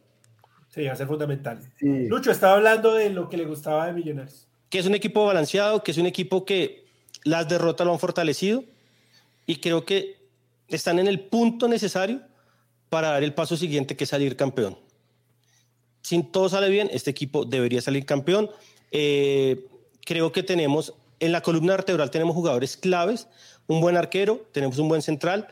Sí, 0.68 0.84
va 0.84 0.92
a 0.92 0.96
ser 0.96 1.06
fundamental. 1.06 1.60
Sí. 1.78 2.08
Lucho 2.08 2.30
estaba 2.30 2.54
hablando 2.54 2.94
de 2.94 3.10
lo 3.10 3.28
que 3.28 3.36
le 3.36 3.44
gustaba 3.44 3.86
de 3.86 3.92
Millonarios. 3.92 4.46
Que 4.70 4.78
es 4.78 4.86
un 4.86 4.94
equipo 4.94 5.24
balanceado, 5.24 5.84
que 5.84 5.92
es 5.92 5.98
un 5.98 6.06
equipo 6.06 6.44
que 6.44 6.84
las 7.22 7.48
derrotas 7.48 7.86
lo 7.86 7.92
han 7.92 7.98
fortalecido 7.98 8.64
y 9.46 9.56
creo 9.56 9.84
que 9.84 10.16
están 10.68 10.98
en 10.98 11.06
el 11.06 11.20
punto 11.20 11.68
necesario 11.68 12.20
para 12.88 13.10
dar 13.10 13.22
el 13.22 13.34
paso 13.34 13.56
siguiente, 13.56 13.96
que 13.96 14.04
es 14.04 14.10
salir 14.10 14.36
campeón. 14.36 14.78
Si 16.02 16.22
todo 16.22 16.48
sale 16.48 16.68
bien, 16.68 16.88
este 16.92 17.10
equipo 17.10 17.44
debería 17.44 17.80
salir 17.80 18.04
campeón. 18.04 18.50
Eh, 18.90 19.66
creo 20.04 20.32
que 20.32 20.42
tenemos, 20.42 20.94
en 21.20 21.32
la 21.32 21.40
columna 21.40 21.72
vertebral 21.72 22.10
tenemos 22.10 22.34
jugadores 22.34 22.76
claves, 22.76 23.26
un 23.66 23.80
buen 23.80 23.96
arquero, 23.96 24.46
tenemos 24.52 24.78
un 24.78 24.88
buen 24.88 25.02
central, 25.02 25.48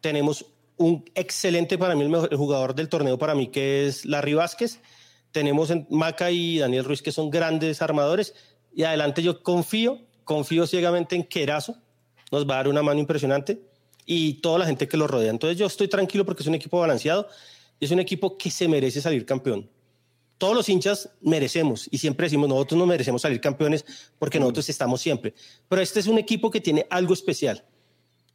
tenemos 0.00 0.46
un 0.78 1.04
excelente, 1.14 1.76
para 1.76 1.94
mí, 1.94 2.02
el, 2.02 2.08
mejor, 2.08 2.28
el 2.30 2.38
jugador 2.38 2.74
del 2.74 2.88
torneo 2.88 3.18
para 3.18 3.34
mí, 3.34 3.48
que 3.48 3.86
es 3.86 4.06
Larry 4.06 4.34
Vázquez. 4.34 4.80
Tenemos 5.32 5.70
en 5.70 5.86
Maca 5.90 6.30
y 6.30 6.58
Daniel 6.58 6.84
Ruiz, 6.84 7.02
que 7.02 7.12
son 7.12 7.30
grandes 7.30 7.82
armadores. 7.82 8.34
Y 8.74 8.84
adelante 8.84 9.22
yo 9.22 9.42
confío, 9.42 10.00
confío 10.24 10.66
ciegamente 10.66 11.16
en 11.16 11.24
Querazo. 11.24 11.76
Nos 12.30 12.48
va 12.48 12.54
a 12.54 12.56
dar 12.58 12.68
una 12.68 12.82
mano 12.82 13.00
impresionante. 13.00 13.60
Y 14.06 14.34
toda 14.34 14.60
la 14.60 14.66
gente 14.66 14.88
que 14.88 14.96
lo 14.96 15.06
rodea. 15.06 15.30
Entonces 15.30 15.58
yo 15.58 15.66
estoy 15.66 15.88
tranquilo 15.88 16.24
porque 16.24 16.42
es 16.42 16.46
un 16.46 16.54
equipo 16.54 16.80
balanceado. 16.80 17.28
Y 17.78 17.84
es 17.84 17.90
un 17.90 18.00
equipo 18.00 18.38
que 18.38 18.50
se 18.50 18.68
merece 18.68 19.00
salir 19.00 19.26
campeón. 19.26 19.68
Todos 20.38 20.54
los 20.54 20.68
hinchas 20.68 21.10
merecemos. 21.20 21.88
Y 21.90 21.98
siempre 21.98 22.26
decimos, 22.26 22.48
nosotros 22.48 22.78
no 22.78 22.86
merecemos 22.86 23.22
salir 23.22 23.40
campeones 23.40 23.84
porque 24.18 24.38
nosotros 24.38 24.68
estamos 24.68 25.00
siempre. 25.00 25.34
Pero 25.68 25.82
este 25.82 26.00
es 26.00 26.06
un 26.06 26.18
equipo 26.18 26.50
que 26.50 26.60
tiene 26.60 26.86
algo 26.88 27.12
especial. 27.12 27.64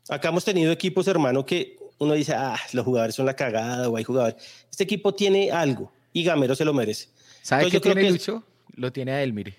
Acá 0.09 0.27
hemos 0.27 0.43
tenido 0.43 0.71
equipos, 0.71 1.07
hermano, 1.07 1.45
que 1.45 1.77
uno 1.99 2.13
dice, 2.13 2.33
ah, 2.33 2.59
los 2.73 2.85
jugadores 2.85 3.15
son 3.15 3.25
la 3.25 3.35
cagada 3.35 3.89
o 3.89 3.97
hay 3.97 4.03
jugadores. 4.03 4.35
Este 4.69 4.83
equipo 4.83 5.13
tiene 5.13 5.51
algo 5.51 5.91
y 6.11 6.23
Gamero 6.23 6.55
se 6.55 6.65
lo 6.65 6.73
merece. 6.73 7.09
¿Sabe 7.41 7.63
Entonces, 7.63 7.71
qué 7.71 7.75
yo 7.77 7.81
creo 7.81 7.93
tiene 7.95 8.07
que- 8.07 8.13
Lucho? 8.13 8.43
Lo 8.75 8.91
tiene 8.91 9.11
a 9.11 9.23
él, 9.23 9.33
mire. 9.33 9.55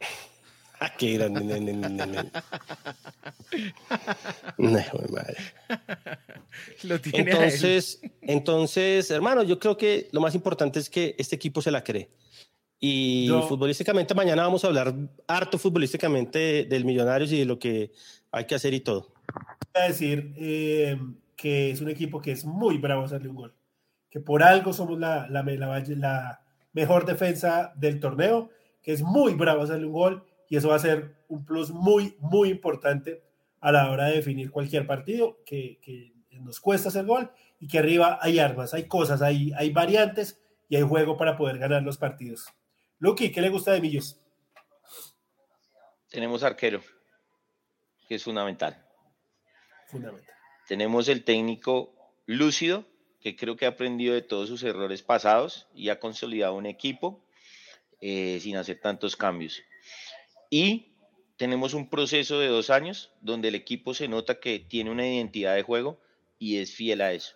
Ah, 0.78 0.92
qué 0.96 1.14
grande. 1.14 1.40
No, 4.58 4.78
hijo 4.78 4.98
de 4.98 5.08
madre. 5.08 5.36
Lo 6.82 7.00
tiene 7.00 7.18
a 7.18 7.22
él. 7.22 7.28
Entonces, 7.44 8.00
entonces, 8.22 9.10
hermano, 9.10 9.42
yo 9.42 9.58
creo 9.58 9.76
que 9.76 10.08
lo 10.12 10.20
más 10.20 10.34
importante 10.34 10.78
es 10.78 10.90
que 10.90 11.14
este 11.18 11.36
equipo 11.36 11.62
se 11.62 11.70
la 11.70 11.82
cree. 11.82 12.10
Y 12.78 13.26
Yo- 13.26 13.42
futbolísticamente, 13.48 14.14
mañana 14.14 14.42
vamos 14.42 14.64
a 14.64 14.66
hablar 14.68 14.94
harto 15.26 15.58
futbolísticamente 15.58 16.38
de- 16.38 16.64
del 16.64 16.84
Millonarios 16.84 17.32
y 17.32 17.38
de 17.38 17.44
lo 17.46 17.58
que 17.58 17.92
hay 18.30 18.44
que 18.46 18.54
hacer 18.54 18.74
y 18.74 18.80
todo. 18.80 19.12
Voy 19.72 19.82
a 19.82 19.88
decir 19.88 20.32
eh, 20.36 20.98
que 21.36 21.70
es 21.70 21.80
un 21.80 21.88
equipo 21.90 22.20
que 22.20 22.32
es 22.32 22.44
muy 22.44 22.78
bravo 22.78 23.02
a 23.02 23.04
hacerle 23.04 23.28
un 23.28 23.36
gol. 23.36 23.54
Que 24.10 24.20
por 24.20 24.42
algo 24.42 24.72
somos 24.72 24.98
la, 24.98 25.28
la, 25.28 25.42
la- 25.42 25.80
la 25.88 26.40
mejor 26.72 27.04
defensa 27.06 27.72
del 27.76 28.00
torneo, 28.00 28.50
que 28.82 28.92
es 28.92 29.02
muy 29.02 29.34
bravo 29.34 29.60
a 29.60 29.64
hacerle 29.64 29.86
un 29.86 29.92
gol 29.92 30.26
y 30.48 30.56
eso 30.56 30.68
va 30.68 30.76
a 30.76 30.80
ser 30.80 31.16
un 31.28 31.44
plus 31.44 31.70
muy, 31.70 32.16
muy 32.20 32.48
importante 32.50 33.22
a 33.60 33.72
la 33.72 33.90
hora 33.90 34.06
de 34.06 34.16
definir 34.16 34.50
cualquier 34.50 34.86
partido, 34.86 35.38
que, 35.44 35.78
que 35.82 36.12
nos 36.40 36.60
cuesta 36.60 36.88
hacer 36.88 37.04
gol 37.04 37.30
y 37.58 37.66
que 37.66 37.78
arriba 37.78 38.18
hay 38.20 38.38
armas, 38.38 38.74
hay 38.74 38.84
cosas, 38.86 39.22
hay, 39.22 39.52
hay 39.56 39.70
variantes 39.72 40.40
y 40.68 40.76
hay 40.76 40.82
juego 40.82 41.16
para 41.16 41.36
poder 41.36 41.58
ganar 41.58 41.82
los 41.82 41.98
partidos. 41.98 42.46
Lucky, 42.98 43.32
¿qué 43.32 43.40
le 43.40 43.48
gusta 43.48 43.72
de 43.72 43.80
Millos? 43.80 44.20
Tenemos 46.08 46.42
arquero, 46.44 46.80
que 48.08 48.14
es 48.14 48.22
fundamental. 48.24 48.86
Fundamental. 49.88 50.35
Tenemos 50.66 51.08
el 51.08 51.24
técnico 51.24 51.94
lúcido, 52.26 52.84
que 53.20 53.36
creo 53.36 53.56
que 53.56 53.66
ha 53.66 53.70
aprendido 53.70 54.14
de 54.14 54.22
todos 54.22 54.48
sus 54.48 54.62
errores 54.62 55.02
pasados 55.02 55.66
y 55.74 55.88
ha 55.88 55.98
consolidado 55.98 56.54
un 56.54 56.66
equipo 56.66 57.24
eh, 58.00 58.38
sin 58.40 58.56
hacer 58.56 58.80
tantos 58.80 59.16
cambios. 59.16 59.62
Y 60.50 60.92
tenemos 61.36 61.74
un 61.74 61.88
proceso 61.88 62.38
de 62.38 62.48
dos 62.48 62.70
años 62.70 63.10
donde 63.20 63.48
el 63.48 63.54
equipo 63.54 63.94
se 63.94 64.08
nota 64.08 64.40
que 64.40 64.58
tiene 64.58 64.90
una 64.90 65.06
identidad 65.06 65.54
de 65.54 65.62
juego 65.62 66.00
y 66.38 66.58
es 66.58 66.74
fiel 66.74 67.00
a 67.00 67.12
eso. 67.12 67.34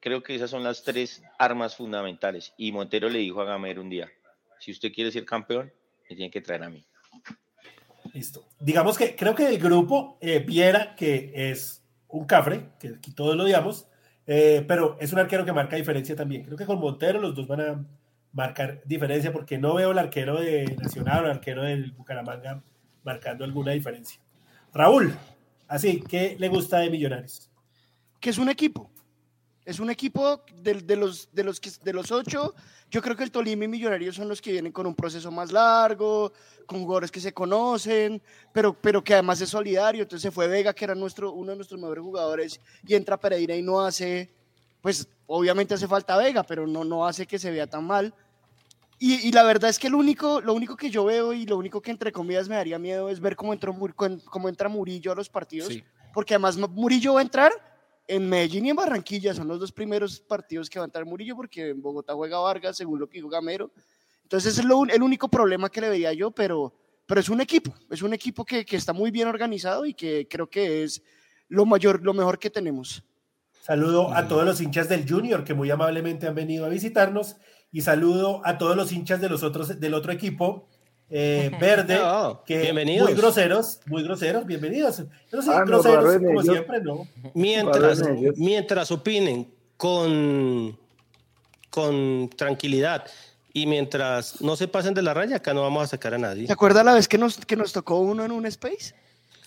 Creo 0.00 0.22
que 0.22 0.34
esas 0.34 0.50
son 0.50 0.62
las 0.62 0.82
tres 0.82 1.22
armas 1.38 1.76
fundamentales. 1.76 2.54
Y 2.56 2.72
Montero 2.72 3.08
le 3.08 3.18
dijo 3.18 3.40
a 3.40 3.44
Gamero 3.44 3.82
un 3.82 3.90
día, 3.90 4.10
si 4.58 4.70
usted 4.70 4.92
quiere 4.92 5.12
ser 5.12 5.24
campeón, 5.24 5.72
me 6.08 6.16
tiene 6.16 6.30
que 6.30 6.40
traer 6.40 6.62
a 6.62 6.70
mí. 6.70 6.84
Listo. 8.14 8.46
Digamos 8.58 8.96
que 8.96 9.14
creo 9.14 9.34
que 9.34 9.46
el 9.46 9.58
grupo 9.58 10.18
eh, 10.20 10.38
Viera, 10.38 10.96
que 10.96 11.32
es 11.34 11.79
un 12.12 12.24
cafre, 12.26 12.68
que 12.78 12.88
aquí 12.88 13.12
todos 13.12 13.36
lo 13.36 13.44
odiamos, 13.44 13.88
eh, 14.26 14.64
pero 14.66 14.96
es 15.00 15.12
un 15.12 15.18
arquero 15.18 15.44
que 15.44 15.52
marca 15.52 15.76
diferencia 15.76 16.16
también. 16.16 16.44
Creo 16.44 16.56
que 16.56 16.66
con 16.66 16.78
Montero 16.78 17.20
los 17.20 17.34
dos 17.34 17.46
van 17.46 17.60
a 17.60 17.84
marcar 18.32 18.80
diferencia 18.84 19.32
porque 19.32 19.58
no 19.58 19.74
veo 19.74 19.90
el 19.90 19.98
arquero 19.98 20.40
de 20.40 20.76
Nacional 20.80 21.24
o 21.24 21.26
el 21.26 21.32
arquero 21.32 21.62
del 21.62 21.92
Bucaramanga 21.92 22.62
marcando 23.02 23.44
alguna 23.44 23.72
diferencia. 23.72 24.20
Raúl, 24.72 25.14
así, 25.66 26.02
¿qué 26.08 26.36
le 26.38 26.48
gusta 26.48 26.78
de 26.78 26.90
Millonarios? 26.90 27.50
que 28.20 28.30
es 28.30 28.38
un 28.38 28.50
equipo. 28.50 28.90
Es 29.70 29.78
un 29.78 29.88
equipo 29.88 30.42
de, 30.56 30.74
de 30.74 30.96
los, 30.96 31.28
de, 31.32 31.44
los, 31.44 31.60
que- 31.60 31.70
de 31.84 31.92
los 31.92 32.10
ocho. 32.10 32.54
Yo 32.90 33.00
creo 33.00 33.14
que 33.14 33.22
el 33.22 33.30
Tolima 33.30 33.64
y 33.66 33.68
Millonarios 33.68 34.16
son 34.16 34.28
los 34.28 34.42
que 34.42 34.50
vienen 34.50 34.72
con 34.72 34.84
un 34.84 34.96
proceso 34.96 35.30
más 35.30 35.52
largo, 35.52 36.32
con 36.66 36.80
jugadores 36.82 37.10
que 37.12 37.20
se 37.20 37.32
conocen, 37.32 38.20
pero, 38.52 38.72
pero 38.74 39.04
que 39.04 39.14
además 39.14 39.40
es 39.40 39.48
solidario. 39.50 40.02
Entonces 40.02 40.22
se 40.22 40.32
fue 40.32 40.48
Vega, 40.48 40.74
que 40.74 40.84
era 40.86 40.96
nuestro, 40.96 41.32
uno 41.32 41.52
de 41.52 41.56
nuestros 41.58 41.80
mejores 41.80 42.02
jugadores, 42.02 42.60
y 42.84 42.94
entra 42.96 43.16
Pereira 43.16 43.54
y 43.54 43.62
no 43.62 43.80
hace, 43.80 44.28
pues 44.82 45.06
obviamente 45.28 45.74
hace 45.74 45.86
falta 45.86 46.16
Vega, 46.16 46.42
pero 46.42 46.66
no, 46.66 46.82
no 46.82 47.06
hace 47.06 47.24
que 47.26 47.38
se 47.38 47.52
vea 47.52 47.68
tan 47.68 47.84
mal. 47.86 48.12
Y, 48.98 49.28
y 49.28 49.30
la 49.30 49.44
verdad 49.44 49.70
es 49.70 49.78
que 49.78 49.88
lo 49.88 49.98
único, 49.98 50.40
lo 50.40 50.52
único 50.52 50.76
que 50.76 50.90
yo 50.90 51.04
veo 51.04 51.32
y 51.32 51.46
lo 51.46 51.56
único 51.56 51.80
que 51.80 51.92
entre 51.92 52.10
comillas 52.10 52.48
me 52.48 52.56
daría 52.56 52.78
miedo 52.80 53.08
es 53.08 53.20
ver 53.20 53.36
cómo, 53.36 53.52
entró, 53.52 53.72
cómo 54.26 54.48
entra 54.48 54.68
Murillo 54.68 55.12
a 55.12 55.14
los 55.14 55.28
partidos 55.30 55.68
Sí. 55.68 55.84
porque 56.12 56.34
además 56.34 56.56
Murillo 56.58 57.14
va 57.14 57.20
a 57.20 57.22
entrar 57.22 57.52
en 58.06 58.28
Medellín 58.28 58.66
y 58.66 58.70
en 58.70 58.76
Barranquilla, 58.76 59.34
son 59.34 59.48
los 59.48 59.60
dos 59.60 59.72
primeros 59.72 60.20
partidos 60.20 60.68
que 60.68 60.78
va 60.78 60.84
a 60.84 60.86
entrar 60.86 61.04
Murillo, 61.04 61.36
porque 61.36 61.68
en 61.68 61.80
Bogotá 61.80 62.14
juega 62.14 62.38
Vargas, 62.38 62.76
según 62.76 62.98
lo 62.98 63.08
que 63.08 63.18
dijo 63.18 63.28
Gamero. 63.28 63.70
Entonces 64.24 64.58
es 64.58 64.64
lo 64.64 64.84
el 64.84 65.02
único 65.02 65.28
problema 65.28 65.70
que 65.70 65.80
le 65.80 65.88
veía 65.88 66.12
yo, 66.12 66.30
pero, 66.30 66.74
pero 67.06 67.20
es 67.20 67.28
un 67.28 67.40
equipo, 67.40 67.74
es 67.90 68.02
un 68.02 68.12
equipo 68.14 68.44
que, 68.44 68.64
que 68.64 68.76
está 68.76 68.92
muy 68.92 69.10
bien 69.10 69.28
organizado 69.28 69.86
y 69.86 69.94
que 69.94 70.26
creo 70.28 70.48
que 70.48 70.84
es 70.84 71.02
lo 71.48 71.66
mayor, 71.66 72.02
lo 72.02 72.14
mejor 72.14 72.38
que 72.38 72.50
tenemos. 72.50 73.02
Saludo 73.60 74.14
a 74.14 74.26
todos 74.26 74.44
los 74.44 74.60
hinchas 74.60 74.88
del 74.88 75.08
Junior 75.08 75.44
que 75.44 75.54
muy 75.54 75.70
amablemente 75.70 76.26
han 76.26 76.34
venido 76.34 76.64
a 76.64 76.68
visitarnos 76.68 77.36
y 77.70 77.82
saludo 77.82 78.40
a 78.44 78.58
todos 78.58 78.76
los 78.76 78.90
hinchas 78.90 79.20
de 79.20 79.28
los 79.28 79.42
otros 79.42 79.78
del 79.78 79.94
otro 79.94 80.12
equipo 80.12 80.68
eh, 81.10 81.50
verde 81.60 81.98
Oh, 82.02 82.42
que 82.46 82.58
bienvenidos. 82.62 83.08
muy 83.10 83.18
groseros, 83.18 83.80
muy 83.86 84.02
groseros, 84.02 84.46
bienvenidos. 84.46 85.02
Pero 85.30 85.42
sí, 85.42 85.50
Ah, 85.52 85.60
no, 85.60 85.66
groseros 85.66 86.16
como 86.16 86.30
ellos. 86.40 86.44
siempre, 86.54 86.80
¿no? 86.82 87.08
Mientras, 87.34 88.02
mientras 88.36 88.90
opinen 88.90 89.52
con, 89.76 90.78
con 91.70 92.30
tranquilidad 92.36 93.04
y 93.52 93.66
mientras 93.66 94.40
no 94.40 94.54
se 94.56 94.68
pasen 94.68 94.94
de 94.94 95.02
la 95.02 95.12
raya, 95.14 95.36
acá 95.36 95.52
no 95.54 95.62
vamos 95.62 95.84
a 95.84 95.86
sacar 95.88 96.14
a 96.14 96.18
nadie. 96.18 96.46
¿Se 96.46 96.52
acuerda 96.52 96.84
la 96.84 96.94
vez 96.94 97.08
que 97.08 97.18
nos, 97.18 97.36
que 97.44 97.56
nos 97.56 97.72
tocó 97.72 97.98
uno 97.98 98.24
en 98.24 98.32
un 98.32 98.46
space? 98.46 98.94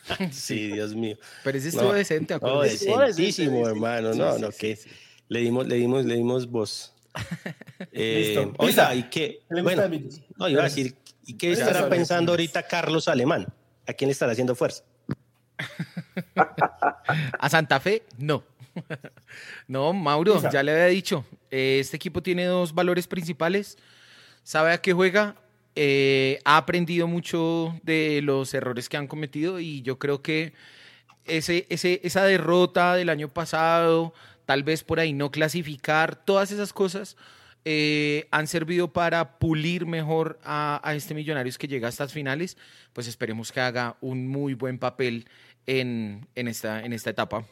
Sí, 0.31 0.67
Dios 0.67 0.93
mío. 0.93 1.15
Pero 1.45 1.57
ese 1.57 1.69
estuvo 1.69 1.85
No. 1.85 1.93
decente, 1.93 2.37
No, 2.41 2.61
decentísimo, 2.61 3.59
decente, 3.59 3.69
hermano. 3.69 4.11
sí, 4.13 4.19
No, 4.19 4.35
sí, 4.35 4.41
no, 4.41 4.51
sí, 4.51 4.57
que 4.57 4.79
le 5.29 5.39
dimos, 5.39 5.65
le 5.67 5.75
dimos, 5.75 6.03
le 6.05 6.15
dimos 6.15 6.49
voz. 6.49 6.93
Eh, 7.91 8.33
Listo. 8.35 8.53
oiga, 8.57 8.89
Pisa, 8.89 8.95
¿y 8.95 9.01
gusta 9.61 9.87
Bueno, 9.87 10.09
no, 10.37 10.49
iba 10.49 10.61
a 10.61 10.63
decir, 10.65 10.95
¿y 11.25 11.35
qué 11.35 11.55
Ya 11.55 11.65
estará 11.65 11.89
pensando 11.89 12.31
ahorita 12.31 12.63
Carlos 12.63 13.07
Alemán? 13.07 13.47
¿A 13.87 13.93
quién 13.93 14.07
le 14.07 14.13
estará 14.13 14.31
haciendo 14.31 14.55
fuerza? 14.55 14.83
A 17.39 17.49
Santa 17.49 17.79
Fe, 17.79 18.03
no. 18.17 18.43
No, 19.67 19.93
Mauro, 19.93 20.41
ya 20.51 20.63
le 20.63 20.71
había 20.71 20.85
dicho, 20.87 21.25
eh, 21.51 21.77
este 21.79 21.95
equipo 21.97 22.21
tiene 22.21 22.45
dos 22.45 22.73
valores 22.73 23.07
principales, 23.07 23.77
sabe 24.43 24.73
a 24.73 24.81
qué 24.81 24.93
juega, 24.93 25.35
eh, 25.75 26.39
ha 26.45 26.57
aprendido 26.57 27.07
mucho 27.07 27.79
de 27.83 28.21
los 28.23 28.53
errores 28.53 28.89
que 28.89 28.97
han 28.97 29.07
cometido 29.07 29.59
y 29.59 29.81
yo 29.81 29.97
creo 29.99 30.21
que 30.21 30.53
ese, 31.25 31.65
ese, 31.69 32.01
esa 32.03 32.23
derrota 32.25 32.95
del 32.95 33.09
año 33.09 33.29
pasado, 33.29 34.13
tal 34.45 34.63
vez 34.63 34.83
por 34.83 34.99
ahí 34.99 35.13
no 35.13 35.31
clasificar, 35.31 36.15
todas 36.15 36.51
esas 36.51 36.73
cosas 36.73 37.15
eh, 37.65 38.27
han 38.31 38.47
servido 38.47 38.91
para 38.91 39.37
pulir 39.39 39.85
mejor 39.85 40.39
a, 40.43 40.81
a 40.83 40.95
este 40.95 41.13
Millonarios 41.13 41.57
que 41.57 41.67
llega 41.67 41.87
a 41.87 41.89
estas 41.89 42.13
finales, 42.13 42.57
pues 42.93 43.07
esperemos 43.07 43.51
que 43.51 43.61
haga 43.61 43.97
un 44.01 44.27
muy 44.27 44.53
buen 44.53 44.79
papel 44.79 45.25
en, 45.65 46.27
en, 46.35 46.47
esta, 46.47 46.83
en 46.83 46.93
esta 46.93 47.09
etapa. 47.09 47.45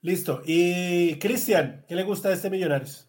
Listo. 0.00 0.42
Y 0.44 1.18
Cristian, 1.18 1.84
¿qué 1.88 1.94
le 1.94 2.04
gusta 2.04 2.28
de 2.28 2.34
este 2.34 2.50
Millonarios? 2.50 3.08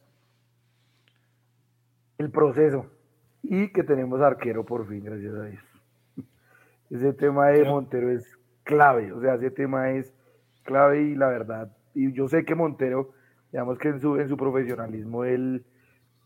el 2.17 2.31
proceso 2.31 2.87
y 3.43 3.71
que 3.71 3.83
tenemos 3.83 4.21
arquero 4.21 4.65
por 4.65 4.87
fin, 4.87 5.03
gracias 5.03 5.35
a 5.35 5.43
Dios. 5.45 5.63
Ese 6.89 7.13
tema 7.13 7.47
de 7.47 7.65
Montero 7.65 8.11
es 8.11 8.37
clave, 8.63 9.11
o 9.11 9.21
sea, 9.21 9.35
ese 9.35 9.51
tema 9.51 9.91
es 9.91 10.13
clave 10.63 11.03
y 11.03 11.15
la 11.15 11.27
verdad, 11.27 11.75
y 11.93 12.11
yo 12.13 12.27
sé 12.27 12.45
que 12.45 12.55
Montero, 12.55 13.11
digamos 13.55 13.77
que 13.77 13.87
en 13.87 14.01
su, 14.01 14.17
en 14.17 14.27
su 14.27 14.35
profesionalismo, 14.35 15.23
él 15.23 15.63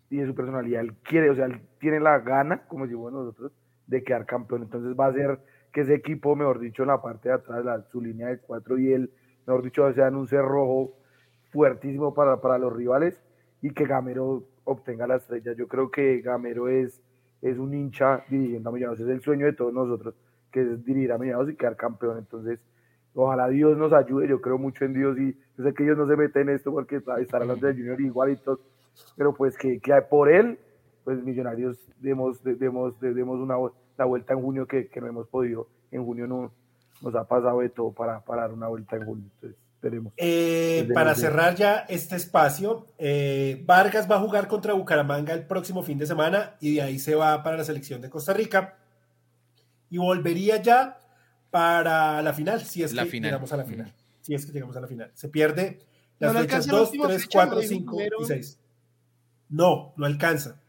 y 0.10 0.20
en 0.20 0.26
su 0.26 0.34
personalidad, 0.34 0.82
él 0.82 0.96
quiere, 1.04 1.30
o 1.30 1.36
sea, 1.36 1.46
él 1.46 1.62
tiene 1.80 2.00
la 2.00 2.18
gana, 2.18 2.66
como 2.68 2.86
decimos 2.86 3.14
nosotros, 3.14 3.52
de 3.86 4.04
quedar 4.04 4.26
campeón, 4.26 4.64
entonces 4.64 5.00
va 5.00 5.06
a 5.06 5.14
ser 5.14 5.40
que 5.72 5.82
ese 5.82 5.94
equipo, 5.94 6.36
mejor 6.36 6.60
dicho, 6.60 6.82
en 6.82 6.88
la 6.88 7.00
parte 7.04 7.30
de 7.30 7.36
atrás, 7.36 7.64
la, 7.64 7.84
su 7.84 8.02
línea 8.02 8.30
de 8.30 8.40
cuatro 8.40 8.80
y 8.80 8.92
él, 8.94 9.12
mejor 9.46 9.62
dicho, 9.62 9.94
sean 9.94 10.16
un 10.16 10.28
cerrojo 10.28 10.98
fuertísimo 11.52 12.16
para, 12.16 12.42
para 12.42 12.58
los 12.58 12.76
rivales 12.76 13.22
y 13.62 13.70
que 13.76 13.86
Gamero 13.86 14.46
obtenga 14.64 15.06
la 15.06 15.18
estrella. 15.18 15.54
Yo 15.54 15.68
creo 15.68 15.92
que 15.92 16.22
Gamero 16.22 16.68
es, 16.68 17.00
es 17.44 17.60
un 17.60 17.76
hincha 17.76 18.24
dirigiendo 18.28 18.72
a 18.72 18.74
Millonarios, 18.74 19.08
es 19.08 19.14
el 19.14 19.22
sueño 19.22 19.46
de 19.46 19.54
todos 19.54 19.72
nosotros, 19.72 20.16
que 20.52 20.62
es 20.62 20.84
dirigir 20.84 21.12
a 21.12 21.20
Millonarios 21.20 21.54
y 21.54 21.56
quedar 21.56 21.76
campeón. 21.76 22.18
Entonces, 22.18 22.60
ojalá 23.14 23.47
Dios 23.49 23.78
nos 23.78 23.93
ayude, 23.93 24.28
yo 24.28 24.41
creo 24.41 24.57
mucho 24.57 24.86
en 24.86 24.93
Dios 24.93 25.18
y 25.18 25.34
yo 25.57 25.64
sé 25.64 25.74
que 25.74 25.84
ellos 25.84 25.97
no 25.97 26.07
se 26.07 26.16
meten 26.16 26.49
en 26.49 26.55
esto 26.55 26.72
porque 26.72 26.97
estarán 26.97 27.49
hablando 27.49 27.68
de 27.68 27.74
Junior 27.74 28.01
igualitos, 28.01 28.60
pero 29.16 29.34
pues 29.34 29.57
que, 29.57 29.80
que 29.80 29.93
por 30.10 30.30
él, 30.30 30.60
pues 31.03 31.24
Millonarios 31.24 31.78
demos, 31.99 32.43
demos, 32.43 32.99
demos 32.99 33.39
una, 33.39 33.55
la 33.97 34.05
vuelta 34.05 34.34
en 34.34 34.41
junio 34.41 34.68
que, 34.68 34.88
que 34.88 35.01
no 35.01 35.07
hemos 35.07 35.28
podido, 35.28 35.68
en 35.91 36.05
junio 36.05 36.28
no, 36.28 36.51
nos 37.01 37.16
ha 37.16 37.24
pasado 37.26 37.60
de 37.60 37.70
todo 37.70 37.91
para, 37.91 38.20
para 38.22 38.43
dar 38.43 38.53
una 38.53 38.68
vuelta 38.68 38.95
en 38.95 39.05
junio. 39.05 39.26
Entonces, 39.36 39.60
esperemos. 39.74 40.14
Eh, 40.18 40.89
para 40.93 41.16
cerrar 41.16 41.55
ya 41.55 41.86
este 41.88 42.16
espacio, 42.16 42.88
eh, 42.97 43.64
Vargas 43.66 44.10
va 44.10 44.18
a 44.18 44.20
jugar 44.20 44.47
contra 44.47 44.74
Bucaramanga 44.74 45.34
el 45.34 45.45
próximo 45.45 45.84
fin 45.84 45.97
de 45.97 46.05
semana 46.05 46.55
y 46.60 46.76
de 46.76 46.82
ahí 46.82 46.99
se 46.99 47.16
va 47.16 47.41
para 47.43 47.57
la 47.57 47.64
selección 47.64 48.01
de 48.01 48.10
Costa 48.10 48.34
Rica 48.34 48.78
y 49.89 49.97
volvería 49.97 50.62
ya 50.62 50.97
para 51.52 52.22
la 52.22 52.34
final, 52.34 52.62
si 52.62 52.84
es 52.84 52.93
La 52.93 53.04
que 53.04 53.10
final. 53.12 53.30
llegamos 53.32 53.52
a 53.54 53.58
la 53.58 53.66
final. 53.66 53.93
Si 54.22 54.34
es 54.34 54.45
que 54.45 54.52
llegamos 54.52 54.76
a 54.76 54.82
la 54.82 54.88
final. 54.88 55.12
Se 55.14 55.30
pierde 55.30 55.80
las 56.20 56.34
No 56.34 56.39
fechas 56.41 56.54
alcanza 56.68 56.72
la 56.74 56.80
2, 56.80 56.88
última 56.89 57.08
3, 57.08 57.22
fecha, 57.22 57.38
4, 57.39 57.56
lo 57.56 57.62
dijo 57.62 57.70
5 57.74 57.91
Quintero. 57.97 58.18
y 58.22 58.26
6. 58.26 58.60
No, 59.50 59.93
no 59.97 60.06
alcanza. 60.06 60.60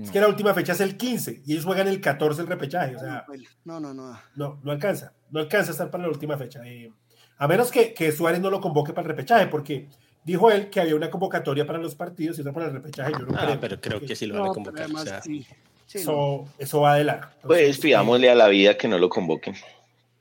Es 0.00 0.10
que 0.10 0.20
la 0.20 0.26
última 0.28 0.52
fecha 0.54 0.72
es 0.72 0.80
el 0.80 0.96
15 0.96 1.42
y 1.46 1.52
ellos 1.52 1.64
juegan 1.64 1.86
el 1.86 2.00
14 2.00 2.40
el 2.42 2.48
repechaje. 2.48 2.96
O 2.96 2.98
sea, 2.98 3.24
No, 3.64 3.78
no, 3.78 3.94
no. 3.94 4.18
no, 4.34 4.60
no 4.62 4.72
alcanza. 4.72 5.12
No 5.30 5.40
alcanza 5.40 5.70
a 5.70 5.72
estar 5.72 5.90
para 5.90 6.02
la 6.04 6.08
última 6.08 6.36
fecha. 6.36 6.60
Eh, 6.66 6.90
a 7.38 7.46
menos 7.46 7.70
que, 7.70 7.94
que 7.94 8.10
Suárez 8.10 8.40
no 8.40 8.50
lo 8.50 8.60
convoque 8.60 8.92
para 8.92 9.04
el 9.06 9.10
repechaje, 9.10 9.46
porque 9.46 9.88
dijo 10.24 10.50
él 10.50 10.68
que 10.70 10.80
había 10.80 10.96
una 10.96 11.10
convocatoria 11.10 11.64
para 11.66 11.78
los 11.78 11.94
partidos 11.94 12.38
y 12.38 12.40
otra 12.40 12.52
para 12.52 12.66
el 12.66 12.72
repechaje. 12.72 13.12
Yo 13.12 13.18
no 13.26 13.38
Ah, 13.38 13.44
creo. 13.46 13.60
pero 13.60 13.80
creo 13.80 13.92
porque 13.98 14.06
que 14.08 14.16
sí 14.16 14.26
lo 14.26 14.34
van 14.34 14.42
a 14.44 14.46
No, 14.46 14.54
convocar. 14.54 14.82
además, 14.84 15.02
o 15.02 15.06
sea, 15.06 15.22
sí. 15.22 15.46
Sí, 15.86 15.98
no. 15.98 16.02
Eso, 16.02 16.44
eso 16.58 16.80
va 16.80 16.96
de 16.96 17.04
largo. 17.04 17.28
Pues 17.42 17.60
Entonces, 17.60 17.82
pidámosle 17.82 18.30
a 18.30 18.34
la 18.34 18.48
vida 18.48 18.76
que 18.76 18.88
no 18.88 18.98
lo 18.98 19.08
convoquen. 19.10 19.54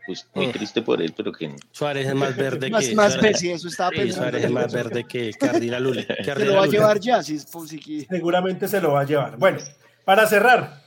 Pues 0.05 0.27
muy 0.33 0.47
Mm. 0.47 0.51
triste 0.51 0.81
por 0.81 1.01
él, 1.01 1.13
pero 1.15 1.31
que 1.31 1.47
no. 1.47 1.55
Suárez 1.71 2.07
es 2.07 2.13
más 2.15 2.35
verde 2.35 2.69
Más, 2.69 2.85
que. 2.87 2.93
más 2.95 3.13
Suárez, 3.13 3.41
eso 3.43 3.67
estaba 3.69 3.89
sí, 3.91 3.95
pensando. 3.97 4.21
Suárez 4.29 4.43
es 4.45 4.51
más 4.51 4.73
verde 4.73 5.05
que, 5.07 5.31
Lule. 5.79 6.05
que 6.07 6.23
Se 6.35 6.45
lo 6.45 6.55
va 6.55 6.63
a 6.63 6.67
llevar 6.67 6.99
ya, 6.99 7.23
si 7.23 7.35
es 7.35 7.45
por 7.45 7.67
si 7.67 7.79
qui- 7.79 8.05
seguramente 8.09 8.67
se 8.67 8.81
lo 8.81 8.91
va 8.91 9.01
a 9.01 9.05
llevar. 9.05 9.37
Bueno, 9.37 9.59
para 10.03 10.27
cerrar, 10.27 10.83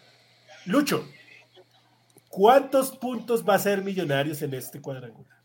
Lucho, 0.67 1.09
¿cuántos 2.29 2.91
puntos 2.97 3.43
va 3.49 3.55
a 3.55 3.59
ser 3.59 3.83
Millonarios 3.83 4.43
en 4.43 4.53
este 4.53 4.81
cuadrangular? 4.83 5.39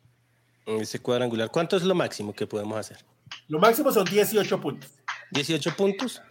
En 0.65 0.81
ese 0.81 0.99
cuadrangular. 0.99 1.49
¿Cuánto 1.49 1.77
es 1.77 1.83
lo 1.83 1.95
máximo 1.95 2.33
que 2.33 2.45
podemos 2.45 2.77
hacer? 2.77 2.97
Lo 3.47 3.57
máximo 3.59 3.91
son 3.93 4.03
18 4.05 4.59
puntos. 4.59 4.89
18 5.31 5.75
puntos. 5.77 6.21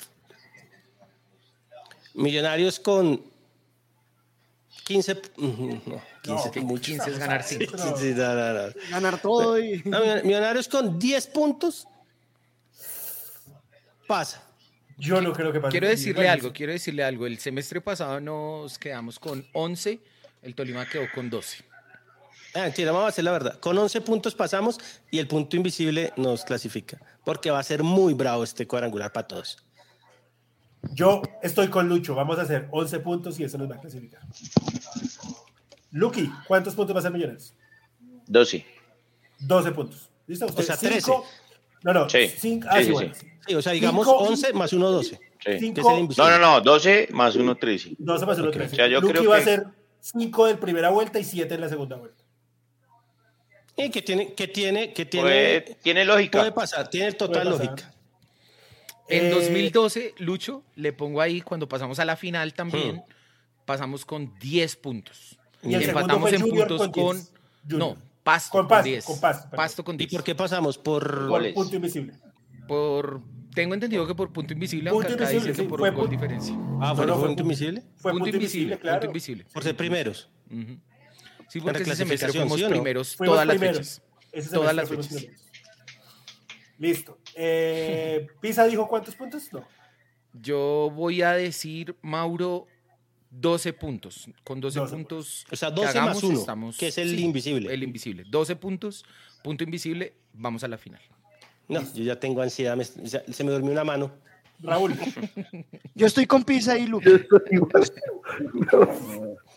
Millonarios 2.15 2.81
con 2.81 3.23
15. 4.91 5.23
ujú, 5.37 5.81
No, 5.87 6.03
15 6.23 6.61
No, 6.61 6.67
mucho. 6.67 6.83
15 6.87 7.11
es 7.11 7.19
ganar 7.19 7.43
5. 7.45 7.77
No. 7.77 7.97
Sí, 7.97 8.13
no, 8.13 8.91
ganar 8.91 9.23
todo 9.23 9.59
y. 9.59 9.83
No, 9.85 10.01
Millonarios 10.25 10.67
con 10.69 10.99
10 10.99 11.27
puntos. 11.29 11.87
Pasa. 14.09 14.43
Yo 14.99 15.21
no 15.21 15.33
creo 15.33 15.53
que 15.53 15.61
pase. 15.61 15.71
Quiero 15.71 15.89
decirle 15.89 16.29
algo, 16.29 16.53
quiero 16.53 16.73
decirle 16.73 17.05
algo. 17.05 17.27
El 17.27 17.39
semestre 17.39 17.81
pasado 17.81 18.21
nos 18.21 18.79
quedamos 18.79 19.19
con 19.19 19.47
11, 19.53 20.01
el 20.43 20.55
Tolima 20.55 20.87
quedó 20.89 21.05
con 21.15 21.31
12. 21.31 21.65
Ah, 22.55 22.63
mentira, 22.63 22.91
vamos 22.91 23.07
a 23.07 23.09
hacer 23.11 23.25
la 23.25 23.31
verdad. 23.31 23.61
Con 23.61 23.79
11 23.79 24.01
puntos 24.01 24.35
pasamos 24.35 24.79
y 25.13 25.21
el 25.21 25.29
punto 25.29 25.57
invisible 25.57 26.13
nos 26.17 26.45
clasifica. 26.45 27.01
Porque 27.25 27.53
va 27.53 27.61
a 27.61 27.63
ser 27.63 27.85
muy 27.85 28.13
bravo 28.13 28.43
este 28.43 28.67
cuadrangular 28.67 29.13
para 29.13 29.29
todos. 29.29 29.59
Yo 30.93 31.23
estoy 31.43 31.69
con 31.69 31.89
Lucho. 31.89 32.15
Vamos 32.15 32.39
a 32.39 32.43
hacer 32.43 32.69
11 32.71 33.01
puntos 33.01 33.39
y 33.41 33.45
eso 33.45 33.59
nos 33.59 33.71
va 33.71 33.77
a 33.77 33.81
clasificar. 33.81 34.21
Lucky, 35.93 36.31
¿cuántos 36.47 36.75
puntos 36.75 36.95
va 36.95 37.01
a 37.01 37.03
ser 37.03 37.13
Millonarios? 37.13 37.55
12. 38.27 38.65
12 39.41 39.73
puntos. 39.73 40.09
¿Listo? 40.27 40.47
O 40.47 40.63
sea, 40.63 40.77
Cinco- 40.77 40.91
13. 40.95 41.13
No, 41.83 41.93
no. 41.95 42.09
Sí. 42.09 42.29
cinco- 42.39 42.69
ah, 42.71 42.77
Sí, 42.79 42.85
sí, 42.85 42.87
sí, 42.89 42.93
bueno, 42.93 43.13
o 43.59 43.63
sea, 43.63 43.73
digamos 43.73 44.07
Cinco- 44.07 44.19
11 44.21 44.53
más 44.53 44.73
1, 44.73 44.91
12. 44.91 45.17
Sí. 45.17 45.19
Que 45.43 45.55
es 45.55 45.61
Cinco-. 45.61 46.15
No, 46.19 46.31
no, 46.31 46.39
no, 46.39 46.61
12 46.61 47.09
más 47.13 47.35
1, 47.37 47.57
13. 47.57 47.97
12 47.99 48.27
más 48.27 48.39
1, 48.39 48.49
Ok. 48.49 48.55
13. 48.55 48.73
O 48.73 48.77
sea, 48.77 48.87
yo 48.87 49.01
Lucky 49.01 49.13
creo 49.15 49.31
va 49.31 49.39
a 49.39 49.41
ser 49.43 49.65
5 50.01 50.47
de 50.47 50.57
primera 50.57 50.91
vuelta 50.91 51.19
y 51.19 51.25
7 51.25 51.55
en 51.55 51.61
la 51.63 51.69
segunda 51.69 51.97
vuelta. 51.97 52.23
Y 53.77 53.89
que 53.91 54.03
tiene, 54.03 54.35
que 54.35 54.47
tiene, 54.49 54.93
que 54.93 55.07
tiene, 55.07 55.25
Puede- 55.27 55.61
tiene 55.83 56.05
lógica. 56.05 56.39
puede 56.41 56.53
pasar, 56.53 56.89
tiene 56.89 57.13
total 57.13 57.49
lógica. 57.49 57.93
En 59.11 59.27
Eh, 59.27 59.31
2012, 59.31 60.15
Lucho, 60.19 60.63
le 60.77 60.93
pongo 60.93 61.21
ahí, 61.21 61.41
cuando 61.41 61.69
pasamos 61.69 61.99
a 61.99 62.05
la 62.05 62.17
final 62.17 62.55
también, 62.55 62.97
Hmm. 62.97 63.65
pasamos 63.67 64.05
con 64.05 64.33
10 64.39 64.77
puntos. 64.77 65.39
Y 65.63 65.75
el 65.75 65.83
empatamos 65.83 66.33
en 66.33 66.41
puntos 66.43 66.79
con 66.79 66.93
con... 66.93 67.17
10. 67.17 67.33
Junior. 67.69 67.97
No, 67.97 68.03
Pasto 68.23 68.51
Con 68.53 68.61
con, 68.63 68.69
Pasto, 68.69 68.85
10. 68.89 69.05
con 69.05 69.21
Pasto, 69.21 69.85
con 69.85 69.95
¿Y 69.97 69.99
10. 69.99 70.11
por 70.13 70.23
qué 70.25 70.35
pasamos? 70.35 70.79
Por 70.79 71.53
punto 71.55 71.77
invisible. 71.77 72.15
Por... 72.69 73.21
Tengo 73.55 73.75
entendido 73.75 74.07
que 74.07 74.15
por 74.15 74.33
punto 74.33 74.53
invisible, 74.53 74.91
Punto 74.91 75.09
aunque 75.09 75.25
acá 75.25 75.33
invisible, 75.33 75.51
dice 75.51 75.63
que 75.63 75.65
sí, 75.67 75.69
por 75.69 75.81
fue 75.81 75.89
un 75.91 75.95
gol 75.97 76.05
punto- 76.09 76.23
diferencia. 76.23 76.55
Ah, 76.81 76.95
fue 76.95 77.05
No, 77.05 77.15
no, 77.15 77.19
fue 77.19 77.27
punto 77.29 77.43
pu- 77.43 77.47
invisible. 77.47 77.83
Fue 77.97 78.13
punto 78.13 78.29
invisible, 78.29 78.79
claro. 78.79 78.97
punto 79.01 79.07
invisible. 79.11 79.45
Por 79.53 79.63
ser 79.65 79.77
primeros. 79.77 80.31
Ujú. 80.49 80.79
Sí, 81.49 81.61
porque 81.61 81.83
ese 81.83 81.97
semestre 81.97 82.29
fuimos 82.33 82.57
¿sí 82.59 82.63
o 82.63 82.69
no? 82.69 82.75
primeros 82.77 83.17
Fuimos 83.17 83.35
todas 83.35 83.47
las 83.49 83.57
primeros. 83.59 84.03
fechas. 84.31 84.51
Todas 84.53 84.75
las 84.77 84.89
fechas. 84.89 85.07
primeros. 85.09 85.41
Listo. 86.79 87.19
Eh, 87.37 88.27
¿Pisa 88.41 88.65
dijo 88.67 88.89
cuántos 88.89 89.15
puntos? 89.15 89.53
No. 89.53 89.65
Yo 90.33 90.93
voy 90.95 91.23
a 91.23 91.33
decir, 91.33 91.97
Mauro, 92.03 92.67
12 93.31 93.73
puntos. 93.73 94.29
Con 94.45 94.61
12, 94.61 94.79
12 94.81 94.95
puntos. 94.95 95.47
O 95.51 95.57
sea, 95.57 95.69
que 95.71 95.75
12 95.77 95.87
más 95.87 95.97
hagamos, 95.97 96.23
uno, 96.25 96.39
estamos- 96.41 96.79
que 96.79 96.89
es 96.89 96.99
el 96.99 97.19
invisible. 97.19 97.73
El 97.73 97.83
invisible. 97.83 98.25
12 98.29 98.57
puntos, 98.57 99.05
punto 99.43 99.65
invisible, 99.65 100.15
vamos 100.33 100.63
a 100.65 100.69
la 100.69 100.79
final. 100.79 101.01
No, 101.69 101.81
yo 101.95 102.03
ya 102.05 102.19
tengo 102.19 102.43
ansiedad, 102.43 102.77
me- 102.77 102.85
se 102.85 103.45
me 103.45 103.51
durmió 103.53 103.73
una 103.73 103.85
mano. 103.85 104.13
Raúl. 104.63 104.95
Yo 105.95 106.07
estoy 106.07 106.27
con 106.27 106.45
Pisa 106.45 106.77
y 106.77 106.87
Luke. 106.87 107.09
Yo 107.09 107.17
estoy 107.17 107.41
igual. 107.53 107.91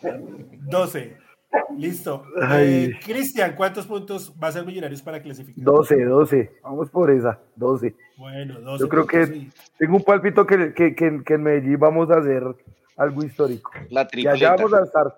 12. 0.69 1.17
Listo. 1.77 2.23
Eh, 2.51 2.91
Cristian, 3.03 3.55
¿cuántos 3.55 3.85
puntos 3.85 4.33
va 4.41 4.47
a 4.47 4.51
ser 4.51 4.65
Millonarios 4.65 5.01
para 5.01 5.21
clasificar? 5.21 5.63
12, 5.63 6.03
12. 6.05 6.51
Vamos 6.63 6.89
por 6.89 7.11
esa, 7.11 7.39
12. 7.55 7.95
Bueno, 8.17 8.59
12. 8.61 8.83
Yo 8.83 8.89
creo 8.89 9.05
que 9.07 9.25
sí. 9.27 9.51
tengo 9.77 9.97
un 9.97 10.03
palpito 10.03 10.45
que, 10.45 10.73
que, 10.73 10.95
que, 10.95 11.23
que 11.23 11.33
en 11.33 11.43
Medellín 11.43 11.79
vamos 11.79 12.09
a 12.11 12.17
hacer 12.19 12.43
algo 12.97 13.23
histórico. 13.23 13.71
La 13.89 14.07
Y 14.13 14.27
allá 14.27 14.55
tripleta. 14.55 14.55
vamos 14.55 14.73
a 14.73 14.83
estar. 14.83 15.17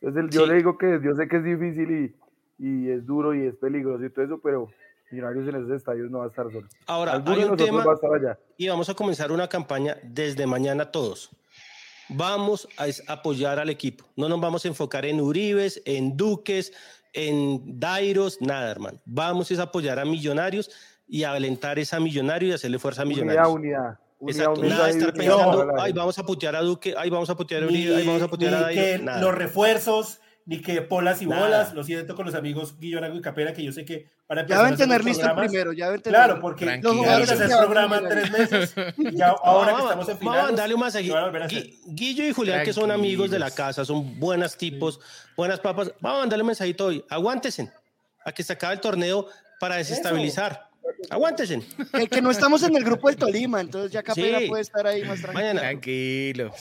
Entonces, 0.00 0.24
el- 0.24 0.30
yo 0.30 0.42
Sí. 0.44 0.48
le 0.50 0.54
digo 0.56 0.78
que 0.78 1.00
yo 1.02 1.14
sé 1.14 1.28
que 1.28 1.36
es 1.36 1.44
difícil 1.44 1.90
y, 2.58 2.64
y 2.64 2.90
es 2.90 3.04
duro 3.06 3.34
y 3.34 3.46
es 3.46 3.56
peligroso 3.56 4.04
y 4.04 4.10
todo 4.10 4.24
eso, 4.24 4.40
pero 4.42 4.68
Millonarios 5.10 5.48
en 5.48 5.56
esos 5.56 5.70
estadios 5.70 6.10
no 6.10 6.18
va 6.18 6.24
a 6.26 6.28
estar 6.28 6.44
solo. 6.52 6.68
Ahora, 6.86 7.22
hay 7.24 7.44
un 7.44 7.56
tema 7.56 7.82
va 7.82 7.92
a 7.92 7.94
estar 7.94 8.12
allá. 8.12 8.38
y 8.58 8.68
vamos 8.68 8.90
a 8.90 8.94
comenzar 8.94 9.32
una 9.32 9.48
campaña 9.48 9.96
desde 10.04 10.46
mañana 10.46 10.90
todos. 10.90 11.30
Vamos 12.08 12.68
a 12.78 13.12
apoyar 13.12 13.58
al 13.58 13.70
equipo. 13.70 14.04
No 14.16 14.28
nos 14.28 14.40
vamos 14.40 14.64
a 14.64 14.68
enfocar 14.68 15.04
en 15.04 15.20
Uribes, 15.20 15.82
en 15.84 16.16
Duques, 16.16 16.72
en 17.12 17.78
Dairos, 17.78 18.38
nada, 18.40 18.70
hermano. 18.70 18.98
Vamos 19.04 19.50
es 19.50 19.58
a 19.58 19.64
apoyar 19.64 19.98
a 19.98 20.04
Millonarios 20.04 20.70
y 21.06 21.24
a 21.24 21.32
alentar 21.32 21.78
esa 21.78 22.00
Millonario 22.00 22.48
y 22.48 22.52
hacerle 22.52 22.78
fuerza 22.78 23.02
a 23.02 23.04
Unidad, 23.04 23.22
Millonarios. 23.22 23.48
unidad. 23.54 23.98
unidad, 24.20 24.40
Exacto, 24.42 24.60
unidad 24.60 24.76
nada 24.76 24.84
de 24.86 24.90
estar 24.92 25.14
unidad 25.14 25.34
pensando, 25.36 25.64
la 25.64 25.82
ay, 25.82 25.92
vamos 25.92 26.18
a 26.18 26.26
putear 26.26 26.56
a 26.56 26.60
Duque, 26.62 26.94
ay, 26.96 27.10
vamos 27.10 27.30
a 27.30 27.36
putear 27.36 27.62
a 27.62 27.66
Uribe, 27.66 27.96
ay, 27.96 28.06
vamos 28.06 28.22
a 28.22 28.28
putear 28.28 28.54
a 28.54 28.58
ni 28.58 28.62
Dairo. 28.64 28.82
que 28.82 28.98
Nada. 29.04 29.20
los 29.22 29.34
refuerzos, 29.34 30.20
ni 30.48 30.62
que 30.62 30.80
polas 30.80 31.20
y 31.20 31.26
Nada. 31.26 31.42
bolas. 31.42 31.74
Lo 31.74 31.84
siento 31.84 32.16
con 32.16 32.24
los 32.24 32.34
amigos 32.34 32.74
Guillo 32.80 33.00
Nago 33.02 33.14
y 33.16 33.20
Capera, 33.20 33.52
que 33.52 33.62
yo 33.62 33.70
sé 33.70 33.84
que 33.84 34.08
para 34.26 34.46
Ya 34.46 34.62
deben 34.62 34.76
tener 34.78 35.04
listo 35.04 35.26
primero, 35.36 35.72
ya 35.74 35.86
deben 35.86 36.00
tener. 36.00 36.18
Claro, 36.18 36.40
porque 36.40 36.78
los 36.82 36.96
jugadores 36.96 37.30
hacer 37.30 37.48
programa 37.58 37.98
en 37.98 38.08
tres 38.08 38.30
meses. 38.32 38.74
Ya 39.12 39.28
ahora 39.44 39.66
que 39.68 39.72
Vamos- 39.74 39.84
estamos 39.90 40.08
en 40.08 40.18
final. 40.18 40.36
Vamos 40.36 40.52
a 40.52 40.56
darle 40.56 40.74
un 40.74 40.80
masaje. 40.80 41.74
Guillo 41.86 42.24
y 42.26 42.32
Julián, 42.32 42.64
que 42.64 42.72
son 42.72 42.90
amigos 42.90 43.30
de 43.30 43.38
la 43.38 43.46
Tranquilos. 43.50 43.66
casa, 43.76 43.84
son 43.84 44.18
buenas 44.18 44.56
tipos, 44.56 44.98
buenas 45.36 45.60
papas. 45.60 45.92
Vamos 46.00 46.16
a 46.18 46.20
mandarle 46.22 46.42
un 46.44 46.48
mensajito 46.48 46.86
hoy. 46.86 47.04
Aguántense 47.10 47.70
a 48.24 48.32
que 48.32 48.42
se 48.42 48.54
acabe 48.54 48.74
el 48.74 48.80
torneo 48.80 49.26
para 49.60 49.76
desestabilizar. 49.76 50.66
Aguántense. 51.10 51.60
Que, 51.92 52.08
que 52.08 52.22
no 52.22 52.30
estamos 52.30 52.62
en 52.62 52.74
el 52.74 52.84
grupo 52.84 53.08
del 53.08 53.16
Tolima, 53.18 53.60
entonces 53.60 53.92
ya 53.92 54.02
Capela 54.02 54.38
Sí. 54.38 54.46
puede 54.48 54.62
estar 54.62 54.86
ahí 54.86 55.02
más 55.04 55.20
tranquilo. 55.20 55.34
Mañana. 55.34 55.60
Tranquilo. 55.60 56.52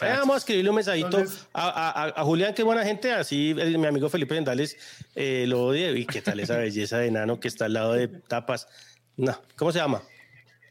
Vamos 0.00 0.34
a 0.34 0.38
escribirle 0.38 0.70
un 0.70 0.76
mensajito 0.76 1.06
Entonces- 1.08 1.46
a, 1.52 2.04
a- 2.04 2.20
a 2.20 2.24
Julián, 2.24 2.54
que 2.54 2.62
es 2.62 2.66
buena 2.66 2.84
gente, 2.84 3.10
así 3.12 3.50
el- 3.58 3.76
mi 3.78 3.86
amigo 3.86 4.08
Felipe 4.08 4.34
Vendales 4.34 4.76
eh, 5.16 5.44
lo 5.48 5.64
odia. 5.64 5.90
Y 5.90 6.06
qué 6.06 6.22
tal 6.22 6.38
esa 6.40 6.56
belleza 6.58 6.98
de 6.98 7.08
enano 7.08 7.40
que 7.40 7.48
está 7.48 7.64
al 7.64 7.72
lado 7.72 7.92
de 7.94 8.06
tapas. 8.08 8.68
No, 9.16 9.36
¿cómo 9.56 9.72
se 9.72 9.78
llama? 9.80 10.02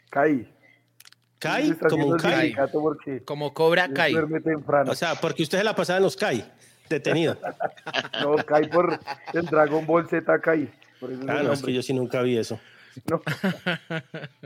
Kai. 0.09 0.49
Kai, 1.39 1.73
como 1.89 2.07
un 2.07 2.17
Kai. 2.17 2.55
Como 3.25 3.53
Cobra 3.53 3.89
Kai. 3.91 4.15
O 4.87 4.95
sea, 4.95 5.15
porque 5.15 5.43
usted 5.43 5.57
se 5.57 5.63
la 5.65 5.75
pasaba 5.75 5.97
en 5.97 6.03
los 6.03 6.15
Kai, 6.15 6.45
detenido. 6.89 7.37
no, 8.21 8.37
Kai 8.37 8.69
por 8.69 8.97
el 9.33 9.45
Dragon 9.45 9.85
Ball 9.85 10.07
Z 10.07 10.39
Kai. 10.39 10.69
Por 11.01 11.11
eso 11.11 11.21
es 11.23 11.29
Ah, 11.29 11.43
no, 11.43 11.51
es 11.51 11.61
que 11.61 11.73
yo 11.73 11.81
sí 11.83 11.93
nunca 11.93 12.21
vi 12.21 12.37
eso. 12.37 12.57
No. 13.09 13.21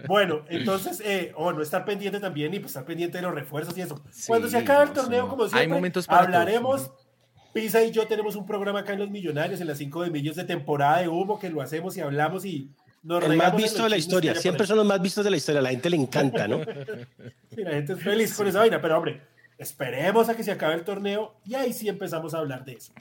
Bueno, 0.07 0.41
entonces, 0.49 1.02
eh, 1.03 1.32
oh, 1.36 1.52
no 1.52 1.61
estar 1.61 1.86
pendiente 1.86 2.19
también 2.19 2.53
y 2.53 2.60
pues 2.60 2.72
estar 2.72 2.86
pendiente 2.86 3.18
de 3.18 3.24
los 3.24 3.34
refuerzos 3.34 3.78
y 3.78 3.82
eso. 3.82 4.02
Sí, 4.11 4.28
Cuando 4.28 4.48
se 4.48 4.57
acabe 4.57 4.86
el 4.86 4.91
torneo, 4.91 5.28
como 5.28 5.44
Hay 5.44 5.49
siempre, 5.49 5.68
momentos 5.69 6.07
para 6.07 6.24
hablaremos. 6.24 6.88
todos. 6.88 7.07
Pisa 7.53 7.84
y 7.84 7.91
yo 7.91 8.06
tenemos 8.07 8.36
un 8.36 8.45
programa 8.45 8.80
acá 8.82 8.94
en 8.94 8.99
Los 8.99 9.10
Millonarios, 9.10 9.60
en 9.61 9.68
las 9.68 9.78
5 9.80 10.03
de 10.03 10.11
millos 10.11 10.36
de 10.36 10.44
temporada 10.44 10.99
de 10.99 11.07
humo, 11.07 11.40
que 11.40 11.49
lo 11.49 11.61
hacemos 11.61 11.98
y 11.98 12.02
hablamos 12.02 12.45
y 12.45 12.69
nos 13.03 13.24
El 13.24 13.38
más 13.38 13.56
visto 13.56 13.84
de 13.84 13.90
la 13.90 13.98
historia. 13.98 14.36
Siempre 14.36 14.68
son 14.68 14.78
los 14.78 14.86
más 14.86 15.02
vistos 15.02 15.24
de 15.24 15.32
la 15.32 15.38
historia. 15.38 15.60
A 15.60 15.64
la 15.64 15.69
gente 15.69 15.90
le 15.90 15.98
encanta, 15.98 16.48
¿no? 16.48 16.60
Sí, 17.56 17.64
la 17.64 17.72
gente 17.72 17.94
es 17.94 18.03
feliz 18.03 18.34
con 18.36 18.45
esa 18.48 18.60
vaina, 18.60 18.80
pero 18.80 18.98
hombre, 18.98 19.22
esperemos 19.57 20.30
a 20.30 20.36
que 20.36 20.44
se 20.44 20.52
acabe 20.52 20.76
el 20.76 20.84
torneo 20.84 21.36
y 21.44 21.56
ahí 21.56 21.74
sí 21.74 21.90
empezamos 21.90 22.34
a 22.36 22.40
hablar 22.40 22.64
de 22.64 22.74
eso. 22.74 22.94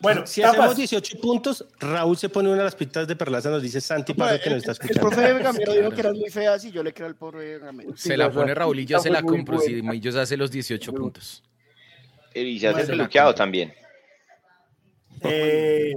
Bueno, 0.00 0.26
Si 0.26 0.40
tapas. 0.40 0.58
hacemos 0.58 0.76
18 0.76 1.20
puntos, 1.20 1.66
Raúl 1.78 2.16
se 2.16 2.28
pone 2.30 2.48
una 2.48 2.58
de 2.58 2.64
las 2.64 2.74
pistas 2.74 3.06
de 3.06 3.16
Perlaza, 3.16 3.50
nos 3.50 3.62
dice 3.62 3.80
Santi 3.80 4.14
Pardo 4.14 4.40
que 4.42 4.48
nos 4.50 4.58
está 4.58 4.72
El 4.72 4.76
escuchando. 4.78 5.00
profe 5.10 5.42
Gamero 5.42 5.72
dijo 5.74 5.90
que 5.94 6.00
eran 6.00 6.16
muy 6.16 6.30
feas 6.30 6.64
y 6.64 6.70
yo 6.72 6.82
le 6.82 6.94
creo 6.94 7.06
al 7.06 7.16
pobre 7.16 7.58
Gamero. 7.58 7.96
Se 7.96 8.16
la 8.16 8.30
pone 8.30 8.54
Raúl 8.54 8.78
y 8.80 8.86
yo 8.86 8.98
se 8.98 9.10
la 9.10 9.22
compro 9.22 9.60
si 9.60 9.74
buena. 9.74 9.92
Millos 9.92 10.16
hace 10.16 10.36
los 10.36 10.50
18 10.50 10.92
puntos. 10.92 11.42
Y 12.34 12.58
se 12.58 12.68
hace 12.68 12.76
Bueno, 12.78 12.88
peluqueado 12.96 13.34
también. 13.34 13.74
Eh, 15.22 15.92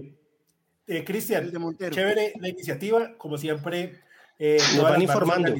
eh, 0.87 1.03
Cristian, 1.05 1.45
El 1.45 1.51
de 1.77 1.89
chévere 1.89 2.33
la 2.39 2.49
iniciativa, 2.49 3.13
como 3.17 3.37
siempre, 3.37 4.01
eh, 4.37 4.57
Nos 4.75 4.83
van 4.83 5.01
informando. 5.01 5.53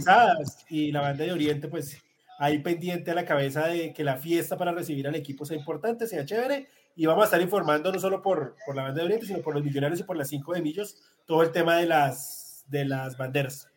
y 0.70 0.92
la 0.92 1.02
banda 1.02 1.24
de 1.24 1.32
Oriente, 1.32 1.68
pues 1.70 1.98
ahí 2.40 2.60
pendiente 2.60 3.12
a 3.12 3.16
la 3.16 3.26
cabeza 3.26 3.68
de 3.68 3.94
que 3.94 4.04
la 4.04 4.18
fiesta 4.18 4.58
para 4.58 4.74
recibir 4.74 5.08
al 5.08 5.16
equipo 5.16 5.46
sea 5.46 5.56
importante, 5.56 6.08
sea 6.08 6.26
chévere, 6.26 6.68
y 6.96 7.06
vamos 7.06 7.24
a 7.24 7.26
estar 7.26 7.42
informando 7.42 7.92
no 7.92 8.00
solo 8.00 8.22
por, 8.22 8.56
por 8.66 8.76
la 8.76 8.84
banda 8.84 9.00
de 9.00 9.06
Oriente, 9.06 9.26
sino 9.26 9.40
por 9.40 9.54
los 9.54 9.64
millonarios 9.64 10.00
y 10.00 10.04
por 10.04 10.16
las 10.16 10.28
cinco 10.28 10.54
de 10.54 10.62
millos, 10.62 11.02
todo 11.26 11.42
el 11.42 11.52
tema 11.52 11.78
de 11.78 11.88
las, 11.88 12.66
de 12.68 12.86
las 12.86 13.18
banderas. 13.18 13.70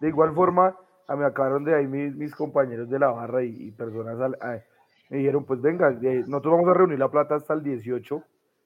De 0.00 0.08
igual 0.08 0.34
forma, 0.34 0.76
me 1.08 1.24
acabaron 1.24 1.64
de 1.64 1.74
ahí 1.74 1.86
mis, 1.86 2.14
mis 2.14 2.34
compañeros 2.34 2.88
de 2.88 2.98
la 2.98 3.08
barra 3.08 3.44
y, 3.44 3.68
y 3.68 3.70
personas 3.72 4.16
me 5.10 5.18
dijeron, 5.18 5.44
pues 5.44 5.60
venga, 5.60 5.90
nosotros 5.90 6.52
vamos 6.52 6.68
a 6.68 6.74
reunir 6.74 6.98
la 6.98 7.10
plata 7.10 7.34
hasta 7.34 7.54
el 7.54 7.62
18, 7.62 8.22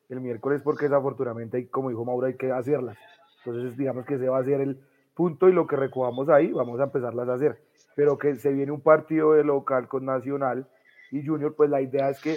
el 0.09 0.21
miércoles, 0.21 0.61
porque 0.63 0.87
desafortunadamente, 0.87 1.69
como 1.69 1.91
dijo 1.91 2.05
Mauro, 2.05 2.27
hay 2.27 2.37
que 2.37 2.51
hacerlas. 2.51 2.99
Entonces, 3.45 3.77
digamos 3.77 4.05
que 4.07 4.15
ese 4.15 4.29
va 4.29 4.39
a 4.39 4.45
ser 4.45 4.61
el 4.61 4.81
punto 5.15 5.49
y 5.49 5.53
lo 5.53 5.67
que 5.67 5.77
recogamos 5.77 6.29
ahí, 6.29 6.53
vamos 6.53 6.81
a 6.81 6.85
empezarlas 6.85 7.29
a 7.29 7.35
hacer. 7.35 7.63
Pero 7.95 8.19
que 8.19 8.35
se 8.37 8.53
viene 8.53 8.73
un 8.73 8.81
partido 8.81 9.35
de 9.35 9.45
local 9.45 9.87
con 9.87 10.05
Nacional 10.05 10.67
y 11.13 11.25
Junior, 11.25 11.55
pues 11.55 11.71
la 11.71 11.81
idea 11.81 12.11
es 12.11 12.21
que 12.21 12.37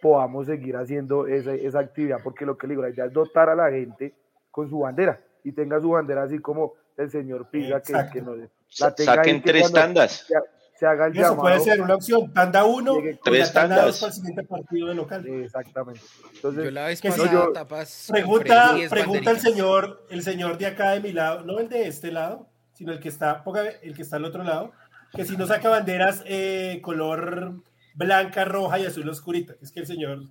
podamos 0.00 0.46
seguir 0.46 0.76
haciendo 0.76 1.26
esa, 1.26 1.52
esa 1.54 1.80
actividad, 1.80 2.18
porque 2.22 2.46
lo 2.46 2.56
que 2.56 2.66
le 2.66 2.72
digo, 2.72 2.82
la 2.82 2.90
idea 2.90 3.04
es 3.06 3.12
dotar 3.12 3.48
a 3.50 3.54
la 3.54 3.70
gente 3.70 4.14
con 4.50 4.68
su 4.68 4.80
bandera 4.80 5.18
y 5.44 5.52
tenga 5.52 5.80
su 5.80 5.90
bandera 5.90 6.22
así 6.24 6.38
como 6.38 6.74
el 6.96 7.10
señor 7.10 7.48
Pisa, 7.50 7.80
que, 7.82 7.94
que 8.12 8.20
nos, 8.22 8.36
Sa- 8.68 8.88
la 8.88 8.94
tenga 8.94 9.12
ahí, 9.12 9.16
Saquen 9.18 9.42
que 9.42 9.50
tres 9.50 9.72
tandas. 9.72 10.12
Se, 10.26 10.34
se 10.78 10.86
haga 10.86 11.06
el 11.06 11.12
Eso 11.12 11.20
llamado. 11.22 11.40
puede 11.42 11.60
ser 11.60 11.80
una 11.82 11.94
opción, 11.94 12.32
tanda 12.32 12.64
uno 12.64 12.94
Tres 13.22 13.48
la 13.48 13.52
tanda 13.52 13.76
tandas. 13.76 13.86
dos 13.86 14.00
para 14.00 14.08
el 14.08 14.14
siguiente 14.14 14.42
partido 14.44 14.88
de 14.88 14.94
local. 14.94 15.26
Exactamente. 15.26 16.00
Entonces, 16.34 16.64
Yo 16.64 16.70
la 16.70 16.86
vez 16.86 17.00
que 17.00 17.10
sí, 17.12 17.20
pasada, 17.20 17.44
yo- 17.46 17.52
tapas. 17.52 18.08
Pregunta, 18.10 18.62
compré 18.62 18.78
10 18.78 18.90
pregunta 18.90 19.30
el 19.30 19.40
señor, 19.40 20.06
el 20.10 20.22
señor 20.22 20.56
de 20.58 20.66
acá 20.66 20.90
de 20.92 21.00
mi 21.00 21.12
lado, 21.12 21.42
no 21.44 21.58
el 21.58 21.68
de 21.68 21.86
este 21.88 22.10
lado, 22.12 22.46
sino 22.72 22.92
el 22.92 23.00
que 23.00 23.08
está, 23.10 23.42
el 23.82 23.94
que 23.94 24.02
está 24.02 24.16
al 24.16 24.24
otro 24.24 24.42
lado, 24.42 24.72
que 25.12 25.24
si 25.24 25.36
no 25.36 25.46
saca 25.46 25.68
banderas 25.68 26.22
eh, 26.26 26.80
color 26.82 27.54
blanca, 27.94 28.44
roja 28.44 28.78
y 28.78 28.86
azul 28.86 29.08
oscurita. 29.08 29.54
Es 29.62 29.72
que 29.72 29.80
el 29.80 29.86
señor 29.86 30.24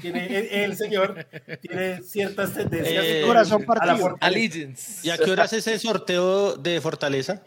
tiene, 0.00 0.26
el, 0.26 0.46
el 0.70 0.76
señor 0.76 1.26
tiene 1.60 2.02
ciertas 2.02 2.54
tendencias 2.54 3.04
Eh, 3.04 3.22
Corazón 3.26 3.62
a 3.62 3.66
partido. 3.66 3.96
fortaleza. 3.98 4.26
Allegiance. 4.26 5.06
¿Y 5.06 5.10
a 5.10 5.18
qué 5.18 5.30
horas 5.30 5.52
es 5.52 5.66
ese 5.66 5.78
sorteo 5.78 6.56
de 6.56 6.80
Fortaleza? 6.80 7.42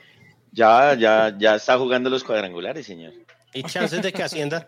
Ya, 0.52 0.94
ya, 0.94 1.36
ya 1.38 1.56
está 1.56 1.78
jugando 1.78 2.10
los 2.10 2.24
cuadrangulares, 2.24 2.86
señor. 2.86 3.14
¿Y 3.54 3.64
chances 3.64 4.02
de 4.04 4.14
que 4.14 4.22
ascienda? 4.24 4.68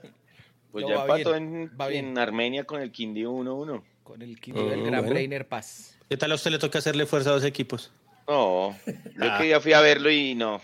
Pues 0.72 0.84
No, 0.84 0.90
ya 0.90 0.96
va 0.98 1.02
empató 1.04 1.32
bien, 1.40 1.56
en, 1.56 1.72
va 1.80 1.88
bien. 1.88 2.06
en 2.10 2.18
Armenia 2.18 2.64
con 2.64 2.82
el 2.82 2.92
Quindío 2.92 3.32
1-1. 3.32 3.84
Con 4.04 4.22
el 4.22 4.40
quinto 4.40 4.68
del 4.70 4.80
Mm, 4.82 4.86
Gran 4.86 5.02
bueno. 5.02 5.14
Brainer 5.16 5.48
Paz. 5.48 5.98
¿Qué 6.10 6.18
tal 6.18 6.32
a 6.32 6.36
usted 6.36 6.52
le 6.52 6.60
toca 6.60 6.78
hacerle 6.80 7.06
fuerza 7.08 7.30
a 7.32 7.34
dos 7.34 7.44
equipos? 7.44 7.92
No, 8.28 8.76
yo 8.86 8.94
Ah. 9.22 9.38
que 9.40 9.50
ya 9.50 9.60
fui 9.60 9.74
a 9.74 9.82
verlo 9.82 10.10
y 10.12 10.36
no. 10.36 10.62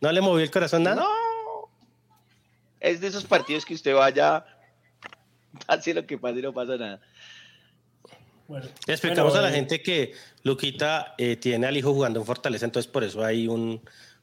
¿No 0.00 0.12
le 0.12 0.20
movió 0.20 0.44
el 0.44 0.50
corazón 0.50 0.82
nada? 0.84 0.96
No. 0.96 1.08
Es 2.84 3.00
de 3.00 3.06
esos 3.06 3.24
partidos 3.24 3.64
que 3.64 3.72
usted 3.72 3.94
vaya, 3.94 4.44
pase 5.66 5.94
lo 5.94 6.06
que 6.06 6.18
pase, 6.18 6.42
no 6.42 6.52
pasa 6.52 6.76
nada. 6.76 7.00
Bueno, 8.46 8.66
Le 8.86 8.92
explicamos 8.92 9.32
bueno, 9.32 9.46
a 9.46 9.50
la 9.50 9.54
eh, 9.54 9.58
gente 9.58 9.82
que 9.82 10.12
Luquita 10.42 11.14
eh, 11.16 11.36
tiene 11.36 11.66
al 11.66 11.74
hijo 11.78 11.94
jugando 11.94 12.20
en 12.20 12.26
Fortaleza, 12.26 12.66
entonces 12.66 12.92
por 12.92 13.02
eso 13.02 13.24
hay 13.24 13.48
un, 13.48 13.80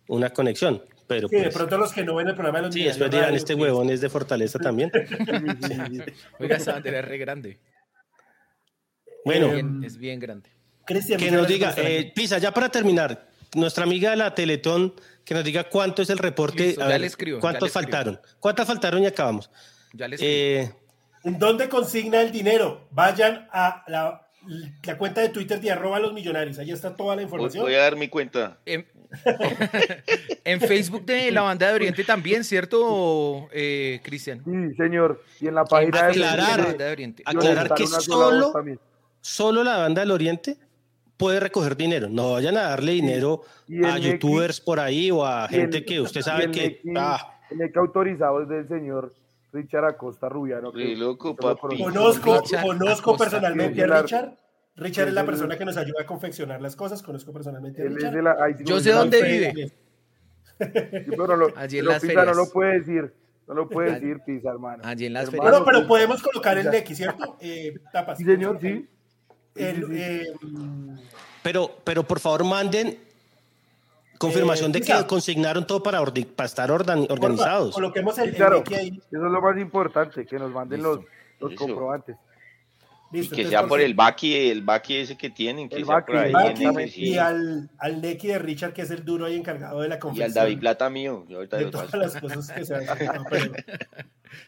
una 0.10 0.30
conexión. 0.30 0.84
Pero 1.08 1.28
Sí, 1.28 1.38
de 1.38 1.42
pues, 1.46 1.56
pronto 1.56 1.78
los 1.80 1.92
que 1.92 2.04
no 2.04 2.14
ven 2.14 2.28
el 2.28 2.36
programa 2.36 2.60
de 2.60 2.66
los 2.66 2.74
sí, 2.76 2.84
después 2.84 3.10
dirán, 3.10 3.34
este 3.34 3.56
huevón 3.56 3.90
es 3.90 4.00
de 4.00 4.10
Fortaleza 4.10 4.60
también. 4.64 4.92
Oiga, 6.38 6.58
esa 6.58 6.74
bandera 6.74 7.00
es 7.00 7.06
re 7.06 7.18
grande. 7.18 7.60
Bueno, 9.26 9.50
Bien- 9.50 9.84
es 9.84 9.98
bien 9.98 10.20
grande. 10.20 10.52
Cristian, 10.86 11.20
que 11.20 11.32
nos 11.32 11.48
diga, 11.48 11.74
eh. 11.78 12.12
Pisa, 12.14 12.38
ya 12.38 12.54
para 12.54 12.70
terminar, 12.70 13.28
nuestra 13.56 13.86
amiga 13.86 14.12
de 14.12 14.18
la 14.18 14.36
Teletón, 14.36 14.94
que 15.32 15.36
nos 15.36 15.46
diga 15.46 15.64
cuánto 15.64 16.02
es 16.02 16.10
el 16.10 16.18
reporte, 16.18 16.62
Listo, 16.66 16.82
a 16.82 16.84
ya 16.88 16.90
ver, 16.90 17.00
le 17.02 17.08
escribo, 17.08 17.40
cuántos 17.40 17.62
le 17.62 17.68
escribo. 17.70 17.84
faltaron, 17.86 18.20
cuántas 18.42 18.68
faltaron 18.68 19.02
y 19.02 19.06
acabamos. 19.06 19.50
Ya 19.94 20.06
les 20.10 20.20
Eh, 20.22 20.70
¿En 21.24 21.40
dónde 21.40 21.70
consigna 21.70 22.20
el 22.20 22.34
dinero? 22.34 22.86
Vayan 22.92 23.48
a 23.54 23.82
la, 23.88 24.28
la 24.84 24.98
cuenta 24.98 25.22
de 25.22 25.30
Twitter 25.30 25.62
de 25.62 25.72
arroba 25.72 26.02
los 26.02 26.12
millonarios. 26.12 26.60
Ahí 26.60 26.72
está 26.72 26.98
toda 26.98 27.16
la 27.16 27.22
información. 27.22 27.64
voy 27.64 27.76
a 27.76 27.80
dar 27.80 27.96
mi 27.96 28.10
cuenta. 28.10 28.58
En, 28.66 28.86
en 30.44 30.60
Facebook 30.60 31.06
de 31.06 31.32
la 31.32 31.44
banda 31.44 31.70
de 31.70 31.76
Oriente 31.76 32.04
también, 32.04 32.44
¿cierto, 32.44 33.48
eh, 33.54 34.02
Cristian? 34.04 34.44
sí, 34.44 34.76
señor. 34.76 35.24
Y 35.40 35.48
en 35.48 35.56
la 35.56 35.64
página 35.64 36.08
de 36.08 36.10
Aclarar. 36.10 36.52
de 36.58 36.58
la 36.62 36.68
banda 36.68 36.86
de 36.88 36.92
Oriente. 36.92 37.24
Aclarar 37.26 37.74
que 37.74 37.88
solo- 37.88 38.54
solo 39.22 39.64
la 39.64 39.78
banda 39.78 40.02
del 40.02 40.12
Oriente 40.12 40.58
puede 41.22 41.40
recoger 41.40 41.78
dinero. 41.78 42.10
No 42.10 42.34
vayan 42.34 42.58
a 42.58 42.64
darle 42.64 42.94
dinero 42.94 43.44
Y 43.68 43.86
a 43.86 43.98
youtubers 44.00 44.60
por 44.60 44.80
ahí 44.80 45.12
o 45.12 45.24
a 45.26 45.46
el- 45.46 45.50
gente 45.52 45.86
que 45.86 46.02
usted 46.02 46.22
sabe 46.22 46.46
el 46.46 46.52
que... 46.52 46.82
Neki- 46.84 46.94
ah, 46.98 47.40
el 47.52 47.72
autorizado 47.76 48.42
es 48.42 48.50
del 48.50 48.68
señor 48.68 49.14
Richard 49.54 49.86
Acosta 49.86 50.28
Rubiano. 50.30 50.72
Que- 50.72 50.96
loco, 50.96 51.36
papi. 51.36 51.78
Conozco, 51.82 52.40
Richard 52.42 52.64
conozco 52.66 53.12
Acosta. 53.12 53.24
personalmente 53.30 53.84
a 53.84 54.02
Richard. 54.02 54.38
Richard 54.78 55.10
es 55.10 55.14
la 55.14 55.26
persona 55.26 55.58
que 55.58 55.66
nos 55.66 55.78
ayuda 55.78 56.02
a 56.02 56.06
confeccionar 56.06 56.62
las 56.62 56.76
cosas. 56.76 57.04
Conozco 57.04 57.32
personalmente 57.32 57.82
a 57.82 57.86
Richard. 57.86 58.14
de 58.16 58.22
la- 58.24 58.38
ahí 58.44 58.54
sí 58.58 58.64
Yo 58.66 58.80
sé 58.80 58.92
dónde 58.92 59.22
vive. 59.22 59.54
Sí, 59.56 60.64
pero 61.10 61.28
no 61.28 61.36
lo, 61.36 61.58
Allí 61.58 61.78
en 61.80 61.84
pero 61.86 61.94
las 61.94 62.02
Pisa 62.02 62.26
no 62.26 62.34
lo 62.34 62.50
puede 62.50 62.80
decir. 62.80 63.14
No 63.48 63.54
lo 63.56 63.68
puede 63.70 63.92
decir, 64.00 64.20
Pisa, 64.26 64.50
hermano. 64.52 64.82
allí 64.86 65.06
en 65.08 65.14
las 65.14 65.26
Hermano, 65.26 65.44
ferias. 65.44 65.60
Bueno, 65.64 65.66
pero 65.80 65.88
podemos 65.88 66.22
colocar 66.24 66.58
el 66.58 66.64
Ya. 66.66 66.72
Neki, 66.72 66.96
¿cierto? 66.96 67.38
Eh, 67.42 67.74
tapas. 67.92 68.18
Sí, 68.18 68.24
señor, 68.24 68.60
sí. 68.62 68.88
El, 69.56 69.76
Sí, 69.76 69.82
sí, 69.82 69.88
sí. 69.94 70.02
eh, 70.02 70.34
mm, 70.42 70.98
pero, 71.44 71.78
pero 71.84 72.04
por 72.04 72.20
favor 72.20 72.44
manden 72.46 72.98
confirmación 74.18 74.70
Eh, 74.72 74.80
de 74.80 74.82
que 74.82 75.08
consignaron 75.08 75.66
todo 75.66 75.82
para, 75.82 76.00
ordi- 76.02 76.26
para 76.28 76.46
estar 76.48 76.70
ordan- 76.70 77.08
organizados. 77.10 77.74
Coloquemos 77.74 78.16
Sí, 78.16 78.22
el, 78.22 78.30
el 78.30 78.36
claro. 78.36 78.64
Ahí. 78.78 78.98
Eso 79.12 79.26
es 79.26 79.32
lo 79.32 79.42
más 79.42 79.58
importante, 79.58 80.26
que 80.26 80.38
nos 80.40 80.52
manden 80.52 80.84
los, 80.84 81.00
Listo. 81.00 81.12
los 81.40 81.52
Eso. 81.54 81.60
comprobantes. 81.66 82.16
Y 83.14 83.14
que 83.14 83.26
entonces, 83.26 83.50
sea 83.50 83.68
por 83.68 83.82
el 83.82 83.94
Baki, 83.94 84.34
el 84.52 84.62
Baki 84.62 84.96
ese 84.96 85.18
que 85.18 85.30
tienen, 85.30 85.68
que 85.68 85.76
El 85.76 85.86
sea 85.86 85.96
Baki, 85.96 86.12
por 86.14 86.16
ahí. 86.18 86.30
el 86.30 86.30
en 86.30 86.34
Baki 86.44 86.64
ese, 86.64 86.72
Baki, 86.72 86.90
sí. 86.92 87.02
y 87.10 87.18
al, 87.18 87.70
al 87.78 88.02
Neki 88.02 88.28
de 88.28 88.40
Richard, 88.40 88.72
que 88.72 88.84
es 88.84 88.90
el 88.92 89.04
duro 89.04 89.28
y 89.28 89.36
encargado 89.36 89.82
de 89.82 89.90
la 89.90 89.96
Y 89.96 90.00
confección. 90.00 90.30
al 90.30 90.34
David 90.34 90.60
Plata 90.60 90.90
mío. 90.90 91.26
Yo 91.28 91.38
ahorita 91.38 91.58
de 91.58 91.66
todas 91.66 91.88
paso. 91.88 91.98
las 91.98 92.16
cosas 92.16 92.52
que 92.52 92.64
se. 92.64 92.74
No, 92.86 93.26
pero- 93.30 93.52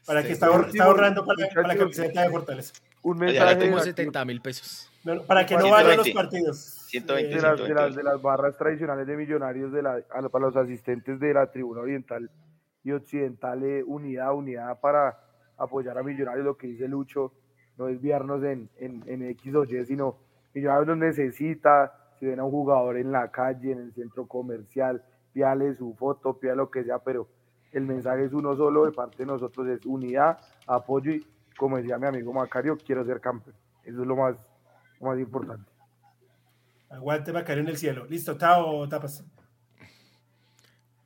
para 0.06 0.24
que 0.24 0.32
está, 0.32 0.48
Sí, 0.48 0.54
ahor- 0.54 0.68
está 0.70 0.84
ahorrando 0.86 1.26
para, 1.26 1.50
para 1.50 1.68
la 1.68 1.76
camiseta 1.76 2.22
de 2.22 2.30
Fortaleza. 2.30 2.74
Un 3.02 3.18
ya 3.18 3.26
mensaje 3.26 3.60
Como 3.66 3.78
aquí 3.80 3.86
70 3.88 4.24
mil 4.26 4.40
pesos. 4.40 4.90
No, 5.04 5.22
para 5.24 5.46
que 5.46 5.56
no 5.56 5.62
120. 5.64 5.72
vayan 5.72 5.98
los 5.98 6.10
partidos. 6.12 6.58
120. 6.88 7.32
Eh, 7.32 7.36
de 7.36 7.42
las, 7.42 7.60
de, 7.60 7.74
las, 7.74 7.96
de 7.96 8.04
las 8.04 8.22
barras 8.22 8.58
tradicionales 8.58 9.06
de 9.06 9.18
millonarios 9.18 9.72
de 9.72 9.82
la, 9.82 10.02
a- 10.12 10.30
para 10.30 10.46
los 10.46 10.56
asistentes 10.56 11.20
de 11.20 11.34
la 11.34 11.52
tribuna 11.52 11.82
oriental 11.82 12.30
y 12.84 12.92
occidental, 12.92 13.64
eh, 13.64 13.84
unidad, 13.86 14.34
unidad 14.34 14.80
para 14.80 15.18
apoyar 15.58 15.98
a 15.98 16.04
millonarios, 16.04 16.46
lo 16.46 16.58
que 16.58 16.68
dice 16.68 16.88
Lucho, 16.88 17.34
no 17.78 17.86
desviarnos 17.86 18.44
en, 18.44 18.70
en, 18.78 19.04
en 19.08 19.24
X 19.30 19.54
o 19.56 19.64
Y, 19.66 19.86
sino 19.86 20.18
millonarios 20.54 20.88
los 20.88 20.98
necesita, 20.98 21.94
si 22.20 22.26
ven 22.26 22.40
a 22.40 22.44
un 22.46 22.52
jugador 22.52 22.98
en 22.98 23.12
la 23.12 23.30
calle, 23.32 23.72
en 23.72 23.80
el 23.80 23.94
centro 23.94 24.26
comercial, 24.28 25.04
píale 25.34 25.74
su 25.74 25.94
foto, 25.96 26.38
píale 26.40 26.58
lo 26.58 26.70
que 26.72 26.84
sea, 26.84 27.00
pero 27.00 27.28
el 27.72 27.86
mensaje 27.86 28.26
es 28.26 28.34
uno 28.34 28.56
solo 28.56 28.86
de 28.86 28.92
parte 28.92 29.18
de 29.18 29.26
nosotros, 29.26 29.68
es 29.68 29.86
unidad, 29.86 30.38
apoyo 30.68 31.12
y, 31.12 31.26
como 31.58 31.78
decía 31.78 31.98
mi 31.98 32.06
amigo 32.08 32.32
Macario, 32.32 32.78
quiero 32.78 33.04
ser 33.06 33.20
campeón. 33.20 33.56
Eso 33.84 34.02
es 34.02 34.08
lo 34.08 34.16
más, 34.16 34.36
lo 35.04 35.10
más 35.10 35.20
importante. 35.20 35.72
Aguante 36.90 37.34
Macario 37.34 37.64
en 37.64 37.70
el 37.70 37.78
cielo. 37.78 38.06
Listo, 38.06 38.38
Tao, 38.38 38.88
tapas. 38.88 39.24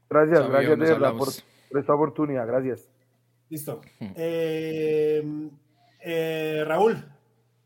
Gracias, 0.10 0.40
Chao, 0.40 0.50
gracias 0.50 0.80
de 0.80 0.86
verdad 0.86 1.14
por, 1.14 1.30
por 1.70 1.80
esta 1.80 1.94
oportunidad, 1.94 2.48
gracias. 2.48 2.90
Listo. 3.50 3.82
Eh, 4.00 5.50
eh, 6.02 6.64
Raúl, 6.66 7.04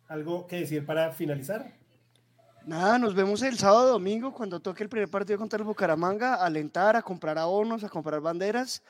¿algo 0.08 0.46
que 0.48 0.58
decir 0.58 0.86
para 0.86 1.12
finalizar? 1.12 1.74
Nada, 2.66 3.00
nos 3.00 3.16
vemos 3.16 3.42
el 3.42 3.58
sábado 3.58 3.94
domingo 3.94 4.34
cuando 4.34 4.60
toque 4.60 4.84
el 4.84 4.90
primer 4.90 5.10
partido 5.10 5.40
contra 5.40 5.58
el 5.58 5.64
Bucaramanga, 5.64 6.36
a 6.36 6.46
alentar, 6.46 6.96
a 6.96 7.02
comprar 7.02 7.40
abonos, 7.40 7.84
a 7.84 7.90
comprar 7.90 8.22
banderas 8.22 8.84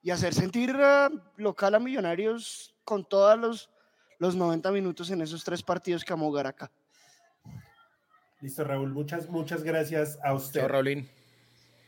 y 0.00 0.10
hacer 0.10 0.32
sentir 0.32 0.76
eh, 0.78 1.08
local 1.36 1.74
a 1.74 1.80
Millonarios 1.80 2.76
con 2.84 3.04
todos 3.04 3.36
los, 3.36 3.70
los 4.20 4.36
90 4.36 4.70
minutos 4.70 5.10
en 5.10 5.22
esos 5.22 5.42
tres 5.42 5.62
partidos 5.64 6.04
que 6.04 6.12
vamos 6.12 6.26
a 6.26 6.30
jugar 6.30 6.46
acá. 6.46 6.70
Listo, 8.40 8.64
Raúl. 8.64 8.92
Muchas, 8.92 9.28
muchas 9.28 9.62
gracias 9.62 10.18
a 10.22 10.34
usted. 10.34 10.60
Chao, 10.60 10.68
Raulín. 10.68 11.08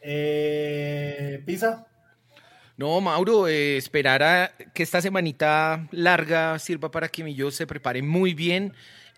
Eh, 0.00 1.42
Pisa. 1.44 1.86
No, 2.76 3.00
Mauro, 3.00 3.48
eh, 3.48 3.76
esperar 3.76 4.22
a 4.22 4.52
que 4.72 4.84
esta 4.84 5.02
semanita 5.02 5.88
larga 5.90 6.58
sirva 6.58 6.90
para 6.90 7.08
que 7.08 7.24
Millo 7.24 7.50
se 7.50 7.66
prepare 7.66 8.02
muy 8.02 8.34
bien, 8.34 8.72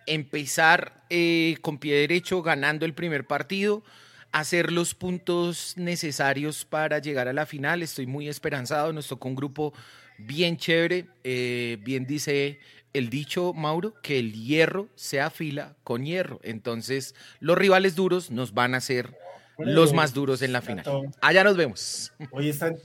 empezar 0.06 1.04
eh, 1.10 1.56
con 1.60 1.78
pie 1.78 1.94
derecho 1.94 2.42
ganando 2.42 2.86
el 2.86 2.94
primer 2.94 3.26
partido, 3.26 3.84
hacer 4.32 4.72
los 4.72 4.94
puntos 4.94 5.74
necesarios 5.76 6.64
para 6.64 7.00
llegar 7.00 7.28
a 7.28 7.34
la 7.34 7.44
final. 7.44 7.82
Estoy 7.82 8.06
muy 8.06 8.28
esperanzado, 8.28 8.94
nos 8.94 9.08
tocó 9.08 9.28
un 9.28 9.36
grupo 9.36 9.74
bien 10.18 10.56
chévere, 10.56 11.06
bien 11.22 12.06
dice 12.06 12.58
el 12.92 13.10
dicho, 13.10 13.52
Mauro, 13.52 13.94
que 14.02 14.18
el 14.18 14.32
hierro 14.32 14.88
se 14.94 15.20
afila 15.20 15.76
con 15.84 16.04
hierro. 16.04 16.40
Entonces, 16.42 17.14
los 17.38 17.56
rivales 17.56 17.94
duros 17.96 18.30
nos 18.30 18.52
van 18.54 18.74
a 18.74 18.78
hacer 18.78 19.16
los 19.58 19.92
más 19.92 20.14
duros 20.14 20.42
en 20.42 20.52
la 20.52 20.62
final. 20.62 20.84
Allá 21.20 21.44
nos 21.44 21.56
vemos. 21.56 22.12
Hoy 22.30 22.48
están 22.48 22.76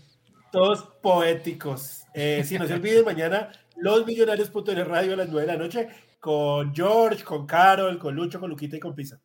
todos 0.51 0.83
poéticos. 1.01 2.03
Eh, 2.13 2.43
si 2.45 2.57
no 2.59 2.67
se 2.67 2.73
olviden, 2.73 3.05
mañana 3.05 3.51
los 3.77 4.05
millonarios.net 4.05 4.85
radio 4.85 5.13
a 5.13 5.17
las 5.17 5.29
9 5.29 5.47
de 5.47 5.53
la 5.53 5.59
noche 5.59 5.87
con 6.19 6.73
George, 6.73 7.23
con 7.23 7.45
Carol, 7.45 7.99
con 7.99 8.15
Lucho, 8.15 8.39
con 8.39 8.49
Luquita 8.49 8.77
y 8.77 8.79
con 8.79 8.95
Pisa. 8.95 9.19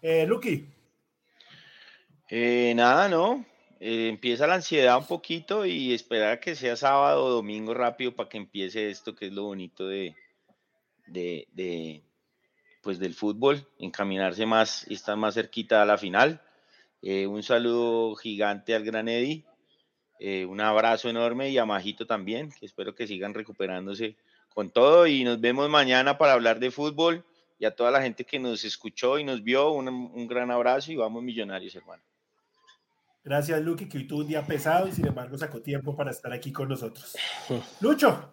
Eh, 0.00 0.26
Luqui, 0.26 0.66
Eh, 2.28 2.72
nada, 2.74 3.08
no. 3.08 3.44
Eh, 3.78 4.08
empieza 4.08 4.46
la 4.46 4.54
ansiedad 4.54 4.96
un 4.96 5.06
poquito 5.06 5.66
y 5.66 5.92
esperar 5.92 6.32
a 6.32 6.40
que 6.40 6.54
sea 6.54 6.76
sábado 6.76 7.24
o 7.24 7.30
domingo 7.30 7.74
rápido 7.74 8.14
para 8.14 8.28
que 8.28 8.38
empiece 8.38 8.88
esto 8.90 9.14
que 9.14 9.26
es 9.26 9.32
lo 9.32 9.44
bonito 9.44 9.86
de, 9.86 10.14
de, 11.06 11.48
de, 11.52 12.02
pues 12.82 12.98
del 12.98 13.14
fútbol, 13.14 13.66
encaminarse 13.78 14.46
más 14.46 14.86
y 14.88 14.94
estar 14.94 15.16
más 15.16 15.34
cerquita 15.34 15.82
a 15.82 15.86
la 15.86 15.98
final. 15.98 16.40
Eh, 17.02 17.26
un 17.26 17.42
saludo 17.42 18.14
gigante 18.16 18.74
al 18.74 18.84
Gran 18.84 19.08
Eddy, 19.08 19.44
eh, 20.18 20.46
un 20.46 20.60
abrazo 20.60 21.08
enorme 21.08 21.50
y 21.50 21.58
a 21.58 21.66
Majito 21.66 22.06
también, 22.06 22.50
que 22.50 22.66
espero 22.66 22.94
que 22.94 23.06
sigan 23.06 23.34
recuperándose 23.34 24.16
con 24.54 24.70
todo 24.70 25.06
y 25.06 25.22
nos 25.24 25.40
vemos 25.40 25.68
mañana 25.68 26.16
para 26.16 26.32
hablar 26.32 26.58
de 26.58 26.70
fútbol 26.70 27.24
y 27.58 27.64
a 27.64 27.74
toda 27.74 27.90
la 27.90 28.02
gente 28.02 28.24
que 28.24 28.38
nos 28.38 28.64
escuchó 28.64 29.18
y 29.18 29.24
nos 29.24 29.42
vio, 29.42 29.70
un, 29.72 29.88
un 29.88 30.26
gran 30.26 30.50
abrazo 30.50 30.92
y 30.92 30.96
vamos 30.96 31.22
millonarios, 31.22 31.74
hermano. 31.74 32.02
gracias 33.22 33.60
Luqui, 33.62 33.88
que 33.88 33.98
hoy 33.98 34.06
tuvo 34.06 34.20
un 34.20 34.28
día 34.28 34.46
pesado 34.46 34.88
y 34.88 34.92
sin 34.92 35.06
embargo 35.06 35.36
sacó 35.36 35.60
tiempo 35.60 35.94
para 35.94 36.10
estar 36.10 36.32
aquí 36.32 36.52
con 36.52 36.68
nosotros. 36.68 37.16
Lucho, 37.80 38.32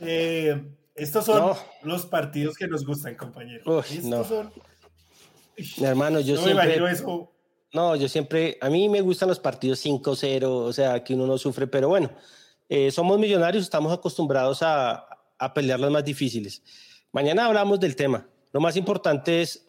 eh, 0.00 0.60
estos 0.96 1.24
son 1.26 1.38
No. 1.40 1.56
los 1.82 2.06
partidos 2.06 2.56
que 2.56 2.66
nos 2.68 2.84
gustan, 2.86 3.14
compañero. 3.16 3.80
Estos 3.80 4.04
no. 4.04 4.24
son... 4.24 4.52
Mi 5.78 5.86
hermano, 5.86 6.20
yo 6.20 6.34
no 6.34 6.40
me 6.42 6.46
siempre. 6.48 6.64
imagino 6.66 6.88
eso. 6.88 7.32
No, 7.72 7.96
yo 7.96 8.08
siempre, 8.08 8.58
a 8.60 8.68
mí 8.70 8.88
me 8.88 9.00
gustan 9.00 9.28
los 9.28 9.38
partidos 9.40 9.84
5-0, 9.84 10.44
o 10.44 10.72
sea, 10.72 11.02
que 11.02 11.14
uno 11.14 11.26
no 11.26 11.36
sufre, 11.38 11.66
pero 11.66 11.88
bueno, 11.88 12.10
eh, 12.68 12.90
somos 12.90 13.18
millonarios, 13.18 13.64
estamos 13.64 13.92
acostumbrados 13.92 14.62
a, 14.62 15.06
a 15.38 15.54
pelear 15.54 15.80
las 15.80 15.90
más 15.90 16.04
difíciles. 16.04 16.62
Mañana 17.12 17.46
hablamos 17.46 17.80
del 17.80 17.96
tema. 17.96 18.26
Lo 18.52 18.60
más 18.60 18.76
importante 18.76 19.42
es 19.42 19.66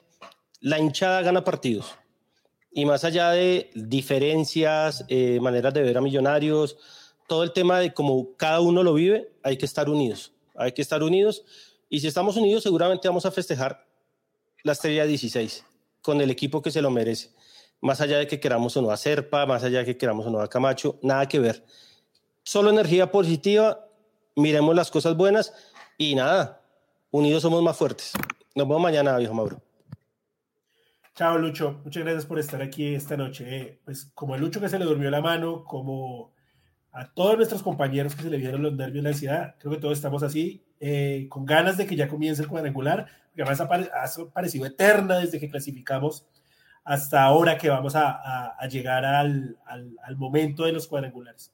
la 0.62 0.80
hinchada 0.80 1.22
gana 1.22 1.44
partidos. 1.44 1.96
Y 2.72 2.86
más 2.86 3.04
allá 3.04 3.32
de 3.32 3.70
diferencias, 3.74 5.06
eh, 5.10 5.40
maneras 5.42 5.74
de 5.74 5.82
ver 5.82 5.98
a 5.98 6.02
millonarios, 6.02 6.78
todo 7.28 7.44
el 7.44 7.52
tema 7.52 7.80
de 7.80 7.94
cómo 7.94 8.36
cada 8.38 8.62
uno 8.62 8.84
lo 8.84 8.94
vive, 8.94 9.32
hay 9.44 9.58
que 9.58 9.66
estar 9.66 9.90
unidos. 9.90 10.34
Hay 10.58 10.74
que 10.74 10.82
estar 10.82 11.04
unidos. 11.04 11.44
Y 11.90 12.00
si 12.00 12.08
estamos 12.08 12.36
unidos, 12.36 12.64
seguramente 12.64 13.08
vamos 13.08 13.26
a 13.26 13.32
festejar 13.32 13.86
la 14.64 14.74
estrella 14.74 15.06
16 15.06 15.64
con 16.02 16.20
el 16.20 16.30
equipo 16.30 16.62
que 16.62 16.72
se 16.72 16.82
lo 16.82 16.92
merece 16.92 17.30
más 17.82 18.02
allá 18.02 18.18
de 18.18 18.28
que 18.28 18.40
queramos 18.40 18.76
o 18.78 18.82
no 18.82 18.92
a 18.92 18.98
Serpa, 18.98 19.46
más 19.46 19.64
allá 19.64 19.80
de 19.80 19.86
que 19.86 19.98
queramos 19.98 20.26
o 20.26 20.30
no 20.30 20.40
a 20.42 20.50
Camacho, 20.50 21.00
nada 21.02 21.28
que 21.28 21.40
ver. 21.40 21.64
Solo 22.44 22.70
energía 22.70 23.12
positiva, 23.12 23.88
miremos 24.36 24.76
las 24.76 24.90
cosas 24.90 25.16
buenas 25.16 25.54
y 25.98 26.16
nada, 26.16 26.62
unidos 27.12 27.42
somos 27.42 27.62
más 27.62 27.78
fuertes. 27.78 28.14
Nos 28.56 28.68
vemos 28.68 28.82
mañana, 28.82 29.18
viejo 29.18 29.34
Mauro. 29.34 29.62
Chao, 31.16 31.38
Lucho. 31.38 31.82
Muchas 31.84 32.04
gracias 32.04 32.26
por 32.26 32.38
estar 32.38 32.62
aquí 32.62 32.94
esta 32.94 33.18
noche. 33.18 33.46
Eh, 33.58 33.80
pues 33.84 34.12
como 34.14 34.36
a 34.36 34.38
Lucho 34.38 34.62
que 34.62 34.70
se 34.70 34.78
le 34.78 34.86
durmió 34.86 35.10
la 35.10 35.22
mano, 35.22 35.64
como 35.64 36.32
a 36.92 37.12
todos 37.14 37.36
nuestros 37.38 37.62
compañeros 37.64 38.16
que 38.16 38.24
se 38.24 38.30
le 38.30 38.38
vieron 38.38 38.62
los 38.64 38.74
nervios, 38.74 39.04
la 39.04 39.10
ansiedad, 39.10 39.56
creo 39.60 39.74
que 39.74 39.80
todos 39.80 39.98
estamos 39.98 40.24
así, 40.24 40.64
eh, 40.80 41.28
con 41.30 41.46
ganas 41.46 41.78
de 41.78 41.86
que 41.86 41.96
ya 41.96 42.08
comience 42.08 42.42
el 42.42 42.48
cuadrangular, 42.48 43.08
que 43.36 43.42
además 43.44 43.62
ha, 43.62 43.68
pare- 43.68 43.90
ha 43.94 44.32
parecido 44.34 44.66
eterna 44.66 45.18
desde 45.20 45.40
que 45.40 45.50
clasificamos 45.50 46.26
hasta 46.84 47.22
ahora 47.24 47.58
que 47.58 47.70
vamos 47.70 47.96
a, 47.96 48.10
a- 48.12 48.56
a 48.60 48.68
llegar 48.68 49.06
al, 49.06 49.58
al- 49.66 49.96
al 50.04 50.18
momento 50.18 50.64
de 50.66 50.72
los 50.72 50.88
cuadrangulares. 50.88 51.52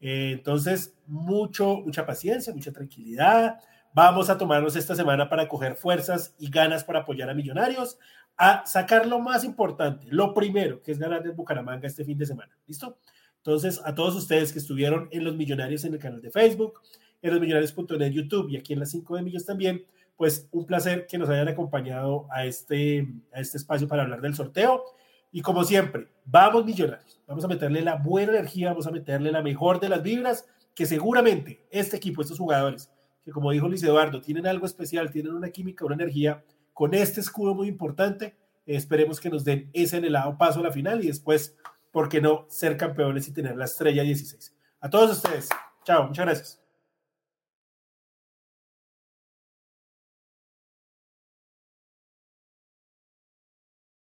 Eh, 0.00 0.32
entonces, 0.34 0.94
mucho, 1.06 1.78
mucha 1.84 2.04
paciencia, 2.04 2.52
mucha 2.52 2.72
tranquilidad. 2.72 3.58
Vamos 3.94 4.28
a 4.28 4.36
tomarnos 4.36 4.76
esta 4.76 4.94
semana 4.94 5.28
para 5.28 5.48
coger 5.48 5.74
fuerzas 5.76 6.34
y 6.38 6.50
ganas 6.50 6.84
para 6.84 7.00
apoyar 7.00 7.30
a 7.30 7.34
Millonarios, 7.34 7.98
a 8.36 8.64
sacar 8.66 9.06
lo 9.06 9.18
más 9.18 9.42
importante, 9.44 10.06
lo 10.10 10.34
primero, 10.34 10.82
que 10.82 10.92
es 10.92 10.98
ganar 10.98 11.22
del 11.22 11.32
Bucaramanga 11.32 11.86
este 11.86 12.04
fin 12.04 12.18
de 12.18 12.26
semana. 12.26 12.52
¿Listo? 12.66 12.98
Entonces, 13.46 13.80
a 13.84 13.94
todos 13.94 14.16
ustedes 14.16 14.52
que 14.52 14.58
estuvieron 14.58 15.08
en 15.12 15.22
Los 15.22 15.36
Millonarios 15.36 15.84
en 15.84 15.94
el 15.94 16.00
canal 16.00 16.20
de 16.20 16.32
Facebook, 16.32 16.80
en 17.22 17.30
losmillonarios.net 17.30 18.10
YouTube 18.10 18.50
y 18.50 18.56
aquí 18.56 18.72
en 18.72 18.80
las 18.80 18.90
5 18.90 19.14
de 19.14 19.22
Millos 19.22 19.46
también, 19.46 19.86
pues 20.16 20.48
un 20.50 20.66
placer 20.66 21.06
que 21.06 21.16
nos 21.16 21.28
hayan 21.28 21.46
acompañado 21.46 22.26
a 22.32 22.44
este, 22.44 23.06
a 23.32 23.38
este 23.38 23.58
espacio 23.58 23.86
para 23.86 24.02
hablar 24.02 24.20
del 24.20 24.34
sorteo. 24.34 24.82
Y 25.30 25.42
como 25.42 25.62
siempre, 25.62 26.08
vamos 26.24 26.64
millonarios, 26.64 27.20
vamos 27.28 27.44
a 27.44 27.48
meterle 27.48 27.82
la 27.82 27.94
buena 27.94 28.32
energía, 28.32 28.70
vamos 28.70 28.88
a 28.88 28.90
meterle 28.90 29.30
la 29.30 29.42
mejor 29.42 29.78
de 29.78 29.90
las 29.90 30.02
vibras, 30.02 30.44
que 30.74 30.84
seguramente 30.84 31.64
este 31.70 31.98
equipo, 31.98 32.22
estos 32.22 32.40
jugadores, 32.40 32.90
que 33.24 33.30
como 33.30 33.52
dijo 33.52 33.68
Luis 33.68 33.84
Eduardo, 33.84 34.20
tienen 34.20 34.48
algo 34.48 34.66
especial, 34.66 35.12
tienen 35.12 35.34
una 35.34 35.50
química, 35.50 35.84
una 35.84 35.94
energía, 35.94 36.42
con 36.72 36.94
este 36.94 37.20
escudo 37.20 37.54
muy 37.54 37.68
importante, 37.68 38.34
esperemos 38.66 39.20
que 39.20 39.30
nos 39.30 39.44
den 39.44 39.70
ese 39.72 39.98
anhelado 39.98 40.36
paso 40.36 40.58
a 40.58 40.64
la 40.64 40.72
final 40.72 41.04
y 41.04 41.06
después, 41.06 41.54
¿por 41.96 42.10
qué 42.10 42.20
no 42.20 42.44
ser 42.50 42.76
campeones 42.76 43.26
y 43.26 43.32
tener 43.32 43.56
la 43.56 43.64
estrella 43.64 44.02
16? 44.02 44.54
A 44.80 44.90
todos 44.90 45.12
ustedes, 45.12 45.48
chao, 45.82 46.06
muchas 46.06 46.26
gracias. 46.26 46.65